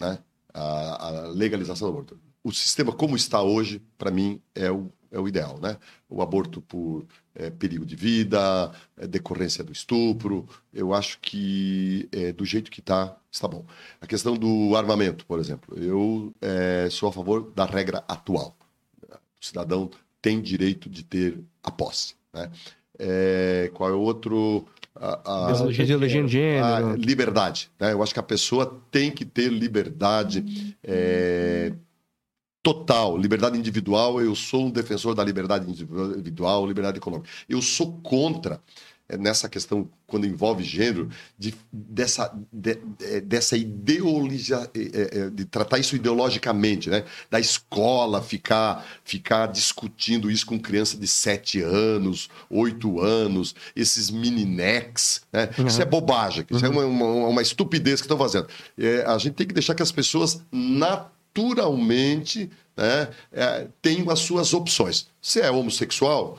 né? 0.00 0.18
a, 0.52 1.06
a 1.08 1.10
legalização 1.28 1.88
do 1.88 1.92
aborto. 1.94 2.18
O 2.44 2.52
sistema 2.52 2.92
como 2.92 3.16
está 3.16 3.42
hoje, 3.42 3.82
para 3.98 4.10
mim, 4.10 4.40
é 4.54 4.70
o, 4.70 4.90
é 5.10 5.18
o 5.18 5.26
ideal. 5.28 5.58
Né? 5.60 5.76
O 6.08 6.20
aborto 6.22 6.60
por 6.60 7.06
é, 7.34 7.50
perigo 7.50 7.84
de 7.86 7.96
vida, 7.96 8.72
é, 8.96 9.06
decorrência 9.06 9.62
do 9.64 9.72
estupro, 9.72 10.46
eu 10.72 10.92
acho 10.94 11.18
que 11.20 12.08
é, 12.12 12.32
do 12.32 12.44
jeito 12.44 12.70
que 12.70 12.80
está, 12.80 13.16
está 13.30 13.46
bom. 13.48 13.64
A 14.00 14.06
questão 14.06 14.36
do 14.36 14.76
armamento, 14.76 15.24
por 15.26 15.38
exemplo, 15.38 15.76
eu 15.78 16.32
é, 16.40 16.88
sou 16.90 17.08
a 17.08 17.12
favor 17.12 17.50
da 17.54 17.64
regra 17.64 18.04
atual. 18.08 18.56
O 19.40 19.44
cidadão 19.44 19.90
tem 20.20 20.40
direito 20.40 20.88
de 20.90 21.04
ter 21.04 21.38
a 21.62 21.70
posse. 21.70 22.14
Né? 22.34 22.50
É, 22.98 23.70
qual 23.74 23.88
é 23.90 23.92
o 23.92 24.00
outro? 24.00 24.66
A- 25.00 25.20
a- 25.24 25.46
de 26.26 26.28
a 26.60 26.80
gênero. 26.80 26.96
liberdade. 26.96 27.70
Né? 27.78 27.92
Eu 27.92 28.02
acho 28.02 28.12
que 28.12 28.18
a 28.18 28.22
pessoa 28.24 28.82
tem 28.90 29.12
que 29.12 29.24
ter 29.24 29.48
liberdade 29.48 30.76
é, 30.82 31.72
total, 32.62 33.16
liberdade 33.16 33.58
individual. 33.58 34.20
Eu 34.20 34.34
sou 34.34 34.66
um 34.66 34.70
defensor 34.70 35.14
da 35.14 35.24
liberdade 35.24 35.68
individual, 35.68 36.66
liberdade 36.66 36.98
econômica. 36.98 37.28
Eu 37.48 37.62
sou 37.62 37.92
contra 38.02 38.60
é, 39.10 39.16
nessa 39.16 39.48
questão, 39.48 39.88
quando 40.06 40.26
envolve 40.26 40.62
gênero, 40.62 41.08
de, 41.38 41.54
dessa, 41.72 42.30
de- 42.52 42.78
é, 43.00 43.22
dessa 43.22 43.56
ideologia, 43.56 44.70
é, 44.74 44.80
é, 44.80 45.18
é, 45.20 45.30
de 45.30 45.46
tratar 45.46 45.78
isso 45.78 45.96
ideologicamente, 45.96 46.90
né? 46.90 47.04
Da 47.30 47.40
escola 47.40 48.20
ficar, 48.20 48.86
ficar 49.04 49.46
discutindo 49.46 50.30
isso 50.30 50.44
com 50.44 50.60
criança 50.60 50.94
de 50.94 51.06
7 51.06 51.62
anos, 51.62 52.28
8 52.50 53.00
anos, 53.00 53.54
esses 53.74 54.10
mininex, 54.10 55.22
né? 55.32 55.48
Isso 55.66 55.80
é 55.80 55.86
bobagem, 55.86 56.44
isso 56.50 56.66
é 56.66 56.68
uma, 56.68 56.84
uma, 56.84 57.28
uma 57.28 57.40
estupidez 57.42 58.02
que 58.02 58.04
estão 58.04 58.18
fazendo. 58.18 58.46
É, 58.76 59.04
a 59.06 59.16
gente 59.16 59.34
tem 59.34 59.46
que 59.46 59.54
deixar 59.54 59.74
que 59.74 59.82
as 59.82 59.90
pessoas 59.92 60.42
naturalmente 61.34 62.50
né, 62.76 63.08
é, 63.32 63.68
tenham 63.82 64.10
as 64.10 64.20
suas 64.20 64.54
opções. 64.54 65.08
Se 65.20 65.40
é 65.40 65.50
homossexual, 65.50 66.38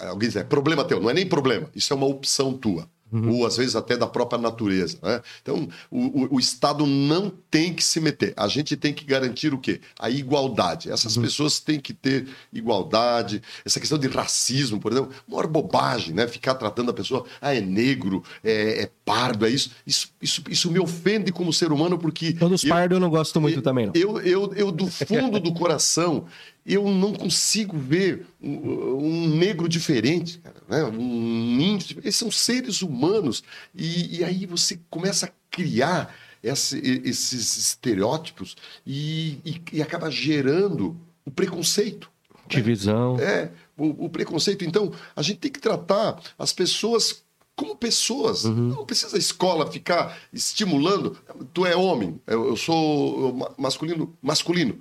alguém 0.00 0.28
diz, 0.28 0.36
é 0.36 0.44
problema 0.44 0.84
teu. 0.84 1.00
Não 1.00 1.10
é 1.10 1.14
nem 1.14 1.26
problema, 1.26 1.70
isso 1.74 1.92
é 1.92 1.96
uma 1.96 2.06
opção 2.06 2.56
tua. 2.56 2.88
Ou 3.12 3.46
às 3.46 3.56
vezes 3.56 3.74
até 3.74 3.96
da 3.96 4.06
própria 4.06 4.38
natureza. 4.40 4.98
Né? 5.02 5.20
Então, 5.42 5.68
o, 5.90 6.34
o- 6.34 6.38
Estado 6.38 6.86
não 6.86 7.30
tem 7.50 7.72
que 7.72 7.82
se 7.82 8.00
meter. 8.00 8.32
A 8.36 8.46
gente 8.48 8.76
tem 8.76 8.92
que 8.92 9.04
garantir 9.04 9.52
o 9.54 9.58
quê? 9.58 9.80
A 9.98 10.08
igualdade. 10.10 10.90
Essas 10.90 11.16
pessoas 11.16 11.58
têm 11.60 11.80
que 11.80 11.92
ter 11.94 12.26
igualdade. 12.52 13.42
Essa 13.64 13.80
questão 13.80 13.98
de 13.98 14.06
racismo, 14.08 14.78
por 14.78 14.92
exemplo, 14.92 15.10
maior 15.26 15.46
bobagem, 15.46 16.14
né? 16.14 16.26
Ficar 16.28 16.54
tratando 16.54 16.90
a 16.90 16.94
pessoa, 16.94 17.24
ah, 17.40 17.54
é 17.54 17.60
negro, 17.60 18.22
é, 18.44 18.82
é 18.82 18.90
pardo, 19.04 19.46
é 19.46 19.50
isso. 19.50 19.70
Isso, 19.86 20.08
isso. 20.20 20.42
isso 20.48 20.70
me 20.70 20.78
ofende 20.78 21.32
como 21.32 21.52
ser 21.52 21.72
humano, 21.72 21.98
porque. 21.98 22.32
Todos 22.34 22.62
eu- 22.62 22.68
pardos 22.70 22.96
eu 22.96 23.00
não 23.00 23.10
gosto 23.10 23.40
muito 23.40 23.62
também, 23.62 23.86
não. 23.86 23.92
eu, 23.94 24.20
eu, 24.20 24.52
eu, 24.54 24.70
do 24.72 24.86
fundo 24.86 25.40
do 25.40 25.52
coração, 25.54 26.26
eu 26.68 26.88
não 26.90 27.12
consigo 27.14 27.76
ver 27.78 28.26
um, 28.40 29.28
negro 29.36 29.68
diferente, 29.68 30.38
cara, 30.38 30.56
né? 30.68 30.84
um 30.84 31.58
índio. 31.60 31.78
diferente. 31.88 32.06
Eles 32.06 32.16
são 32.16 32.30
seres 32.30 32.82
humanos. 32.82 33.42
E, 33.74 34.18
e 34.18 34.24
aí 34.24 34.44
você 34.46 34.78
começa 34.90 35.26
a 35.26 35.30
criar 35.50 36.14
esse- 36.42 36.78
esses 37.04 37.56
estereótipos 37.56 38.54
e, 38.86 39.38
e- 39.44 39.62
e 39.72 39.82
acaba 39.82 40.10
gerando 40.10 40.94
o 41.24 41.30
preconceito. 41.30 42.10
Divisão. 42.46 43.18
É, 43.18 43.50
o, 43.76 44.06
o 44.06 44.08
preconceito. 44.08 44.64
Então, 44.64 44.92
a 45.16 45.22
gente 45.22 45.38
tem 45.38 45.50
que 45.50 45.60
tratar 45.60 46.20
as 46.38 46.52
pessoas 46.52 47.22
como 47.56 47.74
pessoas. 47.76 48.44
Não 48.44 48.86
precisa 48.86 49.16
a 49.16 49.18
escola 49.18 49.70
ficar 49.70 50.16
estimulando. 50.32 51.16
Tu 51.52 51.66
é 51.66 51.74
homem, 51.76 52.20
eu, 52.26 52.46
eu 52.50 52.56
sou 52.56 53.34
ma- 53.34 53.50
masculino. 53.58 54.16
Masculino. 54.22 54.78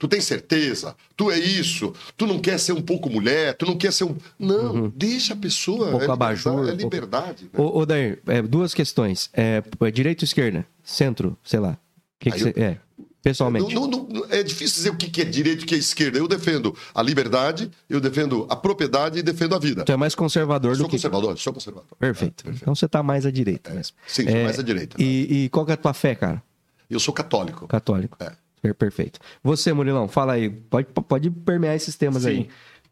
Tu 0.00 0.08
tem 0.08 0.20
certeza? 0.20 0.96
Tu 1.14 1.30
é 1.30 1.38
isso? 1.38 1.92
Tu 2.16 2.26
não 2.26 2.38
quer 2.40 2.58
ser 2.58 2.72
um 2.72 2.80
pouco 2.80 3.10
mulher? 3.10 3.54
Tu 3.54 3.66
não 3.66 3.76
quer 3.76 3.92
ser 3.92 4.04
um. 4.04 4.16
Não, 4.38 4.88
deixa 4.96 5.34
a 5.34 5.36
pessoa. 5.36 5.88
Um 5.88 5.90
pouco 5.90 6.04
é 6.04 6.08
liberdade, 6.08 6.12
abajur, 6.14 6.52
É 6.52 6.54
um 6.54 6.64
pouco- 6.64 6.82
liberdade. 6.82 7.44
né? 7.44 7.50
Ô, 7.60 7.78
ô 7.80 7.86
Dair, 7.86 8.18
é, 8.26 8.40
duas 8.40 8.72
questões. 8.72 9.28
É, 9.34 9.62
é 9.82 9.90
direita 9.90 10.24
ou 10.24 10.26
esquerda? 10.26 10.66
Centro, 10.82 11.36
sei 11.44 11.60
lá. 11.60 11.72
O 11.72 11.76
que, 12.18 12.30
que 12.30 12.38
você. 12.38 12.54
É, 12.56 12.78
pessoalmente. 13.22 13.74
Não- 13.74 13.86
não- 13.86 14.08
não- 14.08 14.26
é 14.30 14.42
difícil 14.42 14.76
dizer 14.76 14.90
o 14.90 14.96
que 14.96 15.20
é 15.20 15.24
direito 15.26 15.60
e 15.60 15.64
o 15.64 15.66
que 15.66 15.74
é 15.74 15.78
esquerda. 15.78 16.16
Eu 16.18 16.26
defendo 16.26 16.74
a 16.94 17.02
liberdade, 17.02 17.70
eu 17.86 18.00
defendo 18.00 18.46
a 18.48 18.56
propriedade 18.56 19.18
e 19.18 19.22
defendo 19.22 19.54
a 19.54 19.58
vida. 19.58 19.84
Tu 19.84 19.92
é 19.92 19.96
mais 19.98 20.14
conservador 20.14 20.76
sou 20.76 20.86
do 20.86 20.88
que. 20.88 20.96
conservador, 20.96 21.38
sou 21.38 21.52
conservador. 21.52 21.90
Perfeito. 21.98 22.44
Então 22.48 22.74
você 22.74 22.88
tá 22.88 23.02
mais 23.02 23.26
à 23.26 23.30
direita 23.30 23.70
mesmo. 23.74 23.94
Sim, 24.06 24.24
sou 24.30 24.42
mais 24.44 24.58
à 24.58 24.62
direita. 24.62 24.96
né? 24.98 25.04
E, 25.04 25.44
e 25.44 25.48
qual 25.50 25.66
é 25.68 25.72
a 25.72 25.76
tua 25.76 25.92
fé, 25.92 26.14
cara? 26.14 26.42
Eu 26.88 26.98
sou 26.98 27.12
católico. 27.12 27.68
Católico. 27.68 28.16
É. 28.18 28.32
Per- 28.62 28.74
Perfeito. 28.74 29.18
Você, 29.42 29.72
Murilão, 29.72 30.06
fala 30.08 30.34
aí. 30.34 30.48
Pode, 30.50 30.88
pode 30.88 31.30
permear 31.30 31.74
esses 31.74 31.96
temas 31.96 32.24
aí. 32.26 32.48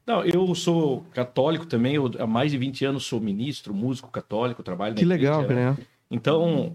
Não, 0.06 0.24
eu 0.24 0.54
sou 0.54 1.02
católico 1.12 1.66
também, 1.66 1.94
eu, 1.96 2.10
há 2.18 2.26
mais 2.26 2.50
de 2.50 2.56
20 2.56 2.84
anos 2.86 3.04
sou 3.04 3.20
ministro, 3.20 3.74
músico 3.74 4.10
católico, 4.10 4.62
trabalho 4.62 4.94
na 4.94 4.98
Que 4.98 5.04
legal, 5.04 5.42
igreja, 5.42 5.60
né? 5.60 5.70
né? 5.72 5.76
Então, 6.10 6.74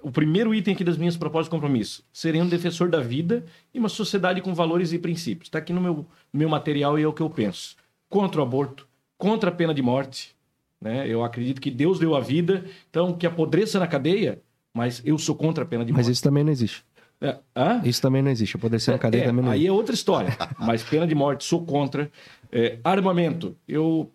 o 0.00 0.12
primeiro 0.12 0.54
item 0.54 0.72
aqui 0.74 0.84
das 0.84 0.96
minhas 0.96 1.16
propostas 1.16 1.46
de 1.46 1.50
compromisso, 1.50 2.04
serei 2.12 2.40
um 2.40 2.46
defensor 2.46 2.88
da 2.88 3.00
vida 3.00 3.44
e 3.74 3.78
uma 3.80 3.88
sociedade 3.88 4.40
com 4.40 4.54
valores 4.54 4.92
e 4.92 4.98
princípios. 5.00 5.48
Está 5.48 5.58
aqui 5.58 5.72
no 5.72 5.80
meu, 5.80 6.06
meu 6.32 6.48
material 6.48 6.96
e 6.96 7.02
é 7.02 7.06
o 7.08 7.12
que 7.12 7.20
eu 7.20 7.28
penso. 7.28 7.74
Contra 8.08 8.40
o 8.40 8.44
aborto, 8.44 8.86
contra 9.16 9.50
a 9.50 9.52
pena 9.52 9.74
de 9.74 9.82
morte. 9.82 10.36
Né? 10.80 11.08
Eu 11.08 11.24
acredito 11.24 11.60
que 11.60 11.72
Deus 11.72 11.98
deu 11.98 12.14
a 12.14 12.20
vida, 12.20 12.64
então 12.88 13.12
que 13.12 13.26
apodreça 13.26 13.80
na 13.80 13.88
cadeia, 13.88 14.40
mas 14.72 15.02
eu 15.04 15.18
sou 15.18 15.34
contra 15.34 15.64
a 15.64 15.66
pena 15.66 15.84
de 15.84 15.92
Mas 15.92 16.02
morte. 16.06 16.12
isso 16.14 16.22
também 16.22 16.44
não 16.44 16.52
existe. 16.52 16.84
É? 17.20 17.36
Isso 17.84 18.00
também 18.00 18.22
não 18.22 18.30
existe. 18.30 18.56
Poder 18.56 18.80
ser 18.80 18.92
na 18.92 18.98
cadeia 18.98 19.22
É, 19.22 19.26
também 19.26 19.44
não 19.44 19.50
aí 19.50 19.66
é 19.66 19.72
outra 19.72 19.94
história. 19.94 20.36
Mas 20.58 20.82
pena 20.82 21.06
de 21.06 21.14
morte, 21.14 21.44
sou 21.44 21.64
contra. 21.64 22.10
É, 22.50 22.78
armamento, 22.84 23.56
eu, 23.66 24.10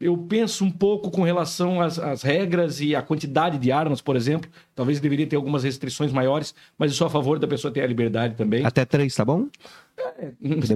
eu 0.00 0.16
penso 0.18 0.64
um 0.64 0.70
pouco 0.70 1.10
com 1.10 1.22
relação 1.22 1.80
às, 1.80 1.98
às 1.98 2.22
regras 2.22 2.80
e 2.80 2.94
à 2.94 3.00
quantidade 3.02 3.58
de 3.58 3.72
armas, 3.72 4.00
por 4.00 4.14
exemplo. 4.16 4.50
Talvez 4.74 5.00
deveria 5.00 5.26
ter 5.26 5.36
algumas 5.36 5.64
restrições 5.64 6.12
maiores, 6.12 6.54
mas 6.78 6.90
eu 6.90 6.96
sou 6.96 7.06
a 7.06 7.10
favor 7.10 7.38
da 7.38 7.46
pessoa 7.48 7.72
ter 7.72 7.80
a 7.80 7.86
liberdade 7.86 8.34
também. 8.34 8.64
Até 8.64 8.84
três, 8.84 9.14
tá 9.14 9.24
bom? 9.24 9.46
Dá 9.96 10.04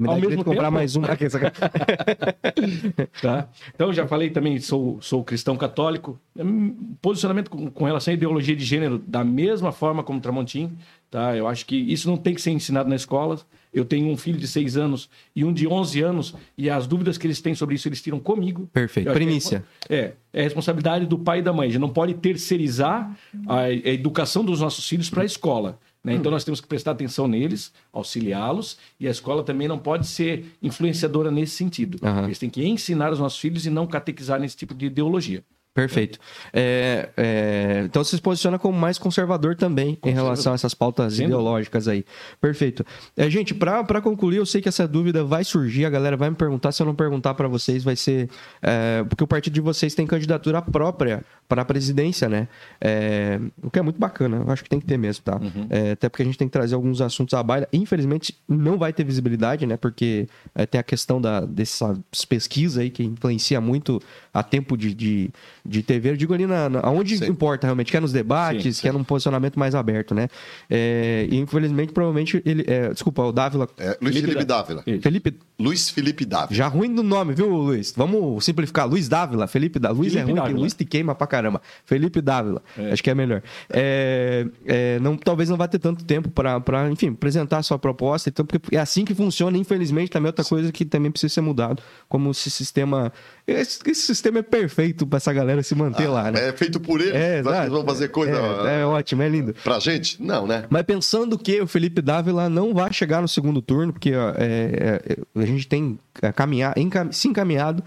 Ao 0.08 0.16
mesmo 0.18 0.36
de 0.38 0.44
comprar 0.44 0.62
tempo- 0.62 0.70
mais 0.72 0.96
um. 0.96 1.04
Aqui, 1.04 1.26
Tá? 3.20 3.48
Então, 3.74 3.92
já 3.92 4.06
falei 4.06 4.30
também, 4.30 4.58
sou, 4.58 4.98
sou 5.02 5.22
cristão 5.22 5.56
católico. 5.56 6.18
Hum, 6.36 6.94
Posicionamento 7.02 7.50
com, 7.50 7.70
com 7.70 7.84
relação 7.84 8.12
à 8.12 8.14
ideologia 8.14 8.56
de 8.56 8.64
gênero, 8.64 8.98
da 8.98 9.22
mesma 9.24 9.72
forma 9.72 10.02
como 10.02 10.20
Tramontim, 10.20 10.72
Tá? 11.10 11.36
Eu 11.36 11.48
acho 11.48 11.66
que 11.66 11.74
isso 11.76 12.08
não 12.08 12.16
tem 12.16 12.34
que 12.34 12.40
ser 12.40 12.52
ensinado 12.52 12.88
na 12.88 12.94
escola. 12.94 13.38
Eu 13.72 13.84
tenho 13.84 14.08
um 14.08 14.16
filho 14.16 14.38
de 14.38 14.48
6 14.48 14.76
anos 14.76 15.08
e 15.34 15.44
um 15.44 15.52
de 15.52 15.66
11 15.66 16.02
anos, 16.02 16.34
e 16.58 16.68
as 16.68 16.86
dúvidas 16.86 17.16
que 17.16 17.26
eles 17.26 17.40
têm 17.40 17.54
sobre 17.54 17.76
isso, 17.76 17.88
eles 17.88 18.02
tiram 18.02 18.18
comigo. 18.18 18.68
Perfeito. 18.72 19.08
Que 19.08 19.12
Primícia. 19.12 19.64
É, 19.88 20.12
é 20.32 20.42
responsabilidade 20.42 21.06
do 21.06 21.18
pai 21.18 21.38
e 21.38 21.42
da 21.42 21.52
mãe. 21.52 21.68
A 21.68 21.70
gente 21.70 21.80
não 21.80 21.88
pode 21.88 22.14
terceirizar 22.14 23.16
a, 23.46 23.60
a 23.60 23.72
educação 23.72 24.44
dos 24.44 24.60
nossos 24.60 24.88
filhos 24.88 25.08
para 25.08 25.22
a 25.22 25.26
escola. 25.26 25.78
né? 26.02 26.14
Então 26.14 26.32
nós 26.32 26.44
temos 26.44 26.60
que 26.60 26.66
prestar 26.66 26.92
atenção 26.92 27.28
neles, 27.28 27.72
auxiliá-los, 27.92 28.78
e 28.98 29.06
a 29.06 29.10
escola 29.10 29.42
também 29.44 29.68
não 29.68 29.78
pode 29.78 30.06
ser 30.06 30.46
influenciadora 30.62 31.30
nesse 31.30 31.54
sentido. 31.54 31.98
Aham. 32.02 32.24
Eles 32.24 32.38
têm 32.38 32.50
que 32.50 32.66
ensinar 32.66 33.12
os 33.12 33.18
nossos 33.18 33.38
filhos 33.38 33.66
e 33.66 33.70
não 33.70 33.86
catequizar 33.86 34.40
nesse 34.40 34.56
tipo 34.56 34.74
de 34.74 34.86
ideologia. 34.86 35.44
Perfeito. 35.72 36.18
É, 36.52 37.10
é, 37.16 37.82
então 37.84 38.02
você 38.02 38.16
se 38.16 38.22
posiciona 38.22 38.58
como 38.58 38.76
mais 38.76 38.98
conservador 38.98 39.54
também 39.54 39.96
em 40.04 40.10
relação 40.10 40.52
a 40.52 40.56
essas 40.56 40.74
pautas 40.74 41.18
ideológicas 41.20 41.86
aí. 41.86 42.04
Perfeito. 42.40 42.84
É, 43.16 43.30
gente, 43.30 43.54
para 43.54 44.00
concluir, 44.00 44.38
eu 44.38 44.46
sei 44.46 44.60
que 44.60 44.68
essa 44.68 44.86
dúvida 44.86 45.22
vai 45.22 45.44
surgir, 45.44 45.84
a 45.84 45.90
galera 45.90 46.16
vai 46.16 46.28
me 46.28 46.34
perguntar. 46.34 46.72
Se 46.72 46.82
eu 46.82 46.86
não 46.86 46.94
perguntar 46.94 47.34
para 47.34 47.46
vocês, 47.46 47.84
vai 47.84 47.94
ser. 47.94 48.28
é, 48.60 49.04
porque 49.08 49.22
o 49.22 49.28
partido 49.28 49.54
de 49.54 49.60
vocês 49.60 49.94
tem 49.94 50.06
candidatura 50.06 50.60
própria 50.60 51.24
para 51.48 51.62
a 51.62 51.64
presidência, 51.64 52.28
né? 52.28 52.48
É, 52.80 53.40
o 53.62 53.70
que 53.70 53.78
é 53.78 53.82
muito 53.82 53.98
bacana, 53.98 54.42
eu 54.46 54.52
acho 54.52 54.64
que 54.64 54.68
tem 54.68 54.80
que 54.80 54.86
ter 54.86 54.96
mesmo, 54.96 55.24
tá? 55.24 55.40
É, 55.68 55.92
até 55.92 56.08
porque 56.08 56.22
a 56.22 56.26
gente 56.26 56.38
tem 56.38 56.48
que 56.48 56.52
trazer 56.52 56.74
alguns 56.74 57.00
assuntos 57.00 57.34
à 57.34 57.42
baila. 57.42 57.68
Infelizmente, 57.72 58.36
não 58.48 58.76
vai 58.76 58.92
ter 58.92 59.04
visibilidade, 59.04 59.66
né? 59.66 59.76
Porque 59.76 60.28
é, 60.54 60.66
tem 60.66 60.80
a 60.80 60.84
questão 60.84 61.20
da, 61.20 61.40
dessas 61.40 62.24
pesquisas 62.28 62.78
aí 62.78 62.90
que 62.90 63.04
influencia 63.04 63.60
muito 63.60 64.00
a 64.32 64.42
tempo 64.42 64.76
de, 64.76 64.94
de, 64.94 65.30
de 65.64 65.82
TV. 65.82 66.10
Eu 66.10 66.16
digo 66.16 66.34
ali 66.34 66.46
na, 66.46 66.68
na, 66.68 66.90
onde 66.90 67.18
Sim. 67.18 67.26
importa 67.26 67.66
realmente, 67.66 67.90
que 67.90 67.96
é 67.96 68.00
nos 68.00 68.12
debates, 68.12 68.76
Sim, 68.76 68.82
que 68.82 68.88
é 68.88 68.92
num 68.92 69.04
posicionamento 69.04 69.58
mais 69.58 69.74
aberto, 69.74 70.14
né? 70.14 70.28
É, 70.68 71.26
e 71.30 71.36
infelizmente, 71.36 71.92
provavelmente, 71.92 72.42
ele. 72.44 72.64
é, 72.66 72.90
desculpa, 72.90 73.22
o 73.22 73.32
Dávila. 73.32 73.68
É, 73.78 73.98
Luiz 74.00 74.14
Felipe 74.14 74.32
Felipe 74.32 74.44
Dávila. 74.44 74.82
Isso. 74.86 75.02
Felipe. 75.02 75.34
Luiz 75.58 75.90
Felipe 75.90 76.24
Dávila. 76.24 76.54
Já 76.54 76.68
ruim 76.68 76.94
do 76.94 77.02
nome, 77.02 77.34
viu, 77.34 77.48
Luiz? 77.48 77.92
Vamos 77.96 78.44
simplificar. 78.44 78.88
Luiz 78.88 79.08
Dávila, 79.08 79.46
Felipe 79.46 79.78
Dávila. 79.78 80.00
Luiz 80.00 80.12
Felipe 80.12 80.30
é 80.30 80.32
ruim, 80.32 80.34
que 80.34 80.40
Dávila. 80.40 80.60
Luiz 80.60 80.74
te 80.74 80.84
queima 80.84 81.14
pra 81.14 81.26
caramba. 81.26 81.60
Felipe 81.84 82.20
Dávila, 82.20 82.62
acho 82.92 83.02
que 83.02 83.10
é 83.10 83.14
melhor. 83.14 83.42
É, 83.68 84.46
é, 84.66 84.98
não, 85.00 85.16
talvez 85.16 85.48
não 85.48 85.56
vá 85.56 85.68
ter 85.68 85.78
tanto 85.78 86.04
tempo 86.04 86.30
pra, 86.30 86.60
pra, 86.60 86.90
enfim, 86.90 87.08
apresentar 87.08 87.58
a 87.58 87.62
sua 87.62 87.78
proposta. 87.78 88.30
Então, 88.30 88.44
porque 88.44 88.74
é 88.74 88.78
assim 88.78 89.04
que 89.04 89.14
funciona, 89.14 89.56
infelizmente, 89.58 90.10
também 90.10 90.28
é 90.28 90.30
outra 90.30 90.44
coisa 90.44 90.72
que 90.72 90.84
também 90.84 91.10
precisa 91.10 91.34
ser 91.34 91.40
mudado. 91.40 91.82
Como 92.08 92.30
esse 92.30 92.50
sistema. 92.50 93.12
Esse, 93.46 93.80
esse 93.86 94.02
sistema 94.02 94.38
é 94.38 94.42
perfeito 94.42 95.06
pra 95.06 95.16
essa 95.16 95.32
galera 95.32 95.49
se 95.62 95.74
manter 95.74 96.08
lá, 96.08 96.30
né? 96.30 96.48
É 96.48 96.52
feito 96.52 96.78
por 96.80 97.00
ele. 97.00 97.16
É, 97.16 97.38
exato. 97.40 97.56
eles 97.62 97.70
vão 97.72 97.84
fazer 97.84 98.08
coisa 98.08 98.32
É, 98.68 98.80
é 98.82 98.86
ótimo, 98.86 99.22
é 99.22 99.28
lindo. 99.28 99.54
pra 99.64 99.78
gente? 99.78 100.22
Não, 100.22 100.46
né? 100.46 100.64
Mas 100.70 100.82
pensando 100.82 101.38
que 101.38 101.60
o 101.60 101.66
Felipe 101.66 102.00
Dávila 102.02 102.48
não 102.48 102.72
vai 102.74 102.92
chegar 102.92 103.20
no 103.20 103.28
segundo 103.28 103.60
turno, 103.62 103.92
porque 103.92 104.14
ó, 104.14 104.30
é, 104.36 105.00
é, 105.36 105.40
a 105.40 105.46
gente 105.46 105.66
tem 105.68 105.98
é, 106.22 106.32
caminhar, 106.32 106.76
encam- 106.78 107.12
se 107.12 107.28
encaminhado, 107.28 107.82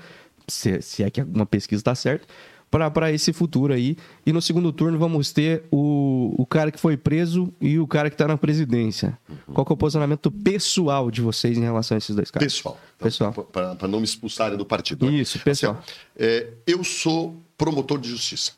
se, 0.48 0.81
se 0.81 1.03
é 1.03 1.10
que 1.10 1.22
alguma 1.22 1.45
pesquisa 1.45 1.80
está 1.81 1.95
certa, 1.95 2.27
para 2.69 3.11
esse 3.11 3.31
futuro 3.31 3.72
aí. 3.72 3.95
E 4.26 4.34
no 4.34 4.41
segundo 4.41 4.73
turno 4.73 4.98
vamos 4.98 5.31
ter 5.31 5.61
o, 5.69 6.34
o 6.35 6.44
cara 6.44 6.72
que 6.72 6.80
foi 6.80 6.98
preso 6.98 7.53
e 7.61 7.77
o 7.77 7.85
cara 7.85 8.10
que 8.10 8.15
está 8.15 8.27
na 8.27 8.35
presidência. 8.35 9.15
Qual 9.53 9.64
que 9.64 9.72
é 9.72 9.76
o 9.76 9.77
posicionamento 9.77 10.31
pessoal 10.31 11.11
de 11.11 11.22
vocês 11.22 11.56
em 11.56 11.61
relação 11.61 11.94
a 11.94 11.99
esses 11.99 12.15
dois 12.15 12.31
caras? 12.31 12.52
Pessoal. 12.52 12.80
Pessoal. 12.98 13.31
Para 13.31 13.88
não 13.88 13.99
me 13.99 14.06
expulsarem 14.06 14.57
do 14.57 14.65
partido. 14.65 15.06
né? 15.06 15.11
Isso, 15.11 15.38
pessoal. 15.38 15.73
Assim, 15.73 15.94
ó, 16.19 16.23
é, 16.26 16.48
eu 16.65 16.84
sou 16.84 17.40
promotor 17.58 18.00
de 18.00 18.10
justiça. 18.10 18.54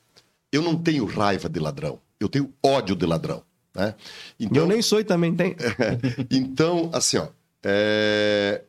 Eu 0.52 0.62
não 0.62 0.78
tenho 0.78 1.06
raiva 1.06 1.50
de 1.50 1.60
ladrão. 1.60 2.00
Eu 2.20 2.30
tenho 2.30 2.54
ódio 2.64 2.96
de 2.96 3.06
ladrão. 3.06 3.44
Né? 3.74 3.94
Então, 4.40 4.64
eu 4.64 4.68
nem 4.68 4.82
sou 4.82 5.00
e 5.00 5.04
também 5.04 5.36
tem. 5.36 5.56
então, 6.32 6.90
assim, 6.94 7.18
ó, 7.18 7.28
é, 7.64 8.62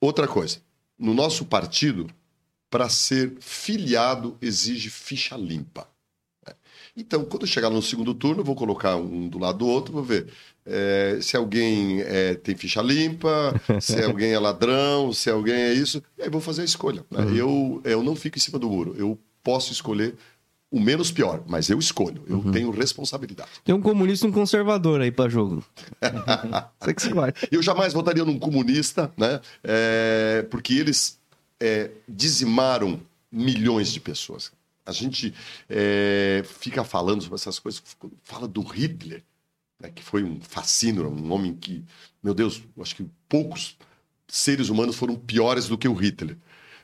outra 0.00 0.26
coisa. 0.26 0.58
No 0.98 1.12
nosso 1.12 1.44
partido, 1.44 2.08
para 2.70 2.88
ser 2.88 3.34
filiado, 3.40 4.36
exige 4.40 4.90
ficha 4.90 5.36
limpa. 5.36 5.86
né? 6.46 6.54
Então, 6.96 7.24
quando 7.24 7.42
eu 7.42 7.48
chegar 7.48 7.70
no 7.70 7.82
segundo 7.82 8.14
turno, 8.14 8.40
eu 8.40 8.44
vou 8.44 8.56
colocar 8.56 8.96
um 8.96 9.28
do 9.28 9.38
lado 9.38 9.58
do 9.58 9.66
outro, 9.66 9.92
vou 9.92 10.02
ver 10.02 10.28
é, 10.64 11.18
se 11.20 11.36
alguém 11.36 12.00
é, 12.02 12.34
tem 12.34 12.54
ficha 12.54 12.82
limpa, 12.82 13.54
se 13.80 14.00
alguém 14.04 14.32
é 14.32 14.38
ladrão, 14.38 15.12
se 15.12 15.30
alguém 15.30 15.54
é 15.54 15.72
isso. 15.72 16.02
E 16.18 16.22
aí 16.22 16.30
vou 16.30 16.40
fazer 16.40 16.62
a 16.62 16.66
escolha. 16.66 17.04
né? 17.10 17.24
Eu, 17.34 17.80
eu 17.84 18.02
não 18.02 18.14
fico 18.14 18.38
em 18.38 18.40
cima 18.40 18.58
do 18.58 18.68
muro. 18.68 18.94
Eu 18.98 19.18
posso 19.48 19.72
escolher 19.72 20.14
o 20.70 20.78
menos 20.78 21.10
pior, 21.10 21.42
mas 21.46 21.70
eu 21.70 21.78
escolho. 21.78 22.22
Eu 22.26 22.52
tenho 22.52 22.70
responsabilidade. 22.70 23.48
Tem 23.64 23.74
um 23.74 23.80
comunista 23.80 24.26
e 24.26 24.28
um 24.28 24.32
conservador 24.32 25.00
aí 25.00 25.10
para 25.10 25.30
jogo. 25.30 25.64
Sei 26.84 26.92
que 26.92 27.00
você 27.00 27.14
vai. 27.14 27.32
Eu 27.50 27.62
jamais 27.62 27.94
votaria 27.94 28.26
num 28.26 28.38
comunista, 28.38 29.10
né? 29.16 29.40
É, 29.64 30.46
porque 30.50 30.74
eles 30.74 31.18
é, 31.58 31.90
dizimaram 32.06 33.00
milhões 33.32 33.90
de 33.90 34.00
pessoas. 34.00 34.52
A 34.84 34.92
gente 34.92 35.32
é, 35.66 36.42
fica 36.44 36.84
falando 36.84 37.22
sobre 37.22 37.36
essas 37.36 37.58
coisas, 37.58 37.82
fala 38.22 38.46
do 38.46 38.60
Hitler, 38.60 39.22
né, 39.80 39.88
que 39.88 40.02
foi 40.02 40.22
um 40.22 40.38
fascínio, 40.42 41.08
um 41.08 41.32
homem 41.32 41.54
que, 41.54 41.82
meu 42.22 42.34
Deus, 42.34 42.62
eu 42.76 42.82
acho 42.82 42.94
que 42.94 43.06
poucos 43.26 43.78
seres 44.26 44.68
humanos 44.68 44.96
foram 44.96 45.16
piores 45.16 45.68
do 45.68 45.78
que 45.78 45.88
o 45.88 45.94
Hitler. 45.94 46.36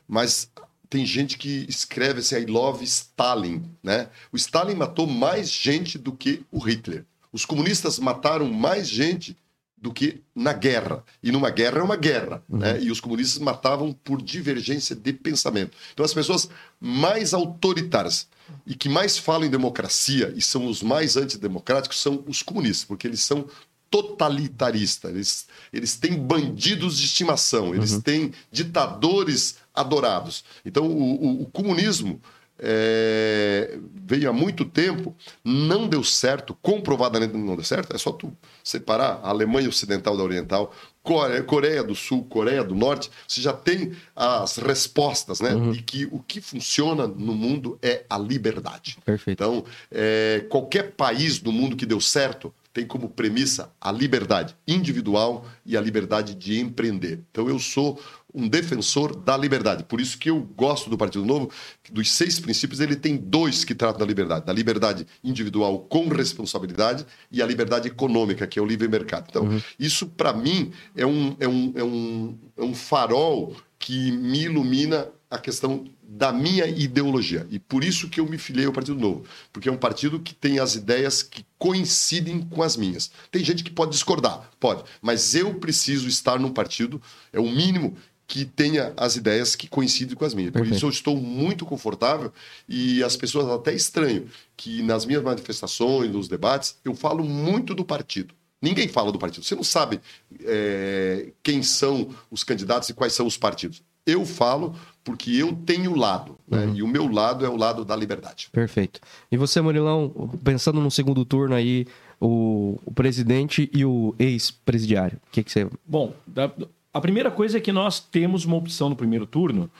Mas 0.08 0.50
tem 0.94 1.04
gente 1.04 1.36
que 1.36 1.66
escreve 1.68 2.20
assim, 2.20 2.36
I 2.36 2.46
love 2.46 2.84
Stalin, 2.84 3.68
né? 3.82 4.08
O 4.30 4.36
Stalin 4.36 4.76
matou 4.76 5.08
mais 5.08 5.50
gente 5.50 5.98
do 5.98 6.12
que 6.12 6.44
o 6.52 6.60
Hitler. 6.60 7.04
Os 7.32 7.44
comunistas 7.44 7.98
mataram 7.98 8.48
mais 8.48 8.88
gente 8.88 9.36
do 9.76 9.92
que 9.92 10.22
na 10.32 10.52
guerra. 10.52 11.02
E 11.20 11.32
numa 11.32 11.50
guerra 11.50 11.80
é 11.80 11.82
uma 11.82 11.96
guerra, 11.96 12.44
né? 12.48 12.80
E 12.80 12.92
os 12.92 13.00
comunistas 13.00 13.42
matavam 13.42 13.92
por 13.92 14.22
divergência 14.22 14.94
de 14.94 15.12
pensamento. 15.12 15.76
Então 15.92 16.04
as 16.04 16.14
pessoas 16.14 16.48
mais 16.80 17.34
autoritárias 17.34 18.28
e 18.64 18.76
que 18.76 18.88
mais 18.88 19.18
falam 19.18 19.48
em 19.48 19.50
democracia 19.50 20.32
e 20.36 20.40
são 20.40 20.64
os 20.68 20.80
mais 20.80 21.16
antidemocráticos 21.16 22.00
são 22.00 22.22
os 22.28 22.40
comunistas, 22.40 22.84
porque 22.84 23.08
eles 23.08 23.20
são 23.20 23.48
totalitaristas. 23.94 25.10
Eles, 25.12 25.46
eles 25.72 25.96
têm 25.96 26.14
bandidos 26.16 26.98
de 26.98 27.04
estimação, 27.06 27.74
eles 27.74 27.92
têm 28.02 28.32
ditadores 28.50 29.56
adorados. 29.74 30.44
Então 30.64 30.84
o, 30.86 31.24
o- 31.24 31.42
o 31.42 31.46
comunismo 31.46 32.20
é, 32.58 33.76
veio 34.06 34.30
há 34.30 34.32
muito 34.32 34.64
tempo, 34.64 35.14
não 35.44 35.88
deu 35.88 36.02
certo, 36.04 36.56
comprovadamente 36.62 37.34
não 37.36 37.54
deu 37.56 37.64
certo. 37.64 37.94
É 37.94 37.98
só 37.98 38.12
tu 38.12 38.32
separar 38.62 39.20
a 39.22 39.28
Alemanha 39.30 39.68
Ocidental 39.68 40.16
da 40.16 40.22
Oriental, 40.22 40.72
Coreia, 41.02 41.42
Coreia 41.42 41.82
do 41.84 41.94
Sul, 41.94 42.24
Coreia 42.24 42.62
do 42.64 42.74
Norte, 42.74 43.10
você 43.28 43.40
já 43.40 43.52
tem 43.52 43.92
as 44.16 44.56
respostas, 44.56 45.40
né? 45.40 45.50
E 45.74 45.82
que 45.82 46.06
o 46.10 46.20
que 46.20 46.40
funciona 46.40 47.06
no 47.06 47.34
mundo 47.34 47.78
é 47.82 48.04
a 48.08 48.16
liberdade. 48.16 48.98
Perfeito. 49.04 49.36
Então, 49.42 49.64
é, 49.90 50.46
qualquer 50.48 50.92
país 50.92 51.38
do 51.40 51.52
mundo 51.52 51.76
que 51.76 51.84
deu 51.84 52.00
certo 52.00 52.54
tem 52.74 52.84
como 52.84 53.08
premissa 53.08 53.72
a 53.80 53.92
liberdade 53.92 54.56
individual 54.66 55.46
e 55.64 55.76
a 55.76 55.80
liberdade 55.80 56.34
de 56.34 56.58
empreender. 56.58 57.20
Então, 57.30 57.48
eu 57.48 57.58
sou 57.60 58.00
um 58.34 58.48
defensor 58.48 59.14
da 59.14 59.36
liberdade. 59.36 59.84
Por 59.84 60.00
isso 60.00 60.18
que 60.18 60.28
eu 60.28 60.40
gosto 60.40 60.90
do 60.90 60.98
Partido 60.98 61.24
Novo, 61.24 61.48
dos 61.92 62.10
seis 62.10 62.40
princípios, 62.40 62.80
ele 62.80 62.96
tem 62.96 63.16
dois 63.16 63.64
que 63.64 63.76
tratam 63.76 64.00
da 64.00 64.04
liberdade. 64.04 64.44
Da 64.44 64.52
liberdade 64.52 65.06
individual 65.22 65.78
com 65.78 66.08
responsabilidade 66.08 67.06
e 67.30 67.40
a 67.40 67.46
liberdade 67.46 67.86
econômica, 67.86 68.44
que 68.44 68.58
é 68.58 68.62
o 68.62 68.66
livre 68.66 68.88
mercado. 68.88 69.26
Então, 69.30 69.62
isso, 69.78 70.08
para 70.08 70.32
mim, 70.32 70.72
é 70.96 71.06
um, 71.06 71.36
é, 71.38 71.46
um, 71.46 71.72
é, 71.76 71.84
um, 71.84 72.38
é 72.56 72.62
um 72.64 72.74
farol 72.74 73.54
que 73.78 74.10
me 74.10 74.42
ilumina 74.46 75.06
a 75.34 75.38
questão 75.38 75.84
da 76.02 76.32
minha 76.32 76.66
ideologia. 76.66 77.46
E 77.50 77.58
por 77.58 77.82
isso 77.82 78.08
que 78.08 78.20
eu 78.20 78.26
me 78.26 78.38
filiei 78.38 78.66
ao 78.66 78.72
Partido 78.72 78.98
Novo. 78.98 79.24
Porque 79.52 79.68
é 79.68 79.72
um 79.72 79.76
partido 79.76 80.20
que 80.20 80.32
tem 80.32 80.60
as 80.60 80.76
ideias 80.76 81.22
que 81.22 81.44
coincidem 81.58 82.40
com 82.40 82.62
as 82.62 82.76
minhas. 82.76 83.10
Tem 83.32 83.42
gente 83.42 83.64
que 83.64 83.70
pode 83.70 83.90
discordar, 83.90 84.48
pode. 84.60 84.84
Mas 85.02 85.34
eu 85.34 85.54
preciso 85.54 86.08
estar 86.08 86.38
num 86.38 86.52
partido, 86.52 87.02
é 87.32 87.40
o 87.40 87.50
mínimo 87.50 87.96
que 88.26 88.44
tenha 88.44 88.94
as 88.96 89.16
ideias 89.16 89.54
que 89.56 89.68
coincidem 89.68 90.16
com 90.16 90.24
as 90.24 90.34
minhas. 90.34 90.52
Por 90.52 90.66
isso 90.66 90.86
eu 90.86 90.90
estou 90.90 91.16
muito 91.16 91.66
confortável 91.66 92.32
e 92.68 93.02
as 93.02 93.16
pessoas 93.16 93.48
até 93.48 93.74
estranham 93.74 94.24
que 94.56 94.82
nas 94.82 95.04
minhas 95.04 95.22
manifestações, 95.22 96.10
nos 96.10 96.28
debates, 96.28 96.76
eu 96.84 96.94
falo 96.94 97.24
muito 97.24 97.74
do 97.74 97.84
partido. 97.84 98.34
Ninguém 98.62 98.88
fala 98.88 99.12
do 99.12 99.18
partido. 99.18 99.44
Você 99.44 99.54
não 99.54 99.64
sabe 99.64 100.00
é, 100.42 101.32
quem 101.42 101.62
são 101.62 102.14
os 102.30 102.42
candidatos 102.42 102.88
e 102.88 102.94
quais 102.94 103.12
são 103.12 103.26
os 103.26 103.36
partidos. 103.36 103.82
Eu 104.06 104.24
falo 104.26 104.74
porque 105.02 105.30
eu 105.32 105.52
tenho 105.66 105.94
lado, 105.94 106.36
né? 106.48 106.64
Uhum. 106.66 106.74
e 106.76 106.82
o 106.82 106.88
meu 106.88 107.10
lado 107.10 107.44
é 107.44 107.48
o 107.48 107.56
lado 107.56 107.84
da 107.84 107.94
liberdade. 107.94 108.48
Perfeito. 108.52 109.00
E 109.30 109.36
você, 109.36 109.60
Murilão, 109.60 110.30
pensando 110.42 110.80
no 110.80 110.90
segundo 110.90 111.24
turno 111.24 111.54
aí, 111.54 111.86
o, 112.20 112.78
o 112.84 112.90
presidente 112.92 113.70
e 113.72 113.84
o 113.84 114.14
ex-presidiário, 114.18 115.18
o 115.26 115.30
que, 115.30 115.42
que 115.42 115.50
você. 115.50 115.68
Bom, 115.86 116.14
da- 116.26 116.50
a 116.92 117.00
primeira 117.00 117.30
coisa 117.30 117.58
é 117.58 117.60
que 117.60 117.72
nós 117.72 118.00
temos 118.00 118.44
uma 118.44 118.56
opção 118.56 118.88
no 118.88 118.96
primeiro 118.96 119.26
turno, 119.26 119.70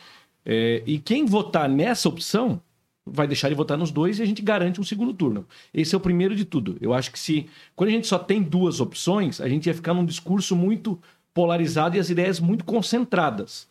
é, 0.45 0.83
e 0.87 0.99
quem 0.99 1.25
votar 1.25 1.69
nessa 1.69 2.09
opção 2.09 2.61
vai 3.07 3.27
deixar 3.27 3.49
de 3.51 3.55
votar 3.55 3.77
nos 3.79 3.91
dois 3.91 4.19
e 4.19 4.23
a 4.23 4.27
gente 4.27 4.43
garante 4.43 4.81
um 4.81 4.85
segundo 4.85 5.13
turno. 5.15 5.47
Esse 5.73 5.95
é 5.95 5.99
o 5.99 6.01
primeiro 6.01 6.35
de 6.35 6.45
tudo. 6.45 6.77
Eu 6.81 6.93
acho 6.93 7.11
que 7.13 7.19
se 7.19 7.47
quando 7.77 7.89
a 7.91 7.93
gente 7.93 8.07
só 8.07 8.19
tem 8.19 8.43
duas 8.43 8.81
opções, 8.81 9.41
a 9.41 9.49
gente 9.49 9.67
ia 9.67 9.75
ficar 9.75 9.95
num 9.95 10.05
discurso 10.05 10.57
muito 10.57 10.99
polarizado 11.33 11.97
e 11.97 12.01
as 12.01 12.09
ideias 12.11 12.41
muito 12.41 12.65
concentradas. 12.65 13.67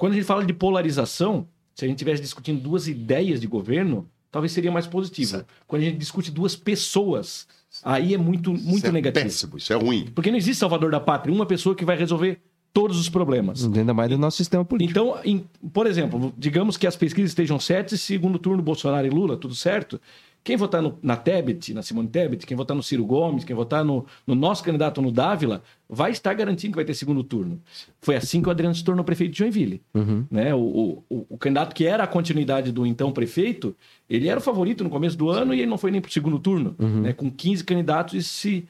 Quando 0.00 0.14
a 0.14 0.16
gente 0.16 0.24
fala 0.24 0.42
de 0.42 0.54
polarização, 0.54 1.46
se 1.74 1.84
a 1.84 1.88
gente 1.88 1.98
estivesse 1.98 2.22
discutindo 2.22 2.58
duas 2.58 2.88
ideias 2.88 3.38
de 3.38 3.46
governo, 3.46 4.08
talvez 4.32 4.50
seria 4.50 4.72
mais 4.72 4.86
positivo. 4.86 5.32
Certo. 5.32 5.46
Quando 5.66 5.82
a 5.82 5.84
gente 5.84 5.98
discute 5.98 6.30
duas 6.30 6.56
pessoas, 6.56 7.46
aí 7.84 8.14
é 8.14 8.16
muito, 8.16 8.50
muito 8.50 8.78
isso 8.78 8.86
é 8.86 8.92
negativo. 8.92 9.26
Péssimo, 9.26 9.58
isso 9.58 9.70
é 9.74 9.76
ruim. 9.76 10.06
Porque 10.14 10.30
não 10.30 10.38
existe 10.38 10.58
salvador 10.58 10.90
da 10.90 10.98
pátria, 10.98 11.34
uma 11.34 11.44
pessoa 11.44 11.74
que 11.74 11.84
vai 11.84 11.98
resolver 11.98 12.40
todos 12.72 12.98
os 12.98 13.10
problemas. 13.10 13.62
Ainda 13.62 13.92
mais 13.92 14.08
do 14.08 14.16
nosso 14.16 14.38
sistema 14.38 14.64
político. 14.64 14.98
Então, 14.98 15.20
em, 15.22 15.44
por 15.70 15.86
exemplo, 15.86 16.32
digamos 16.38 16.78
que 16.78 16.86
as 16.86 16.96
pesquisas 16.96 17.32
estejam 17.32 17.60
certas, 17.60 18.00
segundo 18.00 18.38
turno 18.38 18.62
Bolsonaro 18.62 19.06
e 19.06 19.10
Lula, 19.10 19.36
tudo 19.36 19.54
certo. 19.54 20.00
Quem 20.42 20.56
votar 20.56 20.80
no, 20.80 20.98
na 21.02 21.16
Tebet, 21.16 21.74
na 21.74 21.82
Simone 21.82 22.08
Tebet, 22.08 22.46
quem 22.46 22.56
votar 22.56 22.74
no 22.74 22.82
Ciro 22.82 23.04
Gomes, 23.04 23.44
quem 23.44 23.54
votar 23.54 23.84
no, 23.84 24.06
no, 24.26 24.34
nosso 24.34 24.64
candidato 24.64 25.02
no 25.02 25.12
Dávila, 25.12 25.62
vai 25.88 26.10
estar 26.10 26.32
garantindo 26.32 26.72
que 26.72 26.76
vai 26.76 26.84
ter 26.84 26.94
segundo 26.94 27.22
turno. 27.22 27.60
Foi 28.00 28.16
assim 28.16 28.40
que 28.40 28.48
o 28.48 28.50
Adriano 28.50 28.74
se 28.74 28.82
tornou 28.82 29.04
prefeito 29.04 29.32
de 29.32 29.38
Joinville. 29.38 29.82
Uhum. 29.92 30.24
Né? 30.30 30.54
O, 30.54 31.02
o, 31.10 31.26
o, 31.28 31.38
candidato 31.38 31.74
que 31.74 31.84
era 31.84 32.04
a 32.04 32.06
continuidade 32.06 32.72
do 32.72 32.86
então 32.86 33.12
prefeito, 33.12 33.76
ele 34.08 34.28
era 34.28 34.40
o 34.40 34.42
favorito 34.42 34.82
no 34.82 34.88
começo 34.88 35.16
do 35.16 35.28
ano 35.28 35.52
e 35.52 35.60
ele 35.60 35.70
não 35.70 35.78
foi 35.78 35.90
nem 35.90 36.00
para 36.00 36.08
o 36.08 36.12
segundo 36.12 36.38
turno. 36.38 36.74
Uhum. 36.78 37.02
Né? 37.02 37.12
Com 37.12 37.30
15 37.30 37.62
candidatos, 37.62 38.14
e 38.14 38.22
se, 38.22 38.68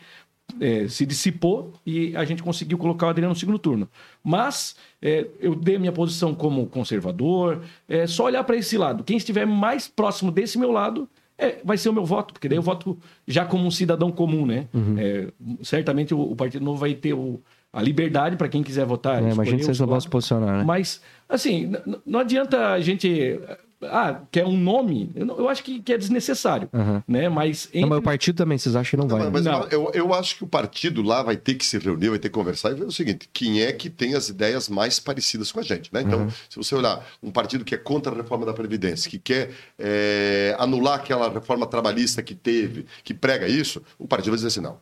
é, 0.59 0.89
se 0.89 1.07
dissipou 1.07 1.73
e 1.87 2.17
a 2.17 2.25
gente 2.25 2.43
conseguiu 2.43 2.79
colocar 2.79 3.07
o 3.07 3.11
Adriano 3.11 3.33
no 3.33 3.39
segundo 3.39 3.61
turno. 3.61 3.89
Mas 4.25 4.75
é, 5.01 5.25
eu 5.39 5.55
dei 5.55 5.77
a 5.77 5.79
minha 5.79 5.93
posição 5.93 6.35
como 6.35 6.67
conservador, 6.67 7.63
é 7.89 8.09
só 8.09 8.25
olhar 8.25 8.43
para 8.43 8.57
esse 8.57 8.77
lado. 8.77 9.05
Quem 9.05 9.17
estiver 9.17 9.47
mais 9.47 9.87
próximo 9.87 10.33
desse 10.33 10.59
meu 10.59 10.73
lado 10.73 11.09
é, 11.41 11.59
vai 11.65 11.79
ser 11.79 11.89
o 11.89 11.93
meu 11.93 12.05
voto, 12.05 12.35
porque 12.35 12.49
daí 12.49 12.59
eu 12.59 12.63
voto 12.63 12.99
já 13.27 13.45
como 13.45 13.67
um 13.67 13.71
cidadão 13.71 14.13
comum, 14.13 14.45
né? 14.45 14.69
Uhum. 14.75 14.97
É, 14.99 15.29
certamente 15.63 16.15
o, 16.15 16.21
o, 16.21 16.37
Partido 16.37 16.65
Novo 16.65 16.79
vai 16.79 16.93
ter 16.95 17.15
o, 17.15 17.41
a 17.73 17.81
liberdade 17.81 18.37
para 18.37 18.49
quem 18.49 18.63
quiser 18.63 18.85
votar. 18.85 19.23
É, 19.23 19.33
imagina 19.33 19.57
que 19.57 19.65
vocês 19.65 19.81
não 19.81 19.87
vão 19.87 20.01
se 20.01 20.09
posicionar, 20.09 20.59
né? 20.59 20.65
Mas, 20.65 21.01
assim, 21.27 21.73
não 22.05 22.21
adianta 22.21 22.73
a 22.73 22.81
gente 22.81 23.41
ah, 23.83 24.21
quer 24.31 24.45
um 24.45 24.57
nome, 24.57 25.11
eu, 25.15 25.27
eu 25.27 25.49
acho 25.49 25.65
que, 25.65 25.81
que, 25.81 25.93
é 25.93 25.99
desnecessário, 25.99 26.69
uhum. 26.73 27.03
né? 27.09 27.29
Mas, 27.29 27.67
entre... 27.69 27.81
não, 27.81 27.89
mas 27.89 27.99
o 27.99 28.03
partido 28.03 28.37
também, 28.37 28.59
vocês 28.59 28.77
acham 28.77 28.91
que 28.91 28.97
não, 28.97 29.09
vai? 29.09 29.25
Não, 29.25 29.31
mas 29.31 29.45
não. 29.45 29.65
Eu, 29.69 29.91
eu 29.95 30.13
acho 30.13 30.37
que 30.37 30.45
o 30.45 30.47
partido 30.47 31.03
lá 31.03 31.23
vai 31.23 31.37
ter 31.37 31.55
que 31.55 31.65
se 31.65 31.79
reunir, 31.79 32.11
vai 32.11 32.19
ter 32.19 32.29
que 32.29 32.35
conversar 32.35 32.73
e 32.73 32.75
ver 32.75 32.85
o 32.85 32.93
seguinte, 32.93 33.29
quem 33.33 33.63
é 33.63 33.73
que 33.73 33.89
tem 33.89 34.15
as 34.15 34.29
ideias 34.29 34.69
mais 34.69 35.01
parecidas 35.01 35.51
com 35.51 35.61
a 35.61 35.63
gente, 35.63 35.93
né? 35.93 36.03
Então, 36.03 36.25
uhum. 36.25 36.31
se 36.31 36.57
você 36.57 36.75
olhar 36.75 37.05
um 37.23 37.31
partido 37.31 37.65
que 37.65 37.75
é 37.75 37.79
contra 37.79 38.13
a 38.13 38.17
reforma 38.17 38.45
da 38.45 38.53
Previdência, 38.53 39.11
que 39.11 39.19
quer 39.19 39.51
é, 39.79 40.55
anular 40.59 40.97
aquela 40.97 41.31
reforma 41.31 41.67
trabalhista 41.67 42.23
que 42.23 42.35
teve, 42.35 42.85
que 43.03 43.15
prega 43.15 43.49
isso, 43.49 43.83
o 43.99 44.07
partido 44.07 44.33
vai 44.33 44.37
dizer 44.37 44.49
assim, 44.49 44.61
não. 44.61 44.79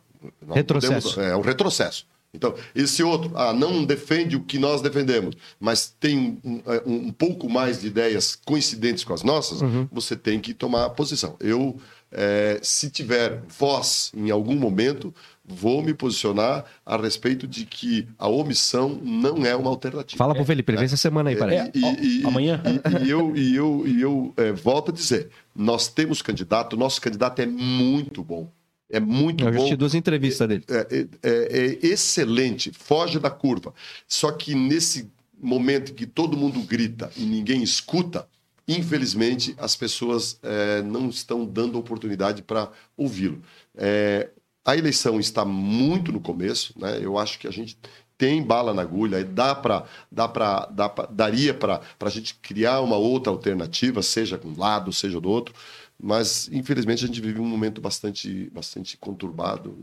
Retrocesso. 0.53 1.15
Podemos, 1.15 1.31
é 1.31 1.35
um 1.35 1.41
retrocesso. 1.41 2.05
Então, 2.33 2.53
esse 2.75 3.01
outro 3.01 3.31
ah, 3.35 3.53
não 3.53 3.83
defende 3.83 4.35
o 4.35 4.43
que 4.43 4.59
nós 4.59 4.81
defendemos, 4.81 5.35
mas 5.59 5.95
tem 5.99 6.39
um, 6.43 6.61
é, 6.67 6.83
um, 6.85 7.07
um 7.07 7.11
pouco 7.11 7.49
mais 7.49 7.81
de 7.81 7.87
ideias 7.87 8.35
coincidentes 8.35 9.03
com 9.03 9.13
as 9.13 9.23
nossas, 9.23 9.61
uhum. 9.61 9.87
você 9.91 10.15
tem 10.15 10.39
que 10.39 10.53
tomar 10.53 10.91
posição. 10.91 11.35
Eu, 11.39 11.79
é, 12.11 12.59
se 12.61 12.91
tiver 12.91 13.41
voz 13.47 14.11
em 14.15 14.29
algum 14.29 14.55
momento, 14.55 15.11
vou 15.43 15.81
me 15.81 15.91
posicionar 15.91 16.65
a 16.85 16.97
respeito 16.97 17.47
de 17.47 17.65
que 17.65 18.07
a 18.19 18.27
omissão 18.27 18.99
não 19.03 19.43
é 19.43 19.55
uma 19.55 19.71
alternativa. 19.71 20.17
Fala 20.17 20.35
para 20.35 20.43
o 20.43 20.45
Felipe, 20.45 20.71
ele 20.71 20.77
vem 20.77 20.85
essa 20.85 20.97
semana 20.97 21.31
aí, 21.31 21.35
é, 21.35 21.39
parece. 21.39 21.71
E, 21.73 22.21
e, 22.21 22.25
Amanhã. 22.27 22.61
E, 22.63 23.05
e, 23.05 23.09
eu, 23.09 23.35
e 23.35 23.55
eu, 23.55 23.83
e 23.87 24.01
eu 24.01 24.33
é, 24.37 24.51
volto 24.51 24.91
a 24.91 24.93
dizer, 24.93 25.29
nós 25.55 25.87
temos 25.87 26.21
candidato, 26.21 26.77
nosso 26.77 27.01
candidato 27.01 27.39
é 27.39 27.47
muito 27.47 28.23
bom 28.23 28.47
é 28.89 28.99
muito 28.99 29.43
eu 29.43 29.47
bom. 29.47 29.53
Eu 29.53 29.59
assisti 29.59 29.75
duas 29.75 29.93
entrevistas 29.93 30.47
dele. 30.47 30.63
É, 30.67 30.87
é, 30.91 31.07
é, 31.23 31.59
é, 31.59 31.87
excelente, 31.87 32.71
foge 32.71 33.19
da 33.19 33.29
curva. 33.29 33.73
Só 34.07 34.31
que 34.31 34.55
nesse 34.55 35.09
momento 35.41 35.93
que 35.93 36.05
todo 36.05 36.35
mundo 36.35 36.59
grita 36.61 37.11
e 37.15 37.23
ninguém 37.23 37.63
escuta, 37.63 38.27
infelizmente 38.67 39.55
as 39.57 39.75
pessoas 39.75 40.39
é, 40.43 40.81
não 40.81 41.09
estão 41.09 41.45
dando 41.45 41.77
oportunidade 41.77 42.41
para 42.41 42.71
ouvi-lo. 42.97 43.41
É, 43.77 44.29
a 44.65 44.75
eleição 44.75 45.19
está 45.19 45.45
muito 45.45 46.11
no 46.11 46.19
começo, 46.19 46.73
né? 46.77 46.99
eu 47.01 47.17
acho 47.17 47.39
que 47.39 47.47
a 47.47 47.51
gente 47.51 47.77
tem 48.17 48.43
bala 48.43 48.73
na 48.73 48.81
agulha, 48.81 49.23
dá 49.23 49.55
para 49.55 49.85
dá 50.11 50.27
para 50.27 50.65
dá 50.65 50.89
pra, 50.89 51.05
daria 51.05 51.53
para 51.53 51.81
a 52.01 52.09
gente 52.09 52.35
criar 52.35 52.81
uma 52.81 52.97
outra 52.97 53.31
alternativa, 53.31 54.01
seja 54.03 54.37
com 54.37 54.49
um 54.49 54.59
lado, 54.59 54.91
seja 54.91 55.21
do 55.21 55.29
outro. 55.29 55.55
Mas, 56.01 56.49
infelizmente, 56.51 57.03
a 57.03 57.07
gente 57.07 57.19
vive 57.19 57.41
um 57.41 57.45
momento 57.45 57.81
bastante, 57.81 58.49
bastante 58.53 58.97
conturbado. 58.97 59.77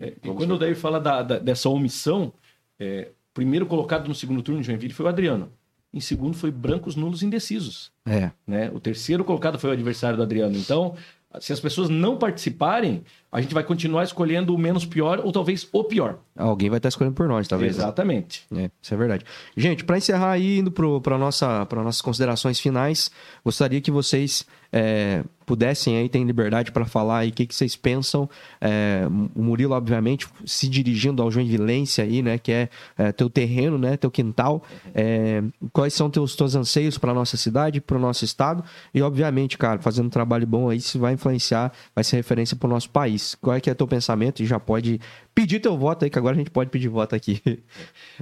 É, 0.00 0.14
e 0.22 0.28
quando 0.34 0.54
o 0.54 0.58
Daí 0.58 0.74
fala 0.74 0.98
da, 0.98 1.22
da, 1.22 1.38
dessa 1.38 1.68
omissão, 1.68 2.32
é, 2.78 3.10
primeiro 3.32 3.66
colocado 3.66 4.08
no 4.08 4.14
segundo 4.14 4.42
turno 4.42 4.60
de 4.60 4.66
Joinville 4.66 4.92
foi 4.92 5.06
o 5.06 5.08
Adriano. 5.08 5.52
Em 5.92 6.00
segundo 6.00 6.36
foi 6.36 6.50
brancos, 6.50 6.96
nulos 6.96 7.22
indecisos. 7.22 7.92
É. 8.04 8.30
Né? 8.46 8.70
O 8.72 8.80
terceiro 8.80 9.24
colocado 9.24 9.58
foi 9.58 9.70
o 9.70 9.72
adversário 9.72 10.16
do 10.16 10.22
Adriano. 10.22 10.56
Então, 10.56 10.96
se 11.40 11.52
as 11.52 11.60
pessoas 11.60 11.88
não 11.88 12.16
participarem, 12.16 13.04
a 13.32 13.40
gente 13.40 13.54
vai 13.54 13.62
continuar 13.62 14.02
escolhendo 14.02 14.54
o 14.54 14.58
menos 14.58 14.84
pior 14.84 15.20
ou 15.24 15.30
talvez 15.30 15.68
o 15.72 15.84
pior. 15.84 16.18
Alguém 16.36 16.68
vai 16.68 16.78
estar 16.78 16.88
escolhendo 16.88 17.14
por 17.14 17.28
nós, 17.28 17.46
talvez. 17.46 17.76
Né? 17.76 17.82
Exatamente. 17.82 18.44
É, 18.56 18.70
isso 18.82 18.94
é 18.94 18.96
verdade. 18.96 19.24
Gente, 19.56 19.84
para 19.84 19.98
encerrar 19.98 20.32
aí, 20.32 20.58
indo 20.58 20.72
para 20.72 21.16
nossa, 21.16 21.66
nossas 21.72 22.00
considerações 22.00 22.58
finais, 22.58 23.10
gostaria 23.44 23.80
que 23.80 23.90
vocês 23.90 24.46
é, 24.72 25.22
pudessem 25.44 25.96
aí, 25.96 26.08
ter 26.08 26.22
liberdade 26.22 26.70
para 26.70 26.84
falar 26.84 27.18
aí 27.18 27.30
o 27.30 27.32
que, 27.32 27.46
que 27.46 27.54
vocês 27.54 27.74
pensam. 27.74 28.28
É, 28.60 29.02
o 29.34 29.42
Murilo, 29.42 29.74
obviamente, 29.74 30.28
se 30.46 30.68
dirigindo 30.68 31.22
ao 31.22 31.30
Joinvilense 31.30 32.00
aí, 32.00 32.22
né? 32.22 32.38
Que 32.38 32.52
é, 32.52 32.68
é 32.96 33.12
teu 33.12 33.28
terreno, 33.28 33.76
né? 33.76 33.96
Teu 33.96 34.10
quintal. 34.10 34.62
É, 34.94 35.42
quais 35.72 35.92
são 35.92 36.08
teus, 36.08 36.36
teus 36.36 36.54
anseios 36.54 36.96
para 36.98 37.12
nossa 37.12 37.36
cidade, 37.36 37.80
para 37.80 37.96
o 37.96 38.00
nosso 38.00 38.24
estado? 38.24 38.62
E, 38.94 39.02
obviamente, 39.02 39.58
cara, 39.58 39.80
fazendo 39.80 40.06
um 40.06 40.10
trabalho 40.10 40.46
bom 40.46 40.70
aí, 40.70 40.78
isso 40.78 40.98
vai 40.98 41.14
influenciar, 41.14 41.72
vai 41.94 42.04
ser 42.04 42.16
referência 42.16 42.56
para 42.56 42.66
o 42.66 42.70
nosso 42.70 42.90
país. 42.90 43.19
Qual 43.40 43.56
é 43.56 43.60
que 43.60 43.70
é 43.70 43.74
teu 43.74 43.86
pensamento? 43.86 44.42
E 44.42 44.46
já 44.46 44.58
pode 44.60 45.00
pedir 45.34 45.60
teu 45.60 45.76
voto 45.76 46.04
aí, 46.04 46.10
que 46.10 46.18
agora 46.18 46.34
a 46.34 46.38
gente 46.38 46.50
pode 46.50 46.70
pedir 46.70 46.88
voto 46.88 47.14
aqui. 47.14 47.42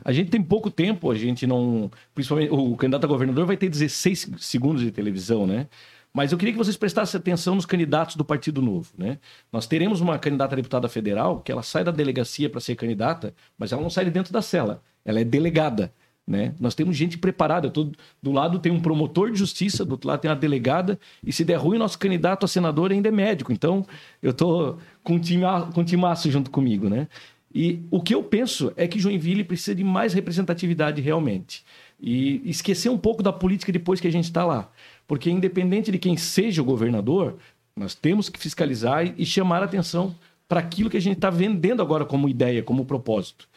A 0.05 0.12
gente 0.12 0.31
tem 0.31 0.43
pouco 0.43 0.70
tempo, 0.70 1.11
a 1.11 1.15
gente 1.15 1.47
não... 1.47 1.91
Principalmente, 2.15 2.51
o 2.53 2.77
candidato 2.77 3.05
a 3.05 3.09
governador 3.09 3.47
vai 3.47 3.57
ter 3.57 3.69
16 3.69 4.31
segundos 4.39 4.83
de 4.83 4.91
televisão, 4.91 5.47
né? 5.47 5.66
Mas 6.12 6.33
eu 6.33 6.39
queria 6.39 6.53
que 6.53 6.59
vocês 6.59 6.77
prestassem 6.77 7.19
atenção 7.19 7.55
nos 7.55 7.66
candidatos 7.66 8.16
do 8.16 8.25
Partido 8.25 8.62
Novo. 8.62 8.91
Né? 8.97 9.19
Nós 9.53 9.66
teremos 9.66 10.01
uma 10.01 10.19
candidata 10.19 10.55
a 10.55 10.57
deputada 10.57 10.89
federal 10.89 11.41
que 11.41 11.53
ela 11.53 11.62
sai 11.62 11.85
da 11.85 11.91
delegacia 11.91 12.49
para 12.49 12.61
ser 12.61 12.75
candidata, 12.77 13.35
mas 13.57 13.73
ela 13.73 13.83
não 13.83 13.91
sai 13.91 14.07
de 14.07 14.11
dentro 14.11 14.33
da 14.33 14.43
cela. 14.43 14.83
Ela 15.05 15.20
é 15.20 15.25
delegada. 15.25 15.93
Né? 16.28 16.55
Nós 16.60 16.74
temos 16.74 16.94
gente 16.94 17.16
preparada. 17.16 17.70
Tô, 17.70 17.90
do 18.22 18.30
lado 18.30 18.59
tem 18.59 18.70
um 18.70 18.80
promotor 18.80 19.32
de 19.32 19.38
justiça, 19.38 19.82
do 19.82 19.92
outro 19.92 20.09
lado 20.09 20.20
tem 20.20 20.30
uma 20.30 20.36
delegada, 20.36 21.00
e 21.24 21.32
se 21.32 21.42
der 21.42 21.56
ruim, 21.56 21.78
nosso 21.78 21.98
candidato 21.98 22.44
a 22.44 22.48
senador 22.48 22.92
ainda 22.92 23.09
é 23.09 23.10
médico. 23.10 23.50
Então, 23.50 23.86
eu 24.22 24.32
estou 24.32 24.78
com 25.02 25.14
um 25.14 25.18
time, 25.18 25.44
com 25.72 25.82
timaço 25.82 26.30
junto 26.30 26.50
comigo. 26.50 26.90
Né? 26.90 27.09
E 27.55 27.80
o 27.90 28.02
que 28.02 28.14
eu 28.14 28.22
penso 28.22 28.70
é 28.76 28.86
que 28.86 29.00
Joinville 29.00 29.42
precisa 29.42 29.74
de 29.74 29.82
mais 29.82 30.12
representatividade 30.12 31.00
realmente. 31.00 31.64
E 31.98 32.42
esquecer 32.44 32.90
um 32.90 32.98
pouco 32.98 33.22
da 33.22 33.32
política 33.32 33.72
depois 33.72 33.98
que 33.98 34.06
a 34.06 34.12
gente 34.12 34.24
está 34.24 34.44
lá. 34.44 34.70
Porque, 35.06 35.30
independente 35.30 35.90
de 35.90 35.98
quem 35.98 36.18
seja 36.18 36.60
o 36.60 36.64
governador, 36.64 37.38
nós 37.74 37.94
temos 37.94 38.28
que 38.28 38.38
fiscalizar 38.38 39.14
e 39.16 39.24
chamar 39.24 39.62
a 39.62 39.64
atenção 39.64 40.14
para 40.46 40.60
aquilo 40.60 40.90
que 40.90 40.96
a 40.98 41.00
gente 41.00 41.16
está 41.16 41.30
vendendo 41.30 41.80
agora 41.80 42.05
como 42.05 42.28
ideia, 42.28 42.62
como 42.62 42.84
propósito. 42.84 43.48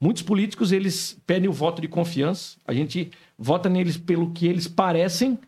Muitos 0.00 0.22
políticos 0.22 0.72
eles 0.72 1.20
pedem 1.26 1.48
o 1.48 1.52
voto 1.52 1.80
de 1.80 1.88
confiança, 1.88 2.56
a 2.66 2.74
gente 2.74 3.10
vota 3.38 3.68
neles 3.68 3.96
pelo 3.96 4.30
que 4.32 4.46
eles 4.46 4.68
parecem, 4.68 5.38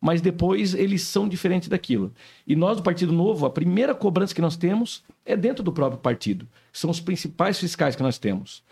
mas 0.00 0.20
depois 0.20 0.74
eles 0.74 1.02
são 1.02 1.28
diferentes 1.28 1.68
daquilo. 1.68 2.12
E 2.46 2.56
nós 2.56 2.78
do 2.78 2.82
Partido 2.82 3.12
Novo, 3.12 3.44
a 3.44 3.50
primeira 3.50 3.94
cobrança 3.94 4.34
que 4.34 4.40
nós 4.40 4.56
temos 4.56 5.04
é 5.24 5.36
dentro 5.36 5.62
do 5.62 5.72
próprio 5.72 6.00
partido. 6.00 6.48
São 6.72 6.90
os 6.90 7.00
principais 7.00 7.58
fiscais 7.58 7.94
que 7.94 8.02
nós 8.02 8.18
temos. 8.18 8.62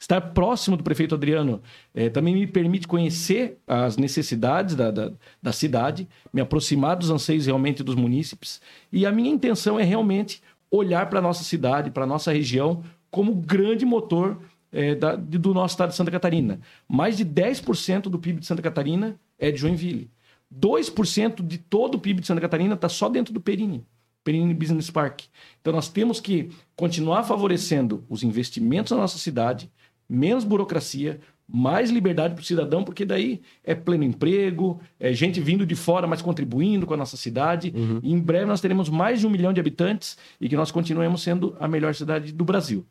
Estar 0.00 0.20
próximo 0.20 0.76
do 0.76 0.84
prefeito 0.84 1.16
Adriano 1.16 1.60
eh, 1.92 2.08
também 2.08 2.32
me 2.32 2.46
permite 2.46 2.86
conhecer 2.86 3.58
as 3.66 3.96
necessidades 3.96 4.76
da, 4.76 4.92
da, 4.92 5.12
da, 5.42 5.52
cidade, 5.52 6.08
me 6.32 6.40
aproximar 6.40 6.96
dos 6.96 7.10
anseios 7.10 7.46
realmente 7.46 7.82
dos 7.82 7.96
munícipes. 7.96 8.60
E 8.92 9.04
a 9.04 9.10
minha 9.10 9.30
intenção 9.30 9.78
é 9.78 9.82
realmente 9.82 10.40
olhar 10.70 11.10
para 11.10 11.18
a 11.18 11.22
nossa 11.22 11.42
cidade, 11.42 11.90
para 11.90 12.04
a 12.04 12.06
nossa 12.06 12.32
região, 12.32 12.84
como 13.10 13.34
grande 13.34 13.84
motor 13.84 14.38
eh, 14.72 14.94
da, 14.94 15.16
do 15.16 15.54
nosso 15.54 15.74
estado 15.74 15.90
de 15.90 15.96
Santa 15.96 16.10
Catarina. 16.10 16.60
Mais 16.88 17.16
de 17.16 17.24
10% 17.24 18.02
do 18.02 18.18
PIB 18.18 18.40
de 18.40 18.46
Santa 18.46 18.62
Catarina 18.62 19.18
é 19.38 19.50
de 19.50 19.58
Joinville. 19.58 20.10
2% 20.54 21.46
de 21.46 21.58
todo 21.58 21.96
o 21.96 21.98
PIB 21.98 22.20
de 22.20 22.26
Santa 22.26 22.40
Catarina 22.40 22.74
está 22.74 22.88
só 22.88 23.08
dentro 23.08 23.32
do 23.32 23.40
Perini. 23.40 23.84
Perini 24.24 24.52
Business 24.52 24.90
Park. 24.90 25.22
Então 25.60 25.72
nós 25.72 25.88
temos 25.88 26.20
que 26.20 26.50
continuar 26.76 27.22
favorecendo 27.22 28.04
os 28.08 28.22
investimentos 28.22 28.92
na 28.92 28.98
nossa 28.98 29.18
cidade, 29.18 29.70
menos 30.08 30.44
burocracia, 30.44 31.20
mais 31.50 31.90
liberdade 31.90 32.34
para 32.34 32.42
o 32.42 32.44
cidadão, 32.44 32.84
porque 32.84 33.06
daí 33.06 33.40
é 33.64 33.74
pleno 33.74 34.04
emprego, 34.04 34.80
é 35.00 35.14
gente 35.14 35.40
vindo 35.40 35.64
de 35.64 35.74
fora, 35.74 36.06
mas 36.06 36.20
contribuindo 36.20 36.86
com 36.86 36.92
a 36.92 36.96
nossa 36.96 37.16
cidade. 37.16 37.72
Uhum. 37.74 38.00
E 38.02 38.12
em 38.12 38.20
breve 38.20 38.44
nós 38.44 38.60
teremos 38.60 38.90
mais 38.90 39.20
de 39.20 39.26
um 39.26 39.30
milhão 39.30 39.52
de 39.52 39.60
habitantes 39.60 40.18
e 40.38 40.46
que 40.46 40.56
nós 40.56 40.70
continuemos 40.70 41.22
sendo 41.22 41.56
a 41.58 41.66
melhor 41.66 41.94
cidade 41.94 42.32
do 42.32 42.44
Brasil. 42.44 42.84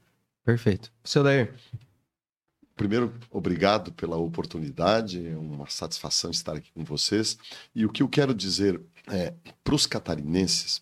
Perfeito. 0.48 0.94
Seu 1.04 1.24
Dair. 1.24 1.54
Primeiro, 2.74 3.14
obrigado 3.30 3.92
pela 3.92 4.16
oportunidade, 4.16 5.28
é 5.28 5.36
uma 5.36 5.70
satisfação 5.70 6.32
estar 6.32 6.56
aqui 6.56 6.72
com 6.72 6.86
vocês. 6.86 7.38
E 7.76 7.86
o 7.86 7.92
que 7.92 8.02
eu 8.02 8.08
quero 8.08 8.34
dizer 8.34 8.80
é, 9.12 9.34
para 9.62 9.76
os 9.76 9.86
catarinenses 9.86 10.82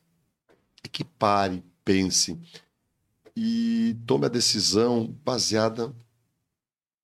é 0.84 0.88
que 0.88 1.04
pare, 1.04 1.64
pense 1.84 2.40
e 3.36 3.98
tome 4.06 4.28
a 4.28 4.30
decisão 4.30 5.08
baseada 5.26 5.92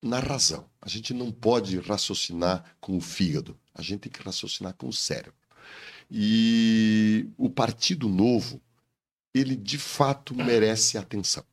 na 0.00 0.20
razão. 0.20 0.70
A 0.80 0.88
gente 0.88 1.12
não 1.12 1.32
pode 1.32 1.80
raciocinar 1.80 2.76
com 2.80 2.96
o 2.96 3.00
fígado, 3.00 3.58
a 3.74 3.82
gente 3.82 4.02
tem 4.02 4.12
que 4.12 4.22
raciocinar 4.22 4.74
com 4.74 4.86
o 4.86 4.92
cérebro. 4.92 5.34
E 6.08 7.28
o 7.36 7.50
Partido 7.50 8.08
Novo, 8.08 8.62
ele 9.34 9.56
de 9.56 9.78
fato 9.78 10.32
merece 10.32 10.96
atenção. 10.96 11.44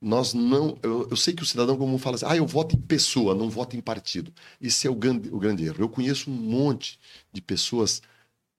Nós 0.00 0.34
não. 0.34 0.78
Eu, 0.82 1.08
eu 1.10 1.16
sei 1.16 1.34
que 1.34 1.42
o 1.42 1.46
cidadão 1.46 1.76
comum 1.76 1.98
fala 1.98 2.16
assim: 2.16 2.26
ah, 2.28 2.36
eu 2.36 2.46
voto 2.46 2.76
em 2.76 2.80
pessoa, 2.80 3.34
não 3.34 3.48
voto 3.50 3.76
em 3.76 3.80
partido. 3.80 4.32
Esse 4.60 4.86
é 4.86 4.90
o 4.90 4.94
grande, 4.94 5.28
o 5.30 5.38
grande 5.38 5.64
erro. 5.64 5.76
Eu 5.78 5.88
conheço 5.88 6.30
um 6.30 6.34
monte 6.34 6.98
de 7.32 7.40
pessoas, 7.40 8.02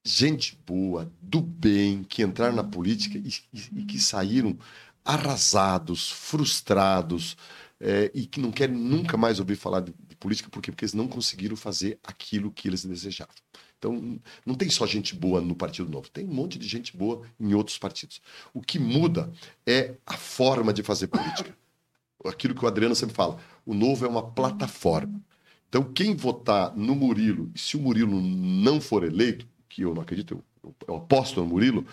gente 0.04 0.58
boa, 0.66 1.10
do 1.20 1.40
bem, 1.40 2.04
que 2.04 2.22
entraram 2.22 2.56
na 2.56 2.64
política 2.64 3.18
e, 3.18 3.28
e, 3.52 3.80
e 3.80 3.84
que 3.84 3.98
saíram 3.98 4.58
arrasados, 5.04 6.10
frustrados, 6.10 7.36
é, 7.80 8.10
e 8.14 8.26
que 8.26 8.40
não 8.40 8.50
querem 8.50 8.76
nunca 8.76 9.16
mais 9.16 9.38
ouvir 9.38 9.56
falar 9.56 9.80
de, 9.80 9.94
de 10.08 10.16
política, 10.16 10.50
por 10.50 10.62
quê? 10.62 10.70
Porque 10.70 10.84
eles 10.84 10.94
não 10.94 11.08
conseguiram 11.08 11.56
fazer 11.56 11.98
aquilo 12.04 12.50
que 12.52 12.68
eles 12.68 12.84
desejavam. 12.84 13.34
Então, 13.78 14.18
não 14.44 14.54
tem 14.54 14.68
só 14.68 14.86
gente 14.86 15.14
boa 15.14 15.40
no 15.40 15.54
Partido 15.54 15.88
Novo, 15.88 16.10
tem 16.10 16.24
um 16.24 16.34
monte 16.34 16.58
de 16.58 16.66
gente 16.66 16.96
boa 16.96 17.22
em 17.38 17.54
outros 17.54 17.78
partidos. 17.78 18.20
O 18.52 18.60
que 18.60 18.78
muda 18.78 19.32
é 19.64 19.94
a 20.04 20.16
forma 20.16 20.72
de 20.72 20.82
fazer 20.82 21.06
política. 21.06 21.56
Aquilo 22.26 22.54
que 22.54 22.64
o 22.64 22.68
Adriano 22.68 22.96
sempre 22.96 23.14
fala: 23.14 23.38
o 23.64 23.72
Novo 23.72 24.04
é 24.04 24.08
uma 24.08 24.22
plataforma. 24.22 25.20
Então, 25.68 25.84
quem 25.84 26.16
votar 26.16 26.74
no 26.74 26.96
Murilo, 26.96 27.50
e 27.54 27.58
se 27.58 27.76
o 27.76 27.80
Murilo 27.80 28.20
não 28.20 28.80
for 28.80 29.04
eleito, 29.04 29.46
que 29.68 29.82
eu 29.82 29.94
não 29.94 30.02
acredito, 30.02 30.42
eu, 30.64 30.74
eu 30.88 30.96
aposto 30.96 31.40
no 31.40 31.46
Murilo, 31.46 31.86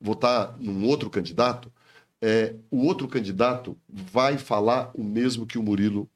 votar 0.00 0.56
num 0.58 0.86
outro 0.86 1.10
candidato, 1.10 1.72
é, 2.22 2.54
o 2.70 2.84
outro 2.84 3.08
candidato 3.08 3.76
vai 3.88 4.38
falar 4.38 4.90
o 4.94 5.02
mesmo 5.02 5.46
que 5.46 5.58
o 5.58 5.62
Murilo 5.62 6.08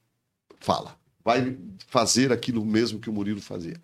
fala. 0.60 0.99
Vai 1.24 1.56
fazer 1.88 2.32
aquilo 2.32 2.64
mesmo 2.64 2.98
que 2.98 3.10
o 3.10 3.12
Murilo 3.12 3.40
fazia, 3.40 3.76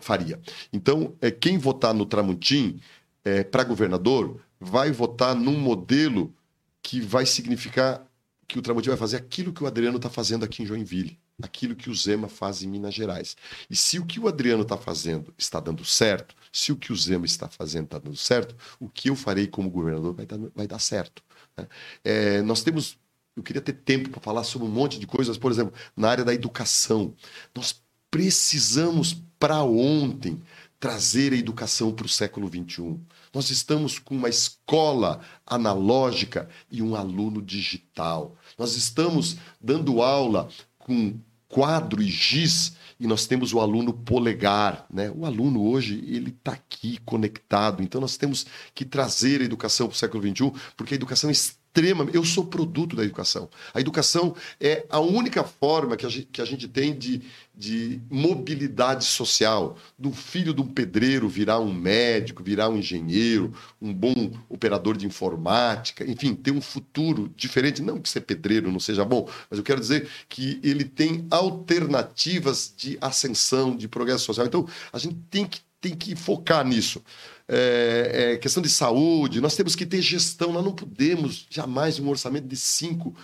faria. 0.00 0.40
Então, 0.72 1.14
é, 1.20 1.30
quem 1.30 1.58
votar 1.58 1.94
no 1.94 2.06
Tramontim 2.06 2.80
é, 3.24 3.42
para 3.42 3.64
governador 3.64 4.40
vai 4.60 4.90
votar 4.90 5.34
num 5.34 5.58
modelo 5.58 6.34
que 6.82 7.00
vai 7.00 7.24
significar 7.24 8.06
que 8.46 8.58
o 8.58 8.62
Tramontim 8.62 8.90
vai 8.90 8.98
fazer 8.98 9.16
aquilo 9.16 9.52
que 9.52 9.64
o 9.64 9.66
Adriano 9.66 9.96
está 9.96 10.10
fazendo 10.10 10.44
aqui 10.44 10.62
em 10.62 10.66
Joinville, 10.66 11.18
aquilo 11.42 11.74
que 11.74 11.88
o 11.90 11.94
Zema 11.94 12.28
faz 12.28 12.62
em 12.62 12.68
Minas 12.68 12.94
Gerais. 12.94 13.36
E 13.68 13.74
se 13.74 13.98
o 13.98 14.04
que 14.04 14.20
o 14.20 14.28
Adriano 14.28 14.62
está 14.62 14.76
fazendo 14.76 15.32
está 15.36 15.60
dando 15.60 15.84
certo, 15.84 16.34
se 16.52 16.70
o 16.70 16.76
que 16.76 16.92
o 16.92 16.96
Zema 16.96 17.24
está 17.24 17.48
fazendo 17.48 17.86
está 17.86 17.98
dando 17.98 18.16
certo, 18.16 18.54
o 18.78 18.88
que 18.88 19.08
eu 19.10 19.16
farei 19.16 19.46
como 19.46 19.70
governador 19.70 20.14
vai 20.14 20.26
dar, 20.26 20.38
vai 20.54 20.66
dar 20.66 20.78
certo. 20.78 21.22
Né? 21.56 21.66
É, 22.04 22.42
nós 22.42 22.62
temos. 22.62 22.98
Eu 23.36 23.42
queria 23.42 23.62
ter 23.62 23.72
tempo 23.72 24.10
para 24.10 24.20
falar 24.20 24.44
sobre 24.44 24.68
um 24.68 24.70
monte 24.70 24.98
de 24.98 25.06
coisas, 25.06 25.36
por 25.36 25.50
exemplo, 25.50 25.74
na 25.96 26.08
área 26.08 26.24
da 26.24 26.34
educação. 26.34 27.14
Nós 27.54 27.82
precisamos, 28.10 29.16
para 29.38 29.62
ontem, 29.62 30.40
trazer 30.78 31.32
a 31.32 31.36
educação 31.36 31.92
para 31.92 32.06
o 32.06 32.08
século 32.08 32.48
XXI. 32.48 32.96
Nós 33.32 33.50
estamos 33.50 33.98
com 33.98 34.14
uma 34.14 34.28
escola 34.28 35.20
analógica 35.46 36.48
e 36.70 36.82
um 36.82 36.94
aluno 36.94 37.42
digital. 37.42 38.36
Nós 38.58 38.76
estamos 38.76 39.36
dando 39.60 40.02
aula 40.02 40.48
com 40.78 41.18
quadro 41.48 42.02
e 42.02 42.06
giz 42.06 42.76
e 43.00 43.06
nós 43.06 43.26
temos 43.26 43.52
o 43.52 43.60
aluno 43.60 43.92
polegar, 43.92 44.86
né? 44.92 45.10
O 45.10 45.24
aluno 45.24 45.62
hoje 45.62 45.94
ele 46.06 46.30
está 46.30 46.52
aqui 46.52 46.98
conectado, 47.04 47.82
então 47.82 48.00
nós 48.00 48.16
temos 48.16 48.46
que 48.74 48.84
trazer 48.84 49.40
a 49.40 49.44
educação 49.44 49.88
para 49.88 49.94
o 49.94 49.98
século 49.98 50.22
XXI, 50.22 50.52
porque 50.76 50.94
a 50.94 50.96
educação 50.96 51.30
é 51.30 51.32
extremamente. 51.74 52.14
Eu 52.14 52.24
sou 52.24 52.46
produto 52.46 52.94
da 52.94 53.02
educação. 53.02 53.48
A 53.74 53.80
educação 53.80 54.36
é 54.60 54.86
a 54.88 55.00
única 55.00 55.42
forma 55.42 55.96
que 55.96 56.06
a 56.06 56.08
gente, 56.08 56.26
que 56.26 56.40
a 56.40 56.44
gente 56.44 56.68
tem 56.68 56.96
de, 56.96 57.20
de 57.52 58.00
mobilidade 58.08 59.04
social. 59.04 59.76
Do 59.98 60.12
filho 60.12 60.54
de 60.54 60.60
um 60.60 60.66
pedreiro 60.66 61.28
virar 61.28 61.58
um 61.58 61.74
médico, 61.74 62.44
virar 62.44 62.68
um 62.68 62.78
engenheiro, 62.78 63.52
um 63.82 63.92
bom 63.92 64.30
operador 64.48 64.96
de 64.96 65.04
informática, 65.04 66.08
enfim, 66.08 66.34
ter 66.34 66.52
um 66.52 66.60
futuro 66.60 67.32
diferente. 67.36 67.82
Não 67.82 68.00
que 68.00 68.08
ser 68.08 68.20
pedreiro 68.20 68.70
não 68.70 68.78
seja 68.78 69.04
bom, 69.04 69.28
mas 69.50 69.58
eu 69.58 69.64
quero 69.64 69.80
dizer 69.80 70.08
que 70.28 70.60
ele 70.62 70.84
tem 70.84 71.26
alternativas 71.30 72.72
de 72.76 72.96
ascensão, 73.00 73.76
de 73.76 73.88
progresso 73.88 74.24
social. 74.24 74.46
Então, 74.46 74.66
a 74.92 74.98
gente 74.98 75.16
tem 75.28 75.44
que, 75.44 75.60
tem 75.84 75.94
que 75.94 76.16
focar 76.16 76.66
nisso 76.66 77.02
é, 77.46 78.32
é, 78.32 78.36
questão 78.38 78.62
de 78.62 78.70
saúde, 78.70 79.40
nós 79.40 79.54
temos 79.54 79.76
que 79.76 79.84
ter 79.84 80.00
gestão, 80.00 80.50
nós 80.50 80.64
não 80.64 80.72
podemos 80.72 81.46
jamais 81.50 81.98
um 81.98 82.08
orçamento 82.08 82.48
de 82.48 82.56
5 82.56 83.14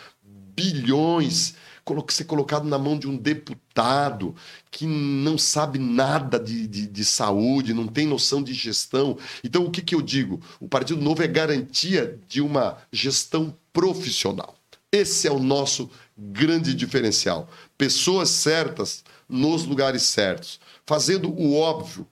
bilhões 0.55 1.55
ser 2.11 2.25
colocado 2.25 2.69
na 2.69 2.79
mão 2.79 2.97
de 2.97 3.09
um 3.09 3.17
deputado 3.17 4.35
que 4.71 4.87
não 4.87 5.37
sabe 5.37 5.77
nada 5.77 6.39
de, 6.39 6.69
de, 6.69 6.87
de, 6.87 7.05
saúde, 7.05 7.75
não 7.75 7.89
tem 7.89 8.07
noção 8.07 8.41
de 8.41 8.55
gestão. 8.55 9.19
Então, 9.43 9.65
o 9.65 9.71
que, 9.71 9.83
que 9.83 9.95
eu 9.95 10.01
digo? 10.01 10.41
O 10.61 10.69
Partido 10.69 11.03
Novo 11.03 11.23
é 11.23 11.27
garantia 11.27 12.17
de 12.29 12.41
uma 12.41 12.77
gestão 12.93 13.57
profissional. 13.73 14.55
Esse 14.93 15.27
é 15.27 15.33
o 15.33 15.41
nosso 15.41 15.91
grande 16.17 16.75
diferencial. 16.75 17.49
Pessoas 17.77 18.29
certas 18.29 19.03
nos 19.29 19.65
lugares 19.65 20.03
certos, 20.05 20.61
fazendo 20.87 21.29
o 21.31 21.57
óbvio, 21.57 22.07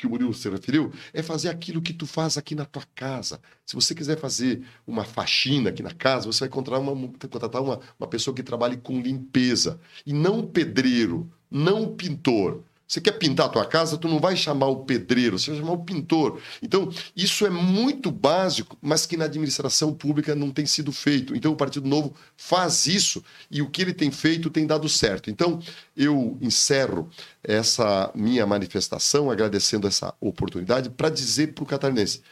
que 0.00 0.06
o 0.06 0.10
Murilo 0.10 0.32
se 0.32 0.48
referiu, 0.48 0.90
é 1.12 1.22
fazer 1.22 1.50
aquilo 1.50 1.82
que 1.82 1.92
tu 1.92 2.06
faz 2.06 2.38
aqui 2.38 2.54
na 2.54 2.64
tua 2.64 2.82
casa. 2.94 3.38
Se 3.66 3.74
você 3.74 3.94
quiser 3.94 4.18
fazer 4.18 4.62
uma 4.86 5.04
faxina 5.04 5.68
aqui 5.68 5.82
na 5.82 5.92
casa, 5.92 6.26
você 6.26 6.40
vai 6.40 6.48
contratar 6.48 6.80
uma, 6.80 7.08
contratar 7.30 7.62
uma, 7.62 7.80
uma 7.98 8.08
pessoa 8.08 8.34
que 8.34 8.42
trabalhe 8.42 8.78
com 8.78 8.98
limpeza. 8.98 9.78
E 10.06 10.12
não 10.14 10.38
um 10.38 10.46
pedreiro, 10.46 11.30
não 11.50 11.82
um 11.82 11.94
pintor. 11.94 12.64
Você 12.90 13.00
quer 13.00 13.12
pintar 13.12 13.46
a 13.46 13.48
tua 13.48 13.64
casa, 13.64 13.96
tu 13.96 14.08
não 14.08 14.18
vai 14.18 14.36
chamar 14.36 14.66
o 14.66 14.84
pedreiro, 14.84 15.38
você 15.38 15.52
vai 15.52 15.60
chamar 15.60 15.74
o 15.74 15.84
pintor. 15.84 16.42
Então, 16.60 16.92
isso 17.14 17.46
é 17.46 17.50
muito 17.50 18.10
básico, 18.10 18.76
mas 18.82 19.06
que 19.06 19.16
na 19.16 19.26
administração 19.26 19.94
pública 19.94 20.34
não 20.34 20.50
tem 20.50 20.66
sido 20.66 20.90
feito. 20.90 21.36
Então, 21.36 21.52
o 21.52 21.56
Partido 21.56 21.86
Novo 21.86 22.12
faz 22.36 22.88
isso 22.88 23.22
e 23.48 23.62
o 23.62 23.70
que 23.70 23.82
ele 23.82 23.94
tem 23.94 24.10
feito 24.10 24.50
tem 24.50 24.66
dado 24.66 24.88
certo. 24.88 25.30
Então, 25.30 25.60
eu 25.96 26.36
encerro 26.40 27.08
essa 27.44 28.10
minha 28.12 28.44
manifestação 28.44 29.30
agradecendo 29.30 29.86
essa 29.86 30.12
oportunidade 30.20 30.90
para 30.90 31.10
dizer 31.10 31.54
para 31.54 31.62
o 31.62 31.66
catarinense: 31.68 32.22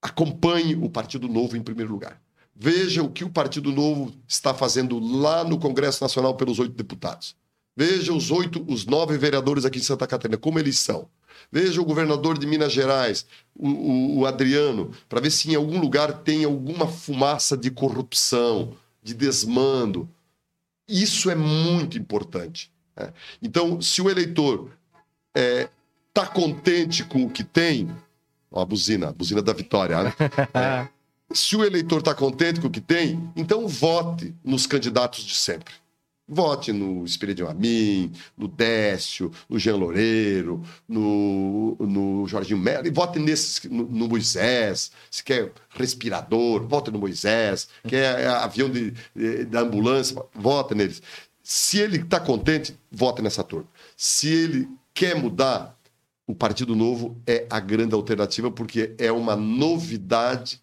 acompanhe 0.00 0.76
o 0.76 0.88
Partido 0.88 1.26
Novo 1.26 1.56
em 1.56 1.62
primeiro 1.64 1.90
lugar. 1.90 2.22
Veja 2.54 3.02
o 3.02 3.10
que 3.10 3.24
o 3.24 3.30
Partido 3.30 3.72
Novo 3.72 4.14
está 4.28 4.54
fazendo 4.54 5.00
lá 5.00 5.42
no 5.42 5.58
Congresso 5.58 6.04
Nacional 6.04 6.36
pelos 6.36 6.60
oito 6.60 6.74
deputados. 6.74 7.41
Veja 7.76 8.12
os 8.12 8.30
oito, 8.30 8.64
os 8.68 8.84
nove 8.84 9.16
vereadores 9.16 9.64
aqui 9.64 9.78
em 9.78 9.82
Santa 9.82 10.06
Catarina, 10.06 10.36
como 10.36 10.58
eles 10.58 10.78
são. 10.78 11.08
Veja 11.50 11.80
o 11.80 11.84
governador 11.84 12.38
de 12.38 12.46
Minas 12.46 12.72
Gerais, 12.72 13.26
o, 13.54 13.68
o, 13.68 14.18
o 14.20 14.26
Adriano, 14.26 14.90
para 15.08 15.20
ver 15.20 15.30
se 15.30 15.50
em 15.50 15.54
algum 15.54 15.80
lugar 15.80 16.20
tem 16.22 16.44
alguma 16.44 16.86
fumaça 16.86 17.56
de 17.56 17.70
corrupção, 17.70 18.74
de 19.02 19.14
desmando. 19.14 20.08
Isso 20.88 21.30
é 21.30 21.34
muito 21.34 21.98
importante. 21.98 22.70
Né? 22.96 23.12
Então, 23.40 23.80
se 23.80 24.00
o 24.00 24.10
eleitor 24.10 24.70
está 25.34 25.40
é, 25.40 25.68
tá 26.12 26.26
contente 26.26 27.04
com 27.04 27.24
o 27.24 27.30
que 27.30 27.42
tem, 27.42 27.90
ó, 28.50 28.62
a 28.62 28.64
buzina, 28.64 29.08
a 29.08 29.12
buzina 29.12 29.42
da 29.42 29.52
vitória, 29.52 30.02
né? 30.02 30.14
É, 30.54 30.88
se 31.34 31.56
o 31.56 31.64
eleitor 31.64 32.00
está 32.00 32.14
contente 32.14 32.60
com 32.60 32.68
o 32.68 32.70
que 32.70 32.80
tem, 32.80 33.30
então 33.34 33.66
vote 33.66 34.34
nos 34.44 34.66
candidatos 34.66 35.24
de 35.24 35.34
sempre. 35.34 35.72
Vote 36.28 36.72
no 36.72 37.04
Espírito 37.04 37.46
Amin, 37.46 38.12
no 38.38 38.46
Décio, 38.48 39.30
no 39.48 39.58
Jean 39.58 39.76
Loureiro, 39.76 40.62
no, 40.88 41.76
no 41.80 42.26
Jorginho 42.28 42.58
Melo, 42.58 42.86
e 42.86 42.90
vote 42.90 43.18
nesses, 43.18 43.62
no, 43.64 43.84
no, 43.84 44.08
Moisés. 44.08 44.92
Se 45.10 45.22
quer 45.22 45.52
respirador, 45.70 46.66
vote 46.66 46.90
no 46.90 46.98
Moisés. 46.98 47.68
Quer 47.86 48.26
avião 48.28 48.70
de, 48.70 48.94
de, 49.14 49.44
da 49.44 49.60
ambulância, 49.60 50.16
vote 50.34 50.74
neles. 50.74 51.02
Se 51.42 51.78
ele 51.78 51.98
está 51.98 52.20
contente, 52.20 52.78
vote 52.90 53.20
nessa 53.20 53.42
turma. 53.42 53.68
Se 53.96 54.28
ele 54.28 54.68
quer 54.94 55.16
mudar, 55.16 55.76
o 56.26 56.34
Partido 56.34 56.76
Novo 56.76 57.20
é 57.26 57.46
a 57.50 57.58
grande 57.58 57.94
alternativa, 57.94 58.50
porque 58.50 58.94
é 58.96 59.10
uma 59.10 59.34
novidade 59.34 60.61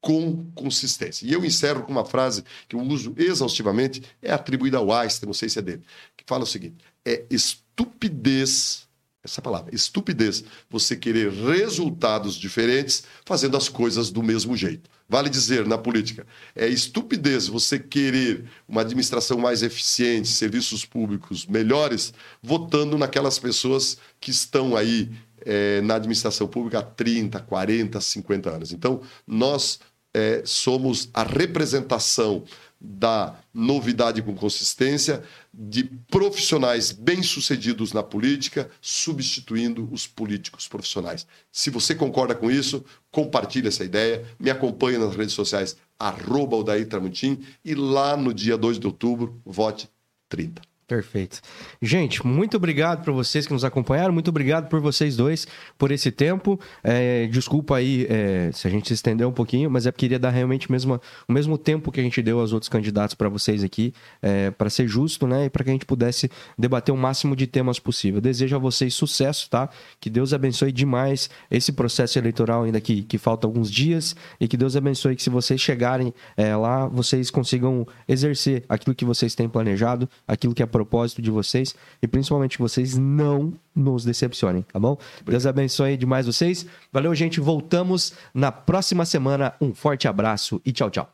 com 0.00 0.50
consistência. 0.54 1.26
E 1.26 1.32
eu 1.32 1.44
encerro 1.44 1.82
com 1.82 1.92
uma 1.92 2.04
frase 2.04 2.42
que 2.68 2.74
eu 2.74 2.80
uso 2.80 3.14
exaustivamente, 3.16 4.02
é 4.22 4.32
atribuída 4.32 4.78
ao 4.78 4.92
Einstein, 4.92 5.26
não 5.26 5.34
sei 5.34 5.48
se 5.48 5.58
é 5.58 5.62
dele, 5.62 5.82
que 6.16 6.24
fala 6.26 6.44
o 6.44 6.46
seguinte: 6.46 6.76
é 7.04 7.24
estupidez, 7.30 8.88
essa 9.22 9.42
palavra, 9.42 9.74
estupidez, 9.74 10.42
você 10.70 10.96
querer 10.96 11.30
resultados 11.30 12.36
diferentes 12.36 13.04
fazendo 13.26 13.56
as 13.56 13.68
coisas 13.68 14.10
do 14.10 14.22
mesmo 14.22 14.56
jeito. 14.56 14.88
Vale 15.06 15.28
dizer, 15.28 15.66
na 15.66 15.76
política, 15.76 16.26
é 16.54 16.68
estupidez 16.68 17.48
você 17.48 17.78
querer 17.78 18.44
uma 18.66 18.80
administração 18.82 19.38
mais 19.38 19.62
eficiente, 19.62 20.28
serviços 20.28 20.86
públicos 20.86 21.44
melhores, 21.46 22.14
votando 22.40 22.96
naquelas 22.96 23.38
pessoas 23.38 23.98
que 24.20 24.30
estão 24.30 24.76
aí 24.76 25.10
é, 25.44 25.80
na 25.80 25.96
administração 25.96 26.46
pública 26.46 26.78
há 26.78 26.82
30, 26.82 27.40
40, 27.40 28.00
50 28.00 28.50
anos. 28.50 28.72
Então, 28.72 29.00
nós 29.26 29.80
é, 30.14 30.42
somos 30.44 31.08
a 31.14 31.22
representação 31.22 32.44
da 32.80 33.38
novidade 33.52 34.22
com 34.22 34.34
consistência, 34.34 35.22
de 35.52 35.84
profissionais 36.10 36.92
bem-sucedidos 36.92 37.92
na 37.92 38.02
política, 38.02 38.70
substituindo 38.80 39.86
os 39.92 40.06
políticos 40.06 40.66
profissionais. 40.66 41.26
Se 41.52 41.68
você 41.68 41.94
concorda 41.94 42.34
com 42.34 42.50
isso, 42.50 42.82
compartilhe 43.10 43.68
essa 43.68 43.84
ideia, 43.84 44.24
me 44.38 44.48
acompanhe 44.48 44.96
nas 44.96 45.14
redes 45.14 45.34
sociais, 45.34 45.76
arroba 45.98 46.56
Odair 46.56 46.88
Tramontim, 46.88 47.44
e 47.62 47.74
lá 47.74 48.16
no 48.16 48.32
dia 48.32 48.56
2 48.56 48.78
de 48.78 48.86
outubro, 48.86 49.38
vote 49.44 49.86
30. 50.30 50.69
Perfeito. 50.90 51.40
Gente, 51.80 52.26
muito 52.26 52.56
obrigado 52.56 53.04
por 53.04 53.14
vocês 53.14 53.46
que 53.46 53.52
nos 53.52 53.64
acompanharam, 53.64 54.12
muito 54.12 54.26
obrigado 54.26 54.68
por 54.68 54.80
vocês 54.80 55.14
dois 55.16 55.46
por 55.78 55.92
esse 55.92 56.10
tempo. 56.10 56.58
É, 56.82 57.28
desculpa 57.28 57.76
aí 57.76 58.08
é, 58.10 58.50
se 58.52 58.66
a 58.66 58.70
gente 58.72 58.88
se 58.88 58.94
estendeu 58.94 59.28
um 59.28 59.32
pouquinho, 59.32 59.70
mas 59.70 59.86
é 59.86 59.92
porque 59.92 60.06
queria 60.06 60.18
dar 60.18 60.30
realmente 60.30 60.68
mesmo, 60.68 61.00
o 61.28 61.32
mesmo 61.32 61.56
tempo 61.56 61.92
que 61.92 62.00
a 62.00 62.02
gente 62.02 62.20
deu 62.20 62.40
aos 62.40 62.52
outros 62.52 62.68
candidatos 62.68 63.14
para 63.14 63.28
vocês 63.28 63.62
aqui, 63.62 63.94
é, 64.20 64.50
para 64.50 64.68
ser 64.68 64.88
justo, 64.88 65.28
né? 65.28 65.44
E 65.44 65.50
para 65.50 65.62
que 65.62 65.70
a 65.70 65.72
gente 65.72 65.86
pudesse 65.86 66.28
debater 66.58 66.92
o 66.92 66.96
máximo 66.96 67.36
de 67.36 67.46
temas 67.46 67.78
possível. 67.78 68.20
Desejo 68.20 68.56
a 68.56 68.58
vocês 68.58 68.92
sucesso, 68.92 69.48
tá? 69.48 69.68
Que 70.00 70.10
Deus 70.10 70.32
abençoe 70.32 70.72
demais 70.72 71.30
esse 71.48 71.70
processo 71.70 72.18
eleitoral 72.18 72.64
ainda 72.64 72.80
que, 72.80 73.02
que 73.02 73.16
falta 73.16 73.46
alguns 73.46 73.70
dias 73.70 74.16
e 74.40 74.48
que 74.48 74.56
Deus 74.56 74.74
abençoe 74.74 75.14
que 75.14 75.22
se 75.22 75.30
vocês 75.30 75.60
chegarem 75.60 76.12
é, 76.36 76.56
lá, 76.56 76.88
vocês 76.88 77.30
consigam 77.30 77.86
exercer 78.08 78.64
aquilo 78.68 78.92
que 78.92 79.04
vocês 79.04 79.36
têm 79.36 79.48
planejado, 79.48 80.08
aquilo 80.26 80.52
que 80.52 80.64
é 80.64 80.66
propósito 80.80 81.20
de 81.20 81.30
vocês 81.30 81.74
e 82.02 82.08
principalmente 82.08 82.56
que 82.56 82.62
vocês 82.62 82.96
não 82.96 83.52
nos 83.74 84.04
decepcionem, 84.04 84.62
tá 84.62 84.78
bom? 84.78 84.96
Deus 85.24 85.46
abençoe 85.46 85.96
demais 85.96 86.26
vocês. 86.26 86.66
Valeu, 86.92 87.14
gente. 87.14 87.40
Voltamos 87.40 88.12
na 88.32 88.50
próxima 88.50 89.04
semana. 89.04 89.54
Um 89.60 89.74
forte 89.74 90.08
abraço 90.08 90.60
e 90.64 90.72
tchau, 90.72 90.90
tchau. 90.90 91.12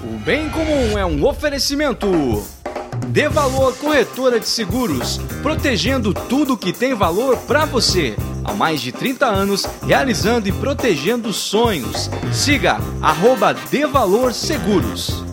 O 0.00 0.18
Bem 0.18 0.48
Comum 0.50 0.96
é 0.96 1.04
um 1.04 1.24
oferecimento. 1.26 2.06
Dê 3.08 3.28
Valor 3.28 3.76
Corretora 3.76 4.38
de 4.38 4.48
Seguros, 4.48 5.18
protegendo 5.42 6.12
tudo 6.12 6.56
que 6.56 6.72
tem 6.72 6.94
valor 6.94 7.36
para 7.38 7.64
você. 7.64 8.14
Há 8.44 8.52
mais 8.52 8.80
de 8.80 8.92
30 8.92 9.26
anos, 9.26 9.64
realizando 9.86 10.48
e 10.48 10.52
protegendo 10.52 11.32
sonhos. 11.32 12.10
Siga 12.32 12.78
arroba 13.02 13.54
Dê 13.54 13.86
Valor 13.86 14.32
Seguros. 14.32 15.24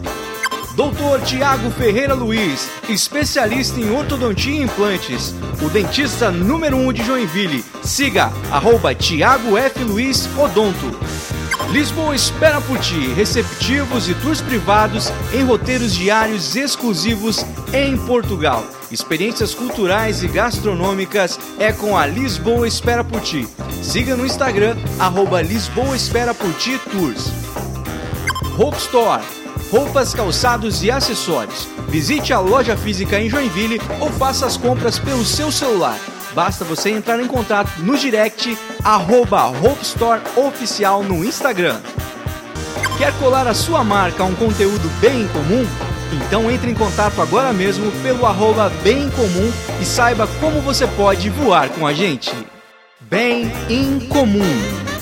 Doutor 0.76 1.22
Tiago 1.22 1.72
Ferreira 1.72 2.14
Luiz, 2.14 2.70
especialista 2.90 3.80
em 3.80 3.90
ortodontia 3.92 4.60
e 4.60 4.64
implantes, 4.64 5.34
o 5.62 5.70
dentista 5.70 6.30
número 6.30 6.76
1 6.76 6.88
um 6.88 6.92
de 6.92 7.02
Joinville. 7.02 7.64
Siga 7.82 8.30
arroba 8.52 8.94
Tiago 8.94 9.58
F. 9.58 9.82
Luiz 9.86 10.28
Odonto. 10.38 11.00
Lisboa 11.72 12.14
espera 12.14 12.60
por 12.60 12.78
ti, 12.80 13.08
receptivos 13.14 14.10
e 14.10 14.14
tours 14.16 14.42
privados 14.42 15.14
em 15.34 15.46
roteiros 15.46 15.94
diários 15.96 16.58
exclusivos 16.58 17.46
em 17.72 17.98
Portugal. 17.98 18.62
Experiências 18.92 19.54
culturais 19.54 20.24
e 20.24 20.28
gastronômicas 20.28 21.40
é 21.58 21.72
com 21.72 21.98
a 21.98 22.06
Lisboa 22.06 22.68
Espera 22.68 23.04
por 23.04 23.22
Ti. 23.22 23.48
Siga 23.82 24.18
no 24.18 24.26
Instagram, 24.26 24.76
arroba 25.00 25.42
Lisboa 25.42 25.96
Espera 25.96 26.34
por 26.34 26.52
Ti 26.56 26.78
Tours. 26.92 27.32
Hope 28.58 28.78
Store 28.78 29.24
roupas, 29.72 30.14
calçados 30.14 30.84
e 30.84 30.92
acessórios. 30.92 31.68
Visite 31.88 32.34
a 32.34 32.40
loja 32.40 32.76
física 32.76 33.20
em 33.20 33.30
Joinville 33.30 33.82
ou 34.00 34.10
faça 34.12 34.46
as 34.46 34.58
compras 34.58 35.00
pelo 35.00 35.26
seu 35.26 35.52
celular. 35.52 36.00
Basta 36.34 36.66
você 36.66 36.90
entrar 36.90 37.22
em 37.22 37.28
contato 37.28 37.72
no 37.80 37.98
direct 37.98 38.58
arroba 38.84 39.48
Hope 39.48 39.82
Store 39.82 40.22
Oficial 40.36 41.02
no 41.02 41.24
Instagram. 41.24 41.80
Quer 42.98 43.14
colar 43.20 43.48
a 43.48 43.54
sua 43.54 43.84
marca 43.84 44.24
a 44.24 44.26
um 44.26 44.36
conteúdo 44.36 44.90
bem 45.00 45.28
comum? 45.30 45.66
Então 46.12 46.50
entre 46.50 46.72
em 46.72 46.76
contato 46.76 47.22
agora 47.22 47.52
mesmo 47.52 47.92
pelo 48.04 48.26
arroba 48.26 48.70
bem 48.84 49.10
comum 49.12 49.52
e 49.82 49.86
saiba 49.86 50.28
como 50.40 50.62
você 50.62 50.88
pode 50.88 51.30
voar 51.30 51.70
com 51.70 51.86
a 51.86 51.94
gente. 51.94 52.32
Bem 53.02 53.52
em 53.70 54.00
comum. 54.08 54.95